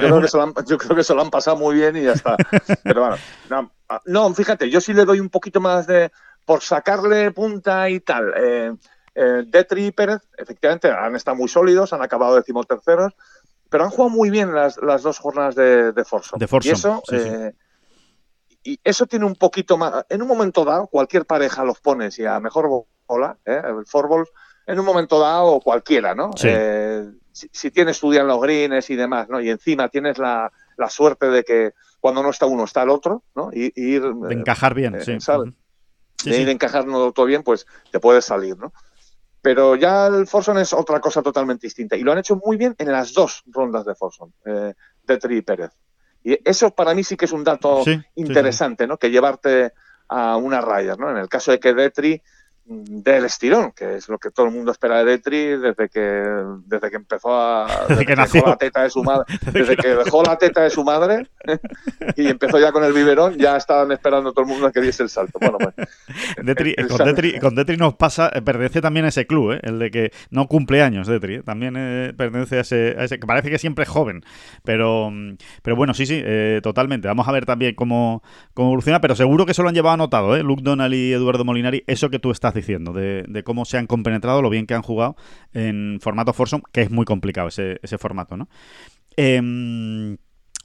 creo 0.78 0.96
que 0.96 1.04
se 1.04 1.14
lo 1.14 1.22
han, 1.22 1.30
pasado 1.30 1.56
muy 1.56 1.74
bien 1.76 1.96
y 1.96 2.02
ya 2.02 2.12
está. 2.12 2.36
Pero 2.82 3.00
bueno, 3.00 3.16
no, 3.50 3.70
no, 4.06 4.34
fíjate, 4.34 4.70
yo 4.70 4.80
sí 4.80 4.94
le 4.94 5.04
doy 5.04 5.20
un 5.20 5.30
poquito 5.30 5.60
más 5.60 5.86
de... 5.86 6.10
Por 6.44 6.60
sacarle 6.60 7.30
punta 7.30 7.88
y 7.88 8.00
tal. 8.00 8.34
Eh, 8.36 8.74
eh, 9.14 9.44
Detri 9.46 9.86
y 9.86 9.92
Pérez, 9.92 10.20
efectivamente, 10.36 10.90
han 10.90 11.16
estado 11.16 11.36
muy 11.36 11.48
sólidos, 11.48 11.94
han 11.94 12.02
acabado 12.02 12.36
decimoterceros, 12.36 13.14
pero 13.70 13.84
han 13.84 13.90
jugado 13.90 14.10
muy 14.10 14.30
bien 14.30 14.54
las, 14.54 14.76
las 14.82 15.02
dos 15.02 15.18
jornadas 15.18 15.54
de, 15.54 15.92
de 15.92 16.04
Forza. 16.04 16.36
De 16.36 16.46
y 16.62 16.68
eso, 16.68 17.02
eh, 17.12 17.52
y 18.64 18.80
eso 18.82 19.06
tiene 19.06 19.24
un 19.26 19.36
poquito 19.36 19.76
más. 19.76 20.04
En 20.08 20.22
un 20.22 20.28
momento 20.28 20.64
dado, 20.64 20.86
cualquier 20.86 21.26
pareja 21.26 21.64
los 21.64 21.80
pones 21.80 22.18
y 22.18 22.24
a 22.24 22.40
mejor 22.40 22.86
bola, 23.06 23.36
¿eh? 23.44 23.62
el 23.64 23.86
fútbol 23.86 24.28
en 24.66 24.78
un 24.78 24.84
momento 24.84 25.20
dado 25.20 25.60
cualquiera, 25.60 26.14
¿no? 26.14 26.30
Eh, 26.42 27.06
si, 27.32 27.70
tienes 27.70 27.96
estudian 27.96 28.26
los 28.26 28.40
greens 28.40 28.88
y 28.90 28.96
demás, 28.96 29.28
¿no? 29.28 29.40
Y 29.40 29.50
encima 29.50 29.88
tienes 29.88 30.18
la, 30.18 30.50
suerte 30.88 31.26
de 31.26 31.44
que 31.44 31.72
cuando 32.00 32.22
no 32.22 32.30
está 32.30 32.46
uno 32.46 32.64
está 32.64 32.82
el 32.82 32.90
otro, 32.90 33.24
¿no? 33.34 33.50
Y, 33.52 33.72
ir... 33.74 34.02
De 34.02 34.34
encajar 34.34 34.74
bien, 34.74 35.00
sí. 35.02 35.20
¿sabes? 35.20 35.52
de 36.24 36.40
ir 36.40 36.48
encajando 36.48 37.12
todo 37.12 37.26
bien, 37.26 37.42
pues 37.42 37.66
te 37.90 38.00
puedes 38.00 38.24
salir, 38.24 38.56
¿no? 38.56 38.72
Pero 39.42 39.76
ya 39.76 40.06
el 40.06 40.26
Forson 40.26 40.56
es 40.56 40.72
otra 40.72 41.00
cosa 41.00 41.22
totalmente 41.22 41.66
distinta. 41.66 41.96
Y 41.96 42.02
lo 42.02 42.12
han 42.12 42.18
hecho 42.18 42.40
muy 42.42 42.56
bien 42.56 42.74
en 42.78 42.90
las 42.90 43.12
dos 43.12 43.42
rondas 43.46 43.84
de 43.84 43.94
Forson, 43.94 44.32
eh, 44.46 44.72
Detri 45.02 45.38
y 45.38 45.42
Pérez. 45.42 45.72
Y 46.22 46.38
eso 46.48 46.70
para 46.70 46.94
mí 46.94 47.04
sí 47.04 47.16
que 47.16 47.26
es 47.26 47.32
un 47.32 47.44
dato 47.44 47.84
interesante, 48.14 48.86
¿no? 48.86 48.96
Que 48.96 49.10
llevarte 49.10 49.74
a 50.08 50.38
una 50.38 50.62
raya, 50.62 50.96
¿no? 50.96 51.10
En 51.10 51.18
el 51.18 51.28
caso 51.28 51.50
de 51.50 51.60
que 51.60 51.74
Detri 51.74 52.22
del 52.66 53.26
estirón, 53.26 53.72
que 53.72 53.96
es 53.96 54.08
lo 54.08 54.18
que 54.18 54.30
todo 54.30 54.46
el 54.46 54.52
mundo 54.52 54.72
espera 54.72 54.98
de 54.98 55.04
Detri 55.04 55.56
desde 55.58 55.88
que 55.90 56.00
desde 56.64 56.90
que 56.90 56.96
empezó 56.96 57.34
a 57.34 57.66
desde, 57.88 58.06
que, 58.06 58.16
dejó 58.16 58.46
la 58.46 58.56
teta 58.56 58.82
de 58.82 58.90
su 58.90 59.04
madre, 59.04 59.26
desde 59.52 59.76
que 59.76 59.88
dejó 59.88 60.22
la 60.22 60.38
teta 60.38 60.62
de 60.62 60.70
su 60.70 60.82
madre 60.82 61.28
y 62.16 62.26
empezó 62.26 62.58
ya 62.58 62.72
con 62.72 62.82
el 62.82 62.94
biberón, 62.94 63.36
ya 63.36 63.58
estaban 63.58 63.92
esperando 63.92 64.32
todo 64.32 64.44
el 64.44 64.50
mundo 64.50 64.66
a 64.66 64.72
que 64.72 64.80
diese 64.80 65.02
el 65.02 65.10
salto. 65.10 65.38
Bueno, 65.38 65.58
pues, 65.58 65.74
con, 67.40 67.54
Detri, 67.54 67.76
nos 67.76 67.94
pasa, 67.96 68.30
eh, 68.32 68.40
pertenece 68.40 68.80
también 68.80 69.04
a 69.04 69.08
ese 69.08 69.26
club, 69.26 69.52
¿eh? 69.52 69.60
el 69.62 69.78
de 69.78 69.90
que 69.90 70.12
no 70.30 70.46
cumple 70.46 70.82
años 70.82 71.06
Detri, 71.06 71.36
¿eh? 71.36 71.42
también 71.42 71.74
pertenece 72.16 72.58
a 72.58 72.60
ese, 72.60 72.96
a 72.98 73.04
ese, 73.04 73.18
que 73.18 73.26
parece 73.26 73.50
que 73.50 73.58
siempre 73.58 73.82
es 73.82 73.90
joven, 73.90 74.24
pero 74.62 75.12
pero 75.62 75.76
bueno, 75.76 75.92
sí, 75.92 76.06
sí, 76.06 76.22
totalmente. 76.62 77.08
Vamos 77.08 77.28
a 77.28 77.32
ver 77.32 77.44
también 77.44 77.74
cómo, 77.74 78.22
cómo 78.54 78.68
evoluciona, 78.68 79.02
pero 79.02 79.14
seguro 79.16 79.44
que 79.44 79.52
eso 79.52 79.62
lo 79.62 79.68
han 79.68 79.74
llevado 79.74 79.94
anotado, 79.94 80.34
¿eh? 80.34 80.42
Luke 80.42 80.62
Donald 80.64 80.94
y 80.94 81.12
Eduardo 81.12 81.44
Molinari, 81.44 81.84
eso 81.86 82.08
que 82.08 82.18
tú 82.18 82.30
estás 82.30 82.53
diciendo, 82.54 82.92
de, 82.92 83.42
cómo 83.44 83.64
se 83.64 83.78
han 83.78 83.86
compenetrado, 83.86 84.42
lo 84.42 84.50
bien 84.50 84.66
que 84.66 84.74
han 84.74 84.82
jugado 84.82 85.16
en 85.52 85.98
formato 86.00 86.32
Forsom, 86.32 86.62
que 86.72 86.82
es 86.82 86.90
muy 86.90 87.04
complicado 87.04 87.48
ese, 87.48 87.80
ese 87.82 87.98
formato, 87.98 88.36
¿no? 88.36 88.48
Em, 89.16 90.16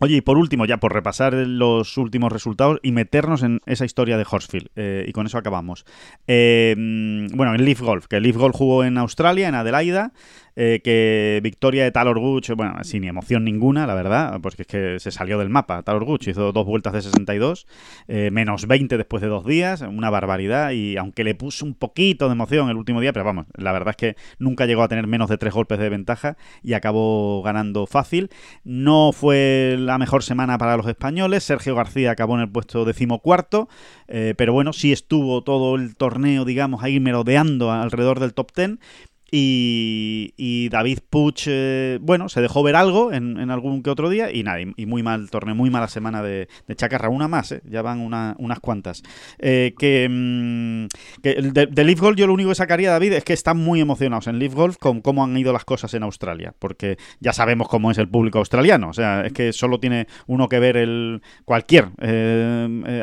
Oye, 0.01 0.17
y 0.17 0.21
por 0.21 0.37
último, 0.37 0.65
ya 0.65 0.77
por 0.77 0.93
repasar 0.93 1.33
los 1.33 1.97
últimos 1.97 2.31
resultados 2.31 2.79
y 2.81 2.93
meternos 2.93 3.43
en 3.43 3.59
esa 3.65 3.83
historia 3.83 4.17
de 4.17 4.25
Horsfield, 4.29 4.69
eh, 4.77 5.03
y 5.05 5.11
con 5.11 5.25
eso 5.25 5.37
acabamos. 5.37 5.85
Em, 6.25 7.27
bueno, 7.27 7.53
en 7.53 7.65
Leaf 7.65 7.81
Golf, 7.81 8.07
que 8.07 8.21
Leaf 8.21 8.37
Golf 8.37 8.55
jugó 8.55 8.85
en 8.85 8.97
Australia, 8.97 9.49
en 9.49 9.55
Adelaida, 9.55 10.13
eh, 10.55 10.81
que 10.83 11.39
victoria 11.43 11.83
de 11.83 11.91
Talor 11.91 12.19
Guch, 12.19 12.49
bueno, 12.55 12.75
sin 12.83 13.03
emoción 13.03 13.43
ninguna, 13.43 13.87
la 13.87 13.93
verdad, 13.93 14.39
pues 14.41 14.55
que 14.55 14.63
es 14.63 14.67
que 14.67 14.99
se 14.99 15.11
salió 15.11 15.39
del 15.39 15.49
mapa. 15.49 15.83
Talor 15.83 16.05
Guch 16.05 16.27
hizo 16.27 16.51
dos 16.51 16.65
vueltas 16.65 16.93
de 16.93 17.01
62, 17.01 17.67
eh, 18.07 18.29
menos 18.31 18.67
20 18.67 18.97
después 18.97 19.21
de 19.21 19.27
dos 19.27 19.45
días, 19.45 19.81
una 19.81 20.09
barbaridad, 20.09 20.71
y 20.71 20.97
aunque 20.97 21.23
le 21.23 21.35
puso 21.35 21.65
un 21.65 21.75
poquito 21.75 22.27
de 22.27 22.33
emoción 22.33 22.69
el 22.69 22.77
último 22.77 23.01
día, 23.01 23.13
pero 23.13 23.25
vamos, 23.25 23.45
la 23.55 23.71
verdad 23.71 23.91
es 23.91 23.97
que 23.97 24.15
nunca 24.37 24.65
llegó 24.65 24.83
a 24.83 24.87
tener 24.87 25.07
menos 25.07 25.29
de 25.29 25.37
tres 25.37 25.53
golpes 25.53 25.79
de 25.79 25.89
ventaja 25.89 26.37
y 26.63 26.73
acabó 26.73 27.41
ganando 27.43 27.85
fácil. 27.85 28.29
No 28.63 29.11
fue 29.11 29.75
la 29.77 29.97
mejor 29.97 30.23
semana 30.23 30.57
para 30.57 30.77
los 30.77 30.87
españoles, 30.87 31.43
Sergio 31.43 31.75
García 31.75 32.11
acabó 32.11 32.35
en 32.35 32.41
el 32.41 32.49
puesto 32.49 32.85
decimocuarto, 32.85 33.69
eh, 34.07 34.33
pero 34.37 34.53
bueno, 34.53 34.73
sí 34.73 34.91
estuvo 34.91 35.43
todo 35.43 35.75
el 35.75 35.95
torneo, 35.95 36.45
digamos, 36.45 36.83
ahí 36.83 36.99
merodeando 36.99 37.71
alrededor 37.71 38.19
del 38.19 38.33
top 38.33 38.51
ten 38.51 38.79
Y, 39.31 40.69
David 40.69 40.99
Puch, 41.09 41.43
eh, 41.47 41.99
bueno, 42.01 42.29
se 42.29 42.41
dejó 42.41 42.63
ver 42.63 42.75
algo 42.75 43.11
en, 43.11 43.49
algún 43.49 43.83
que 43.83 43.89
otro 43.89 44.09
día 44.09 44.31
y 44.31 44.43
nada, 44.43 44.59
y, 44.61 44.85
muy 44.85 45.03
mal 45.03 45.29
torneo, 45.29 45.55
muy 45.55 45.69
mala 45.69 45.87
semana 45.87 46.21
de, 46.21 46.47
Chacarra. 46.75 47.09
Una 47.09 47.27
más, 47.27 47.51
eh, 47.51 47.61
ya 47.69 47.81
van 47.81 47.99
unas 47.99 48.59
cuantas. 48.59 49.03
Eh, 49.39 49.73
que, 49.77 50.07
mm, 50.09 50.87
de, 51.21 51.83
Leaf 51.83 51.99
Golf 51.99 52.17
yo 52.17 52.27
lo 52.27 52.33
único 52.33 52.49
que 52.49 52.55
sacaría, 52.55 52.91
David, 52.91 53.13
es 53.13 53.23
que 53.23 53.33
están 53.33 53.57
muy 53.57 53.81
emocionados 53.81 54.27
en 54.27 54.39
Leaf 54.39 54.53
Golf 54.53 54.77
con 54.77 55.01
cómo 55.01 55.23
han 55.23 55.35
ido 55.37 55.53
las 55.53 55.65
cosas 55.65 55.93
en 55.93 56.03
Australia, 56.03 56.53
porque 56.57 56.97
ya 57.19 57.33
sabemos 57.33 57.67
cómo 57.67 57.91
es 57.91 57.97
el 57.97 58.09
público 58.09 58.39
australiano. 58.39 58.89
O 58.89 58.93
sea, 58.93 59.25
es 59.25 59.33
que 59.33 59.53
solo 59.53 59.79
tiene 59.79 60.07
uno 60.27 60.49
que 60.49 60.59
ver 60.59 60.77
el 60.77 61.21
cualquier 61.45 61.89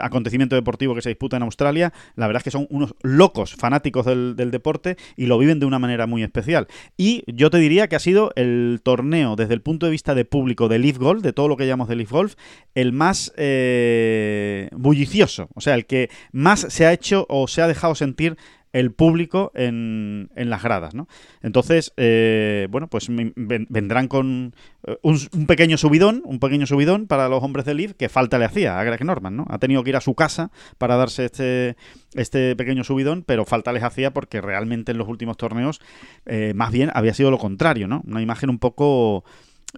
acontecimiento 0.03 0.57
deportivo 0.57 0.95
que 0.95 1.03
se 1.03 1.11
disputa 1.11 1.37
en 1.37 1.43
Australia. 1.43 1.93
La 2.15 2.27
verdad 2.27 2.41
es 2.41 2.45
que 2.45 2.51
son 2.51 2.67
unos 2.71 2.95
locos 3.03 3.55
fanáticos 3.55 4.07
del, 4.07 4.37
del 4.37 4.51
deporte 4.51 4.97
y 5.17 5.27
lo 5.27 5.39
viven 5.39 5.61
de 5.61 5.67
una 5.67 5.79
manera 5.79 6.07
muy 6.07 6.16
especial. 6.23 6.67
Y 6.97 7.25
yo 7.27 7.51
te 7.51 7.59
diría 7.59 7.89
que 7.89 7.97
ha 7.97 8.01
sido 8.01 8.33
el 8.37 8.81
torneo, 8.83 9.37
desde 9.37 9.55
el 9.55 9.63
punto 9.63 9.87
de 9.87 9.93
vista 9.93 10.15
de 10.15 10.25
público 10.25 10.69
de 10.69 10.79
Leaf 10.79 10.99
Golf, 10.99 11.23
de 11.23 11.33
todo 11.33 11.49
lo 11.49 11.57
que 11.57 11.67
llamamos 11.67 11.89
de 11.89 11.97
Leaf 11.97 12.11
Golf, 12.11 12.35
el 12.75 12.93
más 12.93 13.33
eh, 13.37 14.69
bullicioso. 14.73 15.49
O 15.55 15.61
sea, 15.61 15.75
el 15.75 15.87
que 15.87 16.11
más 16.33 16.67
se 16.69 16.87
ha 16.87 16.93
hecho 16.93 17.27
o 17.29 17.49
se 17.49 17.63
ha 17.63 17.69
dejado 17.69 17.95
sentir 17.95 18.37
el 18.77 18.93
público 18.93 19.53
en, 19.55 20.29
en 20.37 20.51
las 20.51 20.63
gradas, 20.63 20.95
¿no? 20.95 21.09
Entonces, 21.43 21.95
eh, 21.97 22.69
bueno, 22.71 22.89
pues 22.89 23.07
vendrán 23.09 24.07
con 24.07 24.55
eh, 24.87 24.99
un, 25.01 25.47
pequeño 25.47 25.79
subidón, 25.79 26.21
un 26.27 26.41
pequeño 26.41 26.67
subidón 26.67 27.07
para 27.07 27.31
los 27.31 27.43
hombres 27.43 27.65
de 27.65 27.73
Leaf 27.73 27.95
que 27.95 28.11
falta 28.11 28.39
le 28.39 28.45
hacía 28.45 28.79
a 28.79 28.85
Greg 28.85 29.03
Norman, 29.03 29.35
¿no? 29.35 29.47
Ha 29.49 29.59
tenido 29.59 29.83
que 29.83 29.91
ir 29.91 29.97
a 29.97 30.03
su 30.03 30.15
casa 30.15 30.51
para 30.77 30.97
darse 30.97 31.25
este, 31.25 31.77
este 32.13 32.55
pequeño 32.55 32.85
subidón, 32.85 33.25
pero 33.27 33.47
falta 33.47 33.73
les 33.73 33.83
hacía 33.83 34.13
porque 34.13 34.43
realmente 34.43 34.93
en 34.93 34.99
los 34.99 35.09
últimos 35.09 35.39
torneos 35.39 35.81
eh, 36.27 36.53
más 36.55 36.71
bien 36.71 36.91
había 36.93 37.15
sido 37.15 37.31
lo 37.31 37.39
contrario, 37.39 37.89
¿no? 37.89 38.03
Una 38.07 38.21
imagen 38.21 38.51
un 38.51 38.59
poco 38.59 39.25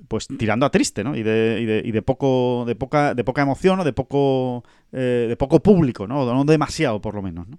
pues 0.09 0.27
tirando 0.27 0.67
a 0.67 0.73
triste, 0.73 1.05
¿no? 1.05 1.15
Y 1.15 1.23
de, 1.23 1.59
y 1.61 1.67
de, 1.67 1.83
y 1.85 1.93
de 1.93 2.03
poco, 2.03 2.65
de 2.67 2.75
poca, 2.75 3.15
de 3.15 3.23
poca 3.23 3.43
emoción 3.43 3.79
o 3.79 3.85
de 3.85 3.93
poco, 3.93 4.65
de 4.91 5.37
poco 5.39 5.63
público, 5.63 6.09
¿no? 6.09 6.25
No 6.35 6.45
demasiado, 6.45 7.01
por 7.01 7.15
lo 7.15 7.23
menos, 7.23 7.47
¿no? 7.47 7.59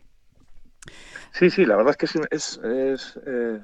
Sí, 1.32 1.50
sí, 1.50 1.66
la 1.66 1.76
verdad 1.76 1.96
es 1.98 1.98
que 1.98 2.20
es... 2.32 2.60
es, 2.64 3.20
eh, 3.26 3.62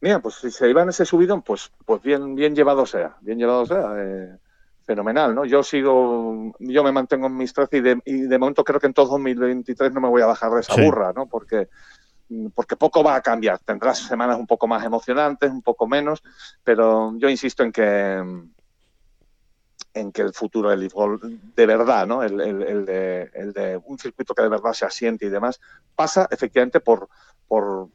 Mira, 0.00 0.20
pues 0.20 0.34
si 0.34 0.50
se 0.50 0.68
iban 0.68 0.90
ese 0.90 1.06
subidón, 1.06 1.40
pues, 1.40 1.72
pues 1.86 2.02
bien, 2.02 2.34
bien 2.34 2.54
llevado 2.54 2.84
sea, 2.84 3.16
bien 3.22 3.38
llevado 3.38 3.64
sea. 3.64 3.94
Eh, 3.96 4.36
fenomenal, 4.84 5.34
¿no? 5.34 5.44
Yo 5.44 5.62
sigo, 5.62 6.52
yo 6.58 6.84
me 6.84 6.92
mantengo 6.92 7.26
en 7.26 7.36
mis 7.36 7.52
13 7.52 7.78
y 7.78 7.80
de, 7.80 8.02
y 8.04 8.20
de 8.22 8.38
momento 8.38 8.64
creo 8.64 8.78
que 8.78 8.86
en 8.86 8.94
todo 8.94 9.06
2023 9.06 9.92
no 9.92 10.00
me 10.00 10.08
voy 10.08 10.22
a 10.22 10.26
bajar 10.26 10.52
de 10.52 10.60
esa 10.60 10.74
burra, 10.76 11.12
¿no? 11.14 11.26
Porque, 11.26 11.68
porque 12.54 12.76
poco 12.76 13.02
va 13.02 13.16
a 13.16 13.22
cambiar. 13.22 13.58
Tendrás 13.60 13.98
semanas 13.98 14.38
un 14.38 14.46
poco 14.46 14.66
más 14.66 14.84
emocionantes, 14.84 15.50
un 15.50 15.62
poco 15.62 15.86
menos, 15.86 16.22
pero 16.62 17.14
yo 17.16 17.28
insisto 17.28 17.62
en 17.62 17.72
que 17.72 18.22
en 19.94 20.12
que 20.12 20.22
el 20.22 20.34
futuro 20.34 20.70
del 20.70 20.88
Golf 20.88 21.22
de 21.22 21.66
verdad, 21.66 22.06
¿no? 22.06 22.22
El, 22.22 22.36
de, 22.84 23.80
un 23.84 23.98
circuito 23.98 24.34
que 24.34 24.42
de 24.42 24.48
verdad 24.48 24.72
se 24.72 24.84
asiente 24.84 25.24
y 25.24 25.28
demás, 25.30 25.60
pasa 25.94 26.28
efectivamente 26.30 26.80
por, 26.80 27.08
por 27.48 27.88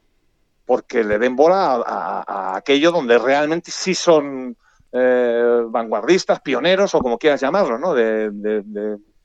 porque 0.65 1.03
le 1.03 1.17
den 1.17 1.35
bola 1.35 1.83
a, 1.85 2.55
aquello 2.55 2.91
donde 2.91 3.17
realmente 3.17 3.71
sí 3.71 3.95
son 3.95 4.55
eh, 4.91 5.63
vanguardistas, 5.67 6.41
pioneros 6.41 6.93
o 6.95 6.99
como 6.99 7.17
quieras 7.17 7.41
llamarlo, 7.41 7.77
¿no? 7.77 7.93
De, 7.93 8.29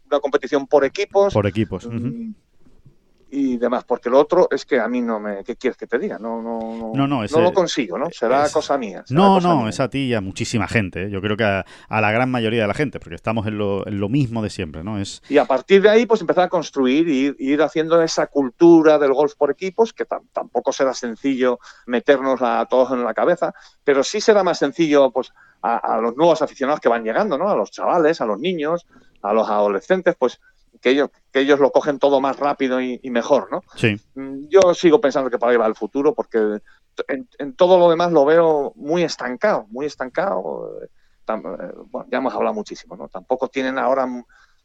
una 0.07 0.20
competición 0.20 0.66
por 0.66 0.85
equipos. 0.85 1.33
Por 1.33 1.47
equipos. 1.47 1.89
Y 3.35 3.57
demás, 3.57 3.82
porque 3.82 4.09
lo 4.09 4.20
otro 4.20 4.47
es 4.51 4.64
que 4.64 4.78
a 4.78 4.87
mí 4.87 5.03
no 5.03 5.18
me, 5.18 5.43
¿qué 5.43 5.57
quieres 5.57 5.76
que 5.76 5.89
te 5.89 5.99
diga? 5.99 6.20
No, 6.20 6.41
no, 6.41 6.93
no, 6.95 7.07
no, 7.07 7.41
lo 7.41 7.53
consigo, 7.53 7.99
¿no? 7.99 8.09
Será 8.11 8.49
cosa 8.49 8.78
mía. 8.78 9.05
no, 9.11 9.41
no, 9.41 9.68
es 9.68 9.80
a 9.80 9.91
ti 9.91 10.07
y 10.07 10.14
a 10.14 10.20
muchísima 10.20 10.68
gente, 10.68 11.05
¿eh? 11.05 11.11
yo 11.11 11.20
creo 11.20 11.37
que 11.37 11.45
a, 11.45 11.64
la 11.89 12.12
gran 12.12 12.30
mayoría 12.30 12.62
de 12.62 12.68
la 12.68 12.74
gente, 12.74 13.01
porque 13.01 13.16
estamos 13.16 13.47
en 13.49 13.59
lo, 13.59 13.87
en 13.89 13.99
lo, 13.99 14.09
mismo 14.09 14.41
de 14.41 14.51
siempre, 14.51 14.85
¿no? 14.85 14.99
Es... 14.99 15.20
Y 15.28 15.39
a 15.39 15.47
partir 15.47 15.82
de 15.82 15.89
ahí, 15.89 16.07
pues 16.07 16.20
empezar 16.20 16.45
a 16.45 16.49
construir 16.49 17.09
y 17.09 17.35
ir, 17.39 17.62
haciendo 17.62 18.01
esa 18.03 18.28
cultura 18.28 18.99
del 18.99 19.12
golf 19.12 19.35
por 19.35 19.51
equipos, 19.51 19.93
que 19.93 20.05
tampoco 20.05 20.72
será 20.72 20.95
sencillo 20.95 21.59
meternos 21.87 22.41
a 22.41 22.64
todos 22.66 22.93
en 22.93 23.03
la 23.03 23.14
cabeza, 23.14 23.53
pero 23.82 24.05
sí 24.05 24.20
será 24.20 24.45
más 24.45 24.59
sencillo, 24.59 25.11
pues, 25.11 25.32
a, 25.62 25.76
a 25.78 26.01
los 26.01 26.14
nuevos 26.16 26.41
aficionados 26.41 26.80
que 26.80 26.89
van 26.89 27.03
llegando, 27.03 27.37
¿no? 27.37 27.51
A 27.51 27.57
los 27.57 27.72
chavales, 27.72 28.20
a 28.20 28.26
los 28.26 28.39
niños, 28.39 28.87
a 29.22 29.32
los 29.32 29.49
adolescentes, 29.49 30.14
pues 30.16 30.39
que 30.81 30.91
ellos, 30.91 31.11
que 31.33 31.41
ellos 31.41 31.61
lo 31.61 31.70
cogen 31.70 31.99
todo 31.99 32.20
más 32.20 32.39
rápido 32.39 32.81
y, 32.81 33.01
mejor, 33.11 33.49
¿no? 33.51 33.62
Sí. 33.77 33.97
Mm, 34.14 34.49
yo 34.49 34.75
sigo 34.75 35.01
pensando 35.01 35.31
que 35.31 35.39
para 35.39 35.53
ahí 35.53 35.59
va 35.59 35.66
el 35.66 35.75
futuro 35.75 36.14
porque 36.14 36.61
en, 37.09 37.55
todo 37.55 37.79
lo 37.79 37.91
demás 37.91 38.12
lo 38.12 38.25
veo 38.25 38.72
muy 38.77 39.03
estancado, 39.03 39.66
muy 39.70 39.87
estancado. 39.87 40.81
Eh, 40.83 40.89
bueno, 41.91 42.07
ya 42.11 42.18
hemos 42.18 42.35
hablado 42.35 42.55
muchísimo, 42.55 42.97
¿no? 42.97 43.09
Tampoco 43.09 43.49
tienen 43.49 43.79
ahora 43.79 44.07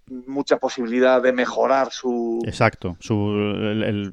mucha 0.08 0.58
posibilidad 0.58 1.22
de 1.22 1.32
mejorar 1.32 1.92
su 1.92 2.40
exacto 2.44 2.98
su, 3.00 3.14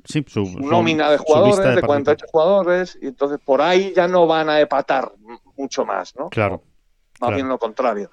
su, 0.05 0.45
nómina 0.61 1.11
de 1.11 1.17
jugadores 1.17 1.75
de, 1.75 1.81
48 1.81 2.27
jugadores 2.31 2.99
y 3.01 3.07
entonces 3.07 3.39
por 3.43 3.63
ahí 3.63 3.95
ya 3.97 4.07
no 4.07 4.27
van 4.27 4.51
a 4.51 4.61
epatar 4.61 5.11
mucho 5.57 5.87
más 5.87 6.15
no 6.15 6.29
claro 6.29 6.63
más 7.19 7.35
bien 7.35 7.49
lo 7.49 7.59
contrario 7.59 8.11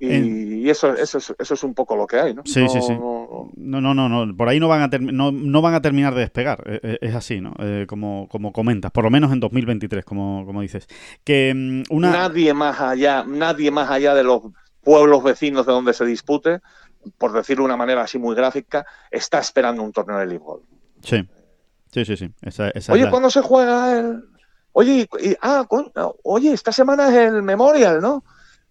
y, 0.00 0.68
eso, 0.68 0.94
eso, 0.94 1.18
es, 1.18 1.34
eso 1.38 1.54
es 1.54 1.62
un 1.62 1.74
poco 1.74 1.96
lo 1.96 2.06
que 2.06 2.18
hay, 2.18 2.34
¿no? 2.34 2.42
Sí, 2.44 2.66
sí, 2.68 2.80
sí. 2.82 2.92
No, 2.92 3.80
no, 3.80 3.94
no, 3.94 4.08
no, 4.08 4.36
por 4.36 4.48
ahí 4.48 4.58
no 4.58 4.68
van 4.68 4.82
a, 4.82 4.98
no, 4.98 5.32
no, 5.32 5.62
van 5.62 5.74
a 5.74 5.82
terminar 5.82 6.14
de 6.14 6.20
despegar, 6.20 6.62
e, 6.66 6.80
e, 6.82 6.98
es, 7.00 7.14
así, 7.14 7.40
¿no? 7.40 7.54
Eh, 7.58 7.86
como, 7.88 8.28
como 8.28 8.52
comentas, 8.52 8.90
por 8.90 9.04
lo 9.04 9.10
menos 9.10 9.32
en 9.32 9.40
2023, 9.40 10.04
como, 10.04 10.44
como 10.44 10.60
dices. 10.60 10.88
Que 11.22 11.52
mm, 11.54 11.94
una... 11.94 12.10
Nadie 12.10 12.52
más 12.54 12.80
allá, 12.80 13.24
nadie 13.24 13.70
más 13.70 13.90
allá 13.90 14.14
de 14.14 14.24
los 14.24 14.42
pueblos 14.82 15.22
vecinos 15.22 15.66
de 15.66 15.72
donde 15.72 15.94
se 15.94 16.04
dispute, 16.04 16.60
por 17.18 17.32
decirlo 17.32 17.62
de 17.62 17.66
una 17.66 17.76
manera 17.76 18.02
así 18.02 18.18
muy 18.18 18.34
gráfica, 18.34 18.84
está 19.10 19.38
esperando 19.38 19.82
un 19.82 19.92
torneo 19.92 20.18
de 20.18 20.26
League 20.26 20.44
Sí, 21.02 21.22
sí, 21.90 22.04
sí, 22.04 22.16
sí. 22.16 22.30
Oye, 22.90 23.10
¿cuándo 23.10 23.30
se 23.30 23.40
juega 23.40 23.98
el...? 23.98 24.24
Oye, 24.76 25.08
ah, 25.40 25.64
oye, 26.24 26.52
esta 26.52 26.72
semana 26.72 27.08
es 27.08 27.14
el 27.14 27.42
Memorial, 27.42 28.00
¿no? 28.00 28.24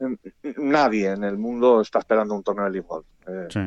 nadie 0.58 1.12
en 1.12 1.24
el 1.24 1.38
mundo 1.38 1.82
está 1.82 2.00
esperando 2.00 2.36
un 2.36 2.44
torneo 2.44 2.66
de 2.66 2.72
League 2.72 2.88
eh, 3.28 3.48
sí. 3.50 3.60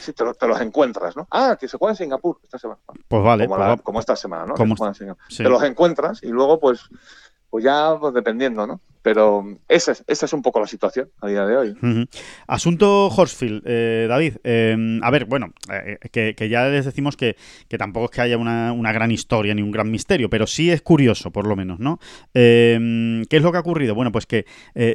Sí, 0.00 0.12
te, 0.12 0.24
los 0.24 0.60
encuentras, 0.60 1.16
¿no? 1.16 1.28
Ah, 1.30 1.56
que 1.58 1.68
se 1.68 1.78
juega 1.78 1.92
en 1.92 1.96
Singapur 1.96 2.40
esta 2.42 2.58
semana. 2.58 2.80
Pues 3.06 3.22
vale. 3.22 3.46
Como, 3.46 3.78
pues 3.84 3.98
esta 4.00 4.16
semana, 4.16 4.46
¿no? 4.46 4.54
Te 4.54 5.44
los 5.44 5.62
encuentras 5.62 6.22
y 6.24 6.28
luego, 6.28 6.58
pues, 6.58 6.88
pues 7.48 7.62
ya 7.64 7.96
pues 8.00 8.12
dependiendo, 8.14 8.66
¿no? 8.66 8.80
Pero 9.02 9.44
esa 9.68 9.92
es, 9.92 10.04
esa 10.06 10.26
es 10.26 10.32
un 10.32 10.42
poco 10.42 10.60
la 10.60 10.66
situación 10.66 11.10
a 11.20 11.26
día 11.26 11.44
de 11.44 11.56
hoy. 11.56 12.08
Asunto 12.46 13.08
Horsfield, 13.08 13.62
eh, 13.66 14.06
David. 14.08 14.34
Eh, 14.44 15.00
a 15.02 15.10
ver, 15.10 15.24
bueno, 15.24 15.52
eh, 15.72 15.98
que, 16.10 16.48
ya 16.48 16.68
les 16.68 16.84
decimos 16.84 17.16
que, 17.16 17.36
tampoco 17.76 18.06
es 18.06 18.10
que 18.12 18.20
haya 18.20 18.38
una, 18.38 18.92
gran 18.92 19.10
historia 19.10 19.54
ni 19.54 19.62
un 19.62 19.72
gran 19.72 19.90
misterio, 19.90 20.30
pero 20.30 20.46
sí 20.46 20.70
es 20.70 20.82
curioso, 20.82 21.32
por 21.32 21.46
lo 21.46 21.56
menos, 21.56 21.80
¿no? 21.80 21.98
¿Qué 22.32 23.26
es 23.30 23.42
lo 23.42 23.50
que 23.50 23.58
ha 23.58 23.60
ocurrido? 23.60 23.94
Bueno, 23.94 24.12
pues 24.12 24.26
que 24.26 24.46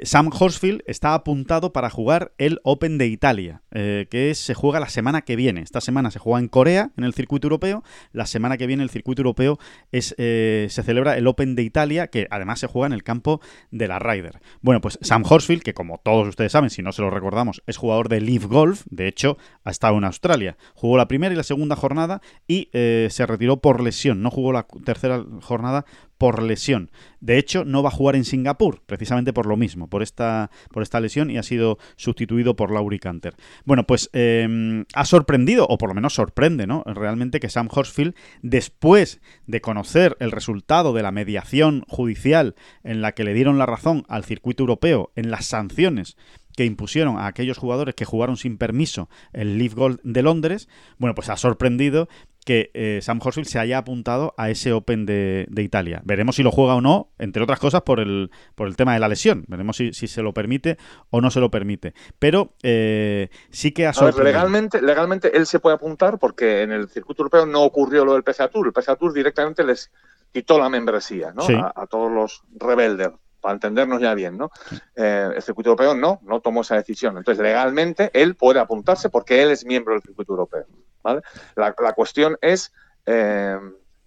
Sam 0.04 0.30
Horsfield 0.38 0.84
está 0.86 1.14
apuntado 1.14 1.74
para 1.74 1.90
jugar 1.90 2.32
el 2.38 2.60
Open 2.64 2.98
de 2.98 3.08
Italia, 3.08 3.62
que 3.72 4.32
se 4.36 4.54
juega 4.54 4.80
la 4.80 4.90
semana 4.90 5.22
que 5.22 5.36
viene. 5.36 5.62
Esta 5.62 5.82
semana 5.82 6.12
se 6.12 6.20
juega 6.20 6.40
en 6.40 6.48
Corea, 6.48 6.92
en 6.98 7.04
el 7.04 7.14
circuito 7.14 7.48
europeo. 7.48 7.84
La 8.14 8.26
semana 8.26 8.58
que 8.58 8.68
viene 8.68 8.84
el 8.84 8.90
circuito 8.90 9.22
europeo 9.22 9.60
es, 9.92 10.16
se 10.18 10.84
celebra 10.84 11.18
el 11.18 11.28
Open 11.28 11.56
de 11.56 11.64
Italia, 11.64 12.08
que 12.08 12.28
además 12.30 12.60
se 12.60 12.68
juega 12.68 12.88
en 12.88 12.94
el 12.94 13.04
campo 13.04 13.42
de 13.72 13.88
la 13.88 13.97
Ryder. 14.00 14.40
Bueno, 14.62 14.82
pues 14.82 15.00
Sam 15.02 15.24
Horsfield, 15.28 15.64
que 15.64 15.74
como 15.74 16.00
todos 16.00 16.28
ustedes 16.28 16.52
saben, 16.52 16.70
si 16.70 16.82
no 16.82 16.92
se 16.92 17.02
lo 17.02 17.10
recordamos, 17.10 17.62
es 17.68 17.78
jugador 17.78 18.10
de 18.10 18.22
Leaf 18.22 18.46
Golf, 18.46 18.84
de 18.90 19.08
hecho, 19.08 19.38
ha 19.64 19.72
estado 19.72 19.98
en 19.98 20.04
Australia. 20.04 20.58
Jugó 20.74 20.98
la 20.98 21.08
primera 21.08 21.34
y 21.34 21.38
la 21.38 21.44
segunda 21.44 21.76
jornada 21.76 22.22
y 22.48 22.70
eh, 22.74 23.08
se 23.12 23.26
retiró 23.26 23.58
por 23.58 23.82
lesión. 23.82 24.22
No 24.22 24.32
jugó 24.32 24.52
la 24.52 24.68
tercera 24.84 25.24
jornada 25.42 25.86
por 26.18 26.42
lesión. 26.42 26.92
De 27.20 27.38
hecho, 27.38 27.66
no 27.66 27.84
va 27.84 27.90
a 27.90 27.94
jugar 27.94 28.16
en 28.16 28.26
Singapur, 28.26 28.82
precisamente 28.86 29.34
por 29.34 29.46
lo 29.46 29.58
mismo, 29.58 29.88
por 29.90 30.04
esta, 30.04 30.52
por 30.72 30.84
esta 30.84 31.00
lesión, 31.00 31.30
y 31.32 31.38
ha 31.38 31.44
sido 31.44 31.78
sustituido 31.96 32.56
por 32.56 32.72
Laurie 32.72 33.00
Canter. 33.00 33.36
Bueno, 33.66 33.86
pues 33.86 34.10
em, 34.14 34.86
ha 34.94 35.06
sorprendido, 35.06 35.66
o 35.68 35.78
por 35.78 35.90
lo 35.90 35.96
menos 35.96 36.14
sorprende, 36.14 36.68
¿no? 36.68 36.84
Realmente 36.86 37.40
que 37.40 37.50
Sam 37.50 37.70
Horsfield, 37.72 38.16
después 38.42 39.20
de 39.46 39.62
conocer 39.62 40.16
el 40.20 40.32
resultado 40.32 40.94
de 40.94 41.04
la 41.04 41.12
mediación 41.12 41.84
judicial 41.88 42.56
en 42.84 43.02
la 43.02 43.14
que 43.14 43.24
le 43.24 43.34
dieron 43.34 43.58
la 43.58 43.66
razón 43.66 44.04
al 44.08 44.24
circuito 44.24 44.64
europeo 44.64 45.12
en 45.16 45.32
las 45.32 45.46
sanciones 45.46 46.18
que 46.58 46.66
impusieron 46.66 47.20
a 47.20 47.28
aquellos 47.28 47.60
jugadores 47.60 47.94
que 47.94 48.04
jugaron 48.04 48.36
sin 48.36 48.58
permiso 48.58 49.10
el 49.32 49.60
Leaf 49.60 49.76
Gold 49.76 50.00
de 50.04 50.24
Londres, 50.24 50.68
bueno, 50.98 51.14
pues 51.14 51.30
ha 51.30 51.38
sorprendido 51.38 52.10
que 52.48 52.72
eh, 52.74 53.00
Sam 53.02 53.20
Horsfield 53.22 53.50
se 53.50 53.60
haya 53.60 53.78
apuntado 53.78 54.34
a 54.38 54.50
ese 54.50 54.72
Open 54.72 55.06
de, 55.06 55.50
Italia. 55.58 56.02
Veremos 56.06 56.38
si 56.38 56.44
lo 56.44 56.52
juega 56.52 56.76
o 56.76 56.82
no, 56.82 57.10
entre 57.20 57.44
otras 57.44 57.60
cosas 57.60 57.82
por 57.82 58.00
el, 58.00 58.32
por 58.56 58.70
el 58.70 58.78
tema 58.78 58.94
de 58.94 59.02
la 59.02 59.10
lesión. 59.10 59.44
Veremos 59.50 59.76
si, 59.76 59.92
se 59.92 60.22
lo 60.22 60.34
permite 60.34 60.78
o 61.10 61.20
no 61.20 61.30
se 61.30 61.42
lo 61.42 61.52
permite. 61.52 61.94
Pero 62.20 62.54
eh, 62.64 63.28
sí 63.50 63.74
que 63.74 63.86
ha 63.86 63.92
legalmente, 64.24 64.82
legalmente 64.82 65.36
él 65.36 65.46
se 65.46 65.60
puede 65.60 65.76
apuntar 65.76 66.20
porque 66.20 66.62
en 66.62 66.72
el 66.72 66.88
circuito 66.88 67.24
europeo 67.24 67.46
no 67.46 67.64
ocurrió 67.64 68.06
lo 68.06 68.14
del 68.14 68.24
PCA 68.24 68.48
Tour. 68.48 68.68
El 68.68 68.72
PCA 68.72 68.96
Tour 68.96 69.12
directamente 69.12 69.66
les 69.66 69.92
quitó 70.32 70.58
la 70.58 70.70
membresía 70.70 71.34
¿no? 71.34 71.44
a, 71.76 71.86
todos 71.88 72.10
los 72.10 72.44
rebeldes 72.58 73.10
para 73.42 73.56
entendernos 73.56 74.02
ya 74.02 74.14
bien, 74.14 74.38
¿no? 74.38 74.52
Eh, 74.96 75.32
el 75.36 75.42
circuito 75.42 75.72
europeo 75.72 75.96
no, 75.96 76.22
no 76.24 76.40
tomó 76.40 76.62
esa 76.62 76.76
decisión. 76.76 77.18
Entonces, 77.18 77.44
legalmente, 77.44 78.10
él 78.14 78.36
puede 78.36 78.62
apuntarse 78.62 79.10
porque 79.10 79.44
él 79.44 79.52
es 79.52 79.66
miembro 79.66 79.94
del 79.94 80.02
circuito 80.02 80.32
europeo, 80.32 80.66
¿vale? 81.08 81.22
La, 81.56 81.94
cuestión 81.94 82.38
es 82.42 82.74
eh, 83.06 83.58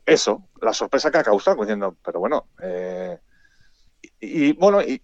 eso, 0.04 0.44
la 0.60 0.72
sorpresa 0.72 1.10
que 1.10 1.18
ha 1.18 1.22
causado, 1.22 1.60
diciendo, 1.60 1.96
pero 2.04 2.20
bueno, 2.20 2.46
eh, 2.62 3.18
y, 4.20 4.52
bueno, 4.52 4.82
y, 4.82 5.02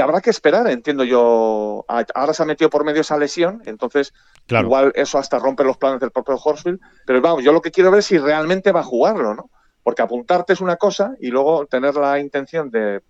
habrá 0.00 0.20
que 0.20 0.30
esperar, 0.30 0.68
entiendo 0.68 1.04
yo. 1.04 1.84
Ahora 2.14 2.32
se 2.32 2.42
ha 2.42 2.46
metido 2.46 2.70
por 2.70 2.84
medio 2.84 3.02
esa 3.02 3.18
lesión, 3.18 3.62
entonces 3.66 4.14
igual 4.48 4.92
eso 4.94 5.18
hasta 5.18 5.38
rompe 5.38 5.64
los 5.64 5.76
planes 5.76 6.00
del 6.00 6.10
propio 6.10 6.36
Horsfield. 6.36 6.80
Pero 7.04 7.20
vamos, 7.20 7.44
yo 7.44 7.52
lo 7.52 7.60
que 7.60 7.70
quiero 7.70 7.90
ver 7.90 7.98
es 7.98 8.06
si 8.06 8.16
realmente 8.16 8.72
va 8.72 8.80
a 8.80 8.84
jugarlo, 8.84 9.34
¿no? 9.34 9.50
Porque 9.82 10.00
apuntarte 10.00 10.54
es 10.54 10.62
una 10.62 10.76
cosa 10.76 11.14
y 11.20 11.28
luego 11.28 11.66
tener 11.66 11.94
la 11.96 12.18
intención 12.20 12.70
de 12.70 13.02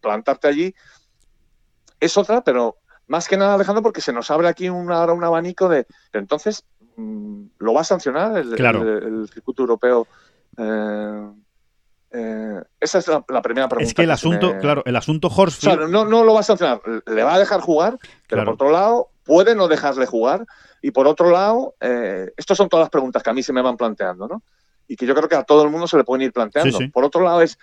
plantarte 0.00 0.48
allí 0.48 0.74
es 2.00 2.16
otra, 2.16 2.42
pero 2.42 2.78
más 3.06 3.28
que 3.28 3.36
nada 3.36 3.54
Alejandro 3.54 3.82
porque 3.82 4.00
se 4.00 4.12
nos 4.12 4.30
abre 4.30 4.48
aquí 4.48 4.68
un, 4.68 4.90
ahora 4.90 5.12
un 5.12 5.24
abanico 5.24 5.68
de, 5.68 5.86
entonces 6.12 6.64
lo 6.96 7.72
va 7.72 7.80
a 7.80 7.84
sancionar 7.84 8.36
el, 8.38 9.28
circuito 9.32 9.62
europeo. 9.62 10.06
Eh, 10.56 11.30
eh, 12.16 12.62
esa 12.78 12.98
es 12.98 13.08
la, 13.08 13.42
primera 13.42 13.68
pregunta. 13.68 13.88
Es 13.88 13.94
que 13.94 14.02
el 14.02 14.10
asunto, 14.10 14.56
claro, 14.60 14.82
el 14.86 14.94
asunto 14.94 15.28
Horsfield. 15.28 15.90
no, 15.90 16.04
no 16.04 16.22
lo 16.22 16.34
va 16.34 16.40
a 16.40 16.44
sancionar, 16.44 16.80
le 17.06 17.22
va 17.24 17.34
a 17.34 17.38
dejar 17.38 17.60
jugar, 17.60 17.98
pero 18.28 18.44
por 18.44 18.54
otro 18.54 18.70
lado, 18.70 19.08
puede 19.24 19.54
no 19.54 19.68
dejarle 19.68 20.06
jugar. 20.06 20.46
Y 20.80 20.90
por 20.90 21.06
otro 21.06 21.30
lado, 21.30 21.74
eh, 21.80 22.30
estas 22.36 22.58
son 22.58 22.68
todas 22.68 22.84
las 22.84 22.90
preguntas 22.90 23.22
que 23.22 23.30
a 23.30 23.32
mí 23.32 23.42
se 23.42 23.52
me 23.54 23.62
van 23.62 23.76
planteando, 23.76 24.28
¿no? 24.28 24.42
Y 24.86 24.96
que 24.96 25.06
yo 25.06 25.14
creo 25.14 25.28
que 25.28 25.34
a 25.34 25.42
todo 25.42 25.64
el 25.64 25.70
mundo 25.70 25.88
se 25.88 25.96
le 25.96 26.04
pueden 26.04 26.26
ir 26.26 26.32
planteando. 26.32 26.78
Por 26.92 27.04
otro 27.04 27.22
lado, 27.22 27.40
es 27.40 27.58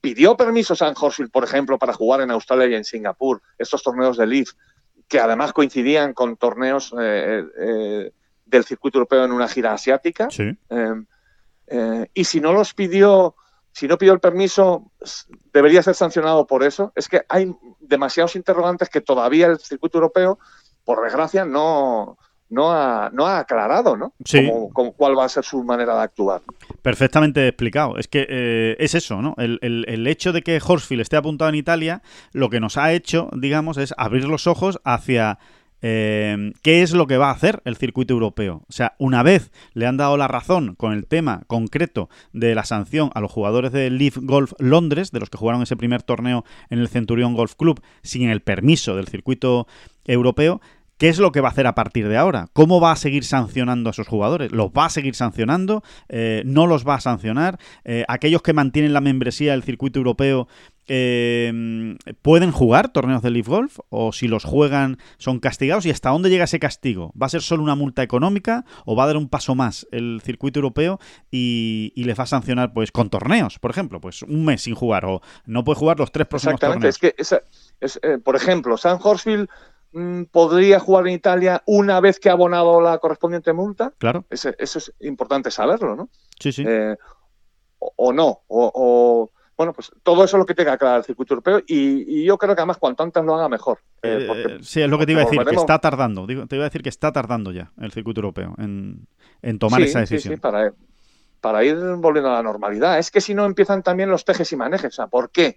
pidió 0.00 0.36
permiso 0.36 0.74
San 0.74 0.94
Horsfield, 1.00 1.30
por 1.30 1.44
ejemplo, 1.44 1.78
para 1.78 1.92
jugar 1.92 2.20
en 2.20 2.30
Australia 2.30 2.66
y 2.66 2.74
en 2.74 2.84
Singapur, 2.84 3.40
estos 3.56 3.82
torneos 3.82 4.16
de 4.16 4.26
Leaf, 4.26 4.50
que 5.08 5.20
además 5.20 5.52
coincidían 5.52 6.12
con 6.12 6.36
torneos 6.36 6.92
eh, 7.00 8.10
del 8.46 8.64
circuito 8.64 8.98
europeo 8.98 9.24
en 9.24 9.32
una 9.32 9.48
gira 9.48 9.72
asiática. 9.72 10.28
Eh, 11.68 12.06
y 12.14 12.24
si 12.24 12.40
no 12.40 12.52
los 12.52 12.72
pidió, 12.74 13.34
si 13.72 13.88
no 13.88 13.98
pidió 13.98 14.12
el 14.12 14.20
permiso, 14.20 14.92
debería 15.52 15.82
ser 15.82 15.94
sancionado 15.94 16.46
por 16.46 16.62
eso. 16.62 16.92
Es 16.94 17.08
que 17.08 17.22
hay 17.28 17.52
demasiados 17.80 18.36
interrogantes 18.36 18.88
que 18.88 19.00
todavía 19.00 19.48
el 19.48 19.58
circuito 19.58 19.98
europeo, 19.98 20.38
por 20.84 21.02
desgracia, 21.02 21.44
no, 21.44 22.16
no 22.48 22.72
ha, 22.72 23.10
no 23.12 23.26
ha 23.26 23.40
aclarado, 23.40 23.96
¿no? 23.96 24.14
Sí. 24.24 24.48
cuál 24.72 25.18
va 25.18 25.24
a 25.24 25.28
ser 25.28 25.44
su 25.44 25.62
manera 25.64 25.96
de 25.96 26.02
actuar. 26.02 26.42
Perfectamente 26.82 27.48
explicado. 27.48 27.98
Es 27.98 28.08
que 28.08 28.26
eh, 28.28 28.76
es 28.78 28.94
eso, 28.94 29.20
¿no? 29.20 29.34
El, 29.38 29.58
el, 29.60 30.06
hecho 30.06 30.32
de 30.32 30.42
que 30.42 30.60
Horsfield 30.64 31.02
esté 31.02 31.16
apuntado 31.16 31.48
en 31.48 31.56
Italia, 31.56 32.02
lo 32.32 32.48
que 32.48 32.60
nos 32.60 32.76
ha 32.76 32.92
hecho, 32.92 33.28
digamos, 33.36 33.78
es 33.78 33.92
abrir 33.96 34.24
los 34.24 34.46
ojos 34.46 34.80
hacia 34.84 35.38
eh, 35.82 36.52
qué 36.62 36.82
es 36.82 36.92
lo 36.92 37.06
que 37.06 37.16
va 37.16 37.28
a 37.28 37.34
hacer 37.34 37.62
el 37.64 37.76
circuito 37.76 38.14
europeo. 38.14 38.64
O 38.68 38.72
sea, 38.72 38.94
una 38.98 39.22
vez 39.22 39.50
le 39.74 39.86
han 39.86 39.96
dado 39.96 40.16
la 40.16 40.28
razón 40.28 40.74
con 40.74 40.92
el 40.92 41.06
tema 41.06 41.42
concreto 41.46 42.08
de 42.32 42.54
la 42.54 42.64
sanción 42.64 43.10
a 43.14 43.20
los 43.20 43.32
jugadores 43.32 43.72
de 43.72 43.90
Leaf 43.90 44.16
Golf 44.20 44.52
Londres, 44.58 45.12
de 45.12 45.20
los 45.20 45.30
que 45.30 45.38
jugaron 45.38 45.62
ese 45.62 45.76
primer 45.76 46.02
torneo 46.02 46.44
en 46.70 46.78
el 46.78 46.88
Centurión 46.88 47.34
Golf 47.34 47.54
Club, 47.54 47.80
sin 48.02 48.28
el 48.28 48.42
permiso 48.42 48.96
del 48.96 49.08
circuito 49.08 49.66
europeo, 50.04 50.60
¿Qué 50.98 51.10
es 51.10 51.18
lo 51.18 51.30
que 51.30 51.42
va 51.42 51.48
a 51.48 51.50
hacer 51.50 51.66
a 51.66 51.74
partir 51.74 52.08
de 52.08 52.16
ahora? 52.16 52.48
¿Cómo 52.54 52.80
va 52.80 52.92
a 52.92 52.96
seguir 52.96 53.22
sancionando 53.22 53.90
a 53.90 53.92
esos 53.92 54.08
jugadores? 54.08 54.50
¿Los 54.50 54.70
va 54.70 54.86
a 54.86 54.90
seguir 54.90 55.14
sancionando? 55.14 55.82
Eh, 56.08 56.42
¿No 56.46 56.66
los 56.66 56.88
va 56.88 56.94
a 56.94 57.00
sancionar? 57.00 57.58
Eh, 57.84 58.06
¿Aquellos 58.08 58.40
que 58.40 58.54
mantienen 58.54 58.94
la 58.94 59.02
membresía 59.02 59.52
del 59.52 59.62
circuito 59.62 59.98
europeo 59.98 60.48
eh, 60.88 61.96
pueden 62.22 62.52
jugar 62.52 62.92
torneos 62.92 63.22
de 63.22 63.30
Leaf 63.30 63.48
Golf? 63.48 63.78
¿O 63.88 64.12
si 64.12 64.28
los 64.28 64.44
juegan 64.44 64.98
son 65.18 65.40
castigados? 65.40 65.86
¿Y 65.86 65.90
hasta 65.90 66.10
dónde 66.10 66.30
llega 66.30 66.44
ese 66.44 66.58
castigo? 66.58 67.12
¿Va 67.20 67.26
a 67.26 67.30
ser 67.30 67.42
solo 67.42 67.62
una 67.62 67.74
multa 67.74 68.02
económica 68.02 68.64
o 68.84 68.96
va 68.96 69.04
a 69.04 69.06
dar 69.06 69.16
un 69.16 69.28
paso 69.28 69.54
más 69.54 69.86
el 69.90 70.20
circuito 70.24 70.58
europeo 70.58 70.98
y, 71.30 71.92
les 71.96 72.18
va 72.18 72.24
a 72.24 72.26
sancionar 72.26 72.72
pues 72.72 72.92
con 72.92 73.10
torneos, 73.10 73.58
por 73.58 73.70
ejemplo? 73.70 74.00
Pues 74.00 74.22
un 74.22 74.44
mes 74.44 74.62
sin 74.62 74.74
jugar 74.74 75.04
o 75.06 75.22
no 75.46 75.64
puede 75.64 75.78
jugar 75.78 75.98
los 75.98 76.12
tres 76.12 76.26
próximos 76.26 76.54
Exactamente. 76.54 76.92
torneos. 76.92 77.44
Es 77.80 77.98
que, 78.00 78.18
por 78.18 78.36
ejemplo, 78.36 78.76
San 78.76 78.98
Horsfield 79.02 79.48
Mm, 79.96 80.24
podría 80.24 80.78
jugar 80.78 81.06
en 81.06 81.14
Italia 81.14 81.62
una 81.64 82.00
vez 82.00 82.20
que 82.20 82.28
ha 82.28 82.32
abonado 82.32 82.82
la 82.82 82.98
correspondiente 82.98 83.54
multa. 83.54 83.94
Claro. 83.96 84.26
eso 84.28 84.50
es 84.58 84.92
importante 85.00 85.50
saberlo, 85.50 85.96
¿no? 85.96 86.10
Sí, 86.38 86.52
sí. 86.52 86.64
Eh, 86.68 86.96
o, 87.78 88.12
no, 88.12 88.42
o, 88.48 89.30
bueno, 89.56 89.72
pues 89.72 89.90
todo 90.02 90.24
eso 90.24 90.36
es 90.36 90.38
lo 90.38 90.46
que 90.46 90.54
tenga 90.54 90.72
que 90.72 90.74
aclarar 90.74 90.98
el 90.98 91.04
circuito 91.04 91.34
europeo 91.34 91.62
y, 91.66 92.24
yo 92.24 92.36
creo 92.36 92.54
que 92.54 92.60
además 92.60 92.76
cuanto 92.76 93.02
antes 93.02 93.24
lo 93.24 93.34
haga 93.34 93.48
mejor. 93.48 93.78
Eh, 94.02 94.28
eh, 94.30 94.58
sí, 94.60 94.82
es 94.82 94.88
lo 94.88 94.98
que 94.98 95.06
te 95.06 95.12
iba 95.12 95.22
a 95.22 95.24
decir, 95.24 95.42
que 95.44 95.54
está 95.54 95.78
tardando. 95.78 96.26
te 96.26 96.32
iba 96.32 96.64
a 96.64 96.68
decir 96.68 96.82
que 96.82 96.88
está 96.88 97.12
tardando 97.12 97.52
ya 97.52 97.72
el 97.80 97.92
circuito 97.92 98.20
europeo 98.20 98.54
en, 98.58 99.06
tomar 99.58 99.80
esa 99.82 100.00
decisión. 100.00 100.34
Sí, 100.34 100.36
sí, 100.36 100.40
para, 100.40 100.72
para 101.40 101.64
ir 101.64 101.76
volviendo 101.76 102.30
a 102.30 102.34
la 102.34 102.42
normalidad. 102.42 102.98
Es 102.98 103.10
que 103.10 103.20
si 103.20 103.34
no 103.34 103.46
empiezan 103.46 103.82
también 103.82 104.10
los 104.10 104.24
tejes 104.24 104.52
y 104.52 104.56
manejes. 104.56 104.92
O 104.92 104.96
sea, 104.96 105.06
¿por 105.06 105.30
qué? 105.30 105.56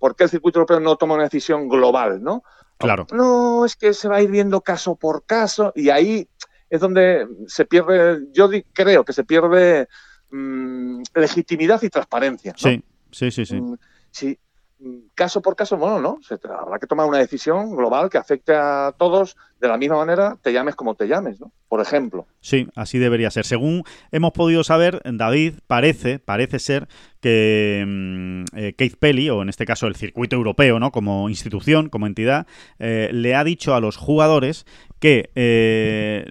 ¿Por 0.00 0.16
qué 0.16 0.24
el 0.24 0.30
circuito 0.30 0.58
europeo 0.58 0.80
no 0.80 0.96
toma 0.96 1.14
una 1.14 1.24
decisión 1.24 1.68
global, 1.68 2.22
no? 2.22 2.42
Claro. 2.78 3.06
No, 3.12 3.64
es 3.64 3.76
que 3.76 3.92
se 3.92 4.08
va 4.08 4.16
a 4.16 4.22
ir 4.22 4.30
viendo 4.30 4.60
caso 4.60 4.96
por 4.96 5.24
caso 5.24 5.72
y 5.74 5.90
ahí 5.90 6.28
es 6.70 6.80
donde 6.80 7.26
se 7.46 7.64
pierde, 7.64 8.26
yo 8.32 8.48
creo 8.72 9.04
que 9.04 9.12
se 9.12 9.24
pierde 9.24 9.88
mm, 10.30 11.02
legitimidad 11.14 11.82
y 11.82 11.88
transparencia. 11.88 12.54
Sí, 12.56 12.82
sí, 13.10 13.30
sí, 13.30 13.46
sí. 13.46 13.60
Mm, 13.60 13.76
sí. 14.10 14.38
Caso 15.16 15.42
por 15.42 15.56
caso, 15.56 15.76
bueno, 15.76 16.00
no, 16.00 16.18
se 16.22 16.38
habrá 16.48 16.78
que 16.78 16.86
tomar 16.86 17.06
una 17.06 17.18
decisión 17.18 17.74
global 17.74 18.08
que 18.08 18.16
afecte 18.16 18.54
a 18.54 18.94
todos 18.96 19.36
de 19.60 19.66
la 19.66 19.76
misma 19.76 19.96
manera, 19.96 20.38
te 20.40 20.52
llames 20.52 20.76
como 20.76 20.94
te 20.94 21.08
llames, 21.08 21.40
¿no? 21.40 21.50
Por 21.68 21.80
ejemplo. 21.80 22.26
Sí, 22.40 22.68
así 22.76 22.98
debería 22.98 23.30
ser. 23.30 23.44
Según 23.44 23.82
hemos 24.12 24.32
podido 24.32 24.62
saber, 24.62 25.02
David 25.04 25.54
parece, 25.66 26.20
parece 26.20 26.60
ser 26.60 26.88
que 27.20 27.84
mm, 27.86 28.44
eh, 28.56 28.74
Keith 28.78 28.96
Pelly, 28.98 29.30
o 29.30 29.42
en 29.42 29.48
este 29.48 29.66
caso 29.66 29.88
el 29.88 29.96
circuito 29.96 30.36
europeo, 30.36 30.78
¿no? 30.78 30.92
Como 30.92 31.28
institución, 31.28 31.88
como 31.88 32.06
entidad, 32.06 32.46
eh, 32.78 33.10
le 33.12 33.34
ha 33.34 33.42
dicho 33.42 33.74
a 33.74 33.80
los 33.80 33.96
jugadores 33.96 34.64
que 35.00 35.30
eh, 35.34 36.24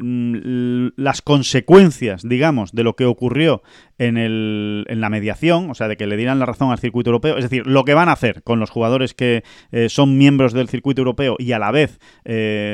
las 0.95 1.22
consecuencias, 1.22 2.24
digamos, 2.24 2.72
de 2.72 2.84
lo 2.84 2.95
que 2.95 3.06
ocurrió 3.06 3.62
en, 3.98 4.18
el, 4.18 4.86
en 4.88 5.02
la 5.02 5.10
mediación, 5.10 5.70
o 5.70 5.76
sea, 5.76 5.88
de 5.88 5.98
que 5.98 6.08
le 6.08 6.18
dieran 6.18 6.39
la 6.39 6.45
razón 6.45 6.72
al 6.72 6.80
circuito 6.80 7.10
europeo, 7.10 7.38
es 7.38 7.43
decir, 7.43 7.66
lo 7.68 7.84
que 7.86 7.93
van 7.93 8.10
a 8.10 8.14
hacer 8.14 8.43
con 8.43 8.60
los 8.60 8.70
jugadores 8.70 9.14
que 9.14 9.43
son 9.89 10.18
miembros 10.18 10.54
del 10.54 10.70
circuito 10.70 11.02
europeo 11.02 11.36
y 11.39 11.52
a 11.52 11.60
la 11.60 11.72
vez 11.72 12.00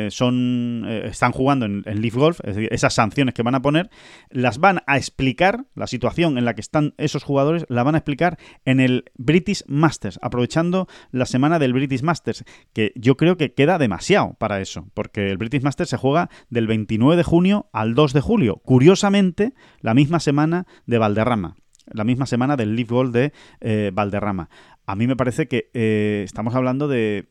son 0.10 0.86
están 1.04 1.32
jugando 1.32 1.66
en, 1.66 1.84
en, 1.86 2.02
Leaf 2.02 2.16
Golf, 2.16 2.40
es 2.44 2.56
decir, 2.56 2.70
esas 2.72 2.94
sanciones 2.94 3.34
que 3.34 3.44
van 3.44 3.56
a 3.56 3.62
poner, 3.62 3.90
las 4.30 4.58
van 4.58 4.82
a 4.88 4.98
explicar, 4.98 5.66
la 5.76 5.88
situación 5.88 6.38
en 6.38 6.46
la 6.46 6.54
que 6.54 6.62
están 6.62 6.94
esos 6.98 7.24
jugadores, 7.24 7.66
la 7.70 7.84
van 7.84 7.96
a 7.96 8.00
explicar 8.00 8.38
en 8.66 8.80
el 8.80 9.06
British 9.16 9.64
Masters, 9.68 10.20
aprovechando 10.22 10.88
la 11.12 11.26
semana 11.26 11.60
del 11.60 11.74
British 11.74 12.04
Masters, 12.04 12.44
que 12.74 12.92
yo 12.96 13.18
creo 13.18 13.38
que 13.38 13.54
queda 13.54 13.78
demasiado 13.78 14.36
para 14.40 14.62
eso, 14.62 14.88
porque 14.94 15.30
el 15.30 15.38
British 15.38 15.62
Masters 15.62 15.90
se 15.90 15.98
juega 15.98 16.30
del 16.50 16.68
29 16.68 17.16
de 17.16 17.24
junio 17.24 17.70
al 17.74 17.96
2 17.96 18.14
de 18.14 18.22
julio, 18.22 18.58
curiosamente 18.64 19.54
la 19.82 19.94
misma 19.94 20.20
semana 20.20 20.66
de 20.86 20.98
Valderrama 21.14 21.56
la 21.92 22.04
misma 22.04 22.26
semana 22.26 22.56
del 22.56 22.76
Leaf 22.76 22.90
Gold 22.90 23.14
de 23.14 23.34
eh, 23.60 23.92
Valderrama. 23.94 24.50
A 24.86 24.96
mí 24.96 25.08
me 25.08 25.16
parece 25.16 25.48
que 25.48 25.70
eh, 25.74 26.24
estamos 26.26 26.56
hablando 26.56 26.88
de 26.88 27.28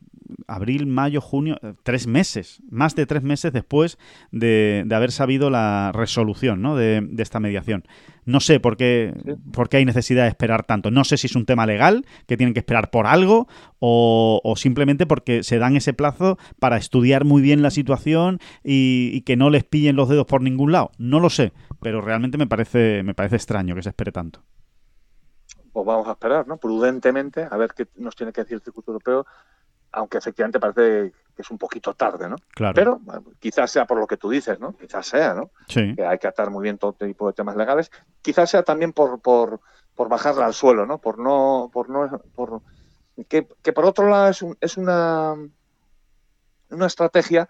abril, 0.47 0.87
mayo, 0.87 1.21
junio, 1.21 1.57
eh, 1.61 1.73
tres 1.83 2.07
meses, 2.07 2.61
más 2.69 2.95
de 2.95 3.05
tres 3.05 3.21
meses 3.21 3.53
después 3.53 3.99
de, 4.31 4.85
haber 4.91 5.11
sabido 5.11 5.49
la 5.49 5.91
resolución 5.93 6.61
¿no? 6.61 6.75
de, 6.75 7.07
esta 7.17 7.39
mediación. 7.39 7.83
No 8.25 8.39
sé 8.39 8.59
por 8.59 8.77
qué, 8.77 9.13
por 9.51 9.69
qué 9.69 9.77
hay 9.77 9.85
necesidad 9.85 10.23
de 10.23 10.29
esperar 10.29 10.65
tanto. 10.65 10.91
No 10.91 11.03
sé 11.03 11.17
si 11.17 11.27
es 11.27 11.35
un 11.35 11.45
tema 11.45 11.65
legal, 11.65 12.05
que 12.25 12.37
tienen 12.37 12.53
que 12.53 12.59
esperar 12.59 12.89
por 12.89 13.05
algo, 13.05 13.47
o, 13.79 14.53
simplemente 14.55 15.05
porque 15.05 15.43
se 15.43 15.59
dan 15.59 15.75
ese 15.75 15.93
plazo 15.93 16.37
para 16.59 16.77
estudiar 16.77 17.25
muy 17.25 17.41
bien 17.41 17.61
la 17.61 17.69
situación 17.69 18.39
y, 18.63 19.11
y, 19.13 19.21
que 19.21 19.35
no 19.35 19.49
les 19.49 19.63
pillen 19.63 19.95
los 19.95 20.09
dedos 20.09 20.25
por 20.25 20.41
ningún 20.41 20.71
lado. 20.71 20.91
No 20.97 21.19
lo 21.19 21.29
sé, 21.29 21.51
pero 21.81 22.01
realmente 22.01 22.37
me 22.37 22.47
parece, 22.47 23.03
me 23.03 23.13
parece 23.13 23.35
extraño 23.35 23.75
que 23.75 23.83
se 23.83 23.89
espere 23.89 24.11
tanto 24.11 24.41
pues 25.73 25.85
vamos 25.85 26.07
a 26.07 26.11
esperar, 26.11 26.47
¿no? 26.47 26.57
Prudentemente, 26.57 27.47
a 27.49 27.57
ver 27.57 27.73
qué 27.73 27.87
nos 27.95 28.15
tiene 28.15 28.31
que 28.31 28.41
decir 28.41 28.55
el 28.55 28.61
circuito 28.61 28.91
europeo, 28.91 29.25
aunque 29.91 30.19
efectivamente 30.19 30.59
parece 30.59 31.11
es 31.35 31.49
un 31.49 31.57
poquito 31.57 31.93
tarde, 31.95 32.29
¿no? 32.29 32.35
Claro. 32.53 32.73
Pero 32.75 33.01
quizás 33.39 33.71
sea 33.71 33.85
por 33.85 33.99
lo 33.99 34.05
que 34.05 34.17
tú 34.17 34.29
dices, 34.29 34.59
¿no? 34.59 34.77
Quizás 34.77 35.07
sea, 35.07 35.33
¿no? 35.33 35.49
Sí. 35.67 35.95
Que 35.95 36.05
hay 36.05 36.19
que 36.19 36.27
atar 36.27 36.51
muy 36.51 36.63
bien 36.63 36.77
todo 36.77 36.93
tipo 36.93 37.27
de 37.27 37.33
temas 37.33 37.55
legales. 37.55 37.91
Quizás 38.21 38.51
sea 38.51 38.63
también 38.63 38.93
por, 38.93 39.19
por, 39.19 39.59
por 39.95 40.09
bajarla 40.09 40.45
al 40.45 40.53
suelo, 40.53 40.85
¿no? 40.85 40.99
Por 40.99 41.17
no, 41.17 41.69
por 41.73 41.89
no, 41.89 42.21
por 42.35 42.61
que, 43.27 43.47
que 43.61 43.73
por 43.73 43.85
otro 43.85 44.09
lado 44.09 44.29
es, 44.29 44.45
es 44.61 44.77
una 44.77 45.35
una 46.73 46.87
estrategia 46.87 47.47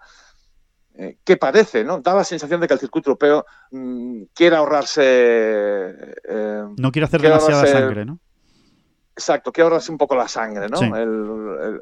eh, 0.96 1.18
que 1.24 1.36
parece, 1.36 1.82
¿no? 1.82 2.00
Da 2.00 2.14
la 2.14 2.24
sensación 2.24 2.60
de 2.60 2.68
que 2.68 2.74
el 2.74 2.80
circuito 2.80 3.10
europeo 3.10 3.44
mm, 3.72 4.22
quiere 4.32 4.56
ahorrarse. 4.56 5.02
Eh, 5.02 6.64
no 6.76 6.92
quiere 6.92 7.06
hacer 7.06 7.20
demasiada 7.20 7.66
sangre, 7.66 8.04
¿no? 8.04 8.20
Exacto, 9.16 9.52
quiere 9.52 9.66
ahorrarse 9.66 9.90
un 9.90 9.98
poco 9.98 10.14
la 10.14 10.28
sangre, 10.28 10.68
¿no? 10.68 10.78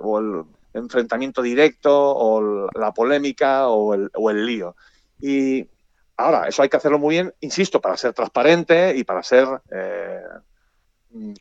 o 0.00 0.18
el 0.18 0.44
enfrentamiento 0.74 1.40
directo, 1.42 1.90
o 1.92 2.68
la 2.74 2.92
polémica, 2.92 3.68
o 3.68 3.94
el, 3.94 4.10
o 4.14 4.30
el 4.30 4.46
lío. 4.46 4.76
Y 5.18 5.66
ahora, 6.16 6.48
eso 6.48 6.62
hay 6.62 6.68
que 6.68 6.76
hacerlo 6.76 6.98
muy 6.98 7.14
bien, 7.14 7.34
insisto, 7.40 7.80
para 7.80 7.96
ser 7.96 8.12
transparente 8.12 8.94
y 8.96 9.04
para 9.04 9.22
ser 9.22 9.46
eh, 9.70 10.20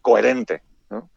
coherente. 0.01 0.63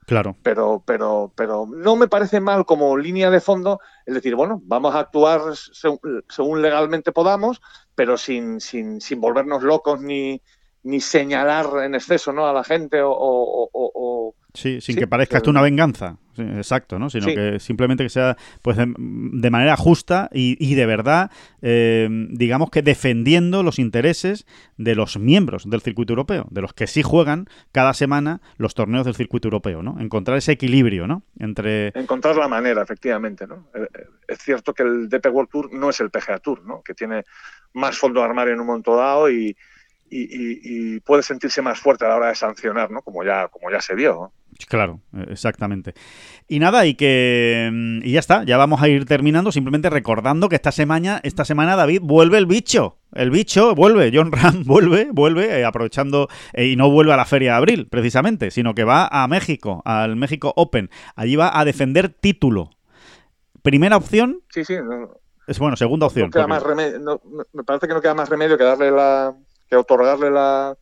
Claro. 0.07 0.37
Pero, 0.43 0.83
pero, 0.87 1.33
pero 1.35 1.67
no 1.67 1.97
me 1.97 2.09
parece 2.09 2.41
mal 2.41 2.65
como 2.65 2.97
línea 2.97 3.31
de 3.31 3.41
fondo 3.41 3.81
el 4.07 4.15
decir, 4.15 4.35
bueno, 4.35 4.61
vamos 4.65 4.95
a 4.95 5.01
actuar 5.01 5.41
según, 5.55 6.63
legalmente 6.63 7.13
podamos, 7.13 7.61
pero 7.95 8.17
sin, 8.17 8.61
sin, 8.61 9.01
sin 9.01 9.21
volvernos 9.21 9.63
locos 9.63 10.01
ni, 10.01 10.43
ni 10.85 11.01
señalar 11.01 11.67
en 11.85 11.95
exceso 11.95 12.33
¿no? 12.33 12.47
a 12.47 12.53
la 12.53 12.63
gente 12.63 13.01
o, 13.03 14.35
Sí, 14.55 14.81
sin 14.81 14.95
que 14.95 15.09
parezca 15.09 15.39
esto 15.39 15.51
una 15.51 15.63
venganza, 15.63 16.17
exacto, 16.39 17.01
¿no? 17.01 17.11
Sino 17.11 17.27
que 17.27 17.59
simplemente 17.59 18.05
que 18.05 18.09
sea 18.09 18.37
pues 18.63 18.77
de, 18.77 19.51
manera 19.51 19.77
justa 19.77 20.31
y, 20.33 20.75
de 20.77 20.87
verdad, 20.87 21.33
eh, 21.61 22.09
digamos 22.31 22.71
que 22.71 22.81
defendiendo 22.81 23.65
los 23.65 23.81
intereses 23.81 24.47
de 24.77 24.95
los 24.95 25.19
miembros 25.19 25.69
del 25.69 25.81
circuito 25.81 26.13
europeo, 26.13 26.47
de 26.51 26.61
los 26.61 26.73
que 26.73 26.87
sí 26.87 27.03
juegan 27.03 27.49
cada 27.73 27.95
semana 27.95 28.41
los 28.57 28.75
torneos 28.75 29.05
del 29.05 29.17
circuito 29.17 29.49
europeo, 29.49 29.83
¿no? 29.83 29.99
Encontrar 29.99 30.39
ese 30.39 30.53
equilibrio, 30.53 31.09
¿no? 31.09 31.25
Entre... 31.41 31.89
Encontrar 31.89 32.37
la 32.37 32.47
manera, 32.47 32.81
efectivamente, 32.81 33.49
¿no? 33.49 33.67
Eh, 33.75 33.89
eh, 33.93 34.07
es 34.29 34.39
cierto 34.39 34.73
que 34.73 34.85
el 34.85 35.09
DP 35.09 35.27
World 35.33 35.51
Tour 35.51 35.75
no 35.75 35.91
es 35.91 35.99
el 35.99 36.11
PGA 36.11 36.39
Tour, 36.39 36.65
¿no? 36.65 36.81
Que 36.81 36.95
tiene 36.95 37.25
más 37.73 37.99
fondo 37.99 38.23
armario 38.23 38.55
en 38.55 38.61
un 38.61 38.69
momento 38.69 38.95
dado 38.95 39.29
y, 39.29 39.57
y, 40.11 41.01
puede 41.01 41.23
sentirse 41.23 41.63
más 41.63 41.79
fuerte 41.79 42.05
a 42.05 42.09
la 42.09 42.17
hora 42.17 42.29
de 42.29 42.35
sancionar, 42.35 42.91
¿no? 42.91 43.03
Como 43.03 43.25
ya, 43.25 43.49
como 43.49 43.71
ya 43.71 43.81
se 43.81 43.95
vio. 43.95 44.33
Claro, 44.69 45.01
e, 45.13 45.33
exactamente. 45.33 45.95
Y 46.49 46.59
nada, 46.59 46.87
y 46.87 46.95
que 46.95 47.69
mm, 47.73 48.05
y 48.05 48.13
ya 48.13 48.21
está, 48.21 48.45
ya 48.45 48.57
vamos 48.57 48.83
a 48.83 48.89
ir 48.89 49.05
terminando, 49.07 49.53
simplemente 49.53 49.91
recordando 49.91 50.49
que 50.49 50.57
esta 50.57 50.73
semana, 50.73 51.21
esta 51.23 51.45
semana 51.45 51.77
David 51.77 52.01
vuelve 52.03 52.39
el 52.39 52.47
bicho. 52.47 52.99
El 53.13 53.31
bicho 53.31 53.75
vuelve, 53.75 54.11
John 54.13 54.33
Ram 54.33 54.63
vuelve, 54.67 55.09
vuelve, 55.13 55.61
eh, 55.61 55.65
aprovechando, 55.65 56.29
eh, 56.53 56.67
y 56.67 56.77
no 56.77 56.91
vuelve 56.91 57.13
a 57.13 57.17
la 57.17 57.25
feria 57.25 57.53
de 57.53 57.57
abril, 57.57 57.89
precisamente, 57.89 58.51
sino 58.51 58.75
que 58.75 58.85
va 58.85 59.07
a 59.07 59.27
México, 59.29 59.83
al 59.85 60.17
México 60.17 60.53
Open. 60.57 60.91
Allí 61.17 61.37
va 61.37 61.59
a 61.59 61.65
defender 61.65 62.09
título. 62.09 62.71
Primera 63.63 63.97
opción. 63.97 64.43
Sí, 64.51 64.65
sí. 64.65 64.75
es 65.47 65.59
bueno, 65.59 65.77
segunda 65.77 66.07
opción. 66.07 66.31
me 66.35 67.65
parece 67.65 67.89
que 67.89 67.95
no 67.95 68.01
queda 68.03 68.15
más 68.15 68.29
remedio 68.29 68.59
que 68.59 68.65
darle 68.65 68.91
la, 68.91 69.35
que 69.69 69.77
otorgarle 69.77 70.31
la, 70.31 70.77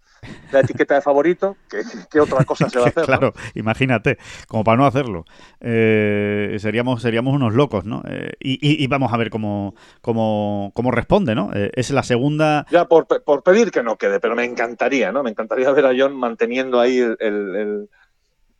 etiqueta 0.53 0.95
de 0.95 1.01
favorito, 1.01 1.57
¿qué, 1.69 2.21
otra 2.21 2.45
cosa 2.45 2.69
se 2.69 2.79
va 2.79 2.87
a 2.87 2.89
hacer? 2.89 3.05
claro, 3.07 3.33
imagínate, 3.55 4.19
como 4.47 4.63
para 4.63 4.77
no 4.77 4.87
hacerlo. 4.87 5.25
Eh, 5.61 6.57
seríamos, 6.61 7.03
seríamos 7.03 7.35
unos 7.35 7.55
locos, 7.55 7.85
¿no? 7.85 8.03
Eh, 8.07 8.33
y, 8.41 8.87
vamos 8.87 9.13
a 9.13 9.17
ver 9.17 9.31
cómo, 9.31 9.75
cómo, 10.01 10.71
cómo 10.75 10.91
responde, 10.91 11.35
¿no? 11.35 11.51
Eh, 11.55 11.73
es 11.75 11.91
la 11.91 12.03
segunda... 12.03 12.67
Ya, 12.71 12.85
por, 12.85 13.07
por, 13.07 13.43
pedir 13.43 13.71
que 13.71 13.83
no 13.83 13.97
quede, 13.97 14.21
pero 14.21 14.37
me 14.37 14.45
encantaría, 14.45 15.11
¿no? 15.11 15.23
Me 15.23 15.31
encantaría 15.31 15.71
ver 15.73 15.87
a 15.87 15.93
John 15.97 16.15
manteniendo 16.15 16.79
ahí 16.79 16.99
el, 16.99 17.89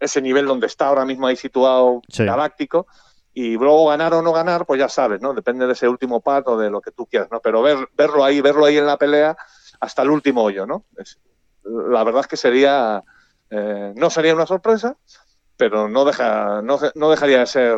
ese 0.01 0.21
nivel 0.21 0.47
donde 0.47 0.67
está 0.67 0.89
ahora 0.89 1.05
mismo 1.05 1.27
ahí 1.27 1.37
situado 1.37 2.03
galáctico 2.19 2.87
y 3.35 3.57
luego 3.57 3.89
ganar 3.89 4.13
o 4.15 4.23
no 4.23 4.33
ganar, 4.33 4.67
pues 4.67 4.79
ya 4.79 4.89
sabes, 4.89 5.21
¿no? 5.21 5.33
Depende 5.33 5.67
de 5.67 5.73
ese 5.73 5.89
último 5.89 6.21
pato, 6.21 6.59
de 6.59 6.71
lo 6.71 6.81
que 6.81 6.91
tú 6.91 7.07
quieras, 7.07 7.29
¿no? 7.31 7.41
Pero 7.41 7.63
ver, 7.63 7.89
verlo 7.97 8.25
ahí, 8.25 8.41
verlo 8.41 8.67
ahí 8.67 8.77
en 8.77 8.87
la 8.87 8.99
pelea 8.99 9.37
hasta 9.83 10.03
el 10.03 10.11
último 10.11 10.45
hoyo, 10.45 10.65
¿no? 10.65 10.85
la 11.65 12.05
verdad 12.05 12.23
es 12.23 12.29
que 12.29 12.37
sería, 12.37 13.03
eh, 13.51 13.93
no 13.97 14.11
sería 14.11 14.35
una 14.35 14.47
sorpresa, 14.47 14.97
pero 15.57 15.89
no, 15.89 16.05
deja, 16.05 16.63
no, 16.63 17.11
dejaría 17.11 17.41
de 17.41 17.47
ser 17.47 17.77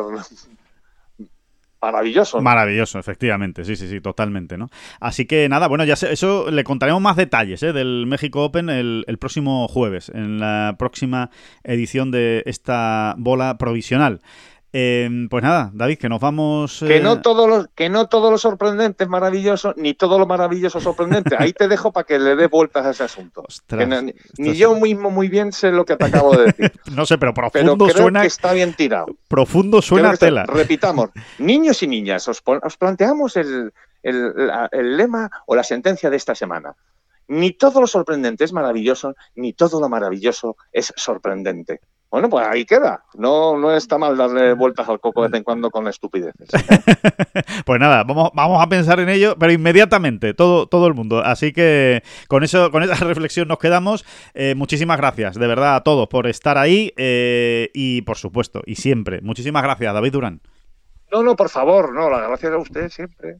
maravilloso. 1.81 2.41
Maravilloso, 2.41 2.99
efectivamente, 2.99 3.65
sí, 3.65 3.75
sí, 3.75 3.87
sí, 3.87 4.01
totalmente, 4.01 4.55
¿no? 4.55 4.69
Así 4.99 5.25
que 5.25 5.49
nada, 5.49 5.67
bueno, 5.67 5.83
ya 5.83 5.93
eso 5.93 6.51
le 6.51 6.63
contaremos 6.63 7.01
más 7.01 7.15
detalles 7.15 7.63
¿eh? 7.63 7.73
del 7.73 8.05
México 8.07 8.43
Open 8.43 8.69
el, 8.69 9.03
el, 9.07 9.17
próximo 9.17 9.67
jueves, 9.67 10.09
en 10.09 10.39
la 10.39 10.75
próxima 10.77 11.31
edición 11.63 12.11
de 12.11 12.43
esta 12.45 13.15
bola 13.17 13.57
provisional. 13.57 14.21
Em, 14.77 15.29
pues 15.29 15.41
nada, 15.41 15.71
David, 15.73 15.97
que 15.99 16.09
nos 16.09 16.19
vamos. 16.19 16.83
Que, 16.85 16.99
no 16.99 17.13
eh, 17.13 17.19
todo 17.23 17.47
lo, 17.47 17.65
que 17.73 17.87
no 17.87 18.09
todo 18.09 18.29
lo 18.29 18.37
sorprendente 18.37 19.05
es 19.05 19.09
maravilloso, 19.09 19.73
ni 19.77 19.93
todo 19.93 20.19
lo 20.19 20.27
maravilloso 20.27 20.81
sorprendente. 20.81 21.37
Ahí 21.39 21.53
te 21.53 21.69
dejo 21.69 21.93
para 21.93 22.05
que 22.05 22.19
le 22.19 22.35
dé 22.35 22.47
vueltas 22.47 22.85
a 22.85 22.89
ese 22.89 23.03
asunto. 23.05 23.45
ni, 24.37 24.53
yo 24.53 24.75
mismo 24.75 25.11
muy 25.11 25.29
bien 25.29 25.53
sé 25.53 25.71
lo 25.71 25.85
que 25.85 25.95
te 25.95 26.03
acabo 26.03 26.35
de 26.35 26.47
decir. 26.47 26.73
no 26.93 27.05
sé, 27.05 27.17
pero 27.17 27.33
profundo 27.33 27.87
suena. 27.87 28.19
Que 28.19 28.27
está 28.27 28.51
bien 28.51 28.73
tirado. 28.73 29.05
Profundo 29.29 29.81
suena 29.81 30.17
tela. 30.17 30.45
repitamos, 30.45 31.11
niños 31.39 31.81
y 31.81 31.87
niñas, 31.87 32.27
os, 32.27 32.41
planteamos 32.77 33.37
el, 33.37 33.71
el 34.03 34.97
lema 34.97 35.31
o 35.45 35.55
la 35.55 35.63
sentencia 35.63 36.09
de 36.09 36.17
esta 36.17 36.35
semana. 36.35 36.75
Ni 37.29 37.51
todo 37.51 37.79
lo 37.79 37.87
sorprendente 37.87 38.43
es 38.43 38.51
maravilloso, 38.51 39.15
ni 39.35 39.53
todo 39.53 39.79
lo 39.79 39.87
maravilloso 39.87 40.57
es 40.73 40.91
sorprendente. 40.97 41.79
Bueno, 42.15 42.29
pues 42.29 42.47
ahí 42.47 42.63
queda. 42.63 43.03
No, 43.15 43.57
no 43.57 43.75
está 43.75 43.97
mal 43.97 44.15
darle 44.15 44.53
vueltas 44.53 44.87
al 44.87 45.01
coco 45.01 45.21
de 45.21 45.27
vez 45.27 45.37
en 45.37 45.43
cuando 45.43 45.69
con 45.69 45.85
estupideces. 45.89 46.47
pues 47.65 47.77
nada, 47.77 48.05
vamos, 48.05 48.31
vamos 48.33 48.63
a 48.63 48.69
pensar 48.69 49.01
en 49.01 49.09
ello, 49.09 49.35
pero 49.37 49.51
inmediatamente, 49.51 50.33
todo, 50.33 50.65
todo 50.65 50.87
el 50.87 50.93
mundo. 50.93 51.19
Así 51.19 51.51
que 51.51 52.03
con 52.29 52.45
eso, 52.45 52.71
con 52.71 52.83
esa 52.83 52.95
reflexión 53.05 53.49
nos 53.49 53.57
quedamos. 53.57 54.05
Eh, 54.33 54.55
muchísimas 54.55 54.95
gracias, 54.95 55.35
de 55.35 55.45
verdad, 55.45 55.75
a 55.75 55.83
todos 55.83 56.07
por 56.07 56.27
estar 56.27 56.57
ahí 56.57 56.93
eh, 56.95 57.69
y 57.73 58.01
por 58.03 58.15
supuesto, 58.15 58.61
y 58.65 58.75
siempre. 58.75 59.19
Muchísimas 59.19 59.63
gracias, 59.63 59.93
David 59.93 60.13
Durán. 60.13 60.41
No, 61.11 61.21
no, 61.21 61.35
por 61.35 61.49
favor, 61.49 61.93
no, 61.93 62.09
las 62.09 62.25
gracias 62.29 62.53
a 62.53 62.57
usted 62.57 62.87
siempre 62.87 63.39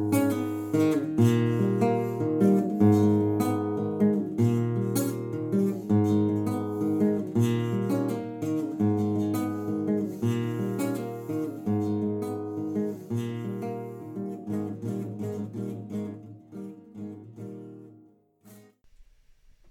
Mm-hmm. 0.81 1.10